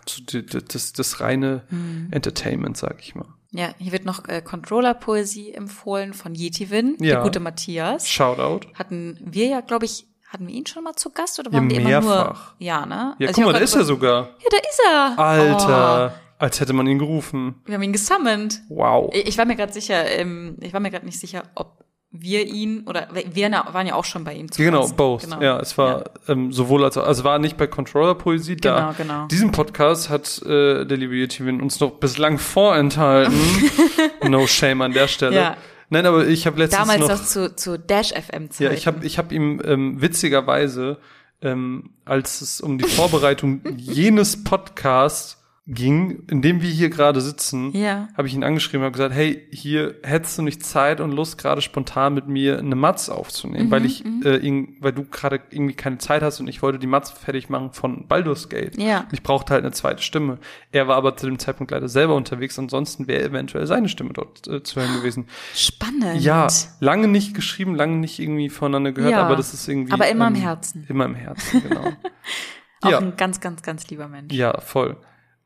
das, 0.67 0.93
das 0.93 1.19
reine 1.21 1.63
Mhm. 1.69 2.07
Entertainment, 2.11 2.77
sag 2.77 2.99
ich 2.99 3.13
mal. 3.15 3.27
Ja, 3.51 3.69
hier 3.77 3.91
wird 3.93 4.03
noch 4.05 4.27
äh, 4.27 4.41
Controller-Poesie 4.41 5.53
empfohlen 5.53 6.13
von 6.13 6.35
Yetivin, 6.35 6.97
Ja. 6.99 7.15
der 7.15 7.23
gute 7.23 7.39
Matthias. 7.39 8.09
Shoutout. 8.09 8.67
Hatten 8.73 9.17
wir 9.23 9.47
ja, 9.47 9.61
glaube 9.61 9.85
ich, 9.85 10.05
hatten 10.27 10.47
wir 10.47 10.53
ihn 10.53 10.65
schon 10.65 10.83
mal 10.83 10.93
zu 10.95 11.11
Gast 11.11 11.39
oder 11.39 11.49
Ja, 11.51 11.57
waren 11.59 11.69
wir 11.69 11.77
immer 11.79 11.89
nur? 11.89 12.01
mehrfach. 12.01 12.55
Ja, 12.59 12.85
ne? 12.85 13.15
Ja, 13.19 13.27
Also 13.27 13.41
guck 13.41 13.45
mal, 13.45 13.53
da 13.57 13.59
ist 13.63 13.75
er 13.75 13.85
sogar. 13.85 14.23
Ja, 14.39 14.49
da 14.51 14.57
ist 14.57 14.81
er. 14.85 15.19
Alter, 15.19 16.13
als 16.39 16.59
hätte 16.59 16.73
man 16.73 16.87
ihn 16.87 16.99
gerufen. 16.99 17.55
Wir 17.65 17.75
haben 17.75 17.83
ihn 17.83 17.93
gesummont. 17.93 18.61
Wow. 18.69 19.13
Ich 19.13 19.37
war 19.37 19.45
mir 19.45 19.55
gerade 19.55 19.73
sicher, 19.73 20.05
ähm, 20.09 20.57
ich 20.61 20.73
war 20.73 20.79
mir 20.79 20.91
gerade 20.91 21.05
nicht 21.05 21.19
sicher, 21.19 21.43
ob 21.55 21.83
wir 22.11 22.45
ihn 22.47 22.87
oder 22.87 23.09
wir 23.33 23.51
waren 23.51 23.85
ja 23.85 23.95
auch 23.95 24.05
schon 24.05 24.23
bei 24.23 24.33
ihm 24.33 24.49
zu 24.51 24.61
Genau, 24.61 24.81
Gast. 24.81 24.95
both. 24.97 25.27
Ja, 25.41 25.59
es 25.59 25.77
war 25.77 26.05
Ähm, 26.27 26.51
sowohl 26.53 26.83
als 26.85 26.97
auch, 26.97 27.05
also 27.05 27.23
war 27.23 27.37
nicht 27.37 27.57
bei 27.57 27.67
Controller 27.67 28.15
Poesie 28.15 28.55
da. 28.55 28.93
Genau, 28.97 29.13
genau. 29.15 29.27
Diesen 29.27 29.51
Podcast 29.51 30.09
hat 30.09 30.41
äh, 30.43 30.85
der 30.85 30.97
liebe 30.97 31.15
Yetivin 31.15 31.61
uns 31.61 31.79
noch 31.79 31.91
bislang 31.91 32.37
vorenthalten. 32.37 33.37
no 34.27 34.47
shame 34.47 34.81
an 34.81 34.93
der 34.93 35.07
Stelle. 35.07 35.35
Ja. 35.35 35.57
Nein, 35.89 36.05
aber 36.05 36.27
ich 36.27 36.45
habe 36.47 36.59
letztens 36.59 36.81
Damals 36.87 37.01
noch, 37.01 37.09
noch 37.09 37.25
zu, 37.25 37.55
zu 37.55 37.77
Dash 37.79 38.09
FM 38.13 38.51
Zeiten. 38.51 38.63
ja, 38.63 38.71
ich 38.71 38.87
habe 38.87 39.05
ich 39.05 39.17
hab 39.17 39.31
ihm 39.31 39.61
ähm, 39.63 40.01
witzigerweise, 40.01 40.97
ähm, 41.41 41.91
als 42.05 42.41
es 42.41 42.61
um 42.61 42.77
die 42.77 42.85
Vorbereitung 42.87 43.61
jenes 43.77 44.43
Podcasts 44.43 45.37
ging, 45.69 46.23
in 46.29 46.41
dem 46.41 46.61
wir 46.61 46.69
hier 46.69 46.89
gerade 46.89 47.19
sitzen, 47.19 47.71
Ja. 47.75 48.07
habe 48.15 48.27
ich 48.29 48.33
ihn 48.33 48.43
angeschrieben 48.45 48.85
und 48.85 48.93
gesagt, 48.93 49.13
hey, 49.13 49.45
hier 49.51 49.95
hättest 50.01 50.37
du 50.37 50.41
nicht 50.41 50.65
Zeit 50.65 51.01
und 51.01 51.11
Lust, 51.11 51.37
gerade 51.37 51.61
spontan 51.61 52.13
mit 52.13 52.29
mir 52.29 52.57
eine 52.57 52.75
Matz 52.75 53.09
aufzunehmen, 53.09 53.67
Mhm, 53.67 53.71
weil 53.71 53.85
ich 53.85 54.05
äh, 54.23 54.37
ihn, 54.37 54.77
weil 54.79 54.93
du 54.93 55.03
gerade 55.03 55.41
irgendwie 55.49 55.73
keine 55.75 55.97
Zeit 55.97 56.21
hast 56.21 56.39
und 56.39 56.47
ich 56.47 56.61
wollte 56.61 56.79
die 56.79 56.87
Matz 56.87 57.11
fertig 57.11 57.49
machen 57.49 57.73
von 57.73 58.07
Baldur's 58.07 58.47
Gate. 58.47 58.77
Ja. 58.77 59.01
Und 59.01 59.13
ich 59.13 59.23
brauchte 59.23 59.53
halt 59.53 59.65
eine 59.65 59.73
zweite 59.73 60.01
Stimme. 60.01 60.39
Er 60.71 60.87
war 60.87 60.95
aber 60.95 61.17
zu 61.17 61.25
dem 61.25 61.37
Zeitpunkt 61.37 61.71
leider 61.71 61.89
selber 61.89 62.15
unterwegs, 62.15 62.57
ansonsten 62.57 63.07
wäre 63.07 63.23
eventuell 63.25 63.67
seine 63.67 63.89
Stimme 63.89 64.13
dort 64.13 64.47
äh, 64.47 64.63
zu 64.63 64.79
hören 64.79 64.93
gewesen. 64.95 65.25
Spannend. 65.53 66.21
Ja, 66.21 66.47
lange 66.79 67.09
nicht 67.09 67.33
geschrieben, 67.33 67.75
lange 67.75 67.97
nicht 67.97 68.19
irgendwie 68.19 68.47
voneinander 68.49 68.93
gehört, 68.93 69.11
Ja. 69.11 69.23
aber 69.25 69.35
das 69.35 69.53
ist 69.53 69.67
irgendwie. 69.67 69.91
Aber 69.91 70.07
immer 70.07 70.27
im 70.27 70.35
ähm, 70.35 70.41
Herzen. 70.41 70.85
Immer 70.87 71.05
im 71.05 71.15
Herzen, 71.15 71.61
genau. 71.67 71.91
Auch 72.83 72.91
ja. 72.91 72.99
ein 72.99 73.17
ganz, 73.17 73.41
ganz, 73.41 73.63
ganz 73.63 73.89
lieber 73.89 74.07
Mensch. 74.07 74.33
ja, 74.33 74.61
voll. 74.61 74.95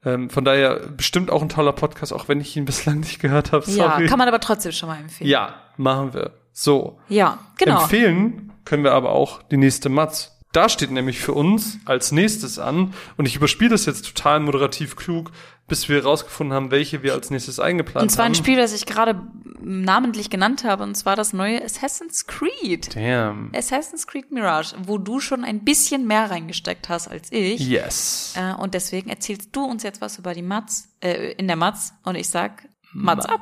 Ähm, 0.04 0.30
von 0.30 0.44
daher 0.44 0.88
bestimmt 0.98 1.30
auch 1.30 1.42
ein 1.42 1.50
toller 1.50 1.74
Podcast, 1.74 2.12
auch 2.14 2.28
wenn 2.28 2.42
ich 2.42 2.58
ihn 2.58 2.66
bislang 2.66 3.02
nicht 3.02 3.20
gehört 3.20 3.52
habe. 3.52 3.66
Ja, 3.72 3.92
Sorry. 3.92 4.08
kann 4.08 4.18
man 4.18 4.28
aber 4.28 4.40
trotzdem 4.40 4.72
schon 4.72 4.90
mal 4.90 5.00
empfehlen. 5.00 5.30
Ja, 5.30 5.56
machen 5.78 6.14
wir. 6.14 6.32
So. 6.54 7.00
Ja, 7.08 7.38
genau. 7.58 7.82
Empfehlen 7.84 8.52
können 8.66 8.84
wir 8.84 8.94
aber 8.94 9.12
auch 9.12 9.44
die 9.44 9.58
nächste 9.58 9.90
Matz. 9.90 10.31
Da 10.52 10.68
steht 10.68 10.92
nämlich 10.92 11.20
für 11.20 11.34
uns 11.34 11.80
als 11.86 12.12
nächstes 12.12 12.60
an, 12.60 12.94
und 13.18 13.26
ich 13.26 13.36
überspiele 13.36 13.70
das 13.70 13.86
jetzt 13.86 14.06
total 14.06 14.40
moderativ 14.42 14.96
klug, 14.96 15.32
bis 15.68 15.88
wir 15.88 16.02
herausgefunden 16.02 16.54
haben, 16.54 16.72
welche 16.72 17.02
wir 17.04 17.14
als 17.14 17.30
nächstes 17.30 17.60
eingeplant 17.60 18.04
Und 18.04 18.10
zwar 18.10 18.26
haben. 18.26 18.34
ein 18.34 18.36
Spiel, 18.36 18.58
das 18.58 18.74
ich 18.74 18.86
gerade 18.86 19.22
namentlich 19.62 20.30
genannt 20.30 20.66
habe, 20.66 20.84
und 20.84 20.96
zwar 20.96 21.16
das 21.16 21.32
neue 21.32 21.64
Assassin's 21.64 22.28
Creed. 22.28 22.94
Damn. 22.94 23.52
Assassin's 23.56 24.06
Creed 24.08 24.32
Mirage, 24.32 24.76
wo 24.84 24.98
du 24.98 25.22
schon 25.22 25.46
ein 25.46 25.64
bisschen 25.64 26.08
mehr 26.08 26.30
reingesteckt 26.30 26.90
hast 26.90 27.08
als 27.08 27.32
ich. 27.32 27.62
Yes. 27.62 28.34
Äh, 28.36 28.54
und 28.56 28.74
deswegen 28.74 29.10
erzählst 29.10 29.56
du 29.56 29.64
uns 29.64 29.84
jetzt 29.84 30.02
was 30.02 30.18
über 30.18 30.34
die 30.34 30.42
Mats, 30.42 30.90
äh, 31.00 31.32
in 31.34 31.48
der 31.48 31.56
Mats, 31.56 31.94
und 32.04 32.16
ich 32.16 32.28
sag, 32.28 32.68
Mats 32.92 33.26
ab. 33.26 33.40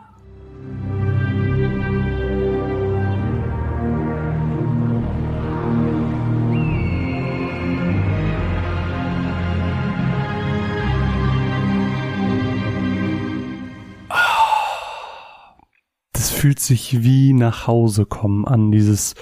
Fühlt 16.39 16.59
sich 16.61 17.03
wie 17.03 17.33
nach 17.33 17.67
Hause 17.67 18.05
kommen 18.05 18.47
an, 18.47 18.71
dieses 18.71 19.15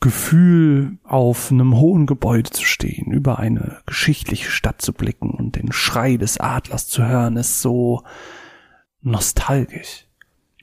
Gefühl, 0.00 0.98
auf 1.04 1.50
einem 1.50 1.76
hohen 1.76 2.06
Gebäude 2.06 2.48
zu 2.48 2.64
stehen, 2.64 3.12
über 3.12 3.38
eine 3.38 3.82
geschichtliche 3.84 4.50
Stadt 4.50 4.80
zu 4.80 4.94
blicken 4.94 5.30
und 5.30 5.56
den 5.56 5.72
Schrei 5.72 6.16
des 6.16 6.38
Adlers 6.38 6.86
zu 6.86 7.06
hören, 7.06 7.36
ist 7.36 7.60
so 7.60 8.02
nostalgisch. 9.02 10.06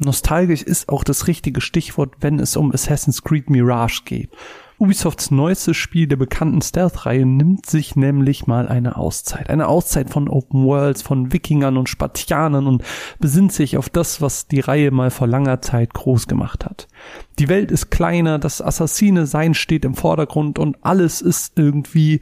Nostalgisch 0.03 0.63
ist 0.63 0.89
auch 0.89 1.03
das 1.03 1.27
richtige 1.27 1.61
Stichwort, 1.61 2.15
wenn 2.21 2.39
es 2.39 2.57
um 2.57 2.71
Assassin's 2.71 3.23
Creed 3.23 3.51
Mirage 3.51 4.01
geht. 4.03 4.31
Ubisofts 4.79 5.29
neuestes 5.29 5.77
Spiel 5.77 6.07
der 6.07 6.15
bekannten 6.15 6.63
Stealth-Reihe 6.63 7.23
nimmt 7.23 7.67
sich 7.67 7.95
nämlich 7.95 8.47
mal 8.47 8.67
eine 8.67 8.95
Auszeit. 8.97 9.51
Eine 9.51 9.67
Auszeit 9.67 10.09
von 10.09 10.27
Open 10.27 10.63
Worlds, 10.63 11.03
von 11.03 11.31
Wikingern 11.31 11.77
und 11.77 11.87
Spartianern 11.87 12.65
und 12.65 12.83
besinnt 13.19 13.53
sich 13.53 13.77
auf 13.77 13.89
das, 13.89 14.21
was 14.21 14.47
die 14.47 14.61
Reihe 14.61 14.89
mal 14.89 15.11
vor 15.11 15.27
langer 15.27 15.61
Zeit 15.61 15.93
groß 15.93 16.25
gemacht 16.25 16.65
hat. 16.65 16.87
Die 17.37 17.47
Welt 17.47 17.69
ist 17.69 17.91
kleiner, 17.91 18.39
das 18.39 18.59
Assassine-Sein 18.59 19.53
steht 19.53 19.85
im 19.85 19.93
Vordergrund 19.93 20.57
und 20.57 20.77
alles 20.81 21.21
ist 21.21 21.59
irgendwie 21.59 22.21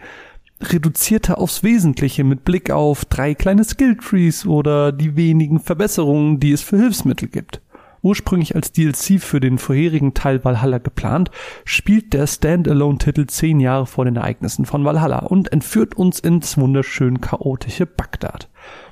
reduzierter 0.61 1.37
aufs 1.37 1.63
Wesentliche 1.63 2.25
mit 2.25 2.43
Blick 2.43 2.71
auf 2.71 3.05
drei 3.05 3.35
kleine 3.35 3.63
Skilltrees 3.63 4.45
oder 4.45 4.91
die 4.91 5.15
wenigen 5.15 5.61
Verbesserungen, 5.61 6.41
die 6.41 6.51
es 6.51 6.61
für 6.61 6.75
Hilfsmittel 6.75 7.29
gibt. 7.29 7.61
Ursprünglich 8.01 8.55
als 8.55 8.71
DLC 8.71 9.19
für 9.19 9.39
den 9.39 9.57
vorherigen 9.57 10.13
Teil 10.13 10.43
Valhalla 10.43 10.77
geplant, 10.77 11.31
spielt 11.65 12.13
der 12.13 12.27
Standalone-Titel 12.27 13.27
zehn 13.27 13.59
Jahre 13.59 13.85
vor 13.85 14.05
den 14.05 14.15
Ereignissen 14.15 14.65
von 14.65 14.85
Valhalla 14.85 15.19
und 15.19 15.51
entführt 15.51 15.95
uns 15.95 16.19
ins 16.19 16.57
wunderschön 16.57 17.21
chaotische 17.21 17.85
Bagdad. 17.85 18.49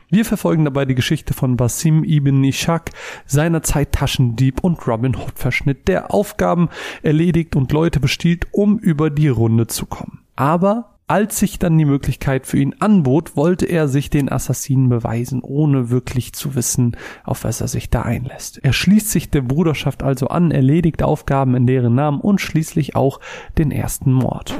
Wir 0.09 0.23
verfolgen 0.23 0.63
dabei 0.63 0.85
die 0.85 0.95
Geschichte 0.95 1.33
von 1.33 1.57
Basim 1.57 2.05
ibn 2.05 2.43
Ishaq, 2.43 2.91
seinerzeit 3.25 3.91
Taschendieb 3.91 4.63
und 4.63 4.87
Robin 4.87 5.15
Hood 5.15 5.33
Verschnitt, 5.35 5.89
der 5.89 6.13
Aufgaben 6.13 6.69
erledigt 7.03 7.57
und 7.57 7.73
Leute 7.73 7.99
bestiehlt, 7.99 8.47
um 8.51 8.79
über 8.79 9.09
die 9.09 9.27
Runde 9.27 9.67
zu 9.67 9.85
kommen. 9.85 10.21
Aber 10.37 10.96
als 11.07 11.39
sich 11.39 11.57
dann 11.57 11.77
die 11.77 11.85
Möglichkeit 11.85 12.45
für 12.45 12.57
ihn 12.57 12.75
anbot, 12.79 13.37
wollte 13.37 13.65
er 13.65 13.87
sich 13.87 14.09
den 14.09 14.29
Assassinen 14.29 14.89
beweisen, 14.89 15.41
ohne 15.41 15.89
wirklich 15.89 16.33
zu 16.33 16.53
wissen, 16.53 16.97
auf 17.23 17.45
was 17.45 17.61
er 17.61 17.69
sich 17.69 17.89
da 17.89 18.01
einlässt. 18.01 18.59
Er 18.63 18.73
schließt 18.73 19.09
sich 19.09 19.29
der 19.29 19.41
Bruderschaft 19.41 20.03
also 20.03 20.27
an, 20.27 20.51
erledigt 20.51 21.01
Aufgaben 21.01 21.55
in 21.55 21.65
deren 21.65 21.95
Namen 21.95 22.19
und 22.19 22.41
schließlich 22.41 22.97
auch 22.97 23.21
den 23.57 23.71
ersten 23.71 24.11
Mord. 24.11 24.53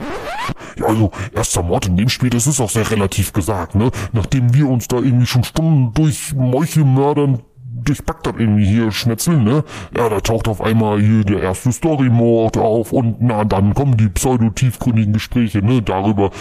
Ja, 0.78 0.86
also, 0.86 1.12
erster 1.36 1.64
Mord 1.64 1.88
in 1.88 1.98
dem 1.98 2.08
Spiel, 2.08 2.30
das 2.30 2.48
ist 2.48 2.62
auch 2.62 2.70
sehr 2.70 2.89
relativ 2.89 3.34
gesagt, 3.34 3.76
ne? 3.76 3.91
Nachdem 4.14 4.54
wir 4.54 4.70
uns 4.70 4.88
da 4.88 4.98
irgendwie 4.98 5.26
schon 5.26 5.43
Stunden 5.43 5.93
durch 5.93 6.34
Meuchelmördern 6.34 7.41
durch 7.84 8.04
Bagdad 8.04 8.40
irgendwie 8.40 8.66
hier 8.66 8.92
schnetzeln, 8.92 9.44
ne? 9.44 9.64
Ja, 9.96 10.10
da 10.10 10.20
taucht 10.20 10.48
auf 10.48 10.62
einmal 10.62 11.00
hier 11.00 11.24
der 11.24 11.42
erste 11.42 11.72
Storymord 11.72 12.58
auf 12.58 12.92
und 12.92 13.22
na, 13.22 13.46
dann 13.46 13.74
kommen 13.74 13.98
die 13.98 14.10
pseudo-tiefgründigen 14.10 15.14
Gespräche, 15.14 15.62
ne? 15.62 15.82
Darüber, 15.82 16.32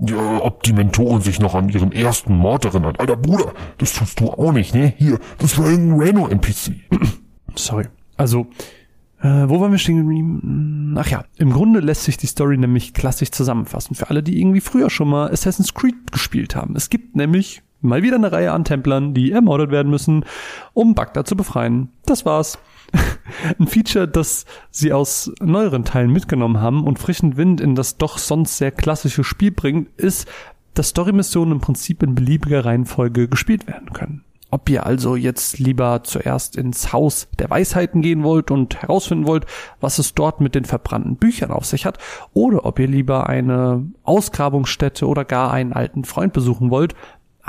ja, 0.00 0.40
ob 0.42 0.62
die 0.62 0.72
Mentorin 0.72 1.20
sich 1.20 1.40
noch 1.40 1.54
an 1.54 1.68
ihren 1.68 1.92
ersten 1.92 2.36
Mord 2.36 2.64
erinnert. 2.64 3.00
Alter 3.00 3.16
Bruder, 3.16 3.52
das 3.78 3.92
tust 3.92 4.20
du 4.20 4.30
auch 4.30 4.52
nicht, 4.52 4.74
ne? 4.74 4.92
Hier, 4.96 5.18
das 5.38 5.58
war 5.58 5.68
irgendein 5.68 6.00
Reno-NPC. 6.00 6.72
Sorry. 7.54 7.86
Also, 8.16 8.46
äh, 9.22 9.48
wo 9.48 9.60
waren 9.60 9.70
wir 9.70 9.78
stehen? 9.78 10.94
Ach 10.98 11.08
ja, 11.08 11.24
im 11.36 11.52
Grunde 11.52 11.80
lässt 11.80 12.04
sich 12.04 12.16
die 12.16 12.26
Story 12.26 12.56
nämlich 12.56 12.94
klassisch 12.94 13.30
zusammenfassen 13.30 13.94
für 13.94 14.08
alle, 14.10 14.22
die 14.22 14.40
irgendwie 14.40 14.60
früher 14.60 14.90
schon 14.90 15.08
mal 15.08 15.30
Assassin's 15.30 15.74
Creed 15.74 16.10
gespielt 16.10 16.56
haben. 16.56 16.74
Es 16.76 16.90
gibt 16.90 17.16
nämlich 17.16 17.62
mal 17.80 18.02
wieder 18.02 18.16
eine 18.16 18.32
Reihe 18.32 18.52
an 18.52 18.64
Templern, 18.64 19.14
die 19.14 19.32
ermordet 19.32 19.70
werden 19.70 19.90
müssen, 19.90 20.24
um 20.72 20.94
Bagdad 20.94 21.26
zu 21.26 21.36
befreien. 21.36 21.90
Das 22.06 22.24
war's. 22.24 22.58
Ein 23.58 23.68
Feature, 23.68 24.08
das 24.08 24.44
sie 24.70 24.92
aus 24.92 25.32
neueren 25.40 25.84
Teilen 25.84 26.12
mitgenommen 26.12 26.60
haben 26.60 26.84
und 26.84 26.98
frischen 26.98 27.36
Wind 27.36 27.60
in 27.60 27.74
das 27.74 27.98
doch 27.98 28.18
sonst 28.18 28.58
sehr 28.58 28.72
klassische 28.72 29.24
Spiel 29.24 29.52
bringt, 29.52 29.88
ist, 29.96 30.28
dass 30.74 30.88
Story-Missionen 30.88 31.52
im 31.52 31.60
Prinzip 31.60 32.02
in 32.02 32.14
beliebiger 32.14 32.64
Reihenfolge 32.64 33.28
gespielt 33.28 33.66
werden 33.66 33.92
können. 33.92 34.24
Ob 34.52 34.68
ihr 34.68 34.84
also 34.84 35.14
jetzt 35.14 35.60
lieber 35.60 36.02
zuerst 36.02 36.56
ins 36.56 36.92
Haus 36.92 37.28
der 37.38 37.50
Weisheiten 37.50 38.02
gehen 38.02 38.24
wollt 38.24 38.50
und 38.50 38.82
herausfinden 38.82 39.26
wollt, 39.26 39.46
was 39.80 40.00
es 40.00 40.14
dort 40.14 40.40
mit 40.40 40.56
den 40.56 40.64
verbrannten 40.64 41.16
Büchern 41.16 41.52
auf 41.52 41.64
sich 41.64 41.86
hat, 41.86 41.98
oder 42.32 42.66
ob 42.66 42.80
ihr 42.80 42.88
lieber 42.88 43.28
eine 43.28 43.86
Ausgrabungsstätte 44.02 45.06
oder 45.06 45.24
gar 45.24 45.52
einen 45.52 45.72
alten 45.72 46.04
Freund 46.04 46.32
besuchen 46.32 46.70
wollt, 46.70 46.96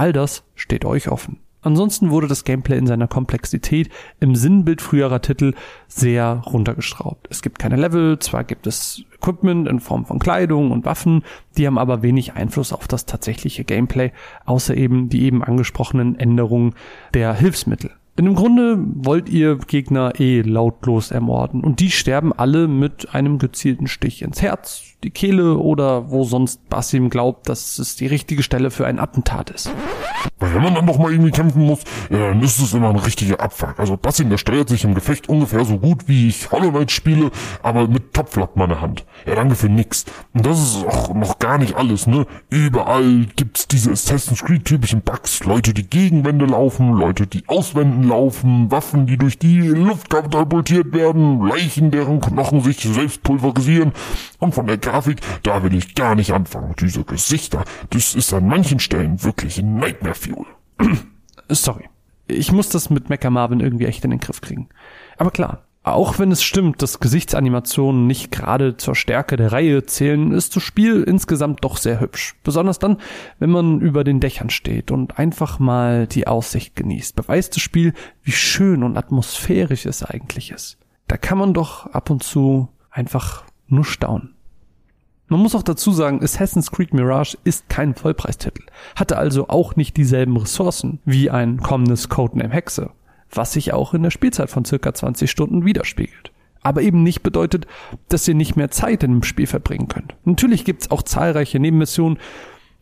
all 0.02 0.14
das 0.14 0.44
steht 0.56 0.84
euch 0.84 1.10
offen. 1.10 1.38
Ansonsten 1.62 2.10
wurde 2.10 2.28
das 2.28 2.44
Gameplay 2.44 2.76
in 2.76 2.88
seiner 2.88 3.08
Komplexität 3.08 3.92
im 4.20 4.34
Sinnbild 4.34 4.82
früherer 4.82 5.22
Titel 5.22 5.54
sehr 5.88 6.42
runtergeschraubt. 6.48 7.28
Es 7.30 7.44
gibt 7.44 7.60
keine 7.60 7.76
Level, 7.76 8.18
zwar 8.18 8.44
gibt 8.44 8.66
es 8.66 9.04
Equipment 9.14 9.68
in 9.68 9.80
Form 9.80 10.08
von 10.08 10.18
Kleidung 10.18 10.72
und 10.72 10.86
Waffen, 10.86 11.22
die 11.56 11.68
haben 11.68 11.78
aber 11.78 12.02
wenig 12.02 12.34
Einfluss 12.34 12.74
auf 12.74 12.88
das 12.88 13.06
tatsächliche 13.06 13.64
Gameplay, 13.64 14.12
außer 14.46 14.76
eben 14.76 15.10
die 15.10 15.22
eben 15.22 15.44
angesprochenen 15.44 16.18
Änderungen 16.18 16.74
der 17.14 17.36
Hilfsmittel. 17.36 17.92
Denn 18.18 18.26
im 18.26 18.34
Grunde 18.34 18.80
wollt 18.80 19.30
ihr 19.30 19.56
Gegner 19.56 20.20
eh 20.20 20.42
lautlos 20.42 21.12
ermorden 21.12 21.64
und 21.64 21.80
die 21.80 21.92
sterben 21.92 22.34
alle 22.34 22.68
mit 22.68 23.14
einem 23.14 23.38
gezielten 23.38 23.86
Stich 23.86 24.24
ins 24.24 24.42
Herz, 24.42 24.91
die 25.04 25.12
Kehle 25.12 25.58
oder 25.58 26.10
wo 26.12 26.24
sonst 26.24 26.70
Basim 26.70 27.10
glaubt, 27.10 27.50
dass 27.50 27.80
es 27.80 27.96
die 27.96 28.08
richtige 28.08 28.44
Stelle 28.44 28.72
für 28.72 28.86
ein 28.86 29.00
Attentat 29.00 29.50
ist. 29.50 29.72
Wenn 30.40 30.62
man 30.62 30.76
dann 30.76 30.86
noch 30.86 30.98
mal 30.98 31.12
irgendwie 31.12 31.32
kämpfen 31.32 31.66
muss, 31.66 31.82
dann 32.10 32.42
ist 32.42 32.60
es 32.60 32.74
immer 32.74 32.90
ein 32.90 32.96
richtiger 32.96 33.40
Abfuck. 33.40 33.80
Also 33.80 33.98
Basim, 33.98 34.30
der 34.30 34.38
steuert 34.38 34.70
sich 34.70 34.84
im 34.84 34.94
Gefecht 34.94 35.30
ungefähr 35.30 35.66
so 35.66 35.78
gut, 35.78 36.08
wie 36.08 36.28
ich 36.28 36.52
Hollow 36.52 36.72
Knight 36.72 36.92
spiele, 36.92 37.32
aber 37.64 37.88
mit 37.88 38.14
Topflapp 38.14 38.56
meiner 38.56 38.82
Hand. 38.82 39.06
Ja, 39.26 39.36
danke 39.36 39.56
für 39.56 39.70
nix. 39.70 40.06
Und 40.34 40.46
das 40.46 40.60
ist 40.60 40.86
auch 40.86 41.14
noch 41.14 41.40
gar 41.40 41.58
nicht 41.58 41.76
alles, 41.76 42.08
ne? 42.08 42.26
Überall 42.50 43.28
gibt's 43.36 43.68
diese 43.68 43.92
Assassin's 43.92 44.44
Creed 44.44 44.66
typischen 44.66 45.02
Bugs. 45.02 45.44
Leute, 45.44 45.74
die 45.74 45.88
gegen 45.88 46.24
laufen, 46.48 46.94
Leute, 46.94 47.28
die 47.28 47.44
aus 47.48 47.74
laufen, 47.74 48.72
Waffen, 48.72 49.06
die 49.06 49.18
durch 49.18 49.38
die 49.38 49.62
Luft 49.62 50.10
katapultiert 50.10 50.94
werden, 50.94 51.46
Leichen, 51.46 51.92
deren 51.92 52.20
Knochen 52.20 52.62
sich 52.62 52.80
selbst 52.80 53.24
pulverisieren. 53.24 53.94
Und 54.40 54.56
von 54.56 54.68
der 54.68 54.78
Grafik, 54.92 55.22
da 55.44 55.64
will 55.64 55.74
ich 55.74 55.96
gar 55.96 56.16
nicht 56.16 56.34
anfangen. 56.34 56.76
Diese 56.78 57.06
Gesichter, 57.06 57.64
das 57.92 58.14
ist 58.14 58.34
an 58.34 58.46
manchen 58.46 58.80
Stellen 58.80 59.24
wirklich 59.24 59.62
Nightmare 59.62 60.16
Fuel. 60.16 60.46
Sorry. 61.48 61.88
Ich 62.28 62.52
muss 62.52 62.68
das 62.68 62.90
mit 62.90 63.10
Mecha 63.10 63.30
Marvin 63.30 63.62
irgendwie 63.62 63.86
echt 63.86 64.04
in 64.04 64.12
den 64.12 64.20
Griff 64.20 64.42
kriegen. 64.42 64.68
Aber 65.18 65.32
klar, 65.32 65.64
auch 65.84 66.20
wenn 66.20 66.30
es 66.32 66.44
stimmt, 66.44 66.82
dass 66.82 67.00
Gesichtsanimationen 67.00 68.06
nicht 68.06 68.32
gerade 68.32 68.76
zur 68.76 68.96
Stärke 68.96 69.38
der 69.38 69.54
Reihe 69.54 69.86
zählen, 69.86 70.34
ist 70.34 70.58
das 70.58 70.64
Spiel 70.64 71.04
insgesamt 71.04 71.64
doch 71.64 71.78
sehr 71.78 72.02
hübsch. 72.02 72.36
Besonders 72.44 72.78
dann, 72.78 72.98
wenn 73.40 73.50
man 73.50 73.80
über 73.80 74.04
den 74.04 74.20
Dächern 74.20 74.50
steht 74.50 74.92
und 74.92 75.18
einfach 75.18 75.58
mal 75.58 76.06
die 76.06 76.28
Aussicht 76.28 76.76
genießt, 76.76 77.16
beweist 77.16 77.56
das 77.56 77.64
Spiel, 77.64 77.94
wie 78.24 78.34
schön 78.34 78.84
und 78.84 78.98
atmosphärisch 78.98 79.86
es 79.86 80.04
eigentlich 80.04 80.52
ist. 80.52 80.78
Da 81.08 81.16
kann 81.16 81.38
man 81.38 81.54
doch 81.54 81.88
ab 81.88 82.10
und 82.10 82.24
zu 82.24 82.68
einfach 82.90 83.44
nur 83.68 83.86
staunen. 83.86 84.36
Man 85.32 85.40
muss 85.40 85.56
auch 85.56 85.64
dazu 85.64 85.94
sagen, 85.94 86.22
Assassin's 86.22 86.72
Creed 86.72 86.94
Mirage 86.94 87.38
ist 87.46 87.70
kein 87.70 87.96
Vollpreistitel, 87.96 88.64
hatte 88.98 89.18
also 89.18 89.48
auch 89.48 89.78
nicht 89.78 89.96
dieselben 89.96 90.36
Ressourcen 90.36 91.00
wie 91.06 91.30
ein 91.30 91.62
kommendes 91.62 92.10
Codename 92.10 92.54
Hexe, 92.54 92.90
was 93.32 93.54
sich 93.54 93.72
auch 93.72 93.94
in 93.94 94.04
der 94.04 94.12
Spielzeit 94.12 94.50
von 94.50 94.66
circa 94.66 94.94
20 94.94 95.32
Stunden 95.32 95.64
widerspiegelt. 95.64 96.34
Aber 96.64 96.82
eben 96.82 97.02
nicht 97.04 97.24
bedeutet, 97.24 97.66
dass 98.10 98.28
ihr 98.28 98.36
nicht 98.36 98.58
mehr 98.58 98.72
Zeit 98.72 99.04
in 99.04 99.12
dem 99.12 99.24
Spiel 99.24 99.48
verbringen 99.48 99.88
könnt. 99.88 100.16
Natürlich 100.26 100.66
gibt's 100.66 100.92
auch 100.92 101.02
zahlreiche 101.02 101.62
Nebenmissionen, 101.62 102.20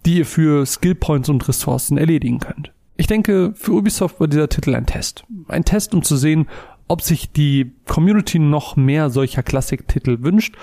die 0.07 0.17
ihr 0.17 0.25
für 0.25 0.65
Skillpoints 0.65 1.29
und 1.29 1.47
Ressourcen 1.47 1.99
erledigen 1.99 2.39
könnt. 2.39 2.71
Ich 2.97 3.05
denke, 3.05 3.53
für 3.53 3.73
Ubisoft 3.73 4.19
war 4.19 4.27
dieser 4.27 4.49
Titel 4.49 4.73
ein 4.73 4.87
Test. 4.87 5.23
Ein 5.49 5.65
Test, 5.65 5.93
um 5.93 6.01
zu 6.01 6.17
sehen, 6.17 6.47
ob 6.87 7.03
sich 7.03 7.31
die 7.31 7.73
Community 7.85 8.39
noch 8.39 8.75
mehr 8.75 9.11
solcher 9.11 9.43
Klassiktitel 9.43 10.23
wünscht 10.23 10.55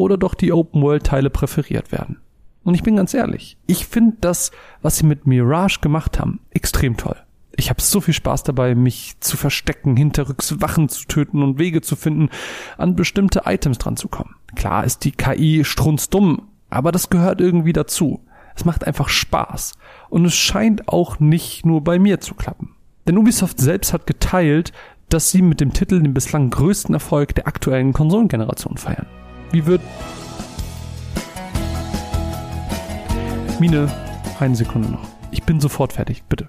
oder 0.00 0.16
doch 0.16 0.34
die 0.34 0.52
Open-World-Teile 0.52 1.30
präferiert 1.30 1.92
werden. 1.92 2.18
Und 2.64 2.74
ich 2.74 2.82
bin 2.82 2.96
ganz 2.96 3.14
ehrlich, 3.14 3.56
ich 3.66 3.86
finde 3.86 4.16
das, 4.20 4.50
was 4.82 4.98
sie 4.98 5.06
mit 5.06 5.26
Mirage 5.26 5.80
gemacht 5.80 6.18
haben, 6.18 6.40
extrem 6.50 6.96
toll. 6.96 7.16
Ich 7.56 7.68
habe 7.68 7.82
so 7.82 8.00
viel 8.00 8.14
Spaß 8.14 8.42
dabei, 8.42 8.74
mich 8.74 9.16
zu 9.20 9.36
verstecken, 9.36 9.96
hinterrücks 9.96 10.60
Wachen 10.60 10.88
zu 10.88 11.06
töten 11.06 11.42
und 11.42 11.58
Wege 11.58 11.80
zu 11.80 11.96
finden, 11.96 12.30
an 12.78 12.96
bestimmte 12.96 13.42
Items 13.44 13.78
dran 13.78 13.96
zu 13.96 14.08
kommen. 14.08 14.36
Klar 14.54 14.84
ist 14.84 15.04
die 15.04 15.12
KI 15.12 15.64
strunzdumm, 15.64 16.48
aber 16.70 16.92
das 16.92 17.10
gehört 17.10 17.40
irgendwie 17.40 17.72
dazu. 17.72 18.20
Es 18.54 18.64
macht 18.64 18.86
einfach 18.86 19.08
Spaß. 19.08 19.74
Und 20.08 20.24
es 20.24 20.34
scheint 20.34 20.88
auch 20.88 21.18
nicht 21.18 21.66
nur 21.66 21.82
bei 21.82 21.98
mir 21.98 22.20
zu 22.20 22.34
klappen. 22.34 22.74
Denn 23.06 23.18
Ubisoft 23.18 23.58
selbst 23.58 23.92
hat 23.92 24.06
geteilt, 24.06 24.72
dass 25.08 25.30
sie 25.30 25.42
mit 25.42 25.60
dem 25.60 25.72
Titel 25.72 26.00
den 26.00 26.14
bislang 26.14 26.50
größten 26.50 26.94
Erfolg 26.94 27.34
der 27.34 27.46
aktuellen 27.46 27.92
Konsolengeneration 27.92 28.76
feiern. 28.76 29.06
Wie 29.52 29.66
wird. 29.66 29.80
Mine, 33.58 33.92
eine 34.38 34.54
Sekunde 34.54 34.90
noch. 34.90 35.08
Ich 35.32 35.42
bin 35.42 35.60
sofort 35.60 35.92
fertig, 35.92 36.22
bitte. 36.28 36.48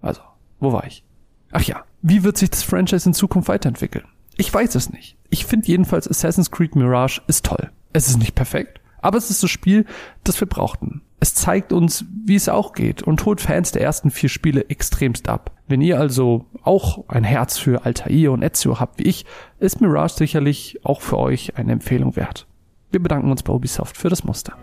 Also, 0.00 0.22
wo 0.58 0.72
war 0.72 0.86
ich? 0.86 1.04
Ach 1.52 1.62
ja, 1.62 1.84
wie 2.00 2.24
wird 2.24 2.38
sich 2.38 2.50
das 2.50 2.62
Franchise 2.62 3.08
in 3.08 3.14
Zukunft 3.14 3.48
weiterentwickeln? 3.48 4.06
Ich 4.36 4.52
weiß 4.52 4.74
es 4.74 4.90
nicht. 4.90 5.16
Ich 5.28 5.44
finde 5.44 5.68
jedenfalls 5.68 6.08
Assassin's 6.08 6.50
Creed 6.50 6.76
Mirage 6.76 7.20
ist 7.26 7.44
toll. 7.44 7.70
Es 7.92 8.08
ist 8.08 8.18
nicht 8.18 8.34
perfekt, 8.34 8.80
aber 9.02 9.18
es 9.18 9.30
ist 9.30 9.42
das 9.42 9.50
Spiel, 9.50 9.86
das 10.24 10.40
wir 10.40 10.48
brauchten. 10.48 11.02
Es 11.22 11.34
zeigt 11.34 11.72
uns, 11.72 12.04
wie 12.24 12.34
es 12.34 12.48
auch 12.48 12.72
geht 12.72 13.02
und 13.02 13.24
holt 13.26 13.40
Fans 13.40 13.72
der 13.72 13.82
ersten 13.82 14.10
vier 14.10 14.30
Spiele 14.30 14.68
extremst 14.70 15.28
ab. 15.28 15.50
Wenn 15.68 15.82
ihr 15.82 16.00
also 16.00 16.46
auch 16.62 17.08
ein 17.08 17.24
Herz 17.24 17.58
für 17.58 17.84
Altair 17.84 18.32
und 18.32 18.42
Ezio 18.42 18.80
habt 18.80 18.98
wie 18.98 19.04
ich, 19.04 19.26
ist 19.58 19.80
Mirage 19.80 20.14
sicherlich 20.14 20.80
auch 20.82 21.02
für 21.02 21.18
euch 21.18 21.56
eine 21.56 21.72
Empfehlung 21.72 22.16
wert. 22.16 22.46
Wir 22.90 23.00
bedanken 23.00 23.30
uns 23.30 23.42
bei 23.42 23.52
Ubisoft 23.52 23.96
für 23.96 24.08
das 24.08 24.24
Muster. 24.24 24.56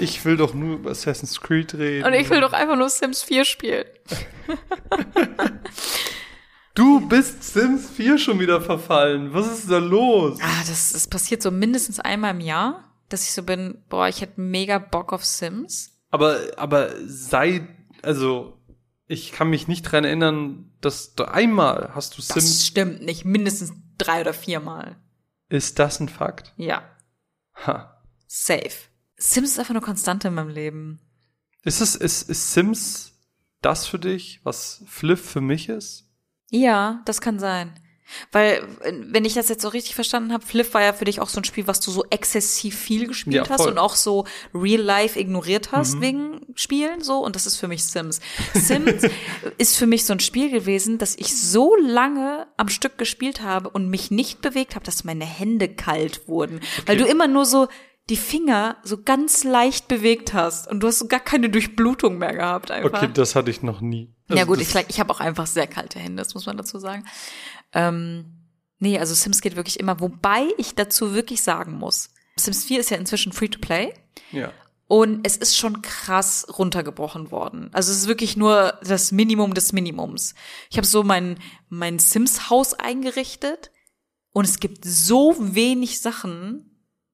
Ich 0.00 0.24
will 0.24 0.36
doch 0.36 0.54
nur 0.54 0.76
über 0.76 0.90
Assassin's 0.90 1.40
Creed 1.40 1.74
reden. 1.74 2.06
Und 2.06 2.14
ich 2.14 2.30
will 2.30 2.40
doch 2.40 2.52
einfach 2.52 2.76
nur 2.76 2.88
Sims 2.88 3.22
4 3.22 3.44
spielen. 3.44 3.84
Du 6.78 7.00
bist 7.08 7.42
Sims 7.42 7.90
4 7.90 8.18
schon 8.18 8.38
wieder 8.38 8.60
verfallen. 8.60 9.34
Was 9.34 9.48
ist 9.48 9.68
da 9.68 9.78
los? 9.78 10.38
Ah, 10.40 10.62
das, 10.68 10.92
das 10.92 11.08
passiert 11.08 11.42
so 11.42 11.50
mindestens 11.50 11.98
einmal 11.98 12.30
im 12.32 12.40
Jahr, 12.40 12.84
dass 13.08 13.24
ich 13.24 13.32
so 13.32 13.42
bin, 13.42 13.82
boah, 13.88 14.06
ich 14.06 14.20
hätte 14.20 14.40
mega 14.40 14.78
Bock 14.78 15.12
auf 15.12 15.24
Sims. 15.24 15.90
Aber, 16.12 16.38
aber 16.56 16.90
sei, 17.04 17.66
also, 18.02 18.56
ich 19.08 19.32
kann 19.32 19.50
mich 19.50 19.66
nicht 19.66 19.82
dran 19.82 20.04
erinnern, 20.04 20.70
dass 20.80 21.16
du 21.16 21.24
einmal 21.24 21.90
hast 21.96 22.12
du 22.16 22.18
Das 22.18 22.28
Sims. 22.28 22.64
stimmt 22.64 23.02
nicht, 23.02 23.24
mindestens 23.24 23.72
drei 23.98 24.20
oder 24.20 24.32
viermal. 24.32 24.98
Ist 25.48 25.80
das 25.80 25.98
ein 25.98 26.08
Fakt? 26.08 26.54
Ja, 26.56 26.84
Ha. 27.66 28.00
safe. 28.28 28.70
Sims 29.16 29.50
ist 29.50 29.58
einfach 29.58 29.74
nur 29.74 29.82
Konstante 29.82 30.28
in 30.28 30.34
meinem 30.34 30.50
Leben. 30.50 31.00
Ist 31.64 31.80
es, 31.80 31.96
ist, 31.96 32.30
ist 32.30 32.52
Sims 32.52 33.14
das 33.62 33.84
für 33.88 33.98
dich, 33.98 34.38
was 34.44 34.84
Fliff 34.86 35.28
für 35.28 35.40
mich 35.40 35.68
ist? 35.68 36.04
Ja, 36.50 37.02
das 37.04 37.20
kann 37.20 37.38
sein. 37.38 37.72
Weil, 38.32 38.66
wenn 39.10 39.24
ich 39.24 39.34
das 39.34 39.48
jetzt 39.48 39.62
so 39.62 39.68
richtig 39.68 39.94
verstanden 39.94 40.32
habe, 40.32 40.44
Flip 40.44 40.72
war 40.72 40.82
ja 40.82 40.92
für 40.92 41.04
dich 41.04 41.20
auch 41.20 41.28
so 41.28 41.40
ein 41.40 41.44
Spiel, 41.44 41.66
was 41.66 41.80
du 41.80 41.90
so 41.90 42.04
exzessiv 42.08 42.74
viel 42.74 43.06
gespielt 43.06 43.46
Ja, 43.46 43.50
hast 43.50 43.66
und 43.66 43.78
auch 43.78 43.94
so 43.94 44.24
real 44.54 44.80
life 44.80 45.18
ignoriert 45.18 45.72
hast 45.72 46.00
wegen 46.00 46.40
Spielen 46.54 47.02
so. 47.02 47.18
Und 47.18 47.36
das 47.36 47.46
ist 47.46 47.56
für 47.56 47.68
mich 47.68 47.84
Sims. 47.84 48.20
Sims 48.54 49.02
ist 49.58 49.76
für 49.76 49.86
mich 49.86 50.06
so 50.06 50.14
ein 50.14 50.20
Spiel 50.20 50.50
gewesen, 50.50 50.98
dass 50.98 51.16
ich 51.16 51.38
so 51.38 51.76
lange 51.76 52.46
am 52.56 52.68
Stück 52.68 52.96
gespielt 52.96 53.42
habe 53.42 53.68
und 53.68 53.90
mich 53.90 54.10
nicht 54.10 54.40
bewegt 54.40 54.74
habe, 54.74 54.86
dass 54.86 55.04
meine 55.04 55.26
Hände 55.26 55.68
kalt 55.68 56.28
wurden. 56.28 56.60
Weil 56.86 56.96
du 56.96 57.04
immer 57.04 57.28
nur 57.28 57.44
so 57.44 57.68
die 58.10 58.16
Finger 58.16 58.76
so 58.82 59.02
ganz 59.02 59.44
leicht 59.44 59.86
bewegt 59.88 60.32
hast 60.32 60.66
und 60.68 60.80
du 60.80 60.86
hast 60.88 60.98
so 60.98 61.08
gar 61.08 61.20
keine 61.20 61.50
Durchblutung 61.50 62.18
mehr 62.18 62.32
gehabt 62.34 62.70
einfach. 62.70 63.02
Okay, 63.02 63.10
das 63.12 63.34
hatte 63.34 63.50
ich 63.50 63.62
noch 63.62 63.80
nie. 63.80 64.14
Ja 64.28 64.36
Also 64.36 64.46
gut, 64.46 64.60
das- 64.60 64.74
ich, 64.74 64.88
ich 64.88 65.00
habe 65.00 65.12
auch 65.12 65.20
einfach 65.20 65.46
sehr 65.46 65.66
kalte 65.66 65.98
Hände, 65.98 66.22
das 66.22 66.34
muss 66.34 66.46
man 66.46 66.56
dazu 66.56 66.78
sagen. 66.78 67.04
Ähm, 67.72 68.46
nee, 68.78 68.98
also 68.98 69.14
Sims 69.14 69.40
geht 69.40 69.56
wirklich 69.56 69.78
immer, 69.80 70.00
wobei 70.00 70.46
ich 70.56 70.74
dazu 70.74 71.14
wirklich 71.14 71.42
sagen 71.42 71.72
muss, 71.72 72.10
Sims 72.36 72.64
4 72.64 72.80
ist 72.80 72.90
ja 72.90 72.96
inzwischen 72.96 73.32
Free-to-Play 73.32 73.92
Ja. 74.32 74.52
und 74.86 75.26
es 75.26 75.36
ist 75.36 75.56
schon 75.56 75.82
krass 75.82 76.46
runtergebrochen 76.58 77.30
worden. 77.30 77.68
Also 77.72 77.90
es 77.92 77.98
ist 77.98 78.08
wirklich 78.08 78.36
nur 78.36 78.78
das 78.82 79.12
Minimum 79.12 79.54
des 79.54 79.72
Minimums. 79.72 80.34
Ich 80.70 80.76
habe 80.78 80.86
so 80.86 81.02
mein, 81.02 81.38
mein 81.68 81.98
Sims-Haus 81.98 82.74
eingerichtet 82.74 83.70
und 84.32 84.46
es 84.46 84.60
gibt 84.60 84.84
so 84.84 85.34
wenig 85.38 86.00
Sachen 86.00 86.67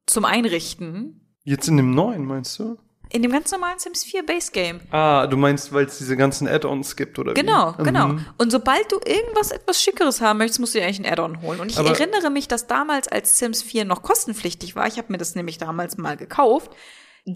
zum 0.07 0.25
Einrichten 0.25 1.21
Jetzt 1.45 1.69
in 1.69 1.77
dem 1.77 1.91
neuen, 1.91 2.25
meinst 2.25 2.59
du? 2.59 2.79
in 3.11 3.23
dem 3.23 3.31
ganz 3.31 3.53
normalen 3.53 3.79
Sims 3.79 4.03
4 4.03 4.27
Base 4.27 4.51
Game. 4.51 4.81
Ah, 4.91 5.27
du 5.29 5.37
meinst, 5.37 5.73
weil 5.73 5.85
es 5.85 5.99
diese 5.99 6.17
ganzen 6.17 6.49
Add-ons 6.49 6.97
gibt, 6.97 7.17
oder 7.19 7.35
Genau, 7.35 7.75
wie? 7.79 7.85
genau. 7.85 8.09
Mhm. 8.09 8.27
Und 8.39 8.51
sobald 8.51 8.91
du 8.91 8.99
irgendwas 9.07 9.53
etwas 9.53 9.81
Schickeres 9.81 10.21
haben 10.21 10.39
möchtest, 10.39 10.59
musst 10.59 10.75
du 10.75 10.79
dir 10.81 10.87
eigentlich 10.87 11.07
ein 11.07 11.13
Add-on 11.13 11.41
holen. 11.43 11.61
Und 11.61 11.71
ich 11.71 11.79
Aber- 11.79 11.91
erinnere 11.91 12.31
mich, 12.31 12.49
dass 12.49 12.67
damals, 12.67 13.07
als 13.07 13.39
Sims 13.39 13.63
4 13.63 13.85
noch 13.85 14.03
kostenpflichtig 14.03 14.75
war, 14.75 14.89
ich 14.89 14.97
habe 14.99 15.13
mir 15.13 15.19
das 15.19 15.37
nämlich 15.37 15.59
damals 15.59 15.97
mal 15.97 16.17
gekauft, 16.17 16.73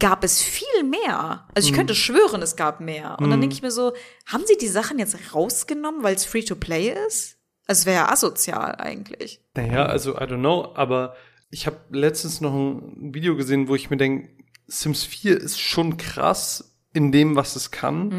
gab 0.01 0.25
es 0.25 0.43
viel 0.43 0.83
mehr. 0.85 1.47
Also 1.55 1.67
ich 1.67 1.73
Mhm. 1.73 1.77
könnte 1.77 1.95
schwören, 1.95 2.43
es 2.43 2.57
gab 2.57 2.81
mehr. 2.81 3.17
Und 3.21 3.31
dann 3.31 3.41
denke 3.41 3.55
ich 3.55 3.63
mir 3.63 3.71
so, 3.71 3.93
haben 4.27 4.45
sie 4.47 4.57
die 4.57 4.67
Sachen 4.69 4.99
jetzt 4.99 5.17
rausgenommen, 5.33 6.03
weil 6.03 6.17
es 6.17 6.25
Free-to-Play 6.25 6.93
ist? 7.07 7.37
Also 7.69 7.81
es 7.81 7.87
wäre 7.87 7.97
ja 8.07 8.09
asozial 8.11 8.75
eigentlich. 8.77 9.43
Naja, 9.55 9.87
also 9.87 10.15
I 10.17 10.23
don't 10.25 10.39
know, 10.41 10.73
aber 10.75 11.15
ich 11.51 11.67
habe 11.67 11.79
letztens 11.91 12.41
noch 12.41 12.55
ein 12.55 13.15
Video 13.15 13.37
gesehen, 13.37 13.69
wo 13.69 13.75
ich 13.75 13.91
mir 13.91 13.97
denke, 13.97 14.29
Sims 14.67 15.05
4 15.05 15.39
ist 15.41 15.61
schon 15.61 15.97
krass 15.97 16.77
in 16.93 17.11
dem, 17.13 17.37
was 17.37 17.57
es 17.57 17.71
kann. 17.71 18.11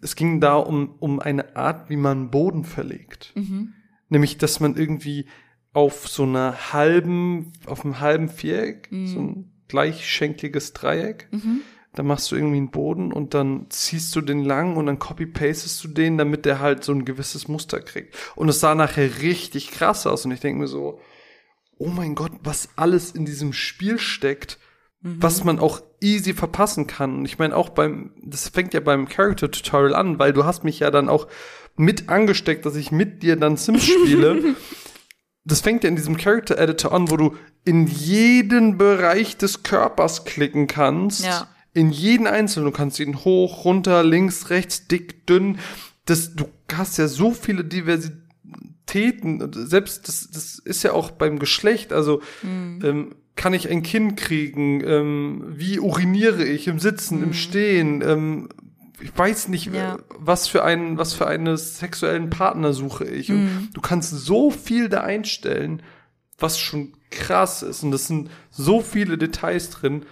Es 0.00 0.14
ging 0.16 0.40
da 0.40 0.56
um, 0.56 0.94
um 0.98 1.18
eine 1.20 1.56
Art, 1.56 1.90
wie 1.90 1.96
man 1.96 2.30
Boden 2.30 2.64
verlegt. 2.64 3.32
Nämlich, 4.08 4.38
dass 4.38 4.60
man 4.60 4.76
irgendwie 4.76 5.26
auf 5.72 6.08
so 6.08 6.22
einer 6.22 6.72
halben, 6.72 7.52
auf 7.66 7.84
einem 7.84 8.00
halben 8.00 8.28
Viereck, 8.28 8.88
so 9.06 9.20
ein 9.20 9.52
gleichschenkliges 9.68 10.72
Dreieck, 10.72 11.28
da 11.94 12.02
machst 12.02 12.30
du 12.30 12.36
irgendwie 12.36 12.58
einen 12.58 12.70
Boden 12.70 13.12
und 13.12 13.34
dann 13.34 13.66
ziehst 13.70 14.14
du 14.14 14.20
den 14.20 14.44
lang 14.44 14.76
und 14.76 14.86
dann 14.86 14.98
copy-pastest 14.98 15.82
du 15.82 15.88
den, 15.88 16.16
damit 16.16 16.44
der 16.44 16.60
halt 16.60 16.84
so 16.84 16.92
ein 16.92 17.04
gewisses 17.04 17.48
Muster 17.48 17.80
kriegt. 17.80 18.14
Und 18.36 18.48
es 18.48 18.60
sah 18.60 18.74
nachher 18.74 19.20
richtig 19.20 19.70
krass 19.72 20.06
aus 20.06 20.24
und 20.24 20.30
ich 20.30 20.40
denke 20.40 20.60
mir 20.60 20.68
so, 20.68 21.00
oh 21.78 21.88
mein 21.88 22.14
Gott, 22.14 22.32
was 22.42 22.68
alles 22.76 23.12
in 23.12 23.24
diesem 23.24 23.52
Spiel 23.52 23.98
steckt, 23.98 24.58
was 25.00 25.44
man 25.44 25.60
auch 25.60 25.80
easy 26.00 26.34
verpassen 26.34 26.86
kann. 26.86 27.18
Und 27.18 27.24
ich 27.24 27.38
meine 27.38 27.56
auch 27.56 27.68
beim, 27.68 28.10
das 28.22 28.48
fängt 28.48 28.74
ja 28.74 28.80
beim 28.80 29.08
Character 29.08 29.50
Tutorial 29.50 29.94
an, 29.94 30.18
weil 30.18 30.32
du 30.32 30.44
hast 30.44 30.64
mich 30.64 30.80
ja 30.80 30.90
dann 30.90 31.08
auch 31.08 31.28
mit 31.76 32.08
angesteckt, 32.08 32.66
dass 32.66 32.74
ich 32.74 32.90
mit 32.90 33.22
dir 33.22 33.36
dann 33.36 33.56
Sims 33.56 33.84
spiele. 33.86 34.56
das 35.44 35.60
fängt 35.60 35.84
ja 35.84 35.88
in 35.88 35.96
diesem 35.96 36.16
Character 36.16 36.58
Editor 36.58 36.92
an, 36.92 37.10
wo 37.10 37.16
du 37.16 37.36
in 37.64 37.86
jeden 37.86 38.76
Bereich 38.76 39.36
des 39.36 39.62
Körpers 39.62 40.24
klicken 40.24 40.66
kannst. 40.66 41.24
Ja. 41.24 41.46
In 41.74 41.90
jeden 41.90 42.26
einzelnen. 42.26 42.66
Du 42.66 42.72
kannst 42.72 42.98
ihn 42.98 43.24
hoch, 43.24 43.64
runter, 43.64 44.02
links, 44.02 44.50
rechts, 44.50 44.88
dick, 44.88 45.26
dünn. 45.26 45.58
Das, 46.06 46.34
du 46.34 46.48
hast 46.72 46.98
ja 46.98 47.06
so 47.06 47.30
viele 47.30 47.64
Diversitäten. 48.92 49.52
Selbst 49.52 50.08
das, 50.08 50.28
das 50.30 50.58
ist 50.58 50.82
ja 50.82 50.92
auch 50.92 51.10
beim 51.10 51.38
Geschlecht. 51.38 51.92
Also 51.92 52.20
ähm, 52.42 53.14
kann 53.36 53.54
ich 53.54 53.68
ein 53.70 53.82
Kind 53.82 54.16
kriegen? 54.16 54.82
Ähm, 54.84 55.44
wie 55.48 55.78
uriniere 55.80 56.44
ich 56.44 56.66
im 56.68 56.78
Sitzen, 56.78 57.22
im 57.22 57.32
Stehen? 57.32 58.02
Ähm, 58.02 58.48
ich 59.00 59.16
weiß 59.16 59.48
nicht, 59.48 59.72
Ja. 59.72 59.98
was 60.18 60.48
für 60.48 60.64
einen, 60.64 60.98
was 60.98 61.14
für 61.14 61.26
einen 61.26 61.56
sexuellen 61.56 62.30
Partner 62.30 62.72
suche 62.72 63.04
ich. 63.04 63.30
Und 63.30 63.70
du 63.72 63.80
kannst 63.80 64.10
so 64.10 64.50
viel 64.50 64.88
da 64.88 65.02
einstellen, 65.02 65.82
was 66.38 66.58
schon 66.58 66.94
krass 67.10 67.62
ist. 67.62 67.82
Und 67.84 67.92
das 67.92 68.06
sind 68.08 68.30
so 68.50 68.80
viele 68.80 69.16
Details 69.16 69.70
drin, 69.70 70.04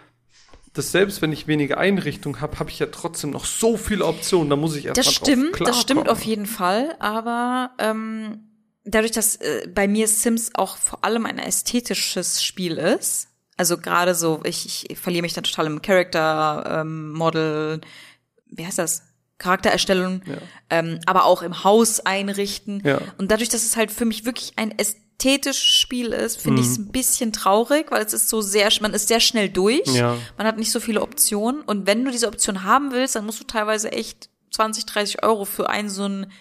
dass 0.72 0.92
selbst 0.92 1.22
wenn 1.22 1.32
ich 1.32 1.46
wenige 1.48 1.78
Einrichtungen 1.78 2.40
habe, 2.42 2.58
habe 2.58 2.70
ich 2.70 2.78
ja 2.78 2.86
trotzdem 2.86 3.30
noch 3.30 3.44
so 3.46 3.76
viele 3.76 4.04
Optionen. 4.04 4.50
Da 4.50 4.56
muss 4.56 4.76
ich 4.76 4.84
erst 4.86 4.98
Das 4.98 5.12
stimmt, 5.12 5.58
das 5.60 5.80
stimmt 5.80 6.08
auf 6.08 6.22
jeden 6.22 6.46
Fall, 6.46 6.94
aber 7.00 7.70
ähm, 7.78 8.40
dadurch, 8.86 9.12
dass 9.12 9.36
äh, 9.36 9.68
bei 9.72 9.86
mir 9.88 10.08
Sims 10.08 10.50
auch 10.54 10.76
vor 10.78 11.04
allem 11.04 11.26
ein 11.26 11.38
ästhetisches 11.38 12.42
Spiel 12.42 12.78
ist, 12.78 13.28
also 13.58 13.76
gerade 13.78 14.14
so, 14.14 14.40
ich, 14.44 14.90
ich 14.90 14.98
verliere 14.98 15.22
mich 15.22 15.32
dann 15.34 15.44
total 15.44 15.66
im 15.66 15.82
Character 15.82 16.80
ähm, 16.82 17.12
Model, 17.12 17.80
wie 18.46 18.64
heißt 18.66 18.78
das? 18.78 19.02
Charaktererstellung, 19.38 20.22
Ja. 20.26 20.36
ähm, 20.70 20.98
aber 21.06 21.24
auch 21.24 21.42
im 21.42 21.62
Haus 21.64 22.00
einrichten. 22.00 22.82
Ja. 22.84 23.00
Und 23.18 23.30
dadurch, 23.30 23.50
dass 23.50 23.64
es 23.64 23.76
halt 23.76 23.90
für 23.92 24.06
mich 24.06 24.24
wirklich 24.24 24.54
ein 24.56 24.76
ästhetisches 24.78 25.62
Spiel 25.62 26.12
ist, 26.12 26.40
finde 26.40 26.60
ich 26.62 26.66
Mhm. 26.68 26.72
es 26.72 26.78
ein 26.78 26.88
bisschen 26.92 27.32
traurig, 27.34 27.90
weil 27.90 28.02
es 28.04 28.12
ist 28.14 28.28
so 28.30 28.40
sehr, 28.40 28.70
man 28.80 28.94
ist 28.94 29.08
sehr 29.08 29.20
schnell 29.20 29.48
durch. 29.50 29.86
Ja. 29.88 30.16
Man 30.38 30.46
hat 30.46 30.56
nicht 30.58 30.72
so 30.72 30.80
viele 30.80 31.02
Optionen. 31.02 31.60
Und 31.62 31.86
wenn 31.86 32.04
du 32.04 32.10
diese 32.10 32.28
Option 32.28 32.62
haben 32.64 32.92
willst, 32.92 33.14
dann 33.16 33.26
musst 33.26 33.40
du 33.40 33.44
teilweise 33.44 33.92
echt 33.92 34.30
20, 34.52 34.86
30 34.86 35.22
Euro 35.22 35.44
für 35.44 35.68
ein 35.68 35.90
so 35.90 36.06
ein 36.06 36.32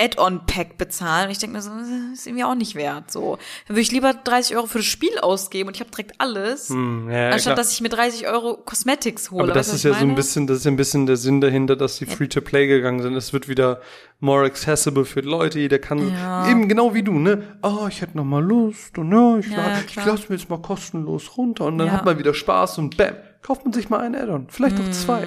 Add-on-Pack 0.00 0.76
bezahlen. 0.76 1.26
Und 1.26 1.30
ich 1.32 1.38
denke 1.38 1.56
mir 1.56 1.62
so, 1.62 1.70
das 1.70 1.88
ist 2.12 2.26
irgendwie 2.26 2.44
auch 2.44 2.54
nicht 2.56 2.74
wert. 2.74 3.10
So, 3.12 3.38
dann 3.68 3.76
würde 3.76 3.80
ich 3.82 3.92
lieber 3.92 4.12
30 4.12 4.56
Euro 4.56 4.66
für 4.66 4.78
das 4.78 4.86
Spiel 4.86 5.18
ausgeben 5.20 5.68
und 5.68 5.74
ich 5.76 5.80
habe 5.80 5.90
direkt 5.90 6.20
alles, 6.20 6.68
Hm, 6.68 7.08
ja, 7.10 7.26
anstatt 7.30 7.42
klar. 7.42 7.56
dass 7.56 7.72
ich 7.72 7.80
mir 7.80 7.88
30 7.90 8.26
Euro 8.26 8.56
Cosmetics 8.56 9.30
hole. 9.30 9.44
Aber 9.44 9.52
das 9.52 9.68
Weißt 9.68 9.76
ist 9.76 9.82
ja 9.84 9.90
ich 9.92 9.96
so 9.98 10.02
ein 10.02 10.08
meine? 10.08 10.16
bisschen, 10.16 10.46
das 10.48 10.58
ist 10.58 10.64
ja 10.64 10.70
ein 10.72 10.76
bisschen 10.76 11.06
der 11.06 11.16
Sinn 11.16 11.40
dahinter, 11.40 11.76
dass 11.76 11.98
die 11.98 12.06
Free-to-Play 12.06 12.66
gegangen 12.66 13.02
sind. 13.02 13.14
Es 13.14 13.32
wird 13.32 13.48
wieder 13.48 13.80
more 14.20 14.44
accessible 14.44 15.04
für 15.04 15.20
Leute. 15.20 15.58
Jeder 15.60 15.78
kann 15.78 16.08
Ja. 16.12 16.50
eben 16.50 16.68
genau 16.68 16.92
wie 16.94 17.02
du, 17.02 17.12
ne? 17.12 17.56
Oh, 17.62 17.86
ich 17.88 18.00
hätte 18.00 18.16
noch 18.16 18.24
mal 18.24 18.42
Lust 18.42 18.98
und 18.98 19.12
ja, 19.12 19.38
ich, 19.38 19.48
Ja, 19.50 19.56
la- 19.58 19.80
ich 19.86 19.96
lasse 19.96 20.24
mir 20.28 20.36
jetzt 20.36 20.50
mal 20.50 20.58
kostenlos 20.60 21.36
runter 21.36 21.66
und 21.66 21.78
dann 21.78 21.86
Ja. 21.88 21.92
hat 21.94 22.04
man 22.04 22.18
wieder 22.18 22.34
Spaß 22.34 22.78
und 22.78 22.96
bam, 22.96 23.14
kauft 23.42 23.64
man 23.64 23.72
sich 23.72 23.88
mal 23.90 24.00
ein 24.00 24.14
Add-on, 24.16 24.46
vielleicht 24.48 24.76
auch 24.80 24.90
zwei. 24.90 25.26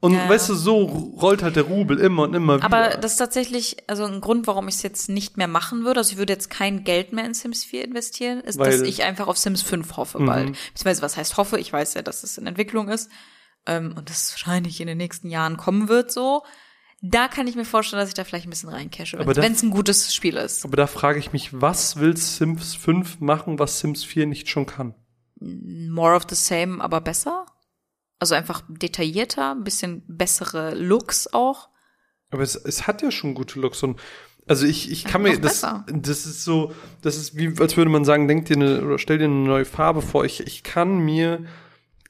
Und 0.00 0.14
Ja, 0.14 0.28
weißt 0.28 0.48
du, 0.50 0.54
so 0.54 0.82
rollt 0.84 1.42
halt 1.42 1.56
der 1.56 1.64
Rubel 1.64 1.98
immer 1.98 2.22
und 2.22 2.34
immer 2.34 2.58
wieder. 2.58 2.66
Aber 2.66 2.96
das 2.98 3.12
ist 3.12 3.18
tatsächlich, 3.18 3.78
also 3.88 4.04
ein 4.04 4.20
Grund, 4.20 4.46
warum 4.46 4.68
ich 4.68 4.76
es 4.76 4.82
jetzt 4.82 5.08
nicht 5.08 5.36
mehr 5.36 5.48
machen 5.48 5.84
würde, 5.84 5.98
also 5.98 6.12
ich 6.12 6.18
würde 6.18 6.32
jetzt 6.32 6.50
kein 6.50 6.84
Geld 6.84 7.12
mehr 7.12 7.24
in 7.24 7.34
Sims 7.34 7.64
4 7.64 7.84
investieren, 7.84 8.40
ist, 8.40 8.60
dass 8.60 8.80
Weil- 8.80 8.86
ich 8.86 9.02
einfach 9.02 9.26
auf 9.26 9.38
Sims 9.38 9.62
5 9.62 9.96
hoffe 9.96 10.20
Mhm. 10.20 10.26
bald. 10.26 10.46
Beziehungsweise, 10.72 11.02
was 11.02 11.16
heißt 11.16 11.36
hoffe? 11.36 11.58
Ich 11.58 11.72
weiß 11.72 11.94
ja, 11.94 12.02
dass 12.02 12.22
es 12.22 12.38
in 12.38 12.46
Entwicklung 12.46 12.88
ist 12.88 13.10
ähm, 13.66 13.92
und 13.96 14.08
das 14.08 14.30
wahrscheinlich 14.32 14.80
in 14.80 14.86
den 14.86 14.98
nächsten 14.98 15.30
Jahren 15.30 15.56
kommen 15.56 15.88
wird 15.88 16.12
so. 16.12 16.44
Da 17.00 17.26
kann 17.28 17.46
ich 17.48 17.56
mir 17.56 17.64
vorstellen, 17.64 18.00
dass 18.00 18.08
ich 18.08 18.14
da 18.14 18.22
vielleicht 18.24 18.46
ein 18.46 18.50
bisschen 18.50 18.68
reincashe, 18.70 19.18
wenn 19.18 19.52
es 19.52 19.62
ein 19.62 19.70
gutes 19.70 20.14
Spiel 20.14 20.36
ist. 20.36 20.64
Aber 20.64 20.76
da 20.76 20.86
frage 20.86 21.18
ich 21.18 21.32
mich, 21.32 21.60
was 21.60 21.96
will 21.98 22.16
Sims 22.16 22.74
5 22.76 23.18
machen, 23.20 23.58
was 23.58 23.80
Sims 23.80 24.04
4 24.04 24.26
nicht 24.26 24.48
schon 24.48 24.66
kann? 24.66 24.94
More 25.40 26.14
of 26.14 26.24
the 26.28 26.34
same, 26.36 26.82
aber 26.82 27.00
besser. 27.00 27.46
Also 28.18 28.34
einfach 28.34 28.62
detaillierter, 28.68 29.52
ein 29.52 29.64
bisschen 29.64 30.02
bessere 30.08 30.74
Looks 30.74 31.32
auch. 31.32 31.68
Aber 32.30 32.42
es, 32.42 32.56
es 32.56 32.86
hat 32.86 33.02
ja 33.02 33.10
schon 33.10 33.34
gute 33.34 33.60
Looks 33.60 33.82
und 33.82 34.00
also 34.46 34.66
ich, 34.66 34.90
ich 34.90 35.04
kann 35.04 35.22
mir 35.22 35.38
das 35.38 35.60
besser. 35.60 35.86
das 35.92 36.24
ist 36.24 36.42
so 36.42 36.72
das 37.02 37.16
ist 37.16 37.36
wie 37.36 37.52
als 37.60 37.76
würde 37.76 37.90
man 37.90 38.06
sagen 38.06 38.28
denk 38.28 38.46
dir 38.46 38.56
eine 38.56 38.82
oder 38.82 38.98
stell 38.98 39.18
dir 39.18 39.26
eine 39.26 39.34
neue 39.34 39.66
Farbe 39.66 40.00
vor 40.00 40.24
ich 40.24 40.40
ich 40.46 40.62
kann 40.62 40.98
mir 40.98 41.44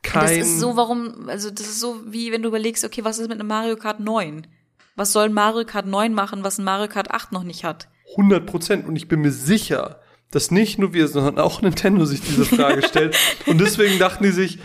kein 0.03 0.39
Das 0.39 0.47
ist 0.47 0.61
so, 0.61 0.77
warum, 0.77 1.29
also 1.29 1.51
das 1.51 1.67
ist 1.67 1.81
so, 1.81 2.01
wie 2.07 2.31
wenn 2.33 2.43
du 2.43 2.49
überlegst, 2.49 2.85
okay, 2.85 3.05
was 3.05 3.19
ist 3.19 3.29
mit 3.29 3.41
einem 3.41 3.49
Mario 3.49 3.77
Kart 3.77 3.99
9? 4.01 4.47
Was 4.95 5.13
soll 5.13 5.25
ein 5.25 5.33
Mario 5.33 5.65
Kart 5.65 5.87
9 5.87 6.15
machen, 6.15 6.45
was 6.45 6.59
ein 6.59 6.65
Mario 6.65 6.89
Kart 6.89 7.11
8 7.11 7.33
noch 7.33 7.43
nicht 7.43 7.65
hat? 7.65 7.89
100 8.13 8.47
Prozent 8.47 8.87
und 8.87 8.97
ich 8.97 9.09
bin 9.09 9.21
mir 9.21 9.33
sicher 9.33 10.01
dass 10.31 10.51
nicht 10.51 10.79
nur 10.79 10.93
wir 10.93 11.09
sondern 11.09 11.39
auch 11.39 11.63
Nintendo 11.63 12.05
sich 12.05 12.21
diese 12.21 12.45
Frage 12.45 12.83
stellt 12.87 13.17
und 13.47 13.61
deswegen 13.61 13.99
dachten 13.99 14.25
die 14.25 14.31
sich 14.31 14.59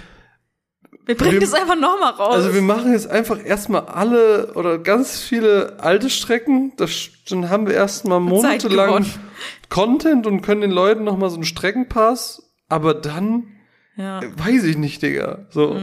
Wir 1.05 1.15
bringen 1.15 1.33
Wir- 1.33 1.39
das 1.41 1.53
einfach 1.53 1.75
nochmal 1.75 2.11
raus. 2.11 2.35
also 2.35 2.53
wir 2.53 2.61
machen 2.61 2.91
jetzt 2.93 3.07
einfach 3.09 3.43
erstmal 3.43 3.85
alle 3.85 4.53
oder 4.53 4.79
ganz 4.79 5.19
viele 5.19 5.77
alte 5.79 6.09
Strecken 6.09 6.73
das, 6.77 7.09
dann 7.29 7.49
haben 7.49 7.67
wir 7.67 7.73
erstmal 7.75 8.19
monatelang. 8.19 9.05
Content 9.69 10.27
und 10.27 10.41
können 10.41 10.61
den 10.61 10.71
Leuten 10.71 11.03
noch 11.03 11.17
mal 11.17 11.29
so 11.29 11.35
einen 11.35 11.45
Streckenpass 11.45 12.51
aber 12.69 12.93
dann 12.93 13.47
ja. 13.95 14.21
weiß 14.37 14.63
ich 14.63 14.77
nicht 14.77 15.01
Digga 15.01 15.45
so 15.49 15.77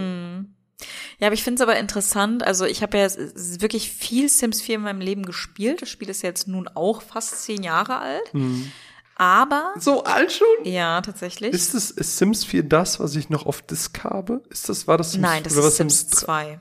ja, 1.21 1.27
aber 1.27 1.35
ich 1.35 1.45
finde 1.45 1.63
es 1.63 1.69
aber 1.69 1.79
interessant. 1.79 2.43
Also 2.43 2.65
ich 2.65 2.83
habe 2.83 2.97
ja 2.97 3.07
wirklich 3.61 3.91
viel 3.91 4.29
Sims 4.31 4.63
4 4.63 4.77
in 4.77 4.81
meinem 4.81 5.03
Leben 5.03 5.27
gespielt. 5.27 5.83
Das 5.83 5.91
Spiel 5.91 6.09
ist 6.09 6.23
jetzt 6.23 6.49
nun 6.49 6.67
auch 6.67 7.03
fast 7.03 7.43
zehn 7.43 7.63
Jahre 7.63 7.99
alt. 7.99 8.33
Aber, 9.21 9.75
So 9.79 10.05
alt 10.05 10.33
schon? 10.33 10.47
ja, 10.65 11.03
tatsächlich. 11.03 11.53
Ist 11.53 11.75
es 11.75 11.91
ist 11.91 12.17
Sims 12.17 12.43
4 12.43 12.63
das, 12.63 13.01
was 13.01 13.15
ich 13.17 13.29
noch 13.29 13.45
auf 13.45 13.61
Disk 13.61 14.03
habe? 14.03 14.43
Ist 14.49 14.71
das 14.71 14.87
war 14.87 14.97
das 14.97 15.13
Sims 15.13 15.21
Nein, 15.23 15.43
das 15.43 15.55
ist 15.55 15.77
Sims 15.77 16.09
2. 16.09 16.59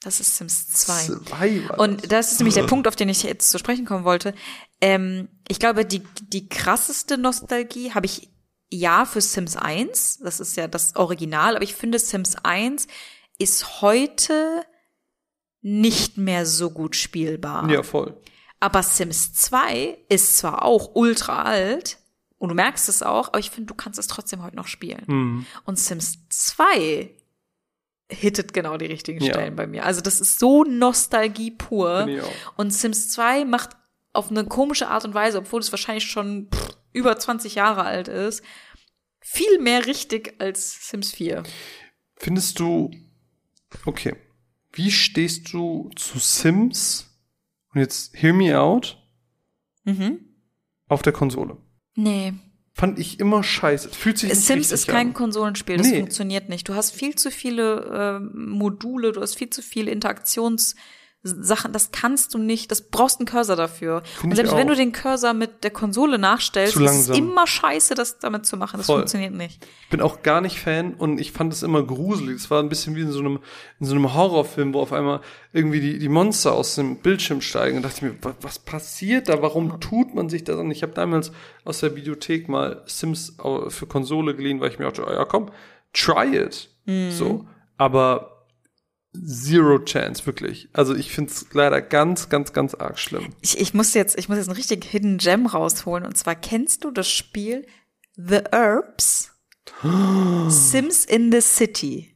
Das 0.00 0.20
ist 0.20 0.36
Sims 0.36 0.68
2. 0.68 1.06
2 1.24 1.68
war 1.68 1.80
Und 1.80 2.12
das 2.12 2.30
ist 2.30 2.38
nämlich 2.38 2.54
der 2.54 2.62
Punkt, 2.68 2.86
auf 2.86 2.94
den 2.94 3.08
ich 3.08 3.24
jetzt 3.24 3.50
zu 3.50 3.58
sprechen 3.58 3.84
kommen 3.84 4.04
wollte. 4.04 4.32
Ähm, 4.80 5.28
ich 5.48 5.58
glaube, 5.58 5.84
die, 5.84 6.04
die 6.22 6.48
krasseste 6.48 7.18
Nostalgie 7.18 7.90
habe 7.94 8.06
ich 8.06 8.30
ja 8.70 9.04
für 9.04 9.20
Sims 9.20 9.56
1. 9.56 10.20
Das 10.22 10.38
ist 10.38 10.56
ja 10.56 10.68
das 10.68 10.94
Original, 10.94 11.56
aber 11.56 11.64
ich 11.64 11.74
finde 11.74 11.98
Sims 11.98 12.36
1 12.44 12.86
ist 13.38 13.82
heute 13.82 14.62
nicht 15.62 16.16
mehr 16.16 16.46
so 16.46 16.70
gut 16.70 16.94
spielbar. 16.94 17.68
Ja, 17.68 17.82
voll. 17.82 18.16
Aber 18.66 18.82
Sims 18.82 19.32
2 19.32 19.96
ist 20.08 20.38
zwar 20.38 20.64
auch 20.64 20.96
ultra 20.96 21.42
alt 21.42 21.98
und 22.38 22.48
du 22.48 22.56
merkst 22.56 22.88
es 22.88 23.00
auch, 23.00 23.28
aber 23.28 23.38
ich 23.38 23.50
finde, 23.50 23.68
du 23.68 23.74
kannst 23.74 23.96
es 23.96 24.08
trotzdem 24.08 24.42
heute 24.42 24.56
noch 24.56 24.66
spielen. 24.66 25.06
Hm. 25.06 25.46
Und 25.62 25.78
Sims 25.78 26.18
2 26.30 27.14
hittet 28.10 28.52
genau 28.52 28.76
die 28.76 28.86
richtigen 28.86 29.22
Ja. 29.22 29.32
Stellen 29.32 29.54
bei 29.54 29.68
mir. 29.68 29.84
Also 29.84 30.00
das 30.00 30.20
ist 30.20 30.40
so 30.40 30.64
Nostalgie 30.64 31.52
pur. 31.52 32.08
Und 32.56 32.72
Sims 32.72 33.10
2 33.10 33.44
macht 33.44 33.76
auf 34.12 34.32
eine 34.32 34.44
komische 34.44 34.88
Art 34.88 35.04
und 35.04 35.14
Weise, 35.14 35.38
obwohl 35.38 35.60
es 35.60 35.70
wahrscheinlich 35.70 36.06
schon 36.06 36.48
pff, 36.52 36.76
über 36.92 37.16
20 37.16 37.54
Jahre 37.54 37.84
alt 37.84 38.08
ist, 38.08 38.42
viel 39.20 39.60
mehr 39.60 39.86
richtig 39.86 40.34
als 40.40 40.88
Sims 40.88 41.12
4. 41.12 41.44
Findest 42.16 42.58
du 42.58 42.90
Okay. 43.84 44.16
Wie 44.72 44.90
stehst 44.90 45.52
du 45.52 45.88
zu 45.94 46.18
Sims? 46.18 47.06
Und 47.76 47.82
jetzt 47.82 48.14
hear 48.16 48.32
me 48.32 48.58
out 48.58 48.96
Mhm. 49.84 50.20
auf 50.88 51.02
der 51.02 51.12
Konsole. 51.12 51.58
Nee. 51.94 52.32
fand 52.72 52.98
ich 52.98 53.20
immer 53.20 53.42
scheiße. 53.42 53.88
Es 53.90 53.96
Fühlt 53.96 54.16
sich 54.18 54.30
nicht 54.30 54.40
Sims 54.46 54.72
ist 54.72 54.86
kein 54.88 55.08
an. 55.08 55.14
Konsolenspiel, 55.14 55.76
das 55.78 55.88
Nee. 55.90 55.98
funktioniert 55.98 56.48
nicht. 56.48 56.66
Du 56.68 56.74
hast 56.74 56.92
viel 56.94 57.14
zu 57.16 57.30
viele 57.30 58.20
äh, 58.22 58.36
Module, 58.38 59.12
du 59.12 59.20
hast 59.20 59.34
viel 59.36 59.48
zu 59.50 59.60
viele 59.62 59.90
Interaktionssachen, 61.24 61.72
das 61.72 61.90
kannst 61.90 62.34
du 62.34 62.38
nicht, 62.38 62.70
das 62.70 62.82
brauchst 62.82 63.18
einen 63.18 63.26
Cursor 63.26 63.56
dafür. 63.56 64.02
Find 64.04 64.32
Und 64.32 64.36
selbst 64.36 64.56
wenn 64.56 64.68
du 64.68 64.74
den 64.76 64.92
Cursor 64.92 65.32
mit 65.34 65.64
der 65.64 65.70
Konsole 65.70 66.18
nachstellst, 66.18 66.76
ist 66.76 67.08
es 67.08 67.16
immer 67.16 67.46
scheiße, 67.46 67.94
das 67.94 68.18
damit 68.18 68.46
zu 68.46 68.56
machen. 68.56 68.76
Das 68.78 68.86
Voll. 68.86 68.98
funktioniert 68.98 69.32
nicht. 69.34 69.64
Ich 69.82 69.88
bin 69.90 70.00
auch 70.00 70.22
gar 70.22 70.40
nicht 70.40 70.60
Fan 70.60 70.94
und 70.94 71.20
ich 71.20 71.32
fand 71.32 71.52
es 71.52 71.62
immer 71.62 71.82
gruselig. 71.82 72.36
Es 72.36 72.50
war 72.50 72.62
ein 72.62 72.68
bisschen 72.68 72.94
wie 72.96 73.00
in 73.02 73.10
so 73.12 73.18
einem, 73.20 73.40
in 73.80 73.86
so 73.86 73.94
einem 73.94 74.14
Horrorfilm, 74.14 74.72
wo 74.74 74.80
auf 74.80 74.92
einmal 74.92 75.20
irgendwie 75.52 75.80
die, 75.80 75.98
die 75.98 76.08
Monster 76.08 76.52
aus 76.52 76.74
dem 76.76 76.98
Bildschirm 76.98 77.40
steigen. 77.40 77.78
Und 77.78 77.82
dachte 77.84 77.96
ich 77.96 78.02
mir, 78.02 78.14
was, 78.22 78.34
was 78.42 78.58
passiert 78.60 79.28
da? 79.28 79.42
Warum 79.42 79.80
tut 79.80 80.14
man 80.14 80.28
sich 80.28 80.44
das 80.44 80.58
an? 80.58 80.70
Ich 80.70 80.82
habe 80.82 80.92
damals 80.92 81.32
aus 81.64 81.80
der 81.80 81.96
Videothek 81.96 82.48
mal 82.48 82.82
Sims 82.86 83.38
au- 83.38 83.68
für 83.70 83.86
Konsole 83.86 84.34
geliehen, 84.36 84.60
weil 84.60 84.70
ich 84.70 84.78
mir 84.78 84.84
dachte, 84.84 85.02
ja 85.02 85.24
komm, 85.24 85.50
try 85.92 86.36
it. 86.36 86.68
So. 87.10 87.46
Aber 87.78 88.35
zero 89.14 89.78
chance, 89.78 90.26
wirklich. 90.26 90.68
Also 90.72 90.94
ich 90.94 91.10
finde 91.10 91.32
es 91.32 91.46
leider 91.52 91.80
ganz, 91.80 92.28
ganz, 92.28 92.52
ganz 92.52 92.74
arg 92.74 92.98
schlimm. 92.98 93.32
Ich, 93.40 93.58
ich 93.58 93.74
muss 93.74 93.94
jetzt, 93.94 94.18
ich 94.18 94.28
muss 94.28 94.38
jetzt 94.38 94.48
einen 94.48 94.56
richtigen 94.56 94.82
Hidden 94.82 95.18
Gem 95.18 95.46
rausholen. 95.46 96.04
Und 96.04 96.16
zwar 96.16 96.34
kennst 96.34 96.84
du 96.84 96.90
das 96.90 97.10
Spiel 97.10 97.66
The 98.16 98.40
Herbs? 98.50 99.32
Sims 100.48 101.04
in 101.04 101.32
the 101.32 101.40
City. 101.40 102.14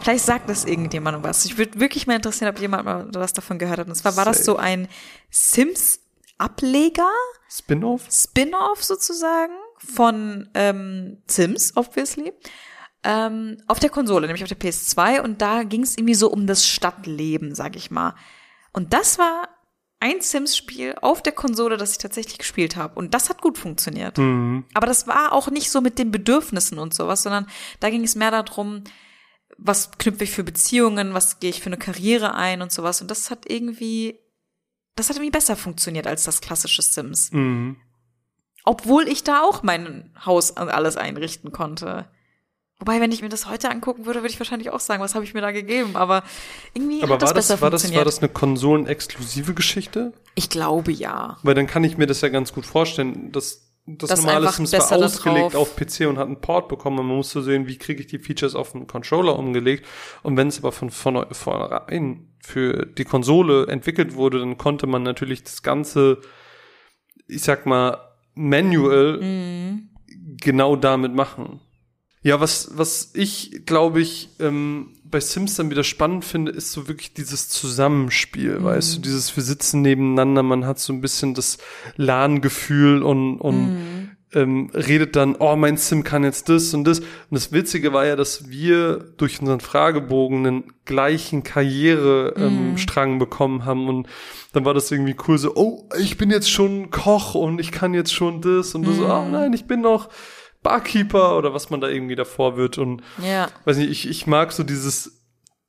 Vielleicht 0.00 0.24
sagt 0.24 0.48
das 0.48 0.64
irgendjemandem 0.64 1.22
was. 1.22 1.44
Ich 1.44 1.58
würde 1.58 1.80
wirklich 1.80 2.06
mal 2.06 2.16
interessieren, 2.16 2.50
ob 2.50 2.60
jemand 2.60 2.84
mal 2.84 3.08
was 3.12 3.32
davon 3.32 3.58
gehört 3.58 3.80
hat. 3.80 3.88
Und 3.88 3.94
zwar 3.94 4.16
war 4.16 4.24
das 4.24 4.38
Safe. 4.38 4.44
so 4.46 4.56
ein 4.56 4.88
Sims-Ableger, 5.30 7.10
Spin-off? 7.50 8.06
Spin-off 8.10 8.84
sozusagen 8.84 9.54
von 9.78 10.48
ähm, 10.54 11.18
Sims, 11.26 11.76
obviously. 11.76 12.32
Ähm, 13.04 13.58
auf 13.68 13.78
der 13.78 13.90
Konsole, 13.90 14.26
nämlich 14.26 14.42
auf 14.42 14.48
der 14.48 14.58
PS2. 14.58 15.20
Und 15.20 15.40
da 15.40 15.62
ging 15.62 15.82
es 15.82 15.96
irgendwie 15.96 16.14
so 16.14 16.30
um 16.30 16.46
das 16.46 16.66
Stadtleben, 16.66 17.54
sag 17.54 17.76
ich 17.76 17.90
mal. 17.90 18.14
Und 18.72 18.92
das 18.92 19.18
war 19.18 19.48
ein 20.00 20.20
Sims-Spiel 20.20 20.94
auf 21.00 21.22
der 21.22 21.32
Konsole, 21.32 21.76
das 21.76 21.92
ich 21.92 21.98
tatsächlich 21.98 22.38
gespielt 22.38 22.76
habe. 22.76 22.98
Und 22.98 23.14
das 23.14 23.30
hat 23.30 23.42
gut 23.42 23.58
funktioniert. 23.58 24.18
Aber 24.74 24.86
das 24.86 25.06
war 25.06 25.32
auch 25.32 25.50
nicht 25.50 25.70
so 25.70 25.80
mit 25.80 25.98
den 25.98 26.10
Bedürfnissen 26.10 26.78
und 26.78 26.94
sowas, 26.94 27.22
sondern 27.22 27.48
da 27.80 27.90
ging 27.90 28.04
es 28.04 28.14
mehr 28.14 28.30
darum, 28.30 28.84
was 29.56 29.90
knüpfe 29.98 30.24
ich 30.24 30.30
für 30.30 30.44
Beziehungen, 30.44 31.14
was 31.14 31.40
gehe 31.40 31.50
ich 31.50 31.60
für 31.60 31.66
eine 31.66 31.78
Karriere 31.78 32.34
ein 32.34 32.62
und 32.62 32.70
sowas. 32.70 33.00
Und 33.00 33.10
das 33.10 33.30
hat 33.30 33.50
irgendwie, 33.50 34.20
das 34.94 35.08
hat 35.08 35.16
irgendwie 35.16 35.32
besser 35.32 35.56
funktioniert 35.56 36.06
als 36.06 36.24
das 36.24 36.40
klassische 36.40 36.82
Sims. 36.82 37.32
Mhm. 37.32 37.76
Obwohl 38.64 39.08
ich 39.08 39.24
da 39.24 39.42
auch 39.42 39.62
mein 39.64 40.14
Haus 40.24 40.52
und 40.52 40.68
alles 40.68 40.96
einrichten 40.96 41.50
konnte. 41.50 42.08
Wobei, 42.80 43.00
wenn 43.00 43.10
ich 43.10 43.22
mir 43.22 43.28
das 43.28 43.48
heute 43.48 43.70
angucken 43.70 44.06
würde, 44.06 44.20
würde 44.20 44.28
ich 44.32 44.38
wahrscheinlich 44.38 44.70
auch 44.70 44.78
sagen, 44.80 45.02
was 45.02 45.14
habe 45.16 45.24
ich 45.24 45.34
mir 45.34 45.40
da 45.40 45.50
gegeben? 45.50 45.96
Aber 45.96 46.22
irgendwie 46.74 47.02
Aber 47.02 47.14
hat 47.14 47.22
das 47.22 47.30
war 47.30 47.34
das, 47.34 47.48
besser 47.48 47.60
war 47.60 47.70
das, 47.70 47.82
funktioniert. 47.82 47.98
war 47.98 48.04
das 48.04 48.18
eine 48.20 48.28
konsolenexklusive 48.28 49.54
Geschichte? 49.54 50.12
ich 50.36 50.48
glaube 50.48 50.92
ja. 50.92 51.38
Weil 51.42 51.54
dann 51.54 51.66
kann 51.66 51.82
ich 51.82 51.98
mir 51.98 52.06
das 52.06 52.20
ja 52.20 52.28
ganz 52.28 52.52
gut 52.52 52.64
vorstellen, 52.66 53.32
dass 53.32 53.64
das, 53.86 54.10
Das 54.10 54.22
normale 54.22 54.48
Sims 54.52 54.72
war 54.74 54.92
ausgelegt 54.92 55.56
auf 55.56 55.74
PC 55.74 56.06
und 56.08 56.18
hat 56.18 56.26
einen 56.26 56.40
Port 56.40 56.68
bekommen 56.68 56.98
und 57.00 57.06
man 57.06 57.16
musste 57.16 57.42
sehen, 57.42 57.66
wie 57.66 57.78
kriege 57.78 58.00
ich 58.02 58.06
die 58.06 58.18
Features 58.18 58.54
auf 58.54 58.72
den 58.72 58.86
Controller 58.86 59.36
umgelegt. 59.38 59.86
Und 60.22 60.36
wenn 60.36 60.46
es 60.48 60.58
aber 60.58 60.70
von 60.72 60.90
von 60.90 61.26
vornherein 61.32 62.28
für 62.44 62.84
die 62.86 63.04
Konsole 63.04 63.66
entwickelt 63.66 64.14
wurde, 64.14 64.38
dann 64.40 64.56
konnte 64.58 64.86
man 64.86 65.02
natürlich 65.02 65.42
das 65.42 65.62
ganze, 65.62 66.18
ich 67.26 67.42
sag 67.42 67.66
mal, 67.66 67.98
Manual 68.34 69.18
Mhm. 69.20 69.88
genau 70.40 70.76
damit 70.76 71.14
machen. 71.14 71.60
Ja, 72.22 72.40
was, 72.40 72.70
was 72.74 73.12
ich, 73.14 73.62
glaube 73.64 74.00
ich, 74.00 74.30
ähm, 74.40 74.94
bei 75.04 75.20
Sims 75.20 75.54
dann 75.54 75.70
wieder 75.70 75.84
spannend 75.84 76.24
finde, 76.24 76.52
ist 76.52 76.72
so 76.72 76.88
wirklich 76.88 77.14
dieses 77.14 77.48
Zusammenspiel, 77.48 78.62
weißt 78.62 78.96
du, 78.96 79.00
dieses 79.00 79.34
wir 79.36 79.42
sitzen 79.42 79.82
nebeneinander, 79.82 80.42
man 80.42 80.66
hat 80.66 80.78
so 80.78 80.92
ein 80.92 81.00
bisschen 81.00 81.34
das 81.34 81.58
LAN-Gefühl 81.96 83.02
und, 83.02 83.38
und 83.38 84.08
ähm, 84.34 84.70
redet 84.74 85.16
dann, 85.16 85.36
oh, 85.38 85.56
mein 85.56 85.78
Sim 85.78 86.04
kann 86.04 86.24
jetzt 86.24 86.48
das 86.48 86.74
und 86.74 86.84
das. 86.84 87.00
Und 87.00 87.06
das 87.30 87.52
Witzige 87.52 87.92
war 87.92 88.04
ja, 88.04 88.14
dass 88.14 88.50
wir 88.50 88.98
durch 89.16 89.40
unseren 89.40 89.60
Fragebogen 89.60 90.46
einen 90.46 90.64
gleichen 90.84 91.42
Karrierestrang 91.42 92.70
ähm, 92.70 92.78
Strang 92.78 93.18
bekommen 93.18 93.64
haben 93.64 93.88
und 93.88 94.08
dann 94.52 94.64
war 94.64 94.74
das 94.74 94.90
irgendwie 94.90 95.16
cool 95.26 95.38
so, 95.38 95.54
oh, 95.54 95.88
ich 95.98 96.18
bin 96.18 96.30
jetzt 96.30 96.50
schon 96.50 96.90
Koch 96.90 97.34
und 97.34 97.58
ich 97.58 97.72
kann 97.72 97.94
jetzt 97.94 98.12
schon 98.12 98.42
das 98.42 98.74
und 98.74 98.82
du 98.82 98.92
so, 98.92 99.06
oh 99.06 99.28
nein, 99.28 99.52
ich 99.52 99.66
bin 99.66 99.80
noch 99.80 100.08
Barkeeper 100.62 101.36
oder 101.38 101.54
was 101.54 101.70
man 101.70 101.80
da 101.80 101.88
irgendwie 101.88 102.16
davor 102.16 102.56
wird 102.56 102.78
und 102.78 103.02
Ja. 103.22 103.48
weiß 103.64 103.76
nicht, 103.78 103.90
ich, 103.90 104.08
ich 104.08 104.26
mag 104.26 104.52
so 104.52 104.62
dieses 104.64 105.14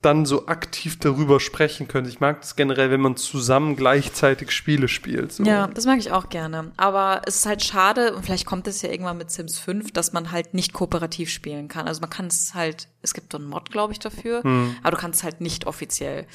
dann 0.02 0.26
so 0.26 0.48
aktiv 0.48 0.98
darüber 0.98 1.42
sprechen 1.42 1.90
können. 1.90 2.08
Ich 2.08 2.22
mag 2.22 2.40
das 2.40 2.56
generell, 2.56 2.90
wenn 2.90 3.02
man 3.02 3.18
zusammen 3.18 3.76
gleichzeitig 3.76 4.52
Spiele 4.52 4.88
spielt. 4.88 5.34
So. 5.34 5.44
Ja, 5.44 5.68
das 5.68 5.86
mag 5.86 6.00
ich 6.00 6.10
auch 6.14 6.30
gerne. 6.30 6.72
Aber 6.78 7.22
es 7.26 7.36
ist 7.40 7.46
halt 7.46 7.62
schade, 7.62 8.16
und 8.16 8.24
vielleicht 8.24 8.46
kommt 8.46 8.66
es 8.68 8.82
ja 8.82 8.90
irgendwann 8.90 9.18
mit 9.18 9.30
Sims 9.30 9.60
5, 9.60 9.92
dass 9.92 10.14
man 10.14 10.32
halt 10.32 10.54
nicht 10.54 10.72
kooperativ 10.72 11.30
spielen 11.30 11.68
kann. 11.68 11.86
Also 11.86 12.00
man 12.00 12.10
kann 12.10 12.28
es 12.28 12.54
halt, 12.54 12.88
es 13.02 13.14
gibt 13.14 13.34
so 13.34 13.38
einen 13.40 13.48
Mod, 13.50 13.72
glaube 13.72 13.92
ich, 13.92 14.00
dafür, 14.00 14.40
aber 14.84 14.92
du 14.92 14.98
kannst 14.98 15.20
es 15.20 15.24
halt 15.26 15.42
nicht 15.42 15.68
offiziell. 15.68 16.28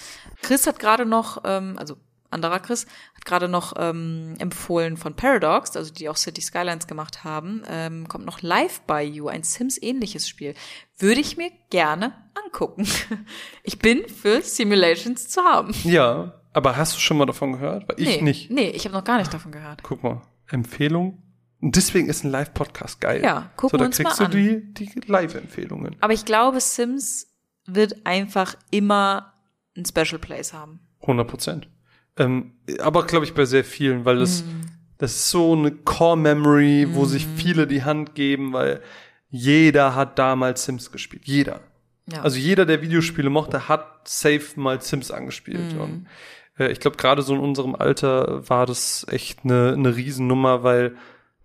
Chris 0.42 0.66
hat 0.66 0.78
gerade 0.78 1.06
noch, 1.06 1.40
ähm, 1.46 1.76
also 1.78 1.96
anderer 2.34 2.60
Chris, 2.60 2.86
hat 3.14 3.24
gerade 3.24 3.48
noch 3.48 3.74
ähm, 3.78 4.34
empfohlen 4.38 4.96
von 4.96 5.14
Paradox, 5.14 5.76
also 5.76 5.92
die 5.92 6.08
auch 6.08 6.16
City 6.16 6.42
Skylines 6.42 6.86
gemacht 6.86 7.24
haben, 7.24 7.62
ähm, 7.68 8.08
kommt 8.08 8.26
noch 8.26 8.42
Live 8.42 8.80
by 8.82 9.00
You, 9.00 9.28
ein 9.28 9.42
Sims-ähnliches 9.42 10.28
Spiel. 10.28 10.54
Würde 10.98 11.20
ich 11.20 11.36
mir 11.36 11.50
gerne 11.70 12.12
angucken. 12.44 12.86
Ich 13.62 13.78
bin 13.78 14.06
für 14.08 14.42
Simulations 14.42 15.28
zu 15.28 15.40
haben. 15.42 15.74
ja, 15.84 16.34
aber 16.52 16.76
hast 16.76 16.94
du 16.96 17.00
schon 17.00 17.16
mal 17.16 17.24
davon 17.24 17.52
gehört? 17.52 17.88
Weil 17.88 18.00
ich 18.00 18.16
nee, 18.16 18.22
nicht. 18.22 18.50
Nee, 18.50 18.68
ich 18.70 18.84
habe 18.84 18.94
noch 18.94 19.04
gar 19.04 19.18
nicht 19.18 19.32
davon 19.32 19.52
gehört. 19.52 19.82
Guck 19.82 20.02
mal, 20.02 20.20
Empfehlung. 20.48 21.22
Und 21.60 21.76
deswegen 21.76 22.08
ist 22.08 22.24
ein 22.24 22.30
Live-Podcast 22.30 23.00
geil. 23.00 23.22
Ja, 23.22 23.50
gucken 23.56 23.70
so, 23.70 23.76
da 23.78 23.84
uns 23.86 23.96
kriegst 23.96 24.20
mal 24.20 24.28
du 24.28 24.36
die, 24.36 24.74
die 24.74 25.00
Live-Empfehlungen. 25.06 25.96
Aber 26.00 26.12
ich 26.12 26.26
glaube, 26.26 26.60
Sims 26.60 27.34
wird 27.64 28.04
einfach 28.04 28.56
immer 28.70 29.32
ein 29.76 29.84
Special 29.86 30.18
Place 30.18 30.52
haben. 30.52 30.80
100 31.00 31.26
Prozent. 31.26 31.68
Ähm, 32.16 32.52
aber 32.80 33.04
glaube 33.06 33.24
ich 33.24 33.34
bei 33.34 33.44
sehr 33.44 33.64
vielen, 33.64 34.04
weil 34.04 34.18
das, 34.18 34.42
Mhm. 34.44 34.66
das 34.98 35.12
ist 35.16 35.30
so 35.30 35.52
eine 35.52 35.72
Core-Memory, 35.72 36.88
wo 36.94 37.04
sich 37.06 37.26
viele 37.36 37.66
die 37.66 37.82
Hand 37.84 38.14
geben, 38.14 38.52
weil 38.52 38.80
jeder 39.30 39.94
hat 39.94 40.18
damals 40.18 40.64
Sims 40.64 40.92
gespielt. 40.92 41.22
Jeder. 41.26 41.60
Ja. 42.10 42.22
Also 42.22 42.38
jeder, 42.38 42.66
der 42.66 42.82
Videospiele 42.82 43.30
mochte, 43.30 43.68
hat 43.68 44.06
safe 44.08 44.42
mal 44.56 44.80
Sims 44.80 45.10
angespielt. 45.10 45.74
Mhm. 45.74 45.80
Und 45.80 46.06
äh, 46.58 46.70
ich 46.70 46.78
glaube, 46.80 46.96
gerade 46.96 47.22
so 47.22 47.34
in 47.34 47.40
unserem 47.40 47.74
Alter 47.74 48.48
war 48.48 48.66
das 48.66 49.06
echt 49.10 49.40
eine, 49.44 49.72
eine 49.72 49.96
Riesennummer, 49.96 50.62
weil, 50.62 50.94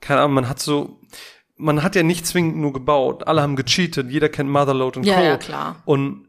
keine 0.02 0.22
Ahnung, 0.22 0.34
man 0.36 0.50
hat 0.50 0.60
so, 0.60 1.00
man 1.58 1.82
hat 1.82 1.96
ja 1.96 2.04
nicht 2.04 2.28
zwingend 2.28 2.58
nur 2.58 2.74
gebaut. 2.74 3.28
Alle 3.28 3.42
haben 3.42 3.56
gecheatet, 3.56 4.12
jeder 4.12 4.30
kennt 4.30 4.50
Motherload 4.50 5.00
und 5.00 5.06
Ja, 5.06 5.16
Co. 5.16 5.22
ja, 5.24 5.38
klar. 5.38 5.82
Und 5.86 6.26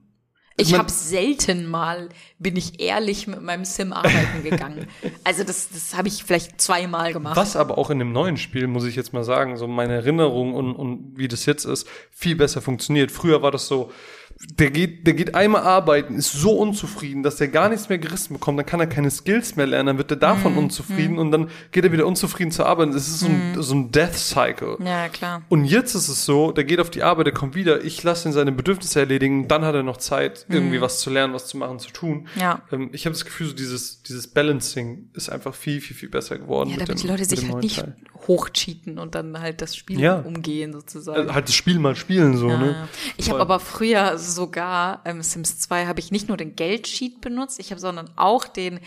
ich 0.60 0.74
habe 0.74 0.90
selten 0.90 1.66
mal, 1.66 2.08
bin 2.38 2.56
ich 2.56 2.80
ehrlich 2.80 3.26
mit 3.26 3.42
meinem 3.42 3.64
Sim 3.64 3.92
arbeiten 3.92 4.42
gegangen. 4.42 4.86
also 5.24 5.44
das, 5.44 5.68
das 5.70 5.96
habe 5.96 6.08
ich 6.08 6.24
vielleicht 6.24 6.60
zweimal 6.60 7.12
gemacht. 7.12 7.36
Was 7.36 7.56
aber 7.56 7.78
auch 7.78 7.90
in 7.90 7.98
dem 7.98 8.12
neuen 8.12 8.36
Spiel, 8.36 8.66
muss 8.66 8.84
ich 8.84 8.96
jetzt 8.96 9.12
mal 9.12 9.24
sagen, 9.24 9.56
so 9.56 9.66
meine 9.66 9.94
Erinnerung 9.94 10.54
und, 10.54 10.74
und 10.74 11.12
wie 11.16 11.28
das 11.28 11.46
jetzt 11.46 11.64
ist, 11.64 11.86
viel 12.10 12.36
besser 12.36 12.60
funktioniert. 12.60 13.10
Früher 13.10 13.42
war 13.42 13.50
das 13.50 13.66
so, 13.66 13.90
der 14.42 14.70
geht, 14.70 15.06
der 15.06 15.12
geht 15.12 15.34
einmal 15.34 15.62
arbeiten, 15.62 16.14
ist 16.14 16.32
so 16.32 16.52
unzufrieden, 16.52 17.22
dass 17.22 17.40
er 17.42 17.48
gar 17.48 17.68
nichts 17.68 17.90
mehr 17.90 17.98
gerissen 17.98 18.32
bekommt, 18.34 18.58
dann 18.58 18.64
kann 18.64 18.80
er 18.80 18.86
keine 18.86 19.10
Skills 19.10 19.54
mehr 19.56 19.66
lernen, 19.66 19.88
dann 19.88 19.98
wird 19.98 20.10
er 20.10 20.16
davon 20.16 20.56
unzufrieden 20.56 21.18
und 21.18 21.30
dann 21.30 21.50
geht 21.72 21.84
er 21.84 21.92
wieder 21.92 22.06
unzufrieden 22.06 22.50
zur 22.50 22.64
Arbeit. 22.64 22.88
Es 22.90 23.06
ist 23.06 23.20
so 23.20 23.26
ein, 23.26 23.54
so 23.58 23.74
ein 23.74 23.92
Death 23.92 24.14
Cycle. 24.14 24.78
Ja, 24.82 25.08
klar. 25.10 25.42
Und 25.50 25.66
jetzt 25.66 25.94
ist 25.94 26.08
es 26.08 26.24
so, 26.24 26.52
der 26.52 26.64
geht 26.64 26.80
auf 26.80 26.88
die 26.88 27.02
Arbeit, 27.02 27.26
der 27.26 27.34
kommt 27.34 27.54
wieder, 27.54 27.84
ich 27.84 28.02
lasse 28.02 28.28
ihn 28.30 28.32
seine 28.32 28.50
Bedürfnisse 28.50 29.00
erledigen, 29.00 29.46
dann 29.46 29.62
hat 29.64 29.74
er 29.74 29.82
noch 29.82 29.98
Zeit, 29.98 30.46
irgendwie 30.48 30.80
was 30.80 31.00
zu 31.00 31.10
lernen, 31.10 31.34
was 31.34 31.46
zu 31.46 31.58
machen, 31.58 31.78
zu 31.78 31.90
tun. 31.90 32.26
Ja. 32.36 32.62
Ähm, 32.72 32.88
ich 32.92 33.04
habe 33.04 33.12
das 33.12 33.26
Gefühl, 33.26 33.48
so 33.48 33.54
dieses, 33.54 34.02
dieses 34.04 34.26
Balancing 34.28 35.10
ist 35.12 35.28
einfach 35.28 35.54
viel, 35.54 35.82
viel, 35.82 35.94
viel 35.96 36.08
besser 36.08 36.38
geworden. 36.38 36.70
Ja, 36.70 36.76
mit 36.78 36.88
damit 36.88 36.98
dem- 36.98 37.02
die 37.06 37.08
Leute 37.12 37.24
sich 37.26 37.46
halt 37.46 37.62
nicht 37.62 37.76
Teil. 37.80 37.94
hochcheaten 38.26 38.98
und 38.98 39.14
dann 39.14 39.38
halt 39.38 39.60
das 39.60 39.76
Spiel 39.76 40.00
Ja. 40.00 40.16
umgehen 40.20 40.72
sozusagen. 40.72 41.18
Also 41.18 41.34
halt 41.34 41.48
das 41.48 41.54
Spiel 41.54 41.78
mal 41.78 41.94
spielen, 41.94 42.36
so, 42.38 42.48
Ja. 42.48 42.58
ne? 42.58 42.88
Ich 43.18 43.28
habe 43.28 43.40
aber 43.40 43.60
früher 43.60 44.16
sogar 44.30 45.02
ähm, 45.04 45.22
Sims 45.22 45.58
2 45.58 45.86
habe 45.86 46.00
ich 46.00 46.10
nicht 46.10 46.28
nur 46.28 46.36
den 46.36 46.56
Geldsheet 46.56 47.20
benutzt, 47.20 47.58
ich 47.60 47.70
habe 47.70 47.80
sondern 47.80 48.10
auch 48.16 48.46
den 48.46 48.80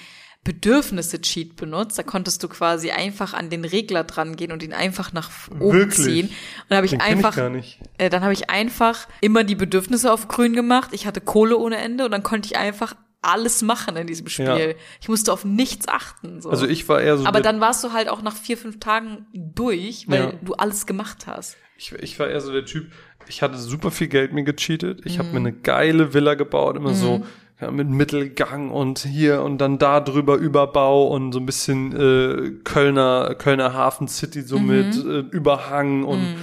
Bedürfnisse-Cheat 0.43 1.55
benutzt. 1.55 1.97
Da 1.97 2.03
konntest 2.03 2.43
du 2.43 2.47
quasi 2.49 2.91
einfach 2.91 3.33
an 3.33 3.49
den 3.49 3.65
Regler 3.65 4.03
dran 4.03 4.35
gehen 4.35 4.51
und 4.51 4.61
ihn 4.63 4.73
einfach 4.73 5.13
nach 5.13 5.29
oben 5.51 5.71
Wirklich? 5.71 6.05
ziehen. 6.05 6.27
Und 6.27 6.65
da 6.69 6.77
habe 6.77 6.85
ich 6.85 6.93
ich 6.93 7.01
einfach, 7.01 7.49
nicht. 7.49 7.79
Äh, 7.97 8.09
dann 8.09 8.23
habe 8.23 8.33
ich 8.33 8.49
einfach 8.49 9.07
immer 9.21 9.43
die 9.43 9.55
Bedürfnisse 9.55 10.11
auf 10.11 10.27
grün 10.27 10.53
gemacht. 10.53 10.89
Ich 10.91 11.05
hatte 11.07 11.21
Kohle 11.21 11.57
ohne 11.57 11.77
Ende 11.77 12.05
und 12.05 12.11
dann 12.11 12.23
konnte 12.23 12.47
ich 12.47 12.57
einfach 12.57 12.95
alles 13.21 13.61
machen 13.61 13.95
in 13.95 14.05
diesem 14.05 14.27
Spiel. 14.27 14.45
Ja. 14.45 14.57
Ich 14.99 15.07
musste 15.07 15.31
auf 15.31 15.45
nichts 15.45 15.87
achten. 15.87 16.41
So. 16.41 16.49
Also 16.49 16.67
ich 16.67 16.89
war 16.89 17.01
eher 17.01 17.17
so 17.17 17.25
Aber 17.25 17.39
dann 17.39 17.61
warst 17.61 17.81
du 17.85 17.93
halt 17.93 18.09
auch 18.09 18.21
nach 18.21 18.35
vier, 18.35 18.57
fünf 18.57 18.79
Tagen 18.81 19.25
durch, 19.33 20.09
weil 20.09 20.19
Ja. 20.19 20.33
du 20.41 20.53
alles 20.55 20.85
gemacht 20.85 21.25
hast. 21.25 21.55
ich, 21.77 21.93
ich 21.93 22.19
war 22.19 22.27
eher 22.27 22.41
so 22.41 22.51
der 22.51 22.65
Typ, 22.65 22.91
ich 23.27 23.41
hatte 23.41 23.57
super 23.57 23.91
viel 23.91 24.07
Geld 24.07 24.33
mir 24.33 24.43
gecheatet. 24.43 25.01
Ich 25.05 25.15
Mhm. 25.15 25.19
habe 25.19 25.29
mir 25.31 25.37
eine 25.37 25.53
geile 25.53 26.13
Villa 26.13 26.33
gebaut, 26.35 26.75
immer 26.77 26.93
so 26.93 27.23
ja, 27.61 27.71
mit 27.71 27.87
Mittelgang 27.89 28.71
und 28.71 28.99
hier 28.99 29.41
und 29.43 29.57
dann 29.59 29.77
da 29.77 29.99
drüber 29.99 30.35
Überbau 30.35 31.07
und 31.07 31.31
so 31.31 31.39
ein 31.39 31.45
bisschen 31.45 31.91
äh, 31.95 32.51
Kölner, 32.63 33.35
Kölner 33.35 33.73
Hafen 33.73 34.07
City 34.07 34.41
so 34.41 34.59
Mhm. 34.59 34.67
mit 34.67 34.95
äh, 35.05 35.19
Überhang 35.35 36.03
und 36.03 36.35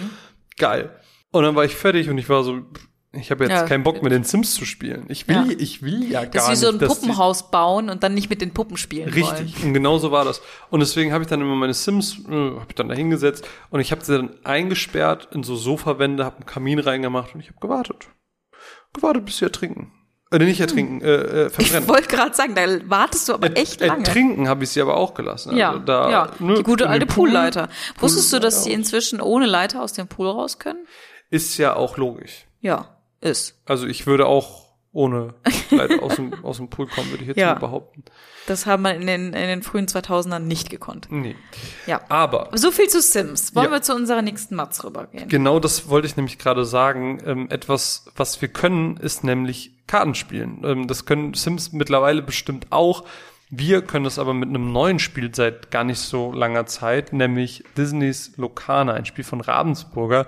geil. 0.57 0.91
Und 1.33 1.43
dann 1.45 1.55
war 1.57 1.65
ich 1.65 1.75
fertig 1.77 2.09
und 2.11 2.19
ich 2.19 2.29
war 2.29 2.43
so, 2.45 2.61
ich 3.13 3.31
habe 3.31 3.45
jetzt 3.45 3.53
Ja. 3.53 3.63
keinen 3.67 3.83
Bock 3.83 4.03
mehr 4.03 4.11
den 4.11 4.23
Sims 4.25 4.55
zu 4.55 4.65
spielen. 4.65 5.07
Ich 5.09 5.27
will, 5.29 5.35
Ja. 5.37 5.47
ich 5.59 5.83
will 5.83 6.05
ja 6.11 6.25
Das 6.27 6.31
gar 6.31 6.53
ist 6.53 6.63
wie 6.63 6.67
nicht. 6.73 6.81
so 6.81 6.85
ein 6.85 6.89
Puppenhaus 6.89 7.51
bauen 7.51 7.91
und 7.91 8.03
dann 8.03 8.15
nicht 8.15 8.31
mit 8.31 8.41
den 8.41 8.53
Puppen 8.55 8.77
spielen 8.77 9.09
Richtig, 9.09 9.57
wollen. 9.57 9.67
und 9.69 9.75
genau 9.75 9.99
so 9.99 10.13
war 10.13 10.25
das. 10.25 10.41
Und 10.71 10.81
deswegen 10.81 11.13
habe 11.13 11.25
ich 11.25 11.29
dann 11.29 11.41
immer 11.41 11.57
meine 11.57 11.75
Sims, 11.75 12.19
äh, 12.29 12.33
habe 12.33 12.67
ich 12.69 12.75
dann 12.77 12.89
da 12.89 12.95
hingesetzt 12.95 13.47
und 13.71 13.81
ich 13.81 13.91
habe 13.93 14.05
sie 14.05 14.17
dann 14.17 14.31
eingesperrt 14.45 15.29
in 15.33 15.43
so 15.43 15.57
Sofawände, 15.57 16.25
habe 16.25 16.37
einen 16.37 16.47
Kamin 16.47 16.79
reingemacht 16.79 17.35
und 17.35 17.41
ich 17.41 17.49
habe 17.49 17.59
gewartet. 17.61 18.09
Gewartet, 18.93 19.25
bis 19.25 19.39
sie 19.39 19.45
ertrinken. 19.45 19.93
Äh, 20.33 20.39
nicht 20.39 20.61
ertrinken, 20.61 21.01
äh, 21.01 21.07
äh, 21.15 21.47
Ich 21.49 21.53
verbrennen. 21.55 21.89
wollte 21.89 22.07
gerade 22.09 22.35
sagen, 22.37 22.55
da 22.55 22.63
wartest 22.89 23.29
du 23.29 23.35
aber 23.35 23.57
echt 23.57 23.81
lange. 23.81 24.05
Ertrinken 24.07 24.49
habe 24.49 24.63
ich 24.63 24.71
sie 24.71 24.81
aber 24.81 24.97
auch 24.97 25.15
gelassen. 25.15 25.57
Ja, 25.57 25.71
Also 25.71 25.81
da, 25.83 26.11
ja. 26.11 26.31
ne, 26.39 26.55
die 26.55 26.63
gute 26.63 26.89
alte 26.89 27.07
dem 27.07 27.13
Pool 27.13 27.31
Poolleiter. 27.31 27.69
Wusstest 27.99 28.33
du, 28.33 28.39
dass 28.39 28.63
sie 28.63 28.73
inzwischen 28.73 29.21
ohne 29.21 29.47
Leiter 29.47 29.83
aus 29.83 29.93
dem 29.93 30.07
Pool 30.07 30.29
raus 30.29 30.61
können? 30.61 30.87
Ist 31.31 31.57
ja 31.59 31.75
auch 31.75 31.97
logisch. 31.97 32.47
Ja, 32.61 32.97
ist. 33.21 33.61
Also 33.67 33.87
ich 33.87 34.07
würde 34.07 34.27
auch 34.27 34.69
ohne 34.93 35.35
Leiter 35.71 36.03
aus 36.03 36.17
dem, 36.17 36.35
aus 36.45 36.57
dem 36.57 36.69
Pool 36.69 36.87
kommen, 36.89 37.11
würde 37.11 37.23
ich 37.23 37.29
jetzt 37.29 37.37
Ja. 37.39 37.55
mal 37.55 37.61
behaupten. 37.61 38.03
Das 38.47 38.67
haben 38.67 38.83
wir 38.83 38.95
in 38.95 39.07
den, 39.07 39.27
in 39.27 39.47
den 39.49 39.63
frühen 39.63 39.87
2000ern 39.87 40.41
nicht 40.41 40.69
gekonnt. 40.71 41.07
Nee. 41.11 41.37
Ja. 41.87 42.01
Aber 42.09 42.49
So 42.55 42.73
viel 42.73 42.89
zu 42.89 43.01
Sims. 43.01 43.55
Wollen 43.55 43.67
Ja. 43.67 43.73
wir 43.73 43.83
zu 43.83 43.95
unserer 43.95 44.23
nächsten 44.23 44.57
Matz 44.57 44.83
rübergehen? 44.83 45.29
Genau 45.29 45.61
das 45.61 45.89
wollte 45.89 46.09
ich 46.09 46.17
nämlich 46.17 46.39
gerade 46.39 46.65
sagen. 46.65 47.21
Ähm, 47.25 47.49
etwas, 47.51 48.07
was 48.17 48.41
wir 48.43 48.49
können, 48.49 48.97
ist 48.97 49.23
nämlich 49.23 49.73
Kartenspielen. 49.87 50.63
Ähm, 50.65 50.87
das 50.89 51.05
können 51.05 51.35
Sims 51.35 51.73
mittlerweile 51.73 52.23
bestimmt 52.23 52.67
auch. 52.71 53.05
Wir 53.53 53.83
können 53.83 54.05
das 54.05 54.19
aber 54.19 54.33
mit 54.35 54.49
einem 54.49 54.73
neuen 54.73 54.99
Spiel 55.01 55.33
seit 55.35 55.71
gar 55.71 55.83
nicht 55.85 55.99
so 55.99 56.33
langer 56.33 56.67
Zeit, 56.67 57.13
nämlich 57.13 57.65
Disneys 57.77 58.33
Locana, 58.37 58.95
ein 58.95 59.05
Spiel 59.07 59.25
von 59.25 59.41
Ravensburger, 59.41 60.27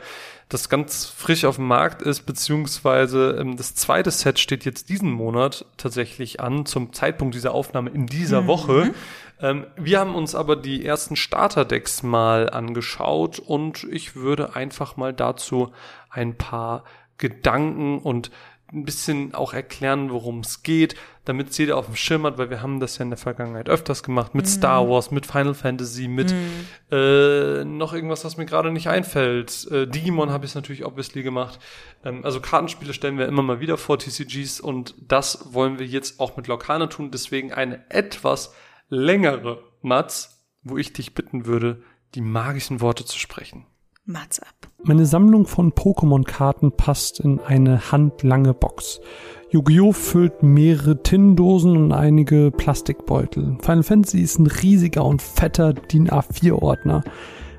das 0.52 0.68
ganz 0.68 1.06
frisch 1.06 1.44
auf 1.44 1.56
dem 1.56 1.66
Markt 1.66 2.02
ist, 2.02 2.22
beziehungsweise 2.22 3.38
ähm, 3.40 3.56
das 3.56 3.74
zweite 3.74 4.10
Set 4.10 4.38
steht 4.38 4.64
jetzt 4.64 4.90
diesen 4.90 5.10
Monat 5.10 5.64
tatsächlich 5.76 6.40
an, 6.40 6.66
zum 6.66 6.92
Zeitpunkt 6.92 7.34
dieser 7.34 7.54
Aufnahme 7.54 7.90
in 7.90 8.06
dieser 8.06 8.46
Woche. 8.46 8.92
Ähm, 9.40 9.66
wir 9.76 9.98
haben 9.98 10.14
uns 10.14 10.34
aber 10.34 10.56
die 10.56 10.84
ersten 10.84 11.16
Starterdecks 11.16 12.02
mal 12.02 12.50
angeschaut 12.50 13.38
und 13.38 13.84
ich 13.84 14.14
würde 14.14 14.54
einfach 14.54 14.96
mal 14.96 15.12
dazu 15.12 15.72
ein 16.10 16.36
paar 16.36 16.84
Gedanken 17.16 17.98
und 17.98 18.30
ein 18.72 18.84
bisschen 18.84 19.34
auch 19.34 19.52
erklären, 19.52 20.10
worum 20.10 20.40
es 20.40 20.62
geht, 20.62 20.96
damit 21.24 21.50
es 21.50 21.58
jeder 21.58 21.76
auf 21.76 21.86
dem 21.86 21.94
Schirm 21.94 22.24
hat, 22.24 22.36
weil 22.38 22.50
wir 22.50 22.62
haben 22.62 22.80
das 22.80 22.98
ja 22.98 23.04
in 23.04 23.10
der 23.10 23.16
Vergangenheit 23.16 23.68
öfters 23.68 24.02
gemacht, 24.02 24.34
mit 24.34 24.48
Star 24.48 24.88
Wars, 24.88 25.10
mit 25.10 25.26
Final 25.26 25.54
Fantasy, 25.54 26.08
mit 26.08 26.34
äh, 26.90 27.64
noch 27.64 27.92
irgendwas, 27.92 28.24
was 28.24 28.36
mir 28.36 28.46
gerade 28.46 28.72
nicht 28.72 28.88
einfällt. 28.88 29.70
Äh, 29.70 29.86
Digimon 29.86 30.30
habe 30.30 30.46
ich 30.46 30.54
natürlich 30.54 30.84
obviously 30.84 31.22
gemacht. 31.22 31.60
Ähm, 32.04 32.24
also 32.24 32.40
Kartenspiele 32.40 32.92
stellen 32.92 33.18
wir 33.18 33.26
immer 33.26 33.42
mal 33.42 33.60
wieder 33.60 33.76
vor, 33.76 33.98
TCGs, 33.98 34.60
und 34.60 34.94
das 34.98 35.52
wollen 35.52 35.78
wir 35.78 35.86
jetzt 35.86 36.18
auch 36.18 36.36
mit 36.36 36.48
Lokana 36.48 36.88
tun. 36.88 37.10
Deswegen 37.12 37.52
eine 37.52 37.88
etwas 37.88 38.52
längere 38.88 39.62
Matz, 39.80 40.44
wo 40.62 40.76
ich 40.76 40.92
dich 40.92 41.14
bitten 41.14 41.46
würde, 41.46 41.82
die 42.14 42.20
magischen 42.20 42.80
Worte 42.80 43.04
zu 43.04 43.18
sprechen. 43.18 43.66
Matz 44.04 44.40
ab. 44.40 44.68
Meine 44.82 45.06
Sammlung 45.06 45.46
von 45.46 45.72
Pokémon-Karten 45.72 46.72
passt 46.72 47.20
in 47.20 47.38
eine 47.38 47.92
handlange 47.92 48.52
Box. 48.52 49.00
Yu-Gi-Oh! 49.52 49.92
füllt 49.92 50.42
mehrere 50.42 51.02
Tinndosen 51.02 51.76
und 51.76 51.92
einige 51.92 52.50
Plastikbeutel. 52.50 53.58
Final 53.60 53.82
Fantasy 53.82 54.20
ist 54.20 54.38
ein 54.38 54.46
riesiger 54.46 55.04
und 55.04 55.20
fetter 55.20 55.74
DIN 55.74 56.08
A4-Ordner. 56.08 57.04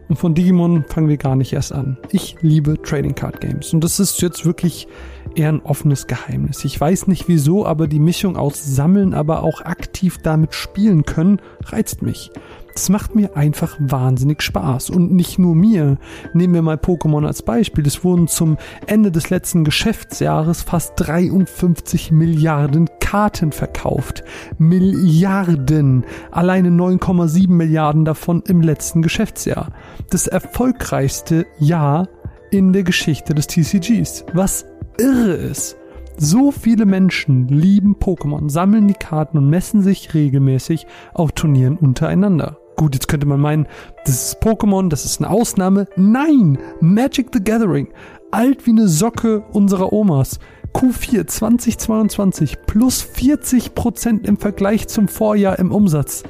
Und 0.10 0.16
von 0.16 0.34
Digimon 0.34 0.86
fangen 0.86 1.08
wir 1.08 1.18
gar 1.18 1.36
nicht 1.36 1.54
erst 1.54 1.72
an. 1.72 2.00
Ich 2.10 2.36
liebe 2.41 2.82
Trading 2.82 3.14
Card 3.14 3.41
Games. 3.41 3.76
Und 3.76 3.84
das 3.84 4.00
ist 4.00 4.24
jetzt 4.24 4.44
wirklich 4.44 4.88
eher 5.36 5.50
ein 5.50 5.62
offenes 5.62 6.08
Geheimnis. 6.08 6.66
Ich 6.66 6.82
weiß 6.82 7.06
nicht 7.06 7.28
wieso, 7.28 7.64
aber 7.64 7.88
die 7.88 8.00
Mischung 8.00 8.38
aus 8.38 8.64
Sammeln, 8.64 9.14
aber 9.14 9.44
auch 9.44 9.62
aktiv 9.62 10.18
damit 10.24 10.56
spielen 10.56 11.04
können, 11.04 11.39
reizt 11.66 12.02
mich. 12.02 12.32
Das 12.74 12.89
macht 12.89 13.15
mir 13.15 13.38
einfach 13.38 13.78
wahnsinnig 13.80 14.41
Spaß. 14.41 14.89
Und 14.89 15.11
nicht 15.11 15.38
nur 15.38 15.55
mir. 15.55 15.97
Nehmen 16.34 16.53
wir 16.53 16.61
mal 16.61 16.78
Pokémon 16.78 17.26
als 17.26 17.43
Beispiel. 17.43 17.86
Es 17.86 18.03
wurden 18.03 18.28
zum 18.28 18.57
Ende 18.88 19.11
des 19.11 19.30
letzten 19.30 19.63
Geschäftsjahres 19.63 20.63
fast 20.63 20.93
53 20.97 22.11
Milliarden 22.11 22.89
Karten 22.99 23.51
verkauft. 23.51 24.24
Milliarden. 24.57 26.03
Alleine 26.32 26.69
9,7 26.69 27.49
Milliarden 27.49 28.05
davon 28.05 28.41
im 28.47 28.61
letzten 28.61 29.03
Geschäftsjahr. 29.03 29.71
Das 30.09 30.28
erfolgreichste 30.28 31.45
Jahr 31.59 32.09
in 32.49 32.74
der 32.74 32.84
Geschichte 32.84 33.36
des 33.36 33.47
TCGs. 33.47 34.26
Was 34.34 34.65
irre 34.97 35.34
ist. 35.34 35.78
So 36.17 36.51
viele 36.51 36.86
Menschen 36.86 37.47
lieben 37.47 37.95
Pokémon, 37.95 38.49
sammeln 38.49 38.88
die 38.88 38.93
Karten 38.93 39.38
und 39.38 39.49
messen 39.49 39.82
sich 39.82 40.13
regelmäßig 40.13 40.86
auf 41.13 41.32
Turnieren 41.32 41.78
untereinander. 41.78 42.59
Gut, 42.76 42.93
jetzt 42.95 43.07
könnte 43.07 43.28
man 43.28 43.39
meinen, 43.39 43.67
das 44.05 44.28
ist 44.28 44.43
Pokémon, 44.43 44.89
das 44.89 45.05
ist 45.05 45.21
eine 45.21 45.30
Ausnahme. 45.30 45.88
Nein! 45.95 46.57
Magic 46.82 47.28
the 47.34 47.43
Gathering. 47.43 47.88
Alt 48.32 48.65
wie 48.65 48.71
eine 48.71 48.88
Socke 48.88 49.43
unserer 49.51 49.93
Omas. 49.93 50.39
Q4 50.74 51.28
2022 51.28 52.57
plus 52.65 53.03
40% 53.03 54.26
im 54.26 54.38
Vergleich 54.38 54.88
zum 54.88 55.07
Vorjahr 55.07 55.59
im 55.59 55.71
Umsatz. 55.71 56.24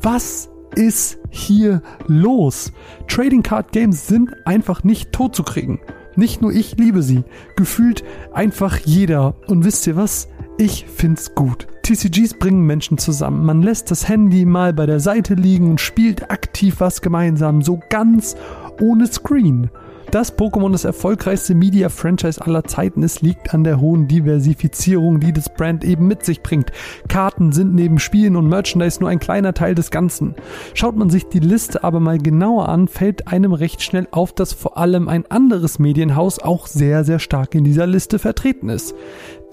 Was 0.00 0.48
ist 0.74 1.18
hier 1.30 1.82
los? 2.06 2.72
Trading 3.06 3.42
Card 3.42 3.72
Games 3.72 4.06
sind 4.06 4.30
einfach 4.46 4.82
nicht 4.82 5.12
tot 5.12 5.36
zu 5.36 5.42
kriegen. 5.42 5.80
Nicht 6.16 6.42
nur 6.42 6.52
ich 6.52 6.76
liebe 6.76 7.02
sie, 7.02 7.24
gefühlt 7.56 8.04
einfach 8.32 8.78
jeder. 8.78 9.34
Und 9.46 9.64
wisst 9.64 9.86
ihr 9.86 9.96
was? 9.96 10.28
Ich 10.58 10.86
find's 10.86 11.34
gut. 11.34 11.66
TCGs 11.82 12.34
bringen 12.34 12.64
Menschen 12.64 12.98
zusammen. 12.98 13.44
Man 13.44 13.62
lässt 13.62 13.90
das 13.90 14.08
Handy 14.08 14.44
mal 14.44 14.72
bei 14.72 14.86
der 14.86 15.00
Seite 15.00 15.34
liegen 15.34 15.70
und 15.70 15.80
spielt 15.80 16.30
aktiv 16.30 16.76
was 16.78 17.00
gemeinsam, 17.00 17.62
so 17.62 17.80
ganz 17.88 18.36
ohne 18.80 19.06
Screen. 19.06 19.70
Dass 20.12 20.36
Pokémon 20.36 20.70
das 20.70 20.84
erfolgreichste 20.84 21.54
Media-Franchise 21.54 22.44
aller 22.44 22.64
Zeiten 22.64 23.02
ist, 23.02 23.22
liegt 23.22 23.54
an 23.54 23.64
der 23.64 23.80
hohen 23.80 24.08
Diversifizierung, 24.08 25.20
die 25.20 25.32
das 25.32 25.54
Brand 25.54 25.84
eben 25.84 26.06
mit 26.06 26.22
sich 26.22 26.42
bringt. 26.42 26.70
Karten 27.08 27.50
sind 27.52 27.74
neben 27.74 27.98
Spielen 27.98 28.36
und 28.36 28.46
Merchandise 28.46 29.00
nur 29.00 29.08
ein 29.08 29.20
kleiner 29.20 29.54
Teil 29.54 29.74
des 29.74 29.90
Ganzen. 29.90 30.34
Schaut 30.74 30.96
man 30.96 31.08
sich 31.08 31.28
die 31.28 31.40
Liste 31.40 31.82
aber 31.82 31.98
mal 31.98 32.18
genauer 32.18 32.68
an, 32.68 32.88
fällt 32.88 33.26
einem 33.28 33.54
recht 33.54 33.80
schnell 33.80 34.06
auf, 34.10 34.34
dass 34.34 34.52
vor 34.52 34.76
allem 34.76 35.08
ein 35.08 35.24
anderes 35.30 35.78
Medienhaus 35.78 36.38
auch 36.40 36.66
sehr, 36.66 37.04
sehr 37.04 37.18
stark 37.18 37.54
in 37.54 37.64
dieser 37.64 37.86
Liste 37.86 38.18
vertreten 38.18 38.68
ist. 38.68 38.94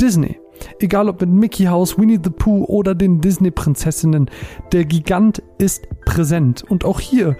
Disney. 0.01 0.39
Egal 0.79 1.09
ob 1.09 1.21
mit 1.21 1.29
Mickey 1.29 1.65
House, 1.65 1.97
Winnie 1.97 2.19
the 2.23 2.29
Pooh 2.29 2.65
oder 2.65 2.95
den 2.95 3.21
Disney-Prinzessinnen, 3.21 4.29
der 4.71 4.85
Gigant 4.85 5.41
ist 5.57 5.87
präsent. 6.05 6.63
Und 6.63 6.85
auch 6.85 6.99
hier 6.99 7.37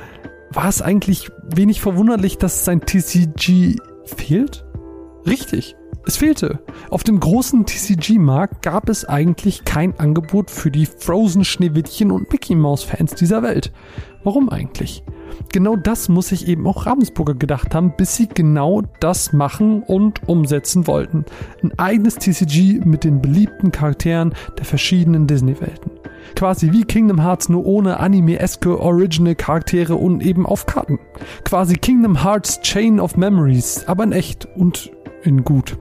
war 0.52 0.68
es 0.68 0.82
eigentlich 0.82 1.30
wenig 1.56 1.82
verwunderlich, 1.82 2.38
dass 2.38 2.66
sein 2.66 2.82
TCG 2.82 3.76
fehlt? 4.06 4.66
Richtig, 5.26 5.76
es 6.06 6.18
fehlte. 6.18 6.60
Auf 6.90 7.04
dem 7.04 7.20
großen 7.20 7.66
TCG-Markt 7.66 8.62
gab 8.62 8.90
es 8.90 9.06
eigentlich 9.06 9.64
kein 9.66 10.00
Angebot 10.00 10.50
für 10.50 10.72
die 10.72 10.86
Frozen 10.88 11.46
Schneewittchen 11.46 12.12
und 12.12 12.32
Mickey 12.32 12.56
Mouse 12.56 12.84
Fans 12.84 13.14
dieser 13.16 13.44
Welt. 13.44 13.72
Warum 14.24 14.50
eigentlich? 14.50 15.04
Genau 15.52 15.76
das 15.76 16.10
muss 16.10 16.30
sich 16.30 16.48
eben 16.48 16.68
auch 16.68 16.86
Ravensburger 16.86 17.34
gedacht 17.34 17.74
haben, 17.74 17.94
bis 17.96 18.16
sie 18.16 18.28
genau 18.28 18.84
das 19.00 19.34
machen 19.34 19.84
und 19.84 20.28
umsetzen 20.28 20.88
wollten. 20.88 21.26
Ein 21.64 21.78
eigenes 21.80 22.16
TCG 22.16 22.82
mit 22.84 23.04
den 23.04 23.22
beliebten 23.22 23.72
Charakteren 23.72 24.34
der 24.58 24.66
verschiedenen 24.66 25.28
Disney-Welten. 25.28 25.92
Quasi 26.36 26.72
wie 26.72 26.84
Kingdom 26.84 27.22
Hearts 27.22 27.50
nur 27.50 27.66
ohne 27.66 28.00
anime-eske 28.00 28.80
Original-Charaktere 28.80 29.96
und 29.96 30.24
eben 30.24 30.46
auf 30.46 30.66
Karten. 30.66 31.00
Quasi 31.44 31.76
Kingdom 31.76 32.24
Hearts 32.24 32.62
Chain 32.62 33.00
of 33.00 33.18
Memories, 33.18 33.86
aber 33.88 34.04
in 34.04 34.12
echt 34.12 34.48
und 34.56 34.92
in 35.24 35.44
gut. 35.44 35.78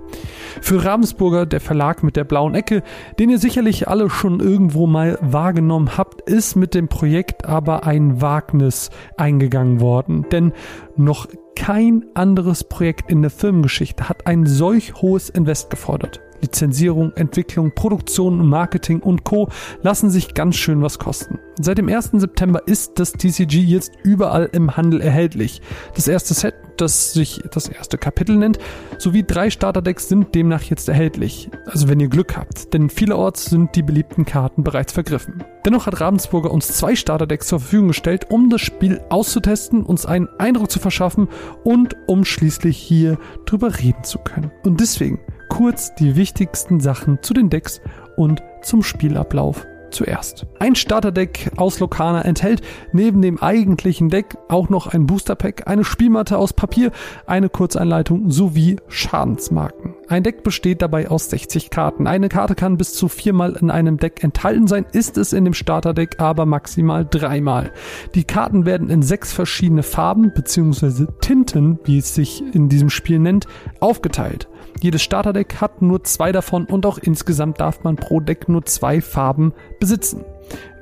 Für 0.61 0.85
Ravensburger, 0.85 1.47
der 1.47 1.61
Verlag 1.61 2.03
mit 2.03 2.17
der 2.17 2.25
blauen 2.25 2.55
Ecke, 2.55 2.83
den 3.19 3.31
ihr 3.31 3.39
sicherlich 3.39 3.89
alle 3.89 4.11
schon 4.11 4.41
irgendwo 4.41 4.87
mal 4.87 5.19
wahrgenommen 5.21 5.97
habt, 5.97 6.29
ist 6.29 6.57
mit 6.57 6.75
dem 6.75 6.89
Projekt 6.89 7.45
aber 7.45 7.85
ein 7.85 8.21
Wagnis 8.21 8.91
eingegangen 9.17 9.81
worden. 9.81 10.27
Denn 10.31 10.53
noch 10.97 11.29
kein 11.57 12.05
anderes 12.15 12.65
Projekt 12.65 13.11
in 13.11 13.23
der 13.23 13.31
Firmengeschichte 13.31 14.09
hat 14.09 14.27
ein 14.27 14.47
solch 14.47 14.95
hohes 14.95 15.29
Invest 15.29 15.71
gefordert. 15.71 16.21
Lizenzierung, 16.41 17.13
Entwicklung, 17.15 17.73
Produktion, 17.75 18.47
Marketing 18.47 19.01
und 19.01 19.25
Co. 19.25 19.49
lassen 19.83 20.11
sich 20.11 20.35
ganz 20.35 20.57
schön 20.57 20.83
was 20.83 20.99
kosten. 20.99 21.39
Seit 21.61 21.79
dem 21.79 21.89
1. 21.89 22.11
September 22.13 22.63
ist 22.67 23.01
das 23.01 23.13
TCG 23.13 23.59
jetzt 23.59 23.93
überall 24.05 24.49
im 24.53 24.77
Handel 24.77 25.01
erhältlich. 25.01 25.61
Das 25.95 26.07
erste 26.07 26.35
Set, 26.35 26.55
das 26.77 27.13
sich 27.13 27.43
das 27.53 27.69
erste 27.69 27.99
Kapitel 27.99 28.37
nennt, 28.37 28.59
sowie 28.99 29.25
drei 29.25 29.51
Starterdecks 29.51 30.09
sind 30.09 30.35
demnach 30.35 30.63
jetzt 30.63 30.89
erhältlich. 30.89 31.51
Also 31.67 31.89
wenn 31.89 31.99
ihr 31.99 32.09
Glück 32.09 32.37
habt, 32.37 32.73
denn 32.73 32.91
vielerorts 32.91 33.47
sind 33.47 33.75
die 33.75 33.83
beliebten 33.83 34.25
Karten 34.25 34.63
bereits 34.63 34.93
vergriffen. 34.93 35.43
Dennoch 35.65 35.87
hat 35.87 36.01
Ravensburger 36.01 36.53
uns 36.53 36.69
zwei 36.69 36.95
Starterdecks 36.95 37.49
zur 37.49 37.59
Verfügung 37.59 37.89
gestellt, 37.89 38.31
um 38.31 38.51
das 38.51 38.61
Spiel 38.61 39.01
auszutesten, 39.09 39.83
uns 39.83 40.07
einen 40.07 40.29
Eindruck 40.39 40.71
zu 40.71 40.79
verschaffen 40.79 41.29
und 41.65 41.97
um 42.07 42.25
schließlich 42.25 42.79
hier 42.79 43.19
drüber 43.47 43.79
reden 43.79 44.05
zu 44.05 44.19
können. 44.19 44.53
Und 44.65 44.81
deswegen 44.81 45.19
kurz 45.49 45.95
die 45.95 46.17
wichtigsten 46.17 46.81
Sachen 46.81 47.23
zu 47.23 47.35
den 47.35 47.51
Decks 47.51 47.81
und 48.17 48.43
zum 48.63 48.83
Spielablauf 48.83 49.67
zuerst. 49.91 50.47
Ein 50.59 50.75
Starterdeck 50.75 51.53
aus 51.57 51.81
Lokana 51.81 52.23
enthält 52.23 52.63
neben 52.93 53.23
dem 53.23 53.41
eigentlichen 53.43 54.09
Deck 54.09 54.37
auch 54.49 54.69
noch 54.69 54.87
ein 54.87 55.07
Boosterpack, 55.07 55.67
eine 55.67 55.85
Spielmatte 55.85 56.39
aus 56.39 56.53
Papier, 56.53 56.91
eine 57.27 57.49
Kurzeinleitung 57.49 58.31
sowie 58.31 58.77
Schadensmarken. 58.89 59.95
Ein 60.09 60.23
Deck 60.23 60.43
besteht 60.43 60.83
dabei 60.83 61.09
aus 61.09 61.31
60 61.31 61.71
Karten. 61.71 62.07
Eine 62.07 62.29
Karte 62.29 62.55
kann 62.55 62.77
bis 62.77 62.95
zu 62.95 63.09
viermal 63.09 63.57
in 63.61 63.71
einem 63.71 63.99
Deck 63.99 64.25
enthalten 64.25 64.67
sein, 64.67 64.87
ist 64.93 65.19
es 65.19 65.33
in 65.33 65.45
dem 65.45 65.55
Starterdeck 65.55 66.21
aber 66.21 66.47
maximal 66.47 67.07
dreimal. 67.09 67.73
Die 68.15 68.25
Karten 68.25 68.67
werden 68.67 68.91
in 68.91 69.03
sechs 69.03 69.33
verschiedene 69.33 69.83
Farben 69.83 70.33
bzw. 70.35 71.07
Tinten, 71.21 71.79
wie 71.85 71.99
es 71.99 72.15
sich 72.15 72.43
in 72.55 72.69
diesem 72.69 72.91
Spiel 72.91 73.19
nennt, 73.19 73.47
aufgeteilt. 73.81 74.49
Jedes 74.81 75.03
Starterdeck 75.03 75.61
hat 75.61 75.83
nur 75.83 76.05
zwei 76.05 76.31
davon 76.31 76.65
und 76.67 76.87
auch 76.87 76.99
insgesamt 76.99 77.61
darf 77.61 77.83
man 77.83 77.97
pro 77.97 78.21
Deck 78.21 78.49
nur 78.49 78.65
zwei 78.65 79.01
Farben 79.01 79.53
besitzen. 79.81 80.25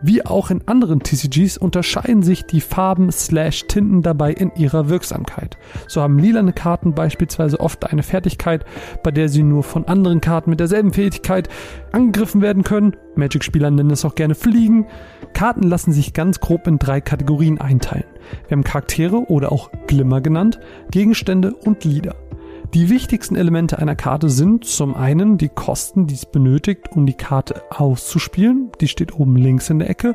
Wie 0.03 0.25
auch 0.25 0.51
in 0.51 0.63
anderen 0.67 1.01
TCGs 1.01 1.57
unterscheiden 1.57 2.23
sich 2.23 2.45
die 2.45 2.61
Farben 2.61 3.11
slash 3.11 3.65
Tinten 3.67 4.03
dabei 4.03 4.33
in 4.33 4.53
ihrer 4.55 4.89
Wirksamkeit. 4.89 5.57
So 5.89 6.03
haben 6.03 6.19
lilane 6.19 6.53
Karten 6.53 6.95
beispielsweise 6.95 7.59
oft 7.59 7.91
eine 7.91 8.03
Fertigkeit, 8.03 8.65
bei 9.03 9.11
der 9.11 9.29
sie 9.29 9.43
nur 9.43 9.63
von 9.63 9.87
anderen 9.87 10.21
Karten 10.21 10.51
mit 10.51 10.61
derselben 10.61 10.93
Fähigkeit 10.93 11.49
angegriffen 11.93 12.43
werden 12.43 12.63
können. 12.63 12.95
Magic-Spieler 13.17 13.71
nennen 13.71 13.91
es 13.91 14.05
auch 14.05 14.15
gerne 14.15 14.35
Fliegen. 14.35 14.87
Karten 15.33 15.63
lassen 15.63 15.93
sich 15.93 16.13
ganz 16.13 16.41
grob 16.41 16.67
in 16.67 16.79
drei 16.79 17.01
Kategorien 17.01 17.59
einteilen. 17.59 18.05
Wir 18.49 18.57
haben 18.57 18.65
Charaktere 18.65 19.31
oder 19.31 19.51
auch 19.51 19.71
Glimmer 19.87 20.21
genannt, 20.21 20.61
Gegenstände 20.91 21.55
und 21.55 21.85
Lieder. 21.85 22.15
Die 22.77 22.91
wichtigsten 22.91 23.37
Elemente 23.37 23.79
einer 23.79 23.97
Karte 23.97 24.29
sind 24.29 24.67
zum 24.67 24.95
einen 24.95 25.39
die 25.39 25.49
Kosten, 25.49 26.07
die 26.07 26.15
es 26.15 26.27
benötigt, 26.27 26.93
um 26.93 27.07
die 27.07 27.15
Karte 27.15 27.63
auszuspielen. 27.71 28.71
Die 28.83 28.89
steht 28.89 29.15
oben 29.19 29.35
links 29.35 29.71
in 29.71 29.79
der 29.79 29.89
Ecke 29.89 30.15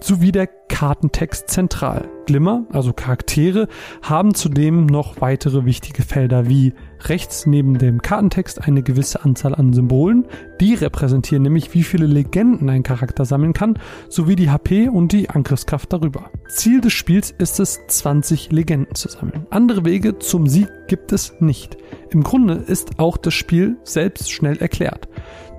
sowie 0.00 0.32
der 0.32 0.46
Kartentext 0.46 1.48
zentral. 1.48 2.08
Glimmer, 2.26 2.64
also 2.72 2.92
Charaktere, 2.92 3.68
haben 4.02 4.34
zudem 4.34 4.86
noch 4.86 5.20
weitere 5.20 5.64
wichtige 5.64 6.02
Felder 6.02 6.48
wie 6.48 6.74
rechts 7.04 7.46
neben 7.46 7.78
dem 7.78 8.02
Kartentext 8.02 8.62
eine 8.62 8.82
gewisse 8.82 9.24
Anzahl 9.24 9.54
an 9.54 9.72
Symbolen. 9.72 10.26
Die 10.60 10.74
repräsentieren 10.74 11.44
nämlich, 11.44 11.72
wie 11.72 11.84
viele 11.84 12.06
Legenden 12.06 12.68
ein 12.68 12.82
Charakter 12.82 13.24
sammeln 13.24 13.52
kann, 13.52 13.78
sowie 14.08 14.36
die 14.36 14.50
HP 14.50 14.88
und 14.88 15.12
die 15.12 15.30
Angriffskraft 15.30 15.92
darüber. 15.92 16.30
Ziel 16.48 16.80
des 16.80 16.92
Spiels 16.92 17.30
ist 17.30 17.60
es, 17.60 17.78
20 17.86 18.50
Legenden 18.50 18.94
zu 18.94 19.08
sammeln. 19.08 19.46
Andere 19.50 19.84
Wege 19.84 20.18
zum 20.18 20.48
Sieg 20.48 20.68
gibt 20.88 21.12
es 21.12 21.34
nicht. 21.40 21.76
Im 22.10 22.22
Grunde 22.22 22.54
ist 22.54 22.98
auch 22.98 23.16
das 23.16 23.34
Spiel 23.34 23.76
selbst 23.84 24.32
schnell 24.32 24.56
erklärt. 24.58 25.08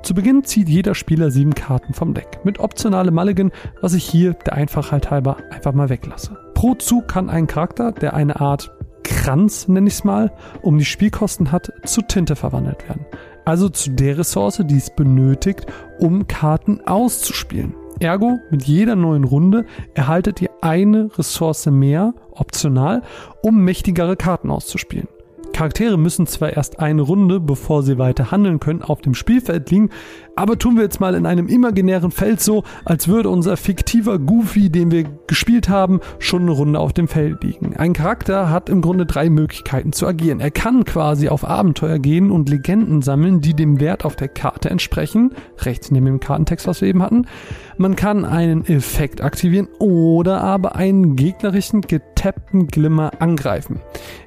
Zu 0.07 0.13
Beginn 0.13 0.45
zieht 0.45 0.69
jeder 0.69 0.95
Spieler 0.95 1.31
sieben 1.31 1.53
Karten 1.53 1.93
vom 1.93 2.13
Deck, 2.13 2.39
mit 2.45 2.59
optionalem 2.59 3.13
Mulligan, 3.13 3.51
was 3.81 3.93
ich 3.93 4.05
hier 4.05 4.35
der 4.35 4.53
Einfachheit 4.53 5.11
halber 5.11 5.35
einfach 5.51 5.73
mal 5.73 5.89
weglasse. 5.89 6.37
Pro 6.53 6.75
Zug 6.75 7.09
kann 7.09 7.29
ein 7.29 7.45
Charakter, 7.45 7.91
der 7.91 8.13
eine 8.13 8.39
Art 8.39 8.71
Kranz, 9.03 9.67
nenne 9.67 9.89
ich 9.89 9.95
es 9.95 10.03
mal, 10.05 10.31
um 10.61 10.77
die 10.77 10.85
Spielkosten 10.85 11.51
hat, 11.51 11.73
zu 11.83 12.01
Tinte 12.01 12.37
verwandelt 12.37 12.87
werden. 12.87 13.05
Also 13.43 13.67
zu 13.67 13.89
der 13.89 14.17
Ressource, 14.17 14.63
die 14.63 14.77
es 14.77 14.95
benötigt, 14.95 15.65
um 15.99 16.25
Karten 16.25 16.79
auszuspielen. 16.87 17.75
Ergo, 17.99 18.39
mit 18.49 18.63
jeder 18.63 18.95
neuen 18.95 19.25
Runde 19.25 19.65
erhaltet 19.93 20.41
ihr 20.41 20.51
eine 20.61 21.09
Ressource 21.17 21.65
mehr, 21.65 22.13
optional, 22.31 23.01
um 23.41 23.61
mächtigere 23.61 24.15
Karten 24.15 24.51
auszuspielen. 24.51 25.09
Charaktere 25.57 25.97
müssen 25.97 26.27
zwar 26.27 26.53
erst 26.53 26.79
eine 26.79 27.01
Runde, 27.01 27.39
bevor 27.39 27.81
sie 27.81 27.97
weiter 27.97 28.29
handeln 28.29 28.59
können, 28.59 28.83
auf 28.83 29.01
dem 29.01 29.15
Spielfeld 29.15 29.71
liegen, 29.71 29.89
aber 30.37 30.59
tun 30.59 30.75
wir 30.75 30.83
jetzt 30.83 30.99
mal 30.99 31.15
in 31.15 31.25
einem 31.25 31.47
imaginären 31.47 32.11
Feld 32.11 32.41
so, 32.41 32.63
als 32.85 33.07
würde 33.07 33.29
unser 33.29 33.57
fiktiver 33.57 34.19
Goofy, 34.19 34.69
den 34.69 34.91
wir 34.91 35.05
gespielt 35.25 35.67
haben, 35.67 35.99
schon 36.19 36.43
eine 36.43 36.51
Runde 36.51 36.79
auf 36.79 36.93
dem 36.93 37.07
Feld 37.07 37.43
liegen. 37.43 37.75
Ein 37.75 37.93
Charakter 37.93 38.49
hat 38.51 38.69
im 38.69 38.81
Grunde 38.81 39.07
drei 39.07 39.31
Möglichkeiten 39.31 39.93
zu 39.93 40.05
agieren. 40.05 40.39
Er 40.39 40.51
kann 40.51 40.85
quasi 40.85 41.27
auf 41.29 41.43
Abenteuer 41.43 41.97
gehen 41.97 42.29
und 42.29 42.49
Legenden 42.49 43.01
sammeln, 43.01 43.41
die 43.41 43.55
dem 43.55 43.79
Wert 43.79 44.05
auf 44.05 44.15
der 44.15 44.27
Karte 44.27 44.69
entsprechen, 44.69 45.31
rechts 45.59 45.89
neben 45.89 46.05
dem 46.05 46.19
Kartentext, 46.19 46.67
was 46.67 46.81
wir 46.81 46.87
eben 46.87 47.01
hatten. 47.01 47.25
Man 47.77 47.95
kann 47.95 48.25
einen 48.25 48.65
Effekt 48.65 49.21
aktivieren 49.21 49.67
oder 49.79 50.41
aber 50.41 50.75
einen 50.75 51.15
gegnerischen 51.15 51.81
getappten 51.81 52.67
Glimmer 52.67 53.11
angreifen. 53.19 53.81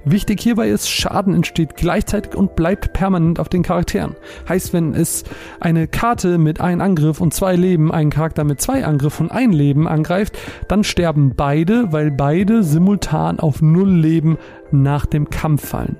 Wichtig 0.04 0.40
hierbei 0.40 0.68
ist, 0.68 0.88
Schaden 0.88 1.34
entsteht 1.34 1.76
gleichzeitig 1.76 2.34
und 2.34 2.56
bleibt 2.56 2.92
permanent 2.92 3.38
auf 3.38 3.48
den 3.48 3.62
Charakteren. 3.62 4.16
Heißt, 4.48 4.72
wenn 4.72 4.94
es 4.94 5.24
eine 5.60 5.86
Karte 6.00 6.38
mit 6.38 6.62
einem 6.62 6.80
Angriff 6.80 7.20
und 7.20 7.34
zwei 7.34 7.56
Leben 7.56 7.92
einen 7.92 8.08
Charakter 8.08 8.42
mit 8.42 8.58
zwei 8.58 8.86
Angriff 8.86 9.20
und 9.20 9.30
ein 9.30 9.52
Leben 9.52 9.86
angreift, 9.86 10.38
dann 10.66 10.82
sterben 10.82 11.34
beide, 11.36 11.92
weil 11.92 12.10
beide 12.10 12.62
simultan 12.62 13.38
auf 13.38 13.60
null 13.60 13.90
Leben 13.90 14.38
nach 14.70 15.04
dem 15.04 15.28
Kampf 15.28 15.68
fallen 15.68 15.98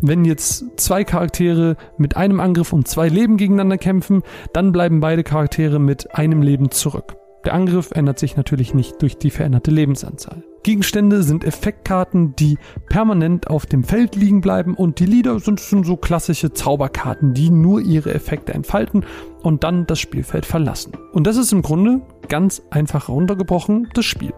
wenn 0.00 0.24
jetzt 0.24 0.64
zwei 0.76 1.02
Charaktere 1.02 1.76
mit 1.96 2.16
einem 2.16 2.38
Angriff 2.38 2.72
und 2.72 2.86
zwei 2.86 3.08
Leben 3.08 3.36
gegeneinander 3.36 3.78
kämpfen, 3.78 4.22
dann 4.52 4.70
bleiben 4.70 5.00
beide 5.00 5.24
Charaktere 5.24 5.80
mit 5.80 6.14
einem 6.14 6.40
Leben 6.40 6.70
zurück. 6.70 7.16
Der 7.44 7.54
Angriff 7.54 7.92
ändert 7.92 8.18
sich 8.18 8.36
natürlich 8.36 8.74
nicht 8.74 9.00
durch 9.00 9.16
die 9.16 9.30
veränderte 9.30 9.70
Lebensanzahl. 9.70 10.42
Gegenstände 10.64 11.22
sind 11.22 11.44
Effektkarten, 11.44 12.34
die 12.36 12.58
permanent 12.88 13.48
auf 13.48 13.64
dem 13.64 13.84
Feld 13.84 14.16
liegen 14.16 14.40
bleiben 14.40 14.74
und 14.74 14.98
die 14.98 15.06
Lieder 15.06 15.38
sind, 15.38 15.60
sind 15.60 15.86
so 15.86 15.96
klassische 15.96 16.52
Zauberkarten, 16.52 17.32
die 17.32 17.48
nur 17.48 17.80
ihre 17.80 18.12
Effekte 18.12 18.52
entfalten 18.52 19.04
und 19.42 19.64
dann 19.64 19.86
das 19.86 20.00
Spielfeld 20.00 20.44
verlassen. 20.44 20.92
Und 21.12 21.26
das 21.26 21.36
ist 21.36 21.52
im 21.52 21.62
Grunde 21.62 22.02
ganz 22.28 22.60
einfach 22.70 23.08
runtergebrochen 23.08 23.88
das 23.94 24.04
Spiel. 24.04 24.34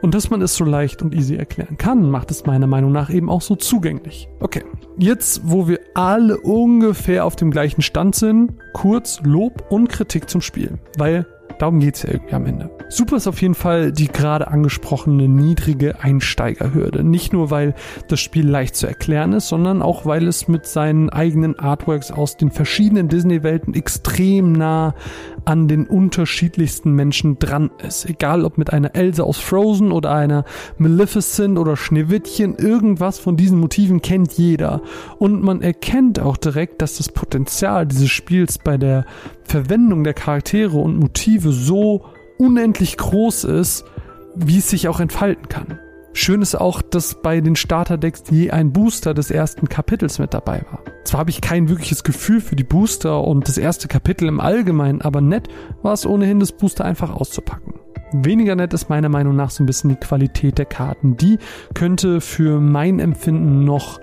Und 0.00 0.14
dass 0.14 0.30
man 0.30 0.40
es 0.40 0.54
so 0.54 0.64
leicht 0.64 1.02
und 1.02 1.14
easy 1.14 1.34
erklären 1.34 1.76
kann, 1.76 2.10
macht 2.10 2.30
es 2.30 2.46
meiner 2.46 2.68
Meinung 2.68 2.92
nach 2.92 3.10
eben 3.10 3.28
auch 3.28 3.42
so 3.42 3.56
zugänglich. 3.56 4.28
Okay, 4.40 4.62
jetzt 4.96 5.42
wo 5.44 5.68
wir 5.68 5.80
alle 5.94 6.38
ungefähr 6.38 7.24
auf 7.24 7.36
dem 7.36 7.50
gleichen 7.50 7.82
Stand 7.82 8.14
sind, 8.14 8.52
kurz 8.72 9.20
Lob 9.24 9.64
und 9.68 9.88
Kritik 9.88 10.30
zum 10.30 10.40
Spiel. 10.40 10.78
Weil 10.96 11.26
Darum 11.58 11.80
geht's 11.80 12.02
ja 12.02 12.10
irgendwie 12.10 12.34
am 12.34 12.46
Ende. 12.46 12.70
Super 12.88 13.16
ist 13.16 13.26
auf 13.26 13.42
jeden 13.42 13.54
Fall 13.54 13.90
die 13.90 14.08
gerade 14.08 14.48
angesprochene 14.48 15.28
niedrige 15.28 16.00
Einsteigerhürde. 16.00 17.02
Nicht 17.02 17.32
nur, 17.32 17.50
weil 17.50 17.74
das 18.08 18.20
Spiel 18.20 18.46
leicht 18.46 18.76
zu 18.76 18.86
erklären 18.86 19.32
ist, 19.32 19.48
sondern 19.48 19.82
auch, 19.82 20.06
weil 20.06 20.28
es 20.28 20.48
mit 20.48 20.66
seinen 20.66 21.10
eigenen 21.10 21.58
Artworks 21.58 22.12
aus 22.12 22.36
den 22.36 22.50
verschiedenen 22.50 23.08
Disney-Welten 23.08 23.74
extrem 23.74 24.52
nah 24.52 24.94
an 25.44 25.68
den 25.68 25.86
unterschiedlichsten 25.86 26.92
Menschen 26.92 27.38
dran 27.38 27.70
ist. 27.86 28.08
Egal 28.08 28.44
ob 28.44 28.58
mit 28.58 28.72
einer 28.72 28.94
Elsa 28.94 29.22
aus 29.22 29.38
Frozen 29.38 29.92
oder 29.92 30.12
einer 30.12 30.44
Maleficent 30.78 31.58
oder 31.58 31.76
Schneewittchen, 31.76 32.56
irgendwas 32.56 33.18
von 33.18 33.36
diesen 33.36 33.58
Motiven 33.58 34.02
kennt 34.02 34.32
jeder. 34.34 34.82
Und 35.18 35.42
man 35.42 35.62
erkennt 35.62 36.20
auch 36.20 36.36
direkt, 36.36 36.82
dass 36.82 36.98
das 36.98 37.08
Potenzial 37.08 37.86
dieses 37.86 38.10
Spiels 38.10 38.58
bei 38.58 38.76
der 38.76 39.06
Verwendung 39.46 40.04
der 40.04 40.14
Charaktere 40.14 40.76
und 40.76 40.98
Motive 40.98 41.52
so 41.52 42.04
unendlich 42.38 42.96
groß 42.96 43.44
ist, 43.44 43.84
wie 44.34 44.58
es 44.58 44.68
sich 44.68 44.88
auch 44.88 45.00
entfalten 45.00 45.48
kann. 45.48 45.78
Schön 46.12 46.40
ist 46.40 46.54
auch, 46.54 46.80
dass 46.80 47.20
bei 47.20 47.40
den 47.42 47.56
Starterdecks 47.56 48.24
je 48.30 48.50
ein 48.50 48.72
Booster 48.72 49.12
des 49.12 49.30
ersten 49.30 49.68
Kapitels 49.68 50.18
mit 50.18 50.32
dabei 50.32 50.64
war. 50.70 50.80
Zwar 51.04 51.20
habe 51.20 51.30
ich 51.30 51.42
kein 51.42 51.68
wirkliches 51.68 52.04
Gefühl 52.04 52.40
für 52.40 52.56
die 52.56 52.64
Booster 52.64 53.22
und 53.22 53.46
das 53.48 53.58
erste 53.58 53.86
Kapitel 53.86 54.26
im 54.26 54.40
Allgemeinen, 54.40 55.02
aber 55.02 55.20
nett 55.20 55.48
war 55.82 55.92
es 55.92 56.06
ohnehin, 56.06 56.40
das 56.40 56.52
Booster 56.52 56.86
einfach 56.86 57.14
auszupacken. 57.14 57.74
Weniger 58.12 58.56
nett 58.56 58.72
ist 58.72 58.88
meiner 58.88 59.10
Meinung 59.10 59.36
nach 59.36 59.50
so 59.50 59.62
ein 59.62 59.66
bisschen 59.66 59.90
die 59.90 59.96
Qualität 59.96 60.58
der 60.58 60.64
Karten. 60.64 61.16
Die 61.16 61.38
könnte 61.74 62.22
für 62.22 62.60
mein 62.60 62.98
Empfinden 62.98 63.64
noch 63.64 64.00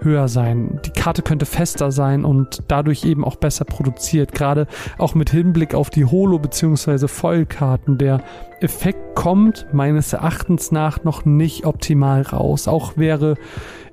höher 0.00 0.28
sein. 0.28 0.80
Die 0.84 0.90
Karte 0.90 1.22
könnte 1.22 1.46
fester 1.46 1.90
sein 1.90 2.24
und 2.24 2.62
dadurch 2.68 3.04
eben 3.04 3.24
auch 3.24 3.36
besser 3.36 3.64
produziert. 3.64 4.32
Gerade 4.32 4.66
auch 4.98 5.14
mit 5.14 5.30
Hinblick 5.30 5.74
auf 5.74 5.90
die 5.90 6.04
Holo- 6.04 6.38
bzw. 6.38 7.08
Foil-Karten. 7.08 7.98
Der 7.98 8.22
Effekt 8.60 9.14
kommt 9.14 9.66
meines 9.72 10.12
Erachtens 10.12 10.72
nach 10.72 11.04
noch 11.04 11.24
nicht 11.24 11.66
optimal 11.66 12.22
raus. 12.22 12.68
Auch 12.68 12.96
wäre 12.96 13.36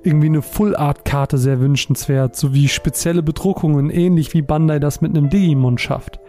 irgendwie 0.02 0.28
eine 0.28 0.42
Full-Art-Karte 0.42 1.38
sehr 1.38 1.60
wünschenswert, 1.60 2.36
sowie 2.36 2.68
spezielle 2.68 3.22
Bedruckungen, 3.22 3.90
ähnlich 3.90 4.34
wie 4.34 4.42
Bandai 4.42 4.78
das 4.78 5.00
mit 5.00 5.16
einem 5.16 5.30
Digimon 5.30 5.78
schafft. 5.78 6.20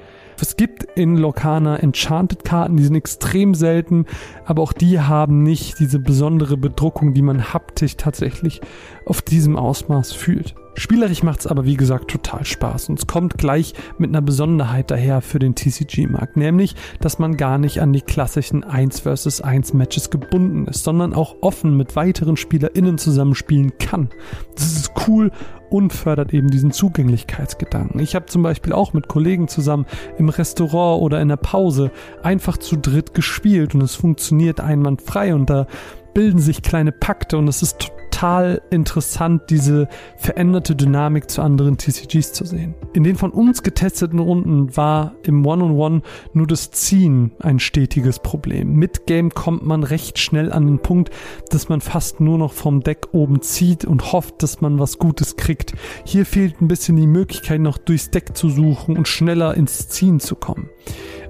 Es 0.41 0.57
gibt 0.57 0.84
in 0.95 1.18
Locana 1.18 1.78
Enchanted-Karten, 1.78 2.78
die 2.78 2.84
sind 2.84 2.95
extrem 2.95 3.53
selten, 3.53 4.06
aber 4.45 4.62
auch 4.62 4.74
die 4.74 4.99
haben 4.99 5.44
nicht 5.44 5.80
diese 5.80 5.99
besondere 5.99 6.57
Bedruckung, 6.57 7.14
die 7.14 7.22
man 7.22 7.53
haptisch 7.53 7.95
tatsächlich 7.98 8.62
auf 9.06 9.22
diesem 9.22 9.56
Ausmaß 9.56 10.14
fühlt. 10.14 10.56
Spielerisch 10.78 11.24
macht's 11.24 11.48
aber 11.48 11.64
wie 11.64 11.78
gesagt 11.78 12.12
total 12.12 12.44
Spaß 12.44 12.90
und 12.90 12.99
es 12.99 13.07
kommt 13.07 13.38
gleich 13.38 13.74
mit 13.98 14.10
einer 14.10 14.22
Besonderheit 14.22 14.91
daher 14.91 15.22
für 15.22 15.40
den 15.40 15.56
TCG-Markt, 15.56 16.36
nämlich, 16.36 16.76
dass 16.99 17.18
man 17.18 17.38
gar 17.38 17.57
nicht 17.57 17.82
an 17.82 17.94
die 17.94 18.02
klassischen 18.02 18.66
1 18.66 18.99
vs 19.02 19.40
1 19.40 19.74
Matches 19.74 20.10
gebunden 20.10 20.68
ist, 20.68 20.84
sondern 20.84 21.14
auch 21.14 21.38
offen 21.40 21.78
mit 21.78 21.95
weiteren 21.95 22.36
SpielerInnen 22.36 22.98
zusammenspielen 22.98 23.78
kann. 23.78 24.10
Das 24.56 24.74
ist 24.74 24.91
cool 25.07 25.32
und 25.76 25.91
fördert 25.91 26.34
eben 26.34 26.49
diesen 26.49 26.72
Zugänglichkeitsgedanken. 26.72 27.99
Ich 27.99 28.15
habe 28.15 28.27
zum 28.27 28.43
Beispiel 28.43 28.72
auch 28.72 28.93
mit 28.93 29.10
Kollegen 29.10 29.49
zusammen 29.49 29.85
im 30.18 30.30
Restaurant 30.30 31.02
oder 31.02 31.19
in 31.19 31.27
der 31.27 31.35
Pause 31.35 31.91
einfach 32.23 32.56
zu 32.56 32.77
dritt 32.77 33.14
gespielt 33.14 33.76
und 33.76 33.81
es 33.81 33.93
funktioniert 33.93 34.61
einwandfrei 34.61 35.35
und 35.35 35.49
da 35.49 35.68
bilden 36.14 36.39
sich 36.39 36.61
kleine 36.61 36.93
Pakte 36.93 37.38
und 37.38 37.49
es 37.49 37.61
ist 37.61 37.91
total 38.15 38.61
interessant, 38.69 39.43
diese 39.49 39.89
veränderte 40.15 40.75
Dynamik 40.75 41.29
zu 41.29 41.41
anderen 41.41 41.77
TCGs 41.77 42.31
zu 42.31 42.45
sehen. 42.45 42.73
In 42.93 43.03
den 43.03 43.17
von 43.17 43.31
uns 43.31 43.61
getesteten 43.61 44.19
Runden 44.19 44.77
war 44.77 45.15
im 45.23 45.45
One-on-One 45.45 46.01
nur 46.31 46.47
das 46.47 46.71
Ziehen 46.71 47.31
ein 47.39 47.59
stetiges 47.59 48.19
Problem. 48.19 48.73
Mit 48.75 49.05
Game 49.05 49.31
kommt 49.31 49.65
man 49.65 49.83
recht 49.83 50.17
schnell 50.17 50.53
an 50.53 50.65
den 50.65 50.79
Punkt, 50.79 51.09
dass 51.49 51.67
man 51.67 51.81
fast 51.81 52.21
nur 52.21 52.37
noch 52.37 52.53
vom 52.53 52.81
Deck 52.81 53.07
oben 53.11 53.41
zieht 53.41 53.83
und 53.83 54.13
hofft, 54.13 54.41
dass 54.41 54.61
man 54.61 54.79
was 54.79 54.97
Gutes 54.97 55.35
kriegt. 55.35 55.73
Hier 56.05 56.25
fehlt 56.25 56.61
ein 56.61 56.69
bisschen 56.69 56.95
die 56.95 57.07
Möglichkeit, 57.07 57.59
noch 57.59 57.77
durchs 57.77 58.11
Deck 58.11 58.37
zu 58.37 58.49
suchen 58.49 58.97
und 58.97 59.09
schneller 59.09 59.55
ins 59.55 59.89
Ziehen 59.89 60.21
zu 60.21 60.35
kommen 60.35 60.69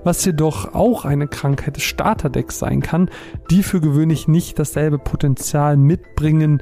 was 0.03 0.23
jedoch 0.23 0.73
auch 0.73 1.05
eine 1.05 1.27
Krankheit 1.27 1.75
des 1.77 1.83
Starterdecks 1.83 2.59
sein 2.59 2.81
kann, 2.81 3.09
die 3.49 3.63
für 3.63 3.81
gewöhnlich 3.81 4.27
nicht 4.27 4.59
dasselbe 4.59 4.99
Potenzial 4.99 5.77
mitbringen, 5.77 6.61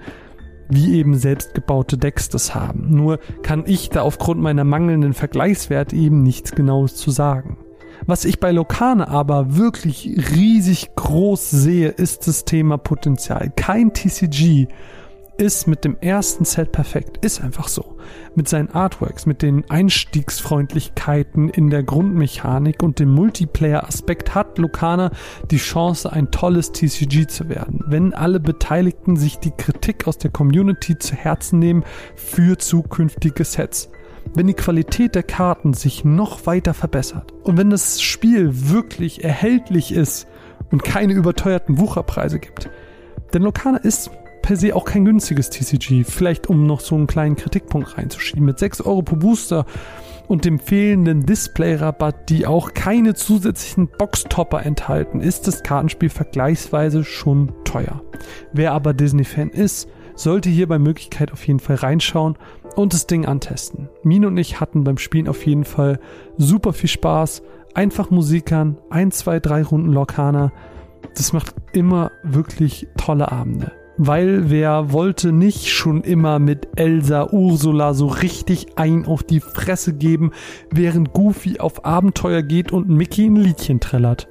wie 0.70 0.96
eben 0.96 1.16
selbstgebaute 1.16 1.98
Decks 1.98 2.30
das 2.30 2.56
haben. 2.56 2.88
Nur 2.90 3.20
kann 3.44 3.64
ich 3.66 3.90
da 3.90 4.02
aufgrund 4.02 4.42
meiner 4.42 4.64
mangelnden 4.64 5.14
Vergleichswerte 5.14 5.96
eben 5.96 6.24
nichts 6.24 6.52
Genaues 6.54 6.96
zu 6.96 7.12
sagen. 7.12 7.58
Was 8.06 8.26
ich 8.26 8.40
bei 8.40 8.52
Lokane 8.52 9.08
aber 9.08 9.56
wirklich 9.56 10.10
riesig 10.36 10.96
groß 10.96 11.50
sehe, 11.52 11.90
ist 11.90 12.28
das 12.28 12.44
Thema 12.44 12.78
Potenzial. 12.78 13.52
Kein 13.56 13.94
TCG 13.94 14.68
ist 15.38 15.68
mit 15.68 15.84
dem 15.84 15.98
ersten 16.00 16.46
Set 16.46 16.72
perfekt. 16.72 17.24
Ist 17.26 17.42
einfach 17.42 17.68
so. 17.68 17.98
Mit 18.36 18.48
seinen 18.48 18.70
Artworks, 18.70 19.26
mit 19.26 19.42
den 19.42 19.70
Einstiegsfreundlichkeiten 19.70 21.50
in 21.50 21.70
der 21.70 21.84
Grundmechanik 21.84 22.84
und 22.84 23.00
dem 23.00 23.10
Multiplayer-Aspekt 23.10 24.36
hat 24.36 24.58
Lucana 24.58 25.12
die 25.52 25.58
Chance, 25.58 26.12
ein 26.12 26.32
tolles 26.32 26.72
TCG 26.72 27.28
zu 27.28 27.50
werden, 27.50 27.84
wenn 27.88 28.14
alle 28.14 28.40
Beteiligten 28.40 29.16
sich 29.16 29.38
die 29.38 29.52
Kritik 29.52 30.08
aus 30.08 30.18
der 30.18 30.32
Community 30.32 30.98
zu 30.98 31.16
Herzen 31.16 31.60
nehmen 31.60 31.84
für 32.16 32.58
zukünftige 32.58 33.44
Sets. 33.44 33.90
Wenn 34.36 34.48
die 34.48 34.54
Qualität 34.54 35.16
der 35.16 35.24
Karten 35.24 35.74
sich 35.74 36.06
noch 36.06 36.46
weiter 36.46 36.74
verbessert 36.74 37.34
und 37.44 37.58
wenn 37.58 37.70
das 37.70 38.02
Spiel 38.02 38.70
wirklich 38.70 39.24
erhältlich 39.24 39.94
ist 39.94 40.28
und 40.72 40.84
keine 40.84 41.14
überteuerten 41.14 41.78
Wucherpreise 41.78 42.40
gibt. 42.40 42.70
Denn 43.34 43.42
Lokana 43.42 43.80
ist 43.80 44.12
per 44.44 44.58
se 44.58 44.76
auch 44.76 44.86
kein 44.86 45.06
günstiges 45.06 45.50
TCG. 45.50 46.04
Vielleicht 46.04 46.48
um 46.48 46.68
noch 46.68 46.82
so 46.82 46.94
einen 46.94 47.08
kleinen 47.08 47.36
Kritikpunkt 47.36 47.98
reinzuschieben. 47.98 48.46
Mit 48.46 48.60
6 48.60 48.82
Euro 48.82 49.02
pro 49.02 49.16
Booster 49.16 49.66
und 50.28 50.46
dem 50.46 50.60
fehlenden 50.60 51.26
Display-Rabatt, 51.26 52.30
die 52.30 52.46
auch 52.46 52.74
keine 52.74 53.16
zusätzlichen 53.16 53.88
Boxtopper 53.88 54.64
enthalten, 54.64 55.22
ist 55.22 55.48
das 55.48 55.64
Kartenspiel 55.64 56.10
vergleichsweise 56.10 57.04
schon 57.04 57.52
teuer. 57.64 58.04
Wer 58.52 58.74
aber 58.74 58.94
Disney-Fan 58.94 59.50
ist, 59.50 59.90
sollte 60.16 60.50
hier 60.50 60.68
bei 60.68 60.78
Möglichkeit 60.78 61.32
auf 61.32 61.48
jeden 61.48 61.60
Fall 61.60 61.78
reinschauen 61.78 62.38
und 62.76 62.94
das 62.94 63.08
Ding 63.08 63.26
antesten. 63.26 63.90
Min 64.04 64.26
und 64.26 64.38
ich 64.38 64.60
hatten 64.60 64.84
beim 64.84 64.98
Spielen 64.98 65.28
auf 65.28 65.46
jeden 65.46 65.64
Fall 65.64 66.00
super 66.38 66.74
viel 66.74 66.90
Spaß. 66.90 67.44
Einfach 67.74 68.12
Musikern, 68.12 68.78
ein, 68.90 69.12
zwei, 69.12 69.40
drei 69.40 69.64
Runden 69.64 69.92
Lokana. 69.92 70.52
Das 71.16 71.34
macht 71.34 71.56
immer 71.72 72.12
wirklich 72.24 72.88
tolle 72.98 73.32
Abende. 73.32 73.72
Weil 73.98 74.50
wer 74.50 74.92
wollte 74.92 75.32
nicht 75.32 75.70
schon 75.70 76.02
immer 76.02 76.40
mit 76.40 76.68
Elsa 76.76 77.30
Ursula 77.32 77.94
so 77.94 78.08
richtig 78.08 78.68
ein 78.76 79.06
auf 79.06 79.22
die 79.24 79.40
Fresse 79.40 79.94
geben, 79.94 80.32
während 80.72 81.14
Goofy 81.14 81.60
auf 81.60 81.86
Abenteuer 81.86 82.42
geht 82.42 82.72
und 82.72 82.90
Mickey 82.90 83.28
ein 83.28 83.36
Liedchen 83.36 83.80
trällert. 83.80 84.28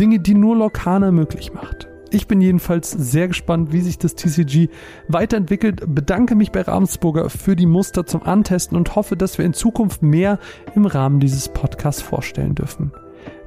Dinge, 0.00 0.18
die 0.18 0.34
nur 0.34 0.56
Lorcaner 0.56 1.12
möglich 1.12 1.52
macht. 1.52 1.88
Ich 2.10 2.28
bin 2.28 2.40
jedenfalls 2.40 2.90
sehr 2.90 3.28
gespannt, 3.28 3.72
wie 3.72 3.80
sich 3.80 3.98
das 3.98 4.14
TCG 4.14 4.68
weiterentwickelt, 5.08 5.82
bedanke 5.92 6.34
mich 6.34 6.52
bei 6.52 6.62
Ravensburger 6.62 7.30
für 7.30 7.56
die 7.56 7.66
Muster 7.66 8.06
zum 8.06 8.22
Antesten 8.22 8.76
und 8.76 8.94
hoffe, 8.94 9.16
dass 9.16 9.38
wir 9.38 9.44
in 9.44 9.52
Zukunft 9.52 10.02
mehr 10.02 10.38
im 10.74 10.86
Rahmen 10.86 11.18
dieses 11.18 11.48
Podcasts 11.48 12.02
vorstellen 12.02 12.54
dürfen. 12.54 12.92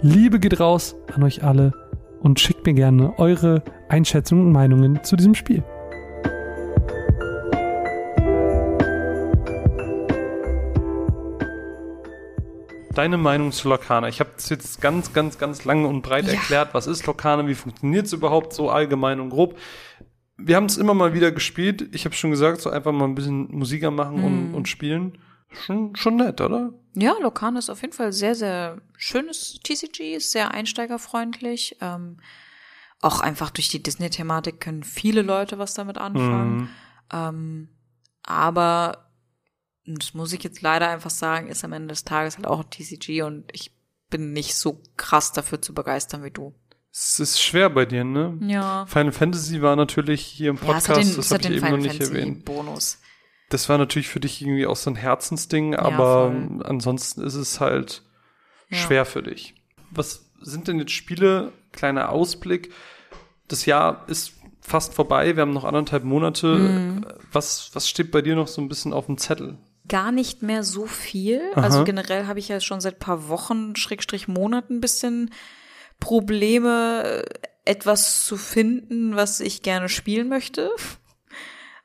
Liebe 0.02 0.40
geht 0.40 0.60
raus 0.60 0.95
an 1.14 1.23
euch 1.23 1.44
alle 1.44 1.73
und 2.19 2.40
schickt 2.40 2.65
mir 2.65 2.73
gerne 2.73 3.18
eure 3.18 3.64
Einschätzungen 3.89 4.47
und 4.47 4.51
Meinungen 4.53 5.03
zu 5.03 5.15
diesem 5.15 5.35
Spiel. 5.35 5.63
Deine 12.95 13.17
Meinung 13.17 13.51
zu 13.51 13.69
Lokana. 13.69 14.07
Ich 14.09 14.19
habe 14.19 14.31
das 14.35 14.49
jetzt 14.49 14.81
ganz, 14.81 15.13
ganz, 15.13 15.37
ganz 15.37 15.63
lange 15.63 15.87
und 15.87 16.01
breit 16.01 16.25
Ja. 16.25 16.33
erklärt. 16.33 16.73
Was 16.73 16.87
ist 16.87 17.05
Lokana? 17.05 17.47
Wie 17.47 17.55
funktioniert 17.55 18.07
es 18.07 18.13
überhaupt 18.13 18.51
so 18.53 18.69
allgemein 18.69 19.19
und 19.19 19.29
grob? 19.29 19.57
Wir 20.37 20.55
haben 20.55 20.65
es 20.65 20.77
immer 20.77 20.93
mal 20.93 21.13
wieder 21.13 21.31
gespielt. 21.31 21.87
Ich 21.93 22.05
habe 22.05 22.15
schon 22.15 22.31
gesagt, 22.31 22.61
so 22.61 22.69
einfach 22.69 22.91
mal 22.91 23.05
ein 23.05 23.15
bisschen 23.15 23.47
Musiker 23.55 23.91
machen 23.91 24.23
und, 24.23 24.53
und 24.55 24.67
spielen. 24.67 25.17
Schon, 25.49 25.95
schon 25.95 26.15
nett, 26.17 26.41
oder? 26.41 26.73
Ja, 26.95 27.13
Lokan 27.21 27.55
ist 27.55 27.69
auf 27.69 27.81
jeden 27.81 27.93
Fall 27.93 28.11
sehr, 28.11 28.35
sehr 28.35 28.77
schönes 28.97 29.59
TCG, 29.63 30.15
ist 30.15 30.31
sehr 30.31 30.51
einsteigerfreundlich. 30.51 31.77
Ähm, 31.81 32.17
auch 33.01 33.19
einfach 33.21 33.49
durch 33.49 33.69
die 33.69 33.81
Disney-Thematik 33.81 34.59
können 34.59 34.84
viele 34.84 35.21
Leute 35.21 35.57
was 35.57 35.73
damit 35.73 35.97
anfangen. 35.97 36.57
Mhm. 36.57 36.69
Ähm, 37.11 37.69
aber, 38.23 39.09
das 39.85 40.13
muss 40.13 40.34
ich 40.34 40.43
jetzt 40.43 40.61
leider 40.61 40.89
einfach 40.89 41.09
sagen, 41.09 41.47
ist 41.47 41.63
am 41.63 41.73
Ende 41.73 41.89
des 41.89 42.03
Tages 42.03 42.35
halt 42.38 42.45
auch 42.47 42.59
ein 42.63 42.69
TCG 42.69 43.23
und 43.23 43.45
ich 43.53 43.71
bin 44.09 44.34
nicht 44.34 44.55
so 44.55 44.81
krass 44.97 45.31
dafür 45.31 45.61
zu 45.61 45.73
begeistern 45.73 46.23
wie 46.23 46.31
du. 46.31 46.53
Es 46.91 47.19
ist 47.19 47.39
schwer 47.41 47.69
bei 47.69 47.85
dir, 47.85 48.03
ne? 48.03 48.38
Ja. 48.41 48.85
Final 48.88 49.11
Fantasy 49.11 49.61
war 49.61 49.76
natürlich 49.76 50.21
hier 50.26 50.49
im 50.49 50.55
Ja, 50.57 50.61
Podcast, 50.63 50.89
hat 50.89 50.97
den, 50.97 51.15
das 51.15 51.31
habe 51.31 51.41
ich 51.43 51.49
eben 51.49 51.59
noch 51.59 51.65
Final 51.67 51.80
nicht 51.80 51.91
Fantasy 51.91 52.13
erwähnt. 52.19 52.45
Bonus. 52.45 52.99
Das 53.49 53.69
war 53.69 53.77
natürlich 53.77 54.09
für 54.09 54.19
dich 54.19 54.41
irgendwie 54.41 54.65
auch 54.67 54.76
so 54.76 54.89
ein 54.89 54.95
Herzensding, 54.95 55.76
aber 55.76 56.31
voll. 56.31 56.65
ansonsten 56.65 57.21
ist 57.21 57.35
es 57.35 57.59
halt 57.59 58.03
Ja. 58.69 58.77
schwer 58.80 59.05
für 59.05 59.23
dich. 59.23 59.55
Was 59.91 60.26
sind 60.41 60.67
denn 60.67 60.80
jetzt 60.80 60.91
Spiele? 60.91 61.51
Kleiner 61.80 62.10
Ausblick. 62.10 62.72
Das 63.47 63.65
Jahr 63.65 64.03
ist 64.07 64.34
fast 64.60 64.93
vorbei, 64.93 65.35
wir 65.35 65.41
haben 65.41 65.53
noch 65.53 65.64
anderthalb 65.64 66.03
Monate. 66.03 66.47
Mhm. 66.47 67.06
Was, 67.31 67.72
was 67.73 67.88
steht 67.88 68.11
bei 68.11 68.22
dir 68.22 68.35
noch 68.35 68.47
so 68.47 68.61
ein 68.61 68.68
bisschen 68.68 68.93
auf 68.93 69.06
dem 69.06 69.18
Zettel? 69.18 69.57
gar 69.88 70.11
nicht 70.11 70.43
mehr 70.43 70.64
so 70.64 70.85
viel. 70.85 71.41
Also 71.56 71.84
generell 71.84 72.27
habe 72.27 72.38
ich 72.38 72.47
ja 72.47 72.60
schon 72.60 72.80
seit 72.80 72.99
paar 72.99 73.27
Wochen, 73.27 73.76
Schrägstrich 73.76 74.27
Monaten 74.27 74.76
ein 74.76 74.81
bisschen 74.81 75.31
Probleme, 75.99 77.23
etwas 77.65 78.26
zu 78.26 78.38
finden, 78.38 79.15
was 79.15 79.39
ich 79.39 79.64
gerne 79.64 79.89
spielen 79.89 80.30
möchte. 80.30 80.69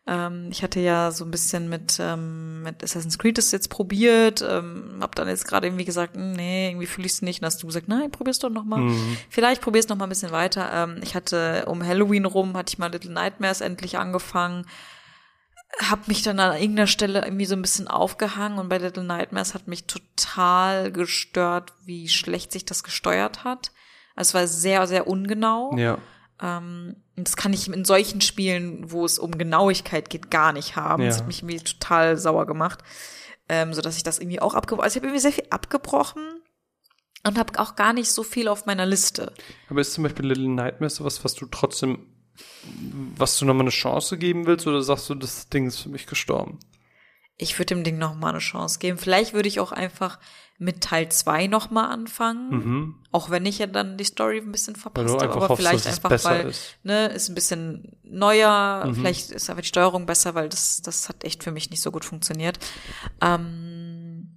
Ähm, 0.06 0.48
ich 0.50 0.62
hatte 0.62 0.80
ja 0.80 1.10
so 1.10 1.24
ein 1.24 1.30
bisschen 1.30 1.68
mit, 1.68 1.98
ähm, 1.98 2.62
mit 2.62 2.84
Assassin's 2.84 3.18
Creed 3.18 3.38
das 3.38 3.52
jetzt 3.52 3.68
probiert, 3.68 4.44
ähm, 4.46 4.98
hab 5.00 5.14
dann 5.14 5.28
jetzt 5.28 5.46
gerade 5.46 5.66
irgendwie 5.66 5.86
gesagt, 5.86 6.16
hm, 6.16 6.32
nee, 6.32 6.68
irgendwie 6.68 6.86
fühle 6.86 7.06
ich 7.06 7.12
es 7.12 7.22
nicht. 7.22 7.40
Und 7.40 7.46
hast 7.46 7.62
du 7.62 7.66
gesagt, 7.66 7.88
nein, 7.88 8.10
probier's 8.10 8.38
doch 8.38 8.50
noch 8.50 8.64
mal. 8.64 8.90
Vielleicht 9.30 9.62
probier's 9.62 9.88
noch 9.88 9.96
mal 9.96 10.04
ein 10.06 10.10
bisschen 10.10 10.32
weiter. 10.32 10.70
Ähm, 10.72 11.00
ich 11.02 11.14
hatte 11.14 11.64
um 11.66 11.84
Halloween 11.84 12.26
rum, 12.26 12.56
hatte 12.56 12.72
ich 12.72 12.78
mal 12.78 12.90
Little 12.90 13.12
Nightmares 13.12 13.60
endlich 13.60 13.98
angefangen 13.98 14.66
hab 15.78 16.08
mich 16.08 16.22
dann 16.22 16.38
an 16.40 16.56
irgendeiner 16.56 16.86
Stelle 16.86 17.24
irgendwie 17.24 17.46
so 17.46 17.54
ein 17.54 17.62
bisschen 17.62 17.88
aufgehangen 17.88 18.58
und 18.58 18.68
bei 18.68 18.78
Little 18.78 19.04
Nightmares 19.04 19.54
hat 19.54 19.66
mich 19.66 19.86
total 19.86 20.92
gestört, 20.92 21.72
wie 21.84 22.08
schlecht 22.08 22.52
sich 22.52 22.64
das 22.64 22.84
gesteuert 22.84 23.44
hat. 23.44 23.72
Also 24.14 24.30
es 24.30 24.34
war 24.34 24.46
sehr, 24.46 24.86
sehr 24.86 25.06
ungenau. 25.06 25.76
Ja. 25.76 25.98
Ähm, 26.40 26.96
und 27.16 27.28
das 27.28 27.36
kann 27.36 27.52
ich 27.52 27.68
in 27.68 27.84
solchen 27.84 28.20
Spielen, 28.20 28.90
wo 28.90 29.04
es 29.04 29.18
um 29.18 29.38
Genauigkeit 29.38 30.10
geht, 30.10 30.30
gar 30.30 30.52
nicht 30.52 30.76
haben. 30.76 31.04
Das 31.04 31.16
Ja. 31.16 31.20
hat 31.20 31.26
mich 31.28 31.42
irgendwie 31.42 31.58
total 31.60 32.16
sauer 32.16 32.46
gemacht. 32.46 32.80
Ähm, 33.48 33.74
so 33.74 33.82
dass 33.82 33.96
ich 33.98 34.02
das 34.02 34.18
irgendwie 34.20 34.40
auch 34.40 34.54
abgebrochen, 34.54 34.84
also 34.84 34.94
ich 34.94 35.00
habe 35.00 35.08
irgendwie 35.08 35.20
sehr 35.20 35.32
viel 35.32 35.46
abgebrochen 35.50 36.40
und 37.26 37.38
habe 37.38 37.58
auch 37.60 37.76
gar 37.76 37.92
nicht 37.92 38.10
so 38.10 38.22
viel 38.22 38.48
auf 38.48 38.64
meiner 38.64 38.86
Liste. 38.86 39.34
Aber 39.68 39.82
ist 39.82 39.92
zum 39.92 40.04
Beispiel 40.04 40.24
Little 40.26 40.48
Nightmares 40.48 40.96
sowas, 40.96 41.24
was 41.24 41.34
du 41.34 41.44
trotzdem, 41.46 42.06
was 43.16 43.38
du 43.38 43.44
nochmal 43.44 43.64
eine 43.64 43.70
Chance 43.70 44.16
geben 44.16 44.46
willst, 44.46 44.66
oder 44.66 44.82
sagst 44.82 45.10
du, 45.10 45.14
das 45.14 45.50
Ding 45.50 45.66
ist 45.66 45.78
für 45.80 45.90
mich 45.90 46.06
gestorben? 46.06 46.58
Ich 47.36 47.58
würde 47.58 47.74
dem 47.74 47.84
Ding 47.84 47.98
noch 47.98 48.14
mal 48.14 48.30
eine 48.30 48.38
Chance 48.38 48.78
geben. 48.78 48.96
Vielleicht 48.96 49.34
würde 49.34 49.48
ich 49.48 49.60
auch 49.60 49.72
einfach 49.72 50.18
mit 50.58 50.82
Teil 50.82 51.08
2 51.08 51.48
noch 51.48 51.70
mal 51.70 51.88
anfangen. 51.88 52.94
Auch 53.10 53.28
wenn 53.30 53.44
ich 53.44 53.58
ja 53.58 53.66
dann 53.66 53.96
die 53.96 54.04
Story 54.04 54.38
ein 54.38 54.52
bisschen 54.52 54.74
Mhm. 54.74 54.80
Verpasst 54.80 55.14
habe. 55.14 55.32
Aber 55.32 55.48
hoffst, 55.48 55.56
vielleicht 55.66 55.86
einfach, 55.86 56.24
weil, 56.24 56.48
ist. 56.48 56.76
ne, 56.84 57.06
ist 57.08 57.28
ein 57.28 57.34
bisschen 57.34 57.96
neuer. 58.04 58.84
Mhm. 58.86 58.94
Vielleicht 58.94 59.30
ist 59.30 59.50
aber 59.50 59.62
die 59.62 59.68
Steuerung 59.68 60.06
besser, 60.06 60.34
weil 60.34 60.48
das, 60.48 60.80
das 60.82 61.08
hat 61.08 61.24
echt 61.24 61.42
für 61.42 61.50
mich 61.50 61.70
nicht 61.70 61.82
so 61.82 61.90
gut 61.90 62.04
funktioniert. 62.04 62.58
Ähm, 63.20 64.28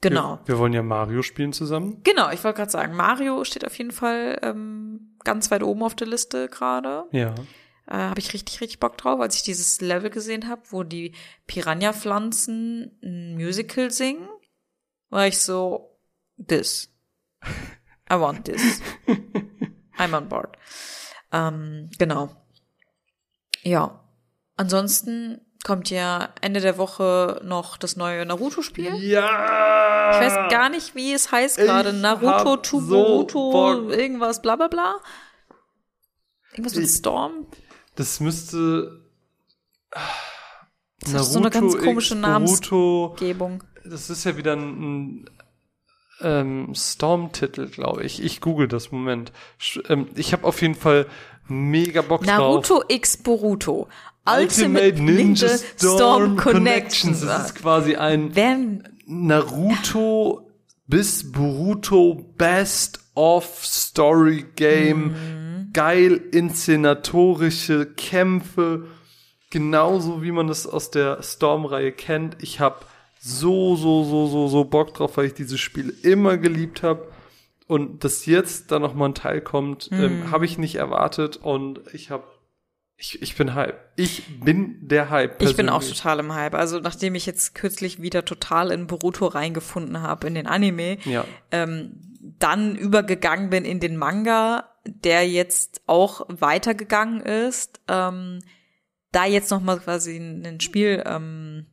genau. 0.00 0.38
Wir, 0.44 0.54
wir 0.54 0.58
wollen 0.58 0.72
ja 0.72 0.82
Mario 0.82 1.22
spielen 1.22 1.52
zusammen. 1.52 2.00
Genau, 2.04 2.30
ich 2.30 2.42
wollte 2.44 2.58
gerade 2.58 2.70
sagen, 2.70 2.94
Mario 2.96 3.42
steht 3.44 3.66
auf 3.66 3.76
jeden 3.76 3.92
Fall 3.92 4.38
ähm, 4.42 5.16
ganz 5.24 5.50
weit 5.50 5.62
oben 5.62 5.82
auf 5.82 5.94
der 5.94 6.06
Liste 6.06 6.48
gerade. 6.48 7.04
Ja. 7.10 7.34
Äh, 7.86 7.96
habe 7.96 8.20
ich 8.20 8.32
richtig, 8.32 8.60
richtig 8.60 8.80
Bock 8.80 8.96
drauf, 8.96 9.20
als 9.20 9.36
ich 9.36 9.42
dieses 9.42 9.80
Level 9.80 10.08
gesehen 10.10 10.48
habe, 10.48 10.62
wo 10.70 10.84
die 10.84 11.12
Piranha-Pflanzen 11.46 12.92
ein 13.02 13.34
Musical 13.34 13.90
singen, 13.90 14.26
war 15.14 15.26
ich 15.26 15.38
so, 15.40 15.96
this. 16.38 16.90
I 18.10 18.14
want 18.18 18.44
this. 18.46 18.80
I'm 19.98 20.14
on 20.14 20.28
board. 20.28 20.56
Ähm, 21.32 21.88
genau. 21.98 22.30
Ja. 23.62 24.00
Ansonsten 24.56 25.40
kommt 25.64 25.88
ja 25.90 26.34
Ende 26.40 26.60
der 26.60 26.76
Woche 26.78 27.40
noch 27.44 27.76
das 27.76 27.96
neue 27.96 28.26
Naruto-Spiel. 28.26 28.94
Ja! 28.96 30.10
Ich 30.12 30.20
weiß 30.26 30.50
gar 30.50 30.68
nicht, 30.68 30.94
wie 30.94 31.12
es 31.12 31.32
heißt 31.32 31.56
gerade. 31.56 31.92
Naruto, 31.92 32.26
hab 32.52 32.62
to 32.62 32.80
so 32.80 33.26
irgendwas, 33.90 34.42
bla 34.42 34.56
bla 34.56 34.68
bla. 34.68 34.96
Irgendwas 36.52 36.74
mit 36.74 36.84
Ich- 36.84 36.90
Storm. 36.96 37.46
Das 37.96 38.20
müsste. 38.20 39.04
Das 41.00 41.14
hat 41.14 41.24
so 41.24 41.38
eine 41.38 41.50
ganz 41.50 41.78
komische 41.78 42.16
Namensgebung. 42.16 43.62
Das 43.84 44.10
ist 44.10 44.24
ja 44.24 44.36
wieder 44.36 44.54
ein, 44.54 45.22
ein 45.22 45.30
ähm, 46.20 46.74
Storm-Titel, 46.74 47.68
glaube 47.68 48.04
ich. 48.04 48.22
Ich 48.22 48.40
google 48.40 48.68
das, 48.68 48.92
Moment. 48.92 49.32
Ähm, 49.88 50.08
ich 50.14 50.32
habe 50.32 50.44
auf 50.44 50.62
jeden 50.62 50.74
Fall 50.74 51.06
mega 51.48 52.02
Bock 52.02 52.24
drauf. 52.24 52.38
Naruto 52.38 52.84
X 52.88 53.18
Boruto. 53.18 53.88
Ultimate, 54.26 55.02
Ninja, 55.02 55.48
Storm, 55.76 56.36
Connections. 56.36 57.20
Das 57.20 57.46
ist 57.46 57.54
quasi 57.56 57.96
ein 57.96 58.34
Wenn, 58.34 58.88
Naruto 59.06 60.50
bis 60.86 61.30
Boruto 61.30 62.24
Best 62.38 63.00
of 63.14 63.64
Story 63.64 64.46
Game. 64.56 65.08
Mhm. 65.08 65.72
Geil 65.74 66.22
inszenatorische 66.32 67.86
Kämpfe. 67.86 68.86
Genauso 69.50 70.22
wie 70.22 70.32
man 70.32 70.48
es 70.48 70.66
aus 70.66 70.90
der 70.90 71.22
Storm-Reihe 71.22 71.92
kennt. 71.92 72.36
Ich 72.40 72.60
habe 72.60 72.78
so, 73.26 73.74
so, 73.76 74.04
so, 74.04 74.26
so, 74.26 74.48
so 74.48 74.64
Bock 74.64 74.92
drauf, 74.94 75.16
weil 75.16 75.26
ich 75.26 75.34
dieses 75.34 75.58
Spiel 75.60 75.94
immer 76.02 76.36
geliebt 76.36 76.82
habe. 76.82 77.08
Und 77.66 78.04
dass 78.04 78.26
jetzt 78.26 78.70
da 78.70 78.78
noch 78.78 78.92
mal 78.94 79.06
ein 79.06 79.14
Teil 79.14 79.40
kommt, 79.40 79.90
Mhm. 79.90 80.00
ähm, 80.04 80.30
habe 80.30 80.44
ich 80.44 80.58
nicht 80.58 80.74
erwartet. 80.74 81.38
Und 81.38 81.80
ich 81.94 82.10
habe, 82.10 82.24
ich, 82.98 83.22
ich 83.22 83.36
bin 83.36 83.54
Hype. 83.54 83.78
Ich 83.96 84.40
bin 84.40 84.76
der 84.86 85.08
Hype. 85.08 85.40
ich 85.42 85.56
bin 85.56 85.70
auch 85.70 85.78
persönlich. 85.78 85.98
total 85.98 86.18
im 86.20 86.34
Hype. 86.34 86.54
Also 86.54 86.78
nachdem 86.80 87.14
ich 87.14 87.24
jetzt 87.24 87.54
kürzlich 87.54 88.02
wieder 88.02 88.26
total 88.26 88.70
in 88.70 88.86
Boruto 88.86 89.26
reingefunden 89.26 90.02
habe, 90.02 90.26
in 90.26 90.34
den 90.34 90.46
Anime, 90.46 90.98
Ja. 91.04 91.24
ähm, 91.50 92.00
dann 92.38 92.76
übergegangen 92.76 93.48
bin 93.50 93.64
in 93.64 93.80
den 93.80 93.96
Manga, 93.96 94.68
der 94.86 95.26
jetzt 95.28 95.80
auch 95.86 96.26
weitergegangen 96.28 97.20
ist, 97.22 97.80
ähm, 97.88 98.40
da 99.12 99.24
jetzt 99.24 99.50
noch 99.50 99.60
mal 99.62 99.78
quasi 99.78 100.16
ein 100.16 100.44
ein 100.44 100.60
Spiel 100.60 101.02
ähm, 101.06 101.66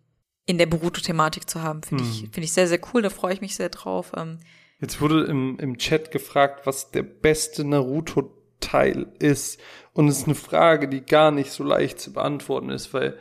in 0.45 0.57
der 0.57 0.65
Boruto-Thematik 0.65 1.49
zu 1.49 1.61
haben, 1.61 1.83
finde 1.83 2.03
ich, 2.03 2.21
finde 2.21 2.41
ich 2.41 2.53
sehr, 2.53 2.67
sehr 2.67 2.79
cool. 2.93 3.01
Da 3.01 3.09
freue 3.09 3.33
ich 3.33 3.41
mich 3.41 3.55
sehr 3.55 3.69
drauf. 3.69 4.11
Ähm, 4.15 4.39
Jetzt 4.79 4.99
wurde 4.99 5.25
im, 5.25 5.57
im 5.59 5.77
Chat 5.77 6.11
gefragt, 6.11 6.65
was 6.65 6.89
der 6.91 7.03
beste 7.03 7.63
Naruto-Teil 7.63 9.07
ist. 9.19 9.59
Und 9.93 10.07
es 10.07 10.19
ist 10.19 10.25
eine 10.25 10.35
Frage, 10.35 10.87
die 10.87 11.01
gar 11.05 11.31
nicht 11.31 11.51
so 11.51 11.63
leicht 11.63 11.99
zu 11.99 12.13
beantworten 12.13 12.69
ist, 12.69 12.93
weil 12.93 13.17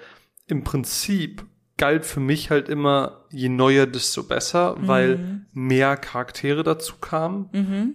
im 0.47 0.65
Prinzip 0.65 1.45
galt 1.77 2.05
für 2.05 2.21
mich 2.21 2.51
halt 2.51 2.69
immer, 2.69 3.25
je 3.31 3.49
neuer, 3.49 3.87
desto 3.87 4.23
besser, 4.23 4.77
weil 4.81 5.43
mehr 5.53 5.97
Charaktere 5.97 6.63
dazu 6.63 6.97
kamen. 7.01 7.49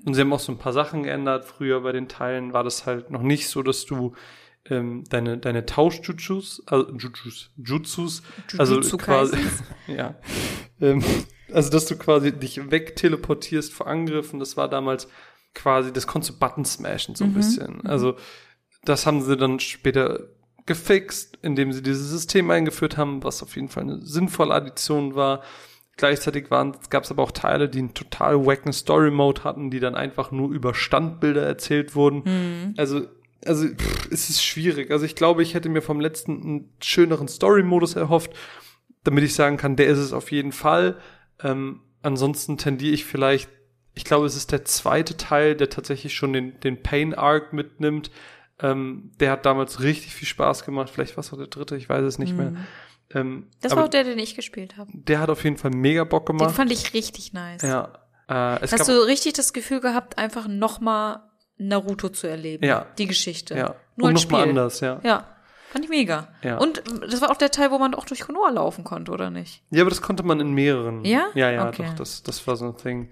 Und 0.05 0.13
sie 0.15 0.21
haben 0.21 0.33
auch 0.33 0.39
so 0.39 0.51
ein 0.51 0.57
paar 0.57 0.73
Sachen 0.73 1.03
geändert. 1.03 1.45
Früher 1.45 1.81
bei 1.81 1.91
den 1.91 2.07
Teilen 2.07 2.51
war 2.53 2.63
das 2.63 2.85
halt 2.87 3.11
noch 3.11 3.21
nicht 3.21 3.47
so, 3.47 3.61
dass 3.61 3.85
du 3.85 4.13
ähm, 4.69 5.03
deine, 5.09 5.37
deine 5.37 5.65
Tausch-Jutsus, 5.65 6.63
also 6.65 6.91
Jutsus, 6.97 7.51
Jutsus, 7.57 8.23
also 8.57 8.81
quasi, 8.97 9.37
ja, 9.87 10.15
ähm, 10.81 11.03
also 11.51 11.69
dass 11.69 11.85
du 11.85 11.97
quasi 11.97 12.31
dich 12.31 12.71
wegteleportierst 12.71 13.73
vor 13.73 13.87
Angriffen, 13.87 14.39
das 14.39 14.57
war 14.57 14.67
damals 14.67 15.07
quasi, 15.53 15.93
das 15.93 16.07
konntest 16.07 16.33
du 16.33 16.39
Button 16.39 16.65
smashen 16.65 17.15
so 17.15 17.23
ein 17.23 17.33
bisschen. 17.33 17.85
Also 17.85 18.15
das 18.83 19.05
haben 19.05 19.21
sie 19.21 19.37
dann 19.37 19.59
später 19.59 20.27
gefixt, 20.65 21.37
indem 21.41 21.71
sie 21.71 21.81
dieses 21.81 22.09
System 22.09 22.49
eingeführt 22.51 22.97
haben, 22.97 23.23
was 23.23 23.43
auf 23.43 23.55
jeden 23.55 23.69
Fall 23.69 23.83
eine 23.83 24.01
sinnvolle 24.01 24.53
Addition 24.53 25.15
war. 25.15 25.41
Gleichzeitig 25.97 26.49
gab 26.49 27.03
es 27.03 27.11
aber 27.11 27.23
auch 27.23 27.31
Teile, 27.31 27.69
die 27.69 27.79
einen 27.79 27.93
total 27.93 28.45
wacken 28.45 28.73
Story-Mode 28.73 29.43
hatten, 29.43 29.71
die 29.71 29.79
dann 29.79 29.95
einfach 29.95 30.31
nur 30.31 30.51
über 30.51 30.73
Standbilder 30.73 31.43
erzählt 31.43 31.95
wurden. 31.95 32.23
Also, 32.77 33.07
also 33.45 33.67
pff, 33.67 34.09
es 34.11 34.29
ist 34.29 34.43
schwierig. 34.43 34.91
Also 34.91 35.05
ich 35.05 35.15
glaube, 35.15 35.43
ich 35.43 35.53
hätte 35.53 35.69
mir 35.69 35.81
vom 35.81 35.99
letzten 35.99 36.41
einen 36.41 36.73
schöneren 36.81 37.27
Story-Modus 37.27 37.95
erhofft, 37.95 38.31
damit 39.03 39.23
ich 39.23 39.33
sagen 39.35 39.57
kann, 39.57 39.75
der 39.75 39.87
ist 39.87 39.99
es 39.99 40.13
auf 40.13 40.31
jeden 40.31 40.51
Fall. 40.51 40.97
Ähm, 41.43 41.81
ansonsten 42.01 42.57
tendiere 42.57 42.93
ich 42.93 43.05
vielleicht, 43.05 43.49
ich 43.93 44.03
glaube, 44.05 44.25
es 44.25 44.35
ist 44.35 44.51
der 44.51 44.65
zweite 44.65 45.17
Teil, 45.17 45.55
der 45.55 45.69
tatsächlich 45.69 46.13
schon 46.15 46.33
den, 46.33 46.59
den 46.61 46.81
Pain-Arc 46.81 47.53
mitnimmt. 47.53 48.11
Ähm, 48.59 49.11
der 49.19 49.31
hat 49.31 49.45
damals 49.45 49.81
richtig 49.81 50.13
viel 50.13 50.27
Spaß 50.27 50.65
gemacht. 50.65 50.89
Vielleicht 50.89 51.17
war 51.17 51.21
es 51.23 51.33
auch 51.33 51.37
der 51.37 51.47
dritte, 51.47 51.75
ich 51.75 51.89
weiß 51.89 52.03
es 52.03 52.19
nicht 52.19 52.35
mehr. 52.35 52.53
Ähm, 53.13 53.47
das 53.61 53.75
war 53.75 53.83
auch 53.85 53.89
der, 53.89 54.03
den 54.03 54.17
ich 54.17 54.35
gespielt 54.35 54.77
habe. 54.77 54.89
der 54.93 55.19
hat 55.19 55.29
auf 55.29 55.43
jeden 55.43 55.57
Fall 55.57 55.71
mega 55.71 56.03
Bock 56.03 56.25
Den 56.25 56.37
gemacht. 56.37 56.55
fand 56.55 56.71
ich 56.71 56.93
richtig 56.93 57.33
nice. 57.33 57.61
ja. 57.61 57.99
Äh, 58.27 58.33
Hast 58.67 58.87
du 58.87 59.05
richtig 59.05 59.33
das 59.33 59.53
Gefühl 59.53 59.79
gehabt, 59.81 60.17
einfach 60.17 60.47
nochmal 60.47 61.19
Naruto 61.57 62.09
zu 62.09 62.27
erleben? 62.27 62.65
Ja. 62.65 62.85
Die 62.97 63.07
Geschichte. 63.07 63.55
ja. 63.55 63.75
Nur 63.95 64.09
Und 64.09 64.15
als 64.15 64.23
nochmal 64.25 64.41
Spiel. 64.41 64.49
anders, 64.49 64.79
ja. 64.81 64.99
Ja. 65.03 65.27
Fand 65.71 65.85
ich 65.85 65.89
mega. 65.89 66.27
Ja. 66.41 66.57
Und 66.57 66.83
das 67.09 67.21
war 67.21 67.29
auch 67.31 67.37
der 67.37 67.51
Teil, 67.51 67.71
wo 67.71 67.77
man 67.79 67.93
auch 67.95 68.05
durch 68.05 68.21
Konoha 68.21 68.49
laufen 68.49 68.83
konnte, 68.83 69.11
oder 69.11 69.29
nicht? 69.29 69.61
Ja, 69.71 69.81
aber 69.81 69.89
das 69.89 70.01
konnte 70.01 70.23
man 70.23 70.39
in 70.39 70.53
mehreren. 70.53 71.03
Ja? 71.05 71.27
Ja, 71.33 71.49
ja, 71.51 71.67
Okay. 71.67 71.83
doch, 71.87 71.95
das, 71.95 72.23
das 72.23 72.45
war 72.47 72.55
so 72.55 72.65
ein 72.65 72.77
Thing. 72.77 73.09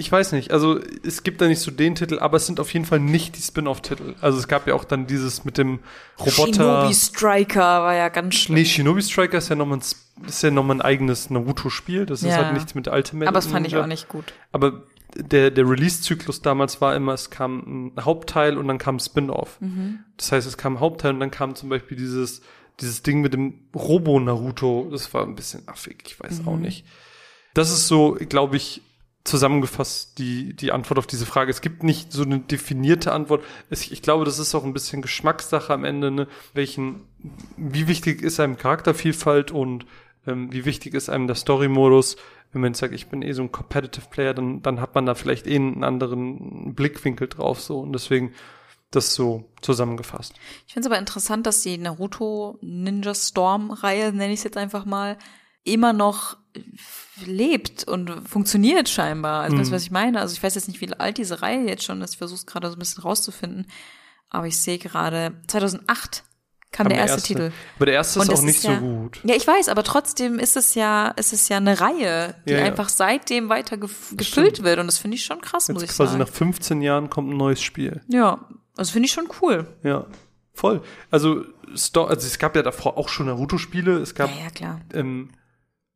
Ich 0.00 0.10
weiß 0.12 0.30
nicht, 0.32 0.52
also 0.52 0.78
es 1.04 1.24
gibt 1.24 1.40
da 1.40 1.48
nicht 1.48 1.58
so 1.60 1.70
den 1.72 1.96
Titel, 1.96 2.20
aber 2.20 2.36
es 2.36 2.46
sind 2.46 2.60
auf 2.60 2.72
jeden 2.72 2.84
Fall 2.84 3.00
nicht 3.00 3.36
die 3.36 3.42
Spin-off-Titel. 3.42 4.14
Also 4.20 4.38
es 4.38 4.46
gab 4.46 4.66
ja 4.68 4.74
auch 4.74 4.84
dann 4.84 5.06
dieses 5.08 5.44
mit 5.44 5.58
dem 5.58 5.80
Roboter. 6.20 6.52
Shinobi 6.52 6.94
Striker 6.94 7.82
war 7.82 7.94
ja 7.94 8.08
ganz 8.08 8.36
schlimm. 8.36 8.54
Nee, 8.58 8.64
Shinobi 8.64 9.02
Striker 9.02 9.38
ist 9.38 9.48
ja 9.48 9.56
nochmal 9.56 9.78
ein, 9.78 10.26
ist 10.28 10.42
ja 10.42 10.50
noch 10.52 10.62
mal 10.62 10.74
ein 10.74 10.82
eigenes 10.82 11.30
Naruto-Spiel. 11.30 12.06
Das 12.06 12.22
ist 12.22 12.28
Ja. 12.28 12.36
halt 12.36 12.52
nichts 12.54 12.74
mit 12.76 12.86
Ultimate. 12.86 13.28
aber 13.28 13.34
das 13.38 13.48
fand 13.48 13.66
ich 13.66 13.76
auch 13.76 13.86
nicht 13.86 14.08
gut. 14.08 14.32
Aber 14.52 14.84
der, 15.16 15.50
der 15.50 15.68
Release-Zyklus 15.68 16.42
damals 16.42 16.80
war 16.80 16.94
immer, 16.94 17.14
es 17.14 17.30
kam 17.30 17.92
ein 17.96 18.04
Hauptteil 18.04 18.56
und 18.58 18.68
dann 18.68 18.78
kam 18.78 18.96
ein 18.96 19.00
Spin-off. 19.00 19.60
Mhm. 19.60 20.00
Das 20.16 20.32
heißt, 20.32 20.46
es 20.46 20.56
kam 20.58 20.74
ein 20.74 20.80
Hauptteil 20.80 21.14
und 21.14 21.20
dann 21.20 21.30
kam 21.30 21.54
zum 21.54 21.68
Beispiel 21.68 21.96
dieses, 21.96 22.42
dieses 22.80 23.02
Ding 23.02 23.20
mit 23.20 23.32
dem 23.32 23.54
Robo-Naruto. 23.74 24.88
Das 24.90 25.12
war 25.14 25.24
ein 25.24 25.34
bisschen 25.34 25.66
affig, 25.66 26.04
ich 26.06 26.20
weiß 26.20 26.42
Mhm. 26.42 26.48
auch 26.48 26.56
nicht. 26.56 26.84
Das 27.54 27.70
ist 27.70 27.88
so, 27.88 28.16
glaube 28.28 28.56
ich, 28.56 28.82
zusammengefasst 29.24 30.18
die, 30.18 30.54
die 30.54 30.72
Antwort 30.72 30.98
auf 30.98 31.06
diese 31.06 31.26
Frage. 31.26 31.50
Es 31.50 31.60
gibt 31.60 31.82
nicht 31.82 32.12
so 32.12 32.22
eine 32.22 32.38
definierte 32.38 33.12
Antwort. 33.12 33.44
Es, 33.68 33.90
ich 33.90 34.00
glaube, 34.02 34.24
das 34.24 34.38
ist 34.38 34.54
auch 34.54 34.64
ein 34.64 34.72
bisschen 34.72 35.02
Geschmackssache 35.02 35.72
am 35.72 35.84
Ende, 35.84 36.10
ne? 36.10 36.28
welchen, 36.54 37.02
wie 37.56 37.88
wichtig 37.88 38.22
ist 38.22 38.40
einem 38.40 38.56
Charaktervielfalt 38.56 39.50
und 39.50 39.86
ähm, 40.26 40.52
wie 40.52 40.64
wichtig 40.64 40.94
ist 40.94 41.08
einem 41.10 41.26
der 41.26 41.36
Story-Modus. 41.36 42.16
Wenn 42.52 42.62
man 42.62 42.72
jetzt 42.72 42.80
sagt, 42.80 42.94
ich 42.94 43.08
bin 43.08 43.22
eh 43.22 43.32
so 43.32 43.42
ein 43.42 43.52
Competitive 43.52 44.06
Player, 44.10 44.34
dann, 44.34 44.62
dann 44.62 44.80
hat 44.80 44.94
man 44.94 45.06
da 45.06 45.14
vielleicht 45.14 45.46
eh 45.46 45.56
einen 45.56 45.84
anderen 45.84 46.74
Blickwinkel 46.74 47.28
drauf, 47.28 47.60
so. 47.60 47.80
Und 47.80 47.92
deswegen 47.92 48.32
das 48.90 49.14
so 49.14 49.50
zusammengefasst. 49.60 50.34
Ich 50.66 50.72
finde 50.72 50.88
es 50.88 50.92
aber 50.92 50.98
interessant, 50.98 51.46
dass 51.46 51.60
die 51.60 51.76
Naruto 51.76 52.58
Ninja 52.62 53.14
Storm 53.14 53.70
Reihe, 53.70 54.12
nenne 54.12 54.32
ich 54.32 54.40
es 54.40 54.44
jetzt 54.44 54.56
einfach 54.56 54.86
mal, 54.86 55.18
immer 55.64 55.92
noch 55.92 56.38
lebt 57.24 57.84
und 57.84 58.10
funktioniert 58.28 58.88
scheinbar. 58.88 59.42
Also 59.42 59.58
weißt 59.58 59.70
du, 59.70 59.74
was 59.74 59.82
ich 59.82 59.90
meine? 59.90 60.20
Also 60.20 60.32
ich 60.32 60.42
weiß 60.42 60.54
jetzt 60.54 60.68
nicht, 60.68 60.80
wie 60.80 60.92
alt 60.94 61.18
diese 61.18 61.42
Reihe 61.42 61.66
jetzt 61.68 61.84
schon 61.84 62.00
ist. 62.00 62.12
Ich 62.12 62.18
versuche 62.18 62.38
es 62.38 62.46
gerade 62.46 62.68
so 62.68 62.76
ein 62.76 62.78
bisschen 62.78 63.02
rauszufinden. 63.02 63.66
aber 64.30 64.46
ich 64.46 64.58
sehe 64.58 64.78
gerade 64.78 65.40
2008 65.46 66.24
kam, 66.70 66.88
der 66.88 66.98
erste, 66.98 67.16
erste. 67.16 67.26
Titel. 67.28 67.52
Aber 67.76 67.86
der 67.86 67.94
erste 67.94 68.20
ist 68.20 68.28
Und 68.28 68.34
auch 68.34 68.42
nicht 68.42 68.56
ist 68.56 68.62
so 68.62 68.70
ja- 68.70 68.78
gut. 68.78 69.20
Ja, 69.24 69.34
ich 69.34 69.46
weiß, 69.46 69.68
aber 69.68 69.82
trotzdem 69.82 70.38
ist 70.38 70.56
es 70.56 70.74
ja, 70.74 71.08
ist 71.08 71.32
es 71.32 71.48
ja 71.48 71.56
eine 71.56 71.80
Reihe, 71.80 72.34
die 72.46 72.52
Ja, 72.52 72.58
ja. 72.58 72.64
einfach 72.66 72.88
seitdem 72.88 73.48
weiter 73.48 73.76
gef 73.76 74.14
gefüllt 74.16 74.56
stimmt. 74.56 74.64
wird 74.66 74.78
und 74.78 74.86
das 74.86 74.98
finde 74.98 75.16
ich 75.16 75.24
schon 75.24 75.40
krass, 75.40 75.68
muss 75.68 75.82
Jetzt 75.82 75.92
ich 75.92 75.96
quasi 75.96 76.12
sagen. 76.12 76.20
nach 76.24 76.28
15 76.28 76.82
Jahren 76.82 77.08
kommt 77.10 77.30
ein 77.30 77.36
neues 77.36 77.62
Spiel. 77.62 78.02
Ja, 78.08 78.46
also 78.76 78.92
finde 78.92 79.06
ich 79.06 79.12
schon 79.12 79.28
cool. 79.42 79.66
Ja, 79.82 80.06
voll. 80.52 80.82
Also, 81.10 81.44
also 81.70 82.26
es 82.26 82.38
gab 82.38 82.54
ja 82.56 82.62
davor 82.62 82.96
auch 82.98 83.08
schon 83.08 83.26
Naruto-Spiele. 83.26 83.98
Es 83.98 84.14
gab, 84.14 84.30
Ja, 84.30 84.44
ja, 84.44 84.50
klar. 84.50 84.80
ähm, 84.92 85.30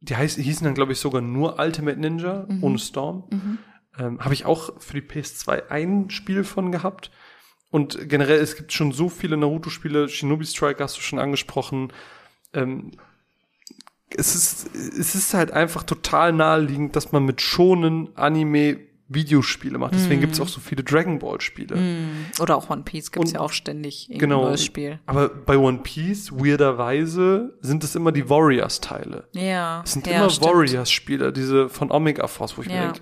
die 0.00 0.16
heiß, 0.16 0.34
hießen 0.36 0.64
dann, 0.64 0.74
glaube 0.74 0.92
ich, 0.92 0.98
sogar 0.98 1.20
nur 1.22 1.58
Ultimate 1.60 1.98
Ninja 2.00 2.44
Mhm. 2.48 2.64
ohne 2.64 2.78
Storm. 2.78 3.24
Ähm, 3.98 4.18
Habe 4.20 4.32
ich 4.34 4.46
auch 4.46 4.72
für 4.80 4.94
die 4.94 5.02
PS2 5.02 5.68
ein 5.70 6.08
Spiel 6.10 6.44
von 6.44 6.72
gehabt. 6.72 7.10
Und 7.72 8.08
generell, 8.08 8.38
es 8.38 8.54
gibt 8.54 8.72
schon 8.72 8.92
so 8.92 9.08
viele 9.08 9.36
Naruto-Spiele. 9.36 10.08
Shinobi 10.08 10.44
Strike 10.46 10.80
hast 10.84 10.96
du 10.98 11.00
schon 11.00 11.18
angesprochen. 11.18 11.92
Ähm, 12.52 12.92
es 14.14 14.34
ist, 14.36 14.76
es 14.76 15.14
ist 15.14 15.32
halt 15.34 15.50
einfach 15.52 15.82
total 15.82 16.32
naheliegend, 16.32 16.94
dass 16.94 17.10
man 17.12 17.24
mit 17.24 17.40
schonen 17.40 18.14
Anime 18.14 18.78
Videospiele 19.08 19.76
macht. 19.78 19.94
Deswegen 19.94 20.20
gibt's 20.22 20.40
auch 20.40 20.48
so 20.48 20.60
viele 20.60 20.84
Dragon 20.84 21.18
Ball 21.18 21.40
Spiele. 21.40 21.76
Oder 22.40 22.56
auch 22.56 22.70
One 22.70 22.82
Piece 22.82 23.10
gibt's 23.10 23.30
Und- 23.30 23.34
ja 23.36 23.40
auch 23.40 23.52
ständig 23.52 24.08
irgendein 24.08 24.28
Genau. 24.30 24.42
neues 24.44 24.64
Spiel. 24.64 25.00
Aber 25.06 25.28
bei 25.30 25.56
One 25.58 25.78
Piece, 25.82 26.32
weirderweise, 26.32 27.58
sind 27.60 27.84
es 27.84 27.94
immer 27.94 28.12
die 28.12 28.28
Warriors-Teile. 28.30 29.28
Ja. 29.32 29.82
Es 29.84 29.92
sind 29.92 30.06
ja, 30.06 30.14
immer. 30.24 30.30
Warriors-Spiele, 30.30 31.32
diese 31.32 31.68
von 31.68 31.90
Omega 31.90 32.26
Force, 32.26 32.56
wo 32.56 32.62
ich 32.62 32.68
mir 32.68 32.74
Ja. 32.74 32.82
denke, 32.92 33.00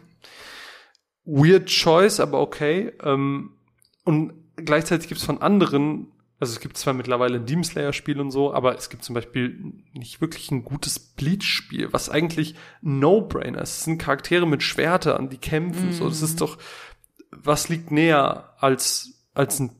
weird 1.24 1.66
choice, 1.68 2.18
aber 2.20 2.40
okay. 2.40 2.92
Ähm, 3.02 3.50
und 4.04 4.32
gleichzeitig 4.64 5.08
gibt's 5.08 5.24
von 5.24 5.40
anderen, 5.42 6.08
also 6.38 6.52
es 6.52 6.60
gibt 6.60 6.76
zwar 6.78 6.94
mittlerweile 6.94 7.36
ein 7.36 7.46
Demon 7.46 7.64
Slayer-Spiel 7.64 8.20
und 8.20 8.30
so, 8.30 8.54
aber 8.54 8.76
es 8.76 8.88
gibt 8.88 9.04
zum 9.04 9.14
Beispiel 9.14 9.74
nicht 9.92 10.20
wirklich 10.20 10.50
ein 10.50 10.64
gutes 10.64 10.98
Bleach-Spiel, 10.98 11.92
was 11.92 12.08
eigentlich 12.08 12.54
No-Brainer 12.80 13.60
ist. 13.60 13.78
Es 13.78 13.84
sind 13.84 13.98
Charaktere 13.98 14.46
mit 14.46 14.62
Schwertern, 14.62 15.28
die 15.28 15.38
kämpfen, 15.38 15.92
so. 15.92 16.08
Das 16.08 16.20
Mhm. 16.20 16.24
ist 16.24 16.40
doch, 16.40 16.58
was 17.30 17.68
liegt 17.68 17.90
näher 17.90 18.54
als, 18.58 19.26
als 19.34 19.60
ein 19.60 19.70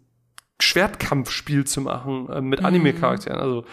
Schwertkampfspiel 0.60 1.66
zu 1.66 1.80
machen 1.80 2.28
äh, 2.28 2.40
mit 2.40 2.62
Anime-Charakteren. 2.64 3.40
Also, 3.40 3.64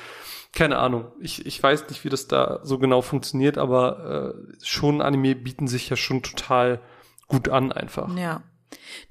keine 0.53 0.77
Ahnung. 0.79 1.05
Ich, 1.19 1.45
ich 1.45 1.61
weiß 1.61 1.89
nicht, 1.89 2.03
wie 2.05 2.09
das 2.09 2.27
da 2.27 2.61
so 2.63 2.79
genau 2.79 3.01
funktioniert, 3.01 3.57
aber 3.57 4.33
äh, 4.35 4.55
schon 4.65 5.01
Anime 5.01 5.35
bieten 5.35 5.67
sich 5.67 5.89
ja 5.89 5.95
schon 5.97 6.23
total 6.23 6.79
gut 7.27 7.49
an 7.49 7.71
einfach. 7.73 8.15
Ja. 8.17 8.41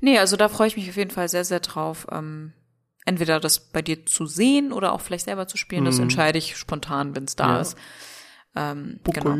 Nee, 0.00 0.18
also 0.18 0.36
da 0.36 0.48
freue 0.48 0.68
ich 0.68 0.76
mich 0.76 0.88
auf 0.88 0.96
jeden 0.96 1.10
Fall 1.10 1.28
sehr, 1.28 1.44
sehr 1.44 1.60
drauf. 1.60 2.06
Ähm, 2.10 2.52
entweder 3.04 3.40
das 3.40 3.60
bei 3.70 3.82
dir 3.82 4.04
zu 4.04 4.26
sehen 4.26 4.72
oder 4.72 4.92
auch 4.92 5.00
vielleicht 5.00 5.24
selber 5.26 5.46
zu 5.46 5.56
spielen. 5.56 5.84
Das 5.84 5.98
entscheide 6.02 6.38
ich 6.38 6.56
spontan, 6.56 7.14
wenn 7.16 7.24
es 7.24 7.36
da 7.36 7.46
Mhm. 7.46 7.52
Ja. 7.54 7.60
ist. 7.60 7.76
Ähm, 8.56 9.00
genau. 9.04 9.30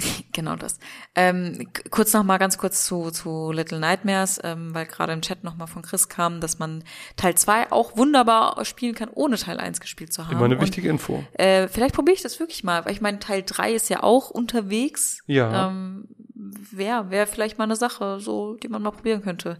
Genau 0.32 0.56
das. 0.56 0.78
Ähm, 1.14 1.68
kurz 1.90 2.12
noch 2.12 2.22
mal 2.24 2.38
ganz 2.38 2.56
kurz 2.56 2.86
zu, 2.86 3.10
zu 3.10 3.52
Little 3.52 3.78
Nightmares, 3.80 4.40
ähm, 4.44 4.72
weil 4.74 4.86
gerade 4.86 5.12
im 5.12 5.22
Chat 5.22 5.44
noch 5.44 5.56
mal 5.56 5.66
von 5.66 5.82
Chris 5.82 6.08
kam, 6.08 6.40
dass 6.40 6.58
man 6.58 6.84
Teil 7.16 7.34
2 7.34 7.72
auch 7.72 7.96
wunderbar 7.96 8.64
spielen 8.64 8.94
kann, 8.94 9.08
ohne 9.12 9.36
Teil 9.36 9.58
1 9.58 9.80
gespielt 9.80 10.12
zu 10.12 10.24
haben. 10.26 10.32
Immer 10.36 10.44
eine 10.46 10.54
Und, 10.56 10.62
wichtige 10.62 10.88
Info. 10.88 11.24
äh, 11.34 11.68
vielleicht 11.68 11.94
probiere 11.94 12.14
ich 12.14 12.22
das 12.22 12.38
wirklich 12.40 12.64
mal, 12.64 12.84
weil 12.84 12.92
ich 12.92 13.00
meine, 13.00 13.18
Teil 13.18 13.42
3 13.44 13.72
ist 13.74 13.88
ja 13.90 14.02
auch 14.02 14.30
unterwegs. 14.30 15.22
Ja. 15.26 15.68
Ähm, 15.68 16.08
wäre 16.34 17.10
wär 17.10 17.26
vielleicht 17.26 17.58
mal 17.58 17.64
eine 17.64 17.76
Sache, 17.76 18.18
so, 18.20 18.54
die 18.54 18.68
man 18.68 18.80
mal 18.82 18.92
probieren 18.92 19.20
könnte. 19.22 19.58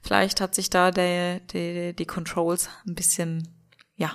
Vielleicht 0.00 0.40
hat 0.40 0.54
sich 0.54 0.70
da 0.70 0.90
der, 0.90 1.40
der, 1.40 1.92
die 1.92 2.06
Controls 2.06 2.70
ein 2.86 2.94
bisschen, 2.94 3.48
ja, 3.96 4.12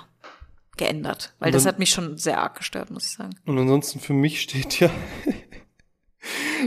geändert. 0.76 1.34
Weil 1.38 1.48
Und 1.48 1.54
das 1.54 1.64
dann- 1.64 1.72
hat 1.74 1.78
mich 1.78 1.90
schon 1.90 2.16
sehr 2.18 2.40
arg 2.40 2.56
gestört, 2.56 2.90
muss 2.90 3.04
ich 3.06 3.12
sagen. 3.12 3.34
Und 3.46 3.58
ansonsten 3.58 4.00
für 4.00 4.12
mich 4.14 4.40
steht 4.40 4.78
ja 4.80 4.90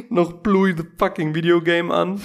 noch 0.09 0.33
Bluey 0.33 0.73
the 0.75 0.83
fucking 0.97 1.35
Video 1.35 1.61
Game 1.61 1.91
an, 1.91 2.21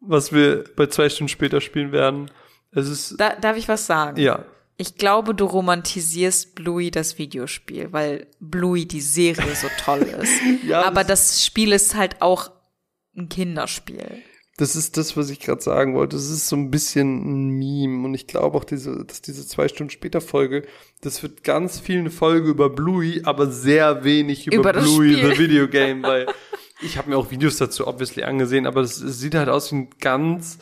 was 0.00 0.32
wir 0.32 0.64
bei 0.76 0.86
zwei 0.86 1.08
Stunden 1.08 1.28
später 1.28 1.60
spielen 1.60 1.92
werden. 1.92 2.30
Es 2.72 2.88
ist, 2.88 3.16
Da, 3.20 3.34
darf 3.36 3.56
ich 3.56 3.68
was 3.68 3.86
sagen? 3.86 4.20
ja, 4.20 4.44
Ich 4.76 4.96
glaube, 4.96 5.34
du 5.34 5.44
romantisierst 5.44 6.54
Bluey 6.56 6.90
das 6.90 7.18
Videospiel, 7.18 7.92
weil 7.92 8.26
Bluey 8.40 8.86
die 8.86 9.00
Serie 9.00 9.54
so 9.54 9.68
toll 9.84 10.00
ist. 10.22 10.32
Ja, 10.66 10.82
Aber 10.84 11.04
das- 11.04 11.28
das 11.30 11.44
Spiel 11.46 11.72
ist 11.72 11.94
halt 11.94 12.20
auch 12.20 12.50
ein 13.16 13.28
Kinderspiel. 13.28 14.22
das 14.56 14.74
ist 14.76 14.96
das, 14.96 15.16
was 15.16 15.30
ich 15.30 15.38
gerade 15.40 15.60
sagen 15.60 15.94
wollte. 15.94 16.16
Es 16.16 16.28
ist 16.30 16.48
so 16.48 16.56
ein 16.56 16.70
bisschen 16.72 17.22
ein 17.24 17.48
Meme 17.50 18.04
und 18.04 18.14
ich 18.14 18.26
glaube 18.26 18.58
auch, 18.58 18.64
diese, 18.64 19.04
dass 19.04 19.22
diese 19.22 19.46
zwei 19.46 19.68
Stunden 19.68 19.90
später 19.90 20.20
Folge, 20.20 20.64
das 21.00 21.22
wird 21.22 21.44
ganz 21.44 21.78
viel 21.80 21.98
eine 22.00 22.10
Folge 22.10 22.48
über 22.50 22.70
Bluey, 22.70 23.20
aber 23.24 23.48
sehr 23.50 24.02
wenig 24.04 24.46
über, 24.48 24.56
Über 24.56 24.72
das 24.72 24.84
Bluey 24.84 25.14
the 25.14 25.38
Video 25.38 25.68
Game, 25.68 26.02
weil 26.02 26.26
ich 26.80 26.98
habe 26.98 27.10
mir 27.10 27.16
auch 27.16 27.30
Videos 27.30 27.56
dazu 27.58 27.86
obviously 27.86 28.22
angesehen, 28.24 28.66
aber 28.66 28.80
es 28.82 28.96
sieht 28.96 29.34
halt 29.34 29.48
aus 29.48 29.70
wie 29.72 29.76
ein 29.76 29.90
ganz 30.00 30.58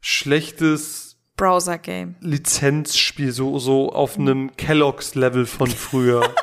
schlechtes 0.00 1.16
Browser-Game. 1.36 2.16
Lizenzspiel, 2.20 3.32
so, 3.32 3.58
so 3.58 3.90
auf 3.92 4.18
einem 4.18 4.56
Kellogg's-Level 4.56 5.46
von 5.46 5.68
früher. 5.70 6.22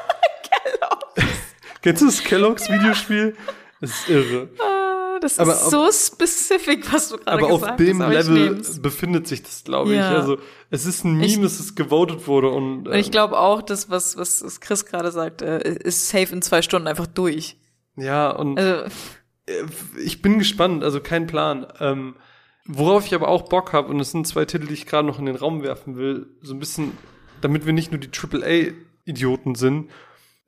Kennst 1.81 2.01
du 2.01 2.05
das 2.07 2.23
Kellogg's 2.23 2.69
Videospiel? 2.69 3.35
Das 3.79 3.91
ist 3.91 4.09
irre. 4.09 4.49
Ah, 4.59 5.19
Das 5.21 5.37
Aber 5.39 5.53
ist 5.53 5.63
auf- 5.63 5.69
so 5.71 5.91
specific, 5.91 6.91
was 6.91 7.09
du 7.09 7.17
gerade 7.17 7.31
Aber 7.31 7.47
gesagt 7.47 7.71
auf 7.71 7.77
dem 7.77 7.99
hast. 7.99 8.05
aber 8.05 8.19
ich 8.19 8.27
Level 8.27 8.49
nehm's. 8.53 8.81
befindet 8.81 9.27
sich 9.27 9.43
das, 9.43 9.63
glaube 9.63 9.91
ich. 9.91 9.97
Ja. 9.97 10.15
Also 10.15 10.37
es 10.71 10.85
ist 10.85 11.05
ein 11.05 11.13
Meme, 11.13 11.25
Ich- 11.27 11.41
dass 11.41 11.59
es 11.59 11.75
gewotet 11.75 12.27
wurde 12.27 12.49
und, 12.49 12.87
Und 12.87 12.93
äh, 12.93 12.99
ich 12.99 13.11
glaube 13.11 13.37
auch, 13.39 13.61
das, 13.61 13.89
was, 13.89 14.17
was 14.17 14.43
was 14.43 14.59
Chris 14.61 14.85
gerade 14.85 15.11
sagt, 15.11 15.41
äh, 15.43 15.59
ist 15.83 16.09
safe 16.09 16.33
in 16.33 16.41
zwei 16.41 16.61
Stunden 16.61 16.87
einfach 16.87 17.07
durch. 17.07 17.57
Ja 17.97 18.29
und 18.29 18.57
Also, 18.57 18.85
äh, 19.47 19.63
ich 20.03 20.21
bin 20.21 20.39
gespannt, 20.39 20.83
also 20.83 21.01
kein 21.01 21.27
Plan. 21.27 21.67
Ähm, 21.79 22.15
worauf 22.65 23.05
ich 23.05 23.15
aber 23.15 23.27
auch 23.27 23.43
Bock 23.43 23.73
habe 23.73 23.89
und 23.89 23.99
es 23.99 24.11
sind 24.11 24.27
zwei 24.27 24.45
Titel, 24.45 24.67
die 24.67 24.73
ich 24.73 24.85
gerade 24.85 25.07
noch 25.07 25.19
in 25.19 25.25
den 25.25 25.35
Raum 25.35 25.63
werfen 25.63 25.95
will, 25.95 26.27
so 26.41 26.53
ein 26.53 26.59
bisschen, 26.59 26.97
damit 27.41 27.65
wir 27.65 27.73
nicht 27.73 27.91
nur 27.91 27.99
die 27.99 28.09
AAA 28.09 28.73
Idioten 29.05 29.55
sind, 29.55 29.89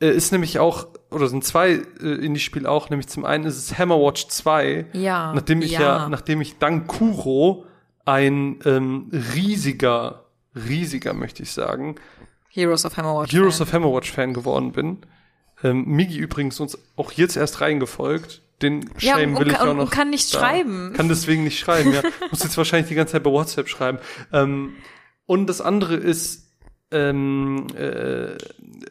äh, 0.01 0.09
ist 0.09 0.31
nämlich 0.31 0.59
auch 0.59 0.87
oder 1.11 1.27
sind 1.27 1.43
zwei 1.43 1.81
äh, 2.01 2.25
Indie-Spiele 2.25 2.69
auch, 2.69 2.89
nämlich 2.89 3.07
zum 3.07 3.25
einen 3.25 3.45
ist 3.45 3.57
es 3.57 3.77
Hammerwatch 3.77 4.27
2, 4.27 4.87
ja. 4.93 5.33
nachdem 5.33 5.61
ich 5.61 5.71
ja, 5.71 5.81
ja 5.81 6.09
nachdem 6.09 6.41
ich 6.41 6.57
dank 6.57 6.87
Kuro 6.87 7.65
ein 8.05 8.59
ähm, 8.65 9.09
riesiger, 9.33 10.25
riesiger, 10.55 11.13
möchte 11.13 11.43
ich 11.43 11.51
sagen, 11.51 11.95
Heroes 12.49 12.85
of 12.85 12.97
Hammerwatch. 12.97 13.31
Heroes 13.31 13.57
Fan. 13.57 13.67
of 13.67 13.73
Hammerwatch 13.73 14.11
Fan 14.11 14.33
geworden 14.33 14.71
bin. 14.71 14.97
Ähm, 15.63 15.85
Migi 15.85 16.17
übrigens 16.17 16.59
uns 16.59 16.77
auch 16.95 17.11
jetzt 17.11 17.35
erst 17.35 17.61
reingefolgt. 17.61 18.41
Den 18.61 18.89
Ja, 18.99 19.17
Shame 19.17 19.35
und 19.35 19.45
will 19.45 19.51
ich 19.51 19.59
auch 19.59 19.73
noch. 19.73 19.89
kann 19.89 20.09
nicht 20.09 20.33
da- 20.33 20.39
schreiben. 20.39 20.93
Kann 20.93 21.07
deswegen 21.07 21.43
nicht 21.43 21.59
schreiben, 21.59 21.93
ja. 21.93 22.01
Muss 22.31 22.43
jetzt 22.43 22.57
wahrscheinlich 22.57 22.89
die 22.89 22.95
ganze 22.95 23.13
Zeit 23.13 23.23
bei 23.23 23.31
WhatsApp 23.31 23.69
schreiben. 23.69 23.99
Ähm, 24.33 24.75
und 25.25 25.47
das 25.47 25.61
andere 25.61 25.95
ist 25.95 26.49
ähm, 26.91 27.67
äh, 27.75 28.35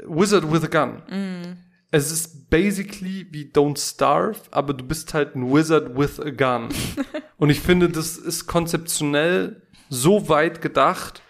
Wizard 0.07 0.51
with 0.51 0.63
a 0.65 0.69
Gun. 0.69 1.03
Mm. 1.11 1.57
Es 1.91 2.13
ist 2.13 2.49
basically 2.51 3.27
wie 3.31 3.45
Don't 3.51 3.79
Starve, 3.79 4.39
aber 4.51 4.75
du 4.75 4.85
bist 4.85 5.15
halt 5.15 5.35
ein 5.35 5.53
Wizard 5.53 5.97
with 5.99 6.21
a 6.21 6.31
Gun. 6.31 6.69
und 7.39 7.51
ich 7.51 7.61
finde, 7.61 7.89
das 7.89 8.17
ist 8.17 8.47
konzeptionell 8.47 9.63
so 9.89 10.29
weit 10.29 10.61
gedacht, 10.61 11.23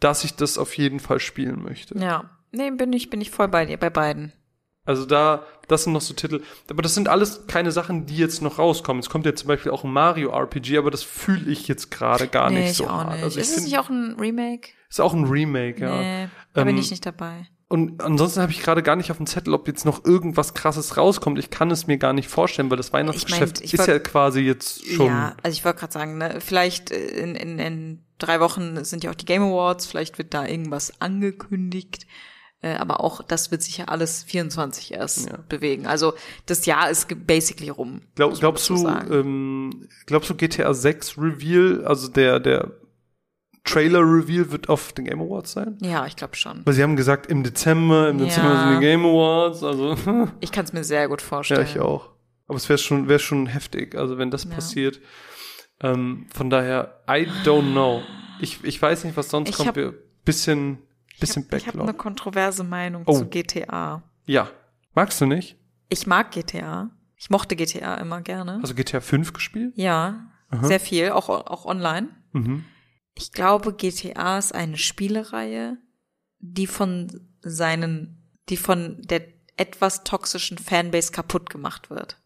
dass 0.00 0.24
ich 0.24 0.34
das 0.34 0.58
auf 0.58 0.76
jeden 0.76 1.00
Fall 1.00 1.20
spielen 1.20 1.62
möchte. 1.62 1.96
Ja. 1.98 2.30
Nee, 2.50 2.70
bin 2.70 2.92
ich, 2.94 3.10
bin 3.10 3.20
ich 3.20 3.30
voll 3.30 3.48
bei 3.48 3.66
dir, 3.66 3.76
bei 3.76 3.90
beiden. 3.90 4.32
Also 4.88 5.04
da, 5.04 5.44
das 5.68 5.84
sind 5.84 5.92
noch 5.92 6.00
so 6.00 6.14
Titel. 6.14 6.40
Aber 6.70 6.80
das 6.82 6.94
sind 6.94 7.08
alles 7.08 7.46
keine 7.46 7.72
Sachen, 7.72 8.06
die 8.06 8.16
jetzt 8.16 8.40
noch 8.40 8.58
rauskommen. 8.58 9.00
Es 9.00 9.10
kommt 9.10 9.26
ja 9.26 9.34
zum 9.34 9.48
Beispiel 9.48 9.70
auch 9.70 9.84
ein 9.84 9.92
Mario 9.92 10.30
RPG, 10.30 10.78
aber 10.78 10.90
das 10.90 11.02
fühle 11.02 11.50
ich 11.50 11.68
jetzt 11.68 11.90
gerade 11.90 12.26
gar 12.26 12.48
nee, 12.48 12.60
nicht 12.60 12.70
ich 12.70 12.76
so 12.78 12.84
auch 12.86 12.90
hart. 13.04 13.12
nicht. 13.12 13.22
Also 13.24 13.38
ich 13.38 13.44
ist 13.46 13.58
es 13.58 13.64
nicht 13.64 13.78
auch 13.78 13.90
ein 13.90 14.16
Remake? 14.18 14.70
ist 14.88 15.00
auch 15.00 15.12
ein 15.12 15.24
Remake, 15.24 15.80
ja. 15.82 16.00
Nee, 16.00 16.28
da 16.54 16.64
bin 16.64 16.76
Ähm, 16.76 16.80
ich 16.82 16.90
nicht 16.90 17.04
dabei. 17.04 17.46
Und 17.68 18.02
ansonsten 18.02 18.40
habe 18.40 18.50
ich 18.50 18.62
gerade 18.62 18.82
gar 18.82 18.96
nicht 18.96 19.10
auf 19.10 19.18
dem 19.18 19.26
Zettel, 19.26 19.52
ob 19.52 19.68
jetzt 19.68 19.84
noch 19.84 20.06
irgendwas 20.06 20.54
krasses 20.54 20.96
rauskommt. 20.96 21.38
Ich 21.38 21.50
kann 21.50 21.70
es 21.70 21.86
mir 21.86 21.98
gar 21.98 22.14
nicht 22.14 22.28
vorstellen, 22.30 22.70
weil 22.70 22.78
das 22.78 22.94
Weihnachtsgeschäft 22.94 23.60
ich 23.60 23.74
ist 23.74 23.80
wollt- 23.80 23.88
ja 23.88 23.98
quasi 23.98 24.40
jetzt 24.40 24.86
schon. 24.86 25.04
Ja, 25.08 25.36
also 25.42 25.54
ich 25.54 25.66
wollte 25.66 25.80
gerade 25.80 25.92
sagen, 25.92 26.16
ne, 26.16 26.38
vielleicht 26.40 26.88
in, 26.90 27.34
in, 27.34 27.58
in 27.58 28.02
drei 28.16 28.40
Wochen 28.40 28.82
sind 28.86 29.04
ja 29.04 29.10
auch 29.10 29.14
die 29.14 29.26
Game 29.26 29.42
Awards, 29.42 29.84
vielleicht 29.84 30.16
wird 30.16 30.32
da 30.32 30.46
irgendwas 30.46 30.98
angekündigt. 31.02 32.06
Äh, 32.60 32.74
aber 32.74 33.04
auch 33.04 33.22
das 33.22 33.50
wird 33.52 33.62
sich 33.62 33.78
ja 33.78 33.84
alles 33.84 34.24
24 34.24 34.92
erst 34.92 35.30
Ja. 35.30 35.38
bewegen. 35.48 35.86
Also 35.86 36.14
das 36.46 36.66
Jahr 36.66 36.90
ist 36.90 37.06
basically 37.26 37.68
rum. 37.68 38.02
Glaub, 38.16 38.34
glaubst 38.38 38.68
du, 38.68 38.86
ähm, 38.88 39.88
glaubst 40.06 40.28
du 40.30 40.34
GTA 40.34 40.74
6 40.74 41.16
Reveal, 41.18 41.84
also 41.86 42.08
der, 42.08 42.40
der 42.40 42.72
Trailer 43.64 44.00
Reveal 44.00 44.50
wird 44.50 44.68
auf 44.68 44.92
den 44.92 45.04
Game 45.04 45.20
Awards 45.20 45.52
sein? 45.52 45.78
Ja, 45.82 46.06
ich 46.06 46.16
glaube 46.16 46.34
schon. 46.36 46.62
Weil 46.64 46.74
sie 46.74 46.82
haben 46.82 46.96
gesagt, 46.96 47.26
im 47.26 47.44
Dezember, 47.44 48.08
im 48.08 48.18
Ja. 48.18 48.24
Dezember 48.24 48.58
sind 48.58 48.74
die 48.76 48.80
Game 48.80 49.04
Awards, 49.06 49.62
also 49.62 49.96
Ich 50.40 50.50
kann 50.50 50.64
es 50.64 50.72
mir 50.72 50.82
sehr 50.84 51.06
gut 51.08 51.20
ja, 51.20 51.26
vorstellen. 51.28 51.64
ich 51.66 51.78
auch. 51.78 52.10
Aber 52.48 52.56
es 52.56 52.68
wäre 52.68 52.78
schon, 52.78 53.08
wäre 53.08 53.18
schon 53.20 53.46
heftig, 53.46 53.94
also 53.94 54.16
wenn 54.18 54.30
das 54.30 54.44
Ja. 54.44 54.50
passiert. 54.50 55.00
Ähm, 55.80 56.26
von 56.34 56.50
daher, 56.50 57.02
I 57.08 57.28
don't 57.44 57.70
know. 57.72 58.02
Ich, 58.40 58.64
ich 58.64 58.80
weiß 58.82 59.04
nicht, 59.04 59.16
was 59.16 59.28
sonst 59.30 59.50
Ich 59.50 59.56
kommt. 59.56 59.78
bisschen, 60.24 60.78
bisschen 61.18 61.46
Ich 61.52 61.66
habe 61.66 61.78
eine 61.78 61.86
Backlog. 61.86 61.98
kontroverse 61.98 62.64
Meinung 62.64 63.02
Oh. 63.06 63.18
zu 63.18 63.26
GTA. 63.26 64.02
Ja. 64.26 64.50
Magst 64.94 65.20
du 65.20 65.26
nicht? 65.26 65.56
Ich 65.88 66.06
mag 66.06 66.30
GTA. 66.32 66.90
Ich 67.16 67.30
mochte 67.30 67.56
GTA 67.56 67.96
immer 67.96 68.20
gerne. 68.20 68.58
Also 68.62 68.74
GTA 68.74 69.00
5 69.00 69.32
gespielt? 69.32 69.72
Ja, 69.76 70.30
sehr 70.62 70.80
viel, 70.80 71.10
auch, 71.10 71.28
auch 71.28 71.66
online. 71.66 72.08
Mhm. 72.32 72.64
Ich 73.14 73.32
glaube, 73.32 73.72
GTA 73.74 74.38
ist 74.38 74.54
eine 74.54 74.76
Spielereihe, 74.78 75.76
die 76.38 76.66
von 76.66 77.28
seinen, 77.40 78.30
die 78.48 78.56
von 78.56 79.02
der 79.02 79.22
etwas 79.56 80.04
toxischen 80.04 80.56
Fanbase 80.58 81.10
kaputt 81.10 81.50
gemacht 81.50 81.90
wird. 81.90 82.16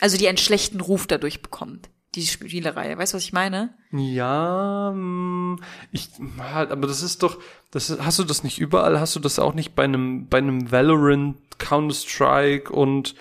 Also 0.00 0.16
die 0.18 0.28
einen 0.28 0.36
schlechten 0.38 0.80
Ruf 0.80 1.06
dadurch 1.06 1.40
bekommt. 1.42 1.88
Die 2.18 2.26
Spielereihe. 2.26 2.98
Weißt 2.98 3.12
du, 3.12 3.16
was 3.16 3.22
ich 3.22 3.32
meine? 3.32 3.72
Ja, 3.92 4.92
mm, 4.92 5.60
ich, 5.92 6.08
halt, 6.38 6.72
aber 6.72 6.88
das 6.88 7.02
ist 7.02 7.22
doch, 7.22 7.38
das 7.70 7.90
ist, 7.90 8.04
hast 8.04 8.18
du 8.18 8.24
das 8.24 8.42
nicht 8.42 8.58
überall? 8.58 8.98
Hast 8.98 9.14
du 9.14 9.20
das 9.20 9.38
auch 9.38 9.54
nicht 9.54 9.76
bei 9.76 9.84
einem, 9.84 10.26
bei 10.26 10.38
einem 10.38 10.72
Valorant, 10.72 11.36
Counter-Strike 11.58 12.72
und 12.72 13.14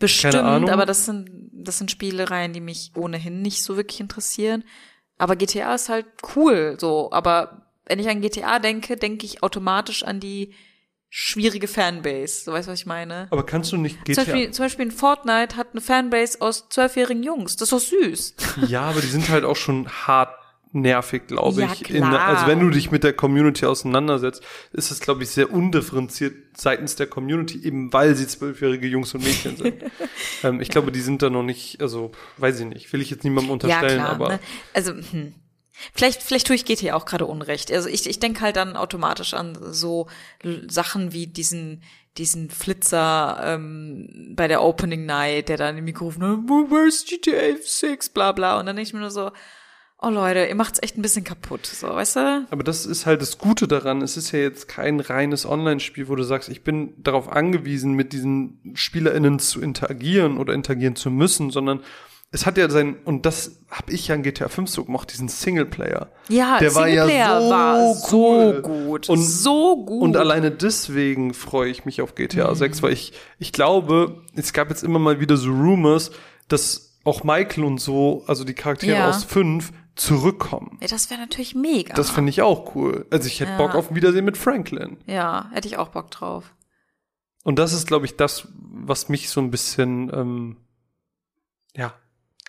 Bestimmt, 0.00 0.34
aber 0.34 0.84
das 0.84 1.06
sind, 1.06 1.30
das 1.52 1.78
sind 1.78 1.92
Spielereien, 1.92 2.52
die 2.52 2.60
mich 2.60 2.90
ohnehin 2.96 3.40
nicht 3.40 3.62
so 3.62 3.76
wirklich 3.76 4.00
interessieren. 4.00 4.64
Aber 5.16 5.36
GTA 5.36 5.74
ist 5.74 5.88
halt 5.88 6.06
cool, 6.34 6.76
so. 6.80 7.12
Aber 7.12 7.66
wenn 7.86 8.00
ich 8.00 8.08
an 8.08 8.20
GTA 8.20 8.58
denke, 8.58 8.96
denke 8.96 9.26
ich 9.26 9.44
automatisch 9.44 10.02
an 10.02 10.18
die 10.18 10.52
schwierige 11.10 11.66
Fanbase. 11.68 12.44
So 12.44 12.52
weißt 12.52 12.68
du, 12.68 12.72
was 12.72 12.80
ich 12.80 12.86
meine? 12.86 13.26
aber 13.30 13.44
kannst 13.44 13.72
du 13.72 13.76
nicht 13.76 13.96
Zum 13.96 14.04
GTA? 14.04 14.24
Beispiel, 14.24 14.50
zum 14.52 14.64
Beispiel 14.64 14.84
in 14.86 14.90
Fortnite 14.92 15.56
hat 15.56 15.68
eine 15.72 15.80
Fanbase 15.80 16.40
aus 16.40 16.68
zwölfjährigen 16.68 17.22
Jungs. 17.22 17.56
Das 17.56 17.72
ist 17.72 17.72
doch 17.72 17.98
süß. 18.00 18.34
Ja, 18.68 18.82
aber 18.82 19.00
die 19.00 19.08
sind 19.08 19.28
halt 19.28 19.44
auch 19.44 19.56
schon 19.56 19.88
hart 19.88 20.34
nervig, 20.72 21.26
glaube 21.26 21.62
Ja, 21.62 21.72
ich. 21.72 21.90
In, 21.90 21.96
klar. 22.04 22.20
also 22.28 22.46
wenn 22.46 22.60
du 22.60 22.70
dich 22.70 22.92
mit 22.92 23.02
der 23.02 23.12
Community 23.12 23.66
auseinandersetzt, 23.66 24.42
ist 24.72 24.92
es, 24.92 25.00
glaube 25.00 25.24
ich, 25.24 25.30
sehr 25.30 25.52
undifferenziert 25.52 26.34
seitens 26.56 26.94
der 26.94 27.08
Community, 27.08 27.60
eben 27.64 27.92
weil 27.92 28.14
sie 28.14 28.28
zwölfjährige 28.28 28.86
Jungs 28.86 29.12
und 29.14 29.24
Mädchen 29.24 29.56
sind. 29.56 29.82
ähm, 30.44 30.60
ich 30.60 30.68
glaube, 30.68 30.92
die 30.92 31.00
sind 31.00 31.22
da 31.22 31.30
noch 31.30 31.42
nicht, 31.42 31.80
also 31.82 32.12
weiß 32.36 32.60
ich 32.60 32.66
nicht, 32.66 32.92
will 32.92 33.00
ich 33.00 33.10
jetzt 33.10 33.24
niemandem 33.24 33.52
unterstellen, 33.52 33.98
ja, 33.98 34.04
klar. 34.04 34.14
aber 34.14 34.28
Ne? 34.28 34.40
Also, 34.72 34.92
hm. 34.92 35.34
Vielleicht, 35.94 36.22
vielleicht 36.22 36.46
tue 36.46 36.56
ich 36.56 36.64
GTA 36.64 36.94
auch 36.94 37.04
gerade 37.04 37.26
Unrecht. 37.26 37.72
Also 37.72 37.88
ich, 37.88 38.08
ich 38.08 38.18
denke 38.18 38.40
halt 38.40 38.56
dann 38.56 38.76
automatisch 38.76 39.34
an 39.34 39.58
so 39.70 40.08
Sachen 40.68 41.12
wie 41.12 41.26
diesen, 41.26 41.82
diesen 42.18 42.50
Flitzer 42.50 43.40
ähm, 43.42 44.32
bei 44.34 44.48
der 44.48 44.62
Opening 44.62 45.06
Night, 45.06 45.48
der 45.48 45.56
dann 45.56 45.78
im 45.78 45.84
Mikro 45.84 46.06
ruft, 46.06 46.18
ne, 46.18 46.38
where's 46.46 47.04
GTA 47.04 47.56
6, 47.62 48.10
bla 48.10 48.32
bla. 48.32 48.58
Und 48.58 48.66
dann 48.66 48.76
denke 48.76 48.88
ich 48.88 48.94
mir 48.94 49.00
nur 49.00 49.10
so, 49.10 49.30
oh 50.02 50.08
Leute, 50.08 50.46
ihr 50.46 50.54
macht's 50.54 50.82
echt 50.82 50.96
ein 50.96 51.02
bisschen 51.02 51.24
kaputt. 51.24 51.66
So, 51.66 51.88
weißt 51.88 52.16
du? 52.16 52.46
Aber 52.50 52.62
das 52.62 52.86
ist 52.86 53.06
halt 53.06 53.20
das 53.20 53.38
Gute 53.38 53.68
daran. 53.68 54.02
Es 54.02 54.16
ist 54.16 54.32
ja 54.32 54.38
jetzt 54.38 54.68
kein 54.68 55.00
reines 55.00 55.46
Online-Spiel, 55.46 56.08
wo 56.08 56.14
du 56.14 56.22
sagst, 56.22 56.48
ich 56.48 56.64
bin 56.64 56.94
darauf 57.02 57.30
angewiesen, 57.30 57.92
mit 57.92 58.12
diesen 58.12 58.72
SpielerInnen 58.74 59.38
zu 59.38 59.60
interagieren 59.60 60.38
oder 60.38 60.54
interagieren 60.54 60.96
zu 60.96 61.10
müssen, 61.10 61.50
sondern 61.50 61.80
es 62.32 62.46
hat 62.46 62.56
ja 62.58 62.70
sein, 62.70 62.96
und 63.04 63.26
das 63.26 63.60
habe 63.70 63.92
ich 63.92 64.06
ja 64.08 64.14
in 64.14 64.22
GTA 64.22 64.48
5 64.48 64.70
so 64.70 64.84
gemacht, 64.84 65.12
diesen 65.12 65.28
Singleplayer. 65.28 66.10
Ja, 66.28 66.58
Der 66.58 66.74
war 66.76 66.86
ja 66.88 67.04
Singleplayer 67.06 67.40
so 67.42 67.50
war 67.50 67.78
cool. 68.12 68.54
so 68.54 68.62
gut. 68.62 69.08
Und- 69.08 69.18
so 69.22 69.84
gut. 69.84 70.02
Und 70.02 70.16
alleine 70.16 70.50
deswegen 70.52 71.34
freue 71.34 71.70
ich 71.70 71.84
mich 71.84 72.00
auf 72.02 72.14
GTA 72.14 72.54
6, 72.54 72.82
weil 72.82 72.92
ich, 72.92 73.12
ich 73.38 73.52
glaube, 73.52 74.22
es 74.36 74.52
gab 74.52 74.68
jetzt 74.70 74.84
immer 74.84 74.98
mal 75.00 75.18
wieder 75.20 75.36
so 75.36 75.50
Rumors, 75.50 76.12
dass 76.48 76.98
auch 77.04 77.24
Michael 77.24 77.64
und 77.64 77.78
so, 77.78 78.22
also 78.26 78.44
die 78.44 78.54
Charaktere 78.54 78.98
Ja. 78.98 79.08
aus 79.08 79.24
5, 79.24 79.72
zurückkommen. 79.96 80.78
ja, 80.80 80.86
das 80.88 81.10
wäre 81.10 81.20
natürlich 81.20 81.54
mega. 81.54 81.94
Das 81.94 82.10
finde 82.10 82.30
ich 82.30 82.40
auch 82.42 82.74
cool. 82.74 83.06
Also 83.10 83.26
ich 83.26 83.40
hätte 83.40 83.50
Ja. 83.52 83.58
Bock 83.58 83.74
auf 83.74 83.90
ein 83.90 83.96
Wiedersehen 83.96 84.24
mit 84.24 84.38
Franklin. 84.38 84.98
ja, 85.06 85.50
hätte 85.52 85.66
ich 85.68 85.76
auch 85.78 85.88
Bock 85.88 86.10
drauf. 86.10 86.54
Und 87.42 87.58
das 87.58 87.72
ist, 87.72 87.86
glaube 87.86 88.06
ich, 88.06 88.16
das, 88.16 88.48
was 88.54 89.08
mich 89.08 89.28
so 89.30 89.40
ein 89.40 89.50
bisschen, 89.50 90.10
ähm, 90.14 90.56
ja, 91.76 91.92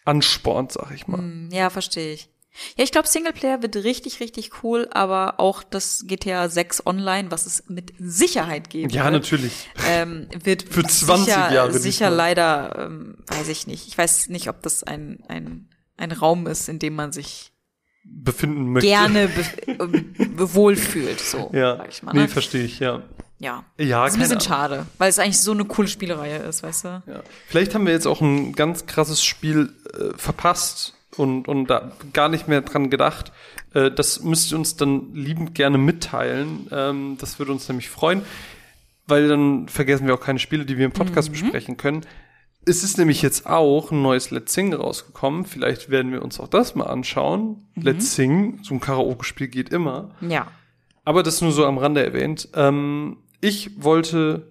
anspornt, 0.06 0.72
sag 0.73 0.91
ich 0.94 1.07
mal. 1.07 1.18
Hm, 1.19 1.49
Ja, 1.52 1.69
verstehe 1.69 2.14
ich. 2.14 2.30
Ja, 2.76 2.84
ich 2.84 2.91
glaube, 2.91 3.07
Singleplayer 3.07 3.61
wird 3.61 3.78
richtig, 3.78 4.19
richtig 4.19 4.61
cool, 4.61 4.90
aber 4.91 5.40
auch 5.40 5.64
das 5.64 6.03
GTA 6.06 6.49
6 6.49 6.86
Online, 6.86 7.32
was 7.32 7.45
es 7.45 7.64
mit 7.69 7.94
Sicherheit 7.98 8.69
geben 8.69 8.90
Ja, 8.90 9.03
wird, 9.06 9.14
natürlich. 9.14 9.69
ähm, 9.88 10.28
wird 10.44 10.64
Für 10.64 10.84
20 10.84 11.26
sicher, 11.34 11.53
Jahre 11.53 11.80
sicher 11.80 12.10
leider, 12.10 12.76
ähm, 12.78 13.15
weiß 13.28 13.48
ich 13.48 13.68
nicht. 13.68 13.88
Ich 13.88 13.98
weiß 13.98 14.28
nicht, 14.28 14.49
ob 14.49 14.61
das 14.64 14.84
ein, 14.84 15.23
ein, 15.30 15.69
ein 15.95 16.11
Raum 16.11 16.45
ist, 16.45 16.68
in 16.68 16.80
dem 16.80 16.94
man 16.95 17.14
sich 17.14 17.53
Befinden 18.03 18.73
möchte. 18.73 18.88
gerne 18.88 19.30
be 19.30 19.45
ähm, 19.68 20.14
wohlfühlt, 20.36 21.22
so, 21.22 21.52
Ja. 21.53 21.78
sag 21.78 21.90
ich 21.90 22.03
mal. 22.03 22.11
Nee, 22.14 22.22
Ne? 22.22 22.28
verstehe 22.28 22.65
ich, 22.65 22.80
ja. 22.80 23.02
Ja. 23.42 23.64
Ja, 23.78 24.04
Das 24.04 24.14
ist 24.14 24.20
ein 24.20 24.22
bisschen 24.22 24.42
schade, 24.42 24.86
weil 25.00 25.10
es 25.10 25.18
eigentlich 25.18 25.40
so 25.40 25.52
eine 25.52 25.66
coole 25.66 25.88
Spielereihe 25.88 26.38
ist, 26.38 26.62
weißt 26.62 26.84
du? 26.86 26.88
Ja. 27.08 27.24
Vielleicht 27.48 27.74
haben 27.74 27.86
wir 27.88 27.94
jetzt 27.94 28.06
auch 28.06 28.22
ein 28.22 28.54
ganz 28.54 28.86
krasses 28.86 29.24
Spiel 29.24 29.74
äh, 29.94 30.16
verpasst 30.16 30.94
und, 31.18 31.48
und 31.48 31.66
da 31.68 31.92
gar 32.14 32.30
nicht 32.30 32.48
mehr 32.48 32.62
dran 32.62 32.92
gedacht. 32.92 33.32
Äh, 33.74 33.90
das 33.90 34.22
müsst 34.22 34.52
ihr 34.52 34.58
uns 34.58 34.76
dann 34.76 35.14
liebend 35.16 35.56
gerne 35.56 35.80
mitteilen. 35.80 36.68
Ähm, 36.72 37.18
das 37.20 37.40
würde 37.40 37.52
uns 37.52 37.68
nämlich 37.68 37.90
freuen, 37.90 38.22
weil 39.08 39.28
dann 39.28 39.68
vergessen 39.68 40.06
wir 40.06 40.14
auch 40.14 40.22
keine 40.22 40.40
Spiele, 40.40 40.66
die 40.66 40.78
wir 40.78 40.86
im 40.86 40.92
Podcast 40.92 41.32
besprechen 41.32 41.78
können. 41.78 42.06
Es 42.64 42.84
ist 42.84 43.00
nämlich 43.00 43.24
jetzt 43.24 43.48
auch 43.48 43.90
ein 43.92 44.04
neues 44.04 44.30
Let's 44.30 44.54
Sing 44.54 44.72
rausgekommen. 44.72 45.46
Vielleicht 45.46 45.90
werden 45.90 46.12
wir 46.12 46.22
uns 46.22 46.40
auch 46.40 46.48
das 46.48 46.76
mal 46.76 46.86
anschauen. 46.86 47.68
Let's 47.76 48.14
Sing, 48.16 48.60
so 48.62 48.76
ein 48.76 48.80
Karaoke-Spiel 48.80 49.48
geht 49.48 49.70
immer. 49.70 50.12
Ja. 50.22 50.46
Aber 51.04 51.24
das 51.24 51.42
nur 51.42 51.52
so 51.52 51.66
am 51.66 51.80
Rande 51.80 52.06
erwähnt. 52.06 52.50
Ähm, 52.54 53.18
ich 53.42 53.84
wollte 53.84 54.48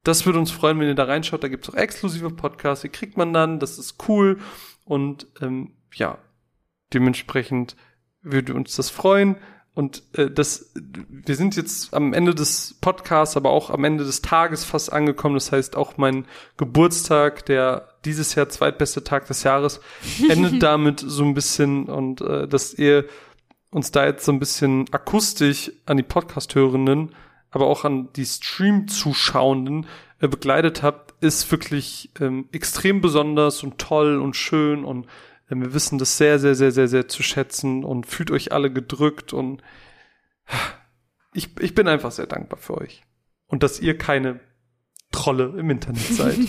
Das 0.04 0.26
würde 0.26 0.40
uns 0.40 0.52
freuen, 0.52 0.80
wenn 0.80 0.88
ihr 0.88 0.96
da 0.96 1.04
reinschaut. 1.04 1.44
Da 1.44 1.48
gibt's 1.48 1.70
auch 1.70 1.76
exklusive 1.76 2.32
Podcasts, 2.32 2.82
die 2.82 2.90
kriegt 2.90 3.18
man 3.18 3.34
dann. 3.34 3.60
Das 3.60 3.78
ist 3.78 4.08
cool. 4.08 4.40
Und 4.86 5.28
ähm, 5.42 5.74
ja, 5.94 6.18
dementsprechend 6.94 7.76
würde 8.22 8.54
uns 8.54 8.76
das 8.76 8.90
freuen. 8.90 9.38
Und 9.74 10.04
äh, 10.18 10.30
das, 10.30 10.74
wir 10.76 11.36
sind 11.36 11.56
jetzt 11.56 11.94
am 11.94 12.14
Ende 12.14 12.36
des 12.36 12.76
Podcasts, 12.82 13.38
aber 13.38 13.52
auch 13.52 13.70
am 13.70 13.86
Ende 13.86 14.04
des 14.04 14.22
Tages 14.22 14.66
fast 14.66 14.92
angekommen. 14.92 15.36
Das 15.36 15.52
heißt, 15.52 15.78
auch 15.78 15.98
mein 15.98 16.26
Geburtstag, 16.58 17.46
der 17.46 17.88
dieses 18.04 18.36
Jahr 18.36 18.50
zweitbeste 18.50 19.04
Tag 19.04 19.28
des 19.28 19.44
Jahres, 19.44 19.80
endet 20.28 20.62
damit 20.64 21.00
so 21.00 21.24
ein 21.24 21.34
bisschen 21.34 21.86
und 21.86 22.20
äh, 22.22 22.48
dass 22.48 22.74
ihr 22.74 23.06
uns 23.72 23.92
da 23.92 24.06
jetzt 24.06 24.26
so 24.26 24.32
ein 24.32 24.40
bisschen 24.40 24.86
akustisch 24.94 25.72
an 25.86 25.98
die 25.98 26.04
Podcast-Hörenden, 26.04 27.16
aber 27.50 27.68
auch 27.68 27.84
an 27.86 28.12
die 28.14 28.26
Stream-Zuschauenden 28.26 29.88
äh, 30.20 30.28
begleitet 30.28 30.84
habt, 30.84 31.16
ist 31.24 31.52
wirklich 31.52 32.12
ähm, 32.20 32.48
extrem 32.52 33.02
besonders 33.02 33.64
und 33.64 33.78
toll 33.78 34.20
und 34.20 34.36
schön 34.36 34.86
und 34.86 35.06
äh, 35.50 35.56
wir 35.56 35.74
wissen 35.74 35.98
das 35.98 36.18
sehr, 36.18 36.38
sehr, 36.40 36.56
sehr, 36.56 36.72
sehr, 36.72 36.88
sehr 36.88 37.08
zu 37.08 37.24
schätzen 37.24 37.84
und 37.84 38.06
fühlt 38.06 38.32
euch 38.32 38.52
alle 38.52 38.72
gedrückt 38.72 39.34
und 39.34 39.64
ich, 41.34 41.50
ich 41.60 41.74
bin 41.74 41.88
einfach 41.88 42.12
sehr 42.12 42.28
dankbar 42.28 42.60
für 42.60 42.78
euch. 42.78 43.04
Und 43.48 43.64
dass 43.64 43.80
ihr 43.80 43.98
keine 43.98 44.40
Trolle 45.12 45.54
im 45.58 45.70
Internet 45.70 46.02
seid. 46.02 46.38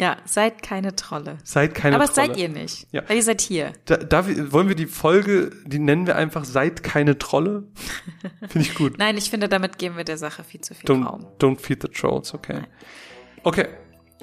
Ja, 0.00 0.16
seid 0.26 0.62
keine 0.62 0.94
Trolle. 0.94 1.38
seid 1.42 1.74
keine 1.74 1.96
Aber 1.96 2.04
Trolle. 2.04 2.28
seid 2.28 2.36
ihr 2.36 2.48
nicht. 2.48 2.86
Ja. 2.92 3.02
Weil 3.08 3.16
ihr 3.16 3.22
seid 3.24 3.40
hier. 3.40 3.72
Da, 3.86 3.96
darf 3.96 4.28
wollen 4.52 4.68
wir 4.68 4.76
die 4.76 4.86
Folge, 4.86 5.50
die 5.66 5.80
nennen 5.80 6.06
wir 6.06 6.14
einfach 6.14 6.44
Seid 6.44 6.84
keine 6.84 7.18
Trolle? 7.18 7.64
Finde 8.48 8.60
ich 8.60 8.76
gut. 8.76 8.94
Nein, 8.98 9.16
ich 9.18 9.28
finde, 9.28 9.48
damit 9.48 9.76
geben 9.76 9.96
wir 9.96 10.04
der 10.04 10.16
Sache 10.16 10.44
viel 10.44 10.60
zu 10.60 10.76
viel 10.76 10.88
Raum. 10.88 11.26
Don't, 11.40 11.56
don't 11.56 11.58
feed 11.60 11.82
the 11.82 11.88
trolls, 11.88 12.32
okay. 12.32 12.60
Okay. 13.42 13.66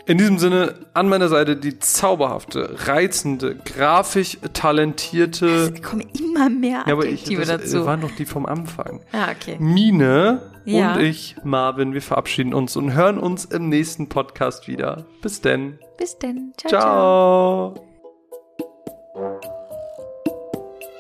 In 0.06 0.18
diesem 0.18 0.40
Sinne, 0.40 0.86
an 0.94 1.10
meiner 1.10 1.28
Seite 1.28 1.58
die 1.58 1.78
zauberhafte, 1.78 2.88
reizende, 2.88 3.56
grafisch 3.58 4.38
talentierte, 4.54 5.72
Da 5.72 5.80
kommen 5.82 6.08
immer 6.18 6.50
mehr 6.50 6.84
ja, 6.88 6.94
aber 6.94 7.06
ich, 7.06 7.24
Adjektive 7.24 7.46
das 7.46 7.64
dazu. 7.64 7.86
waren 7.86 8.00
doch 8.00 8.12
die 8.12 8.26
vom 8.26 8.46
Anfang. 8.46 9.02
Ja, 9.12 9.30
okay. 9.30 9.58
Mine 9.60 10.42
ja. 10.66 10.96
und 10.96 11.02
ich, 11.02 11.36
Marvin, 11.44 11.94
wir 11.94 12.02
verabschieden 12.02 12.54
uns 12.54 12.76
und 12.76 12.94
hören 12.94 13.18
uns 13.18 13.46
im 13.46 13.70
nächsten 13.70 14.10
Podcast 14.10 14.68
wieder. 14.68 15.06
Bis 15.22 15.42
denn. 15.42 15.80
Bis 15.98 16.18
denn. 16.18 16.54
ciao. 16.58 17.74
ciao. 17.74 17.74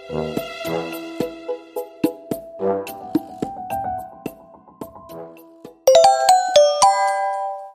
ciao. 0.07 0.35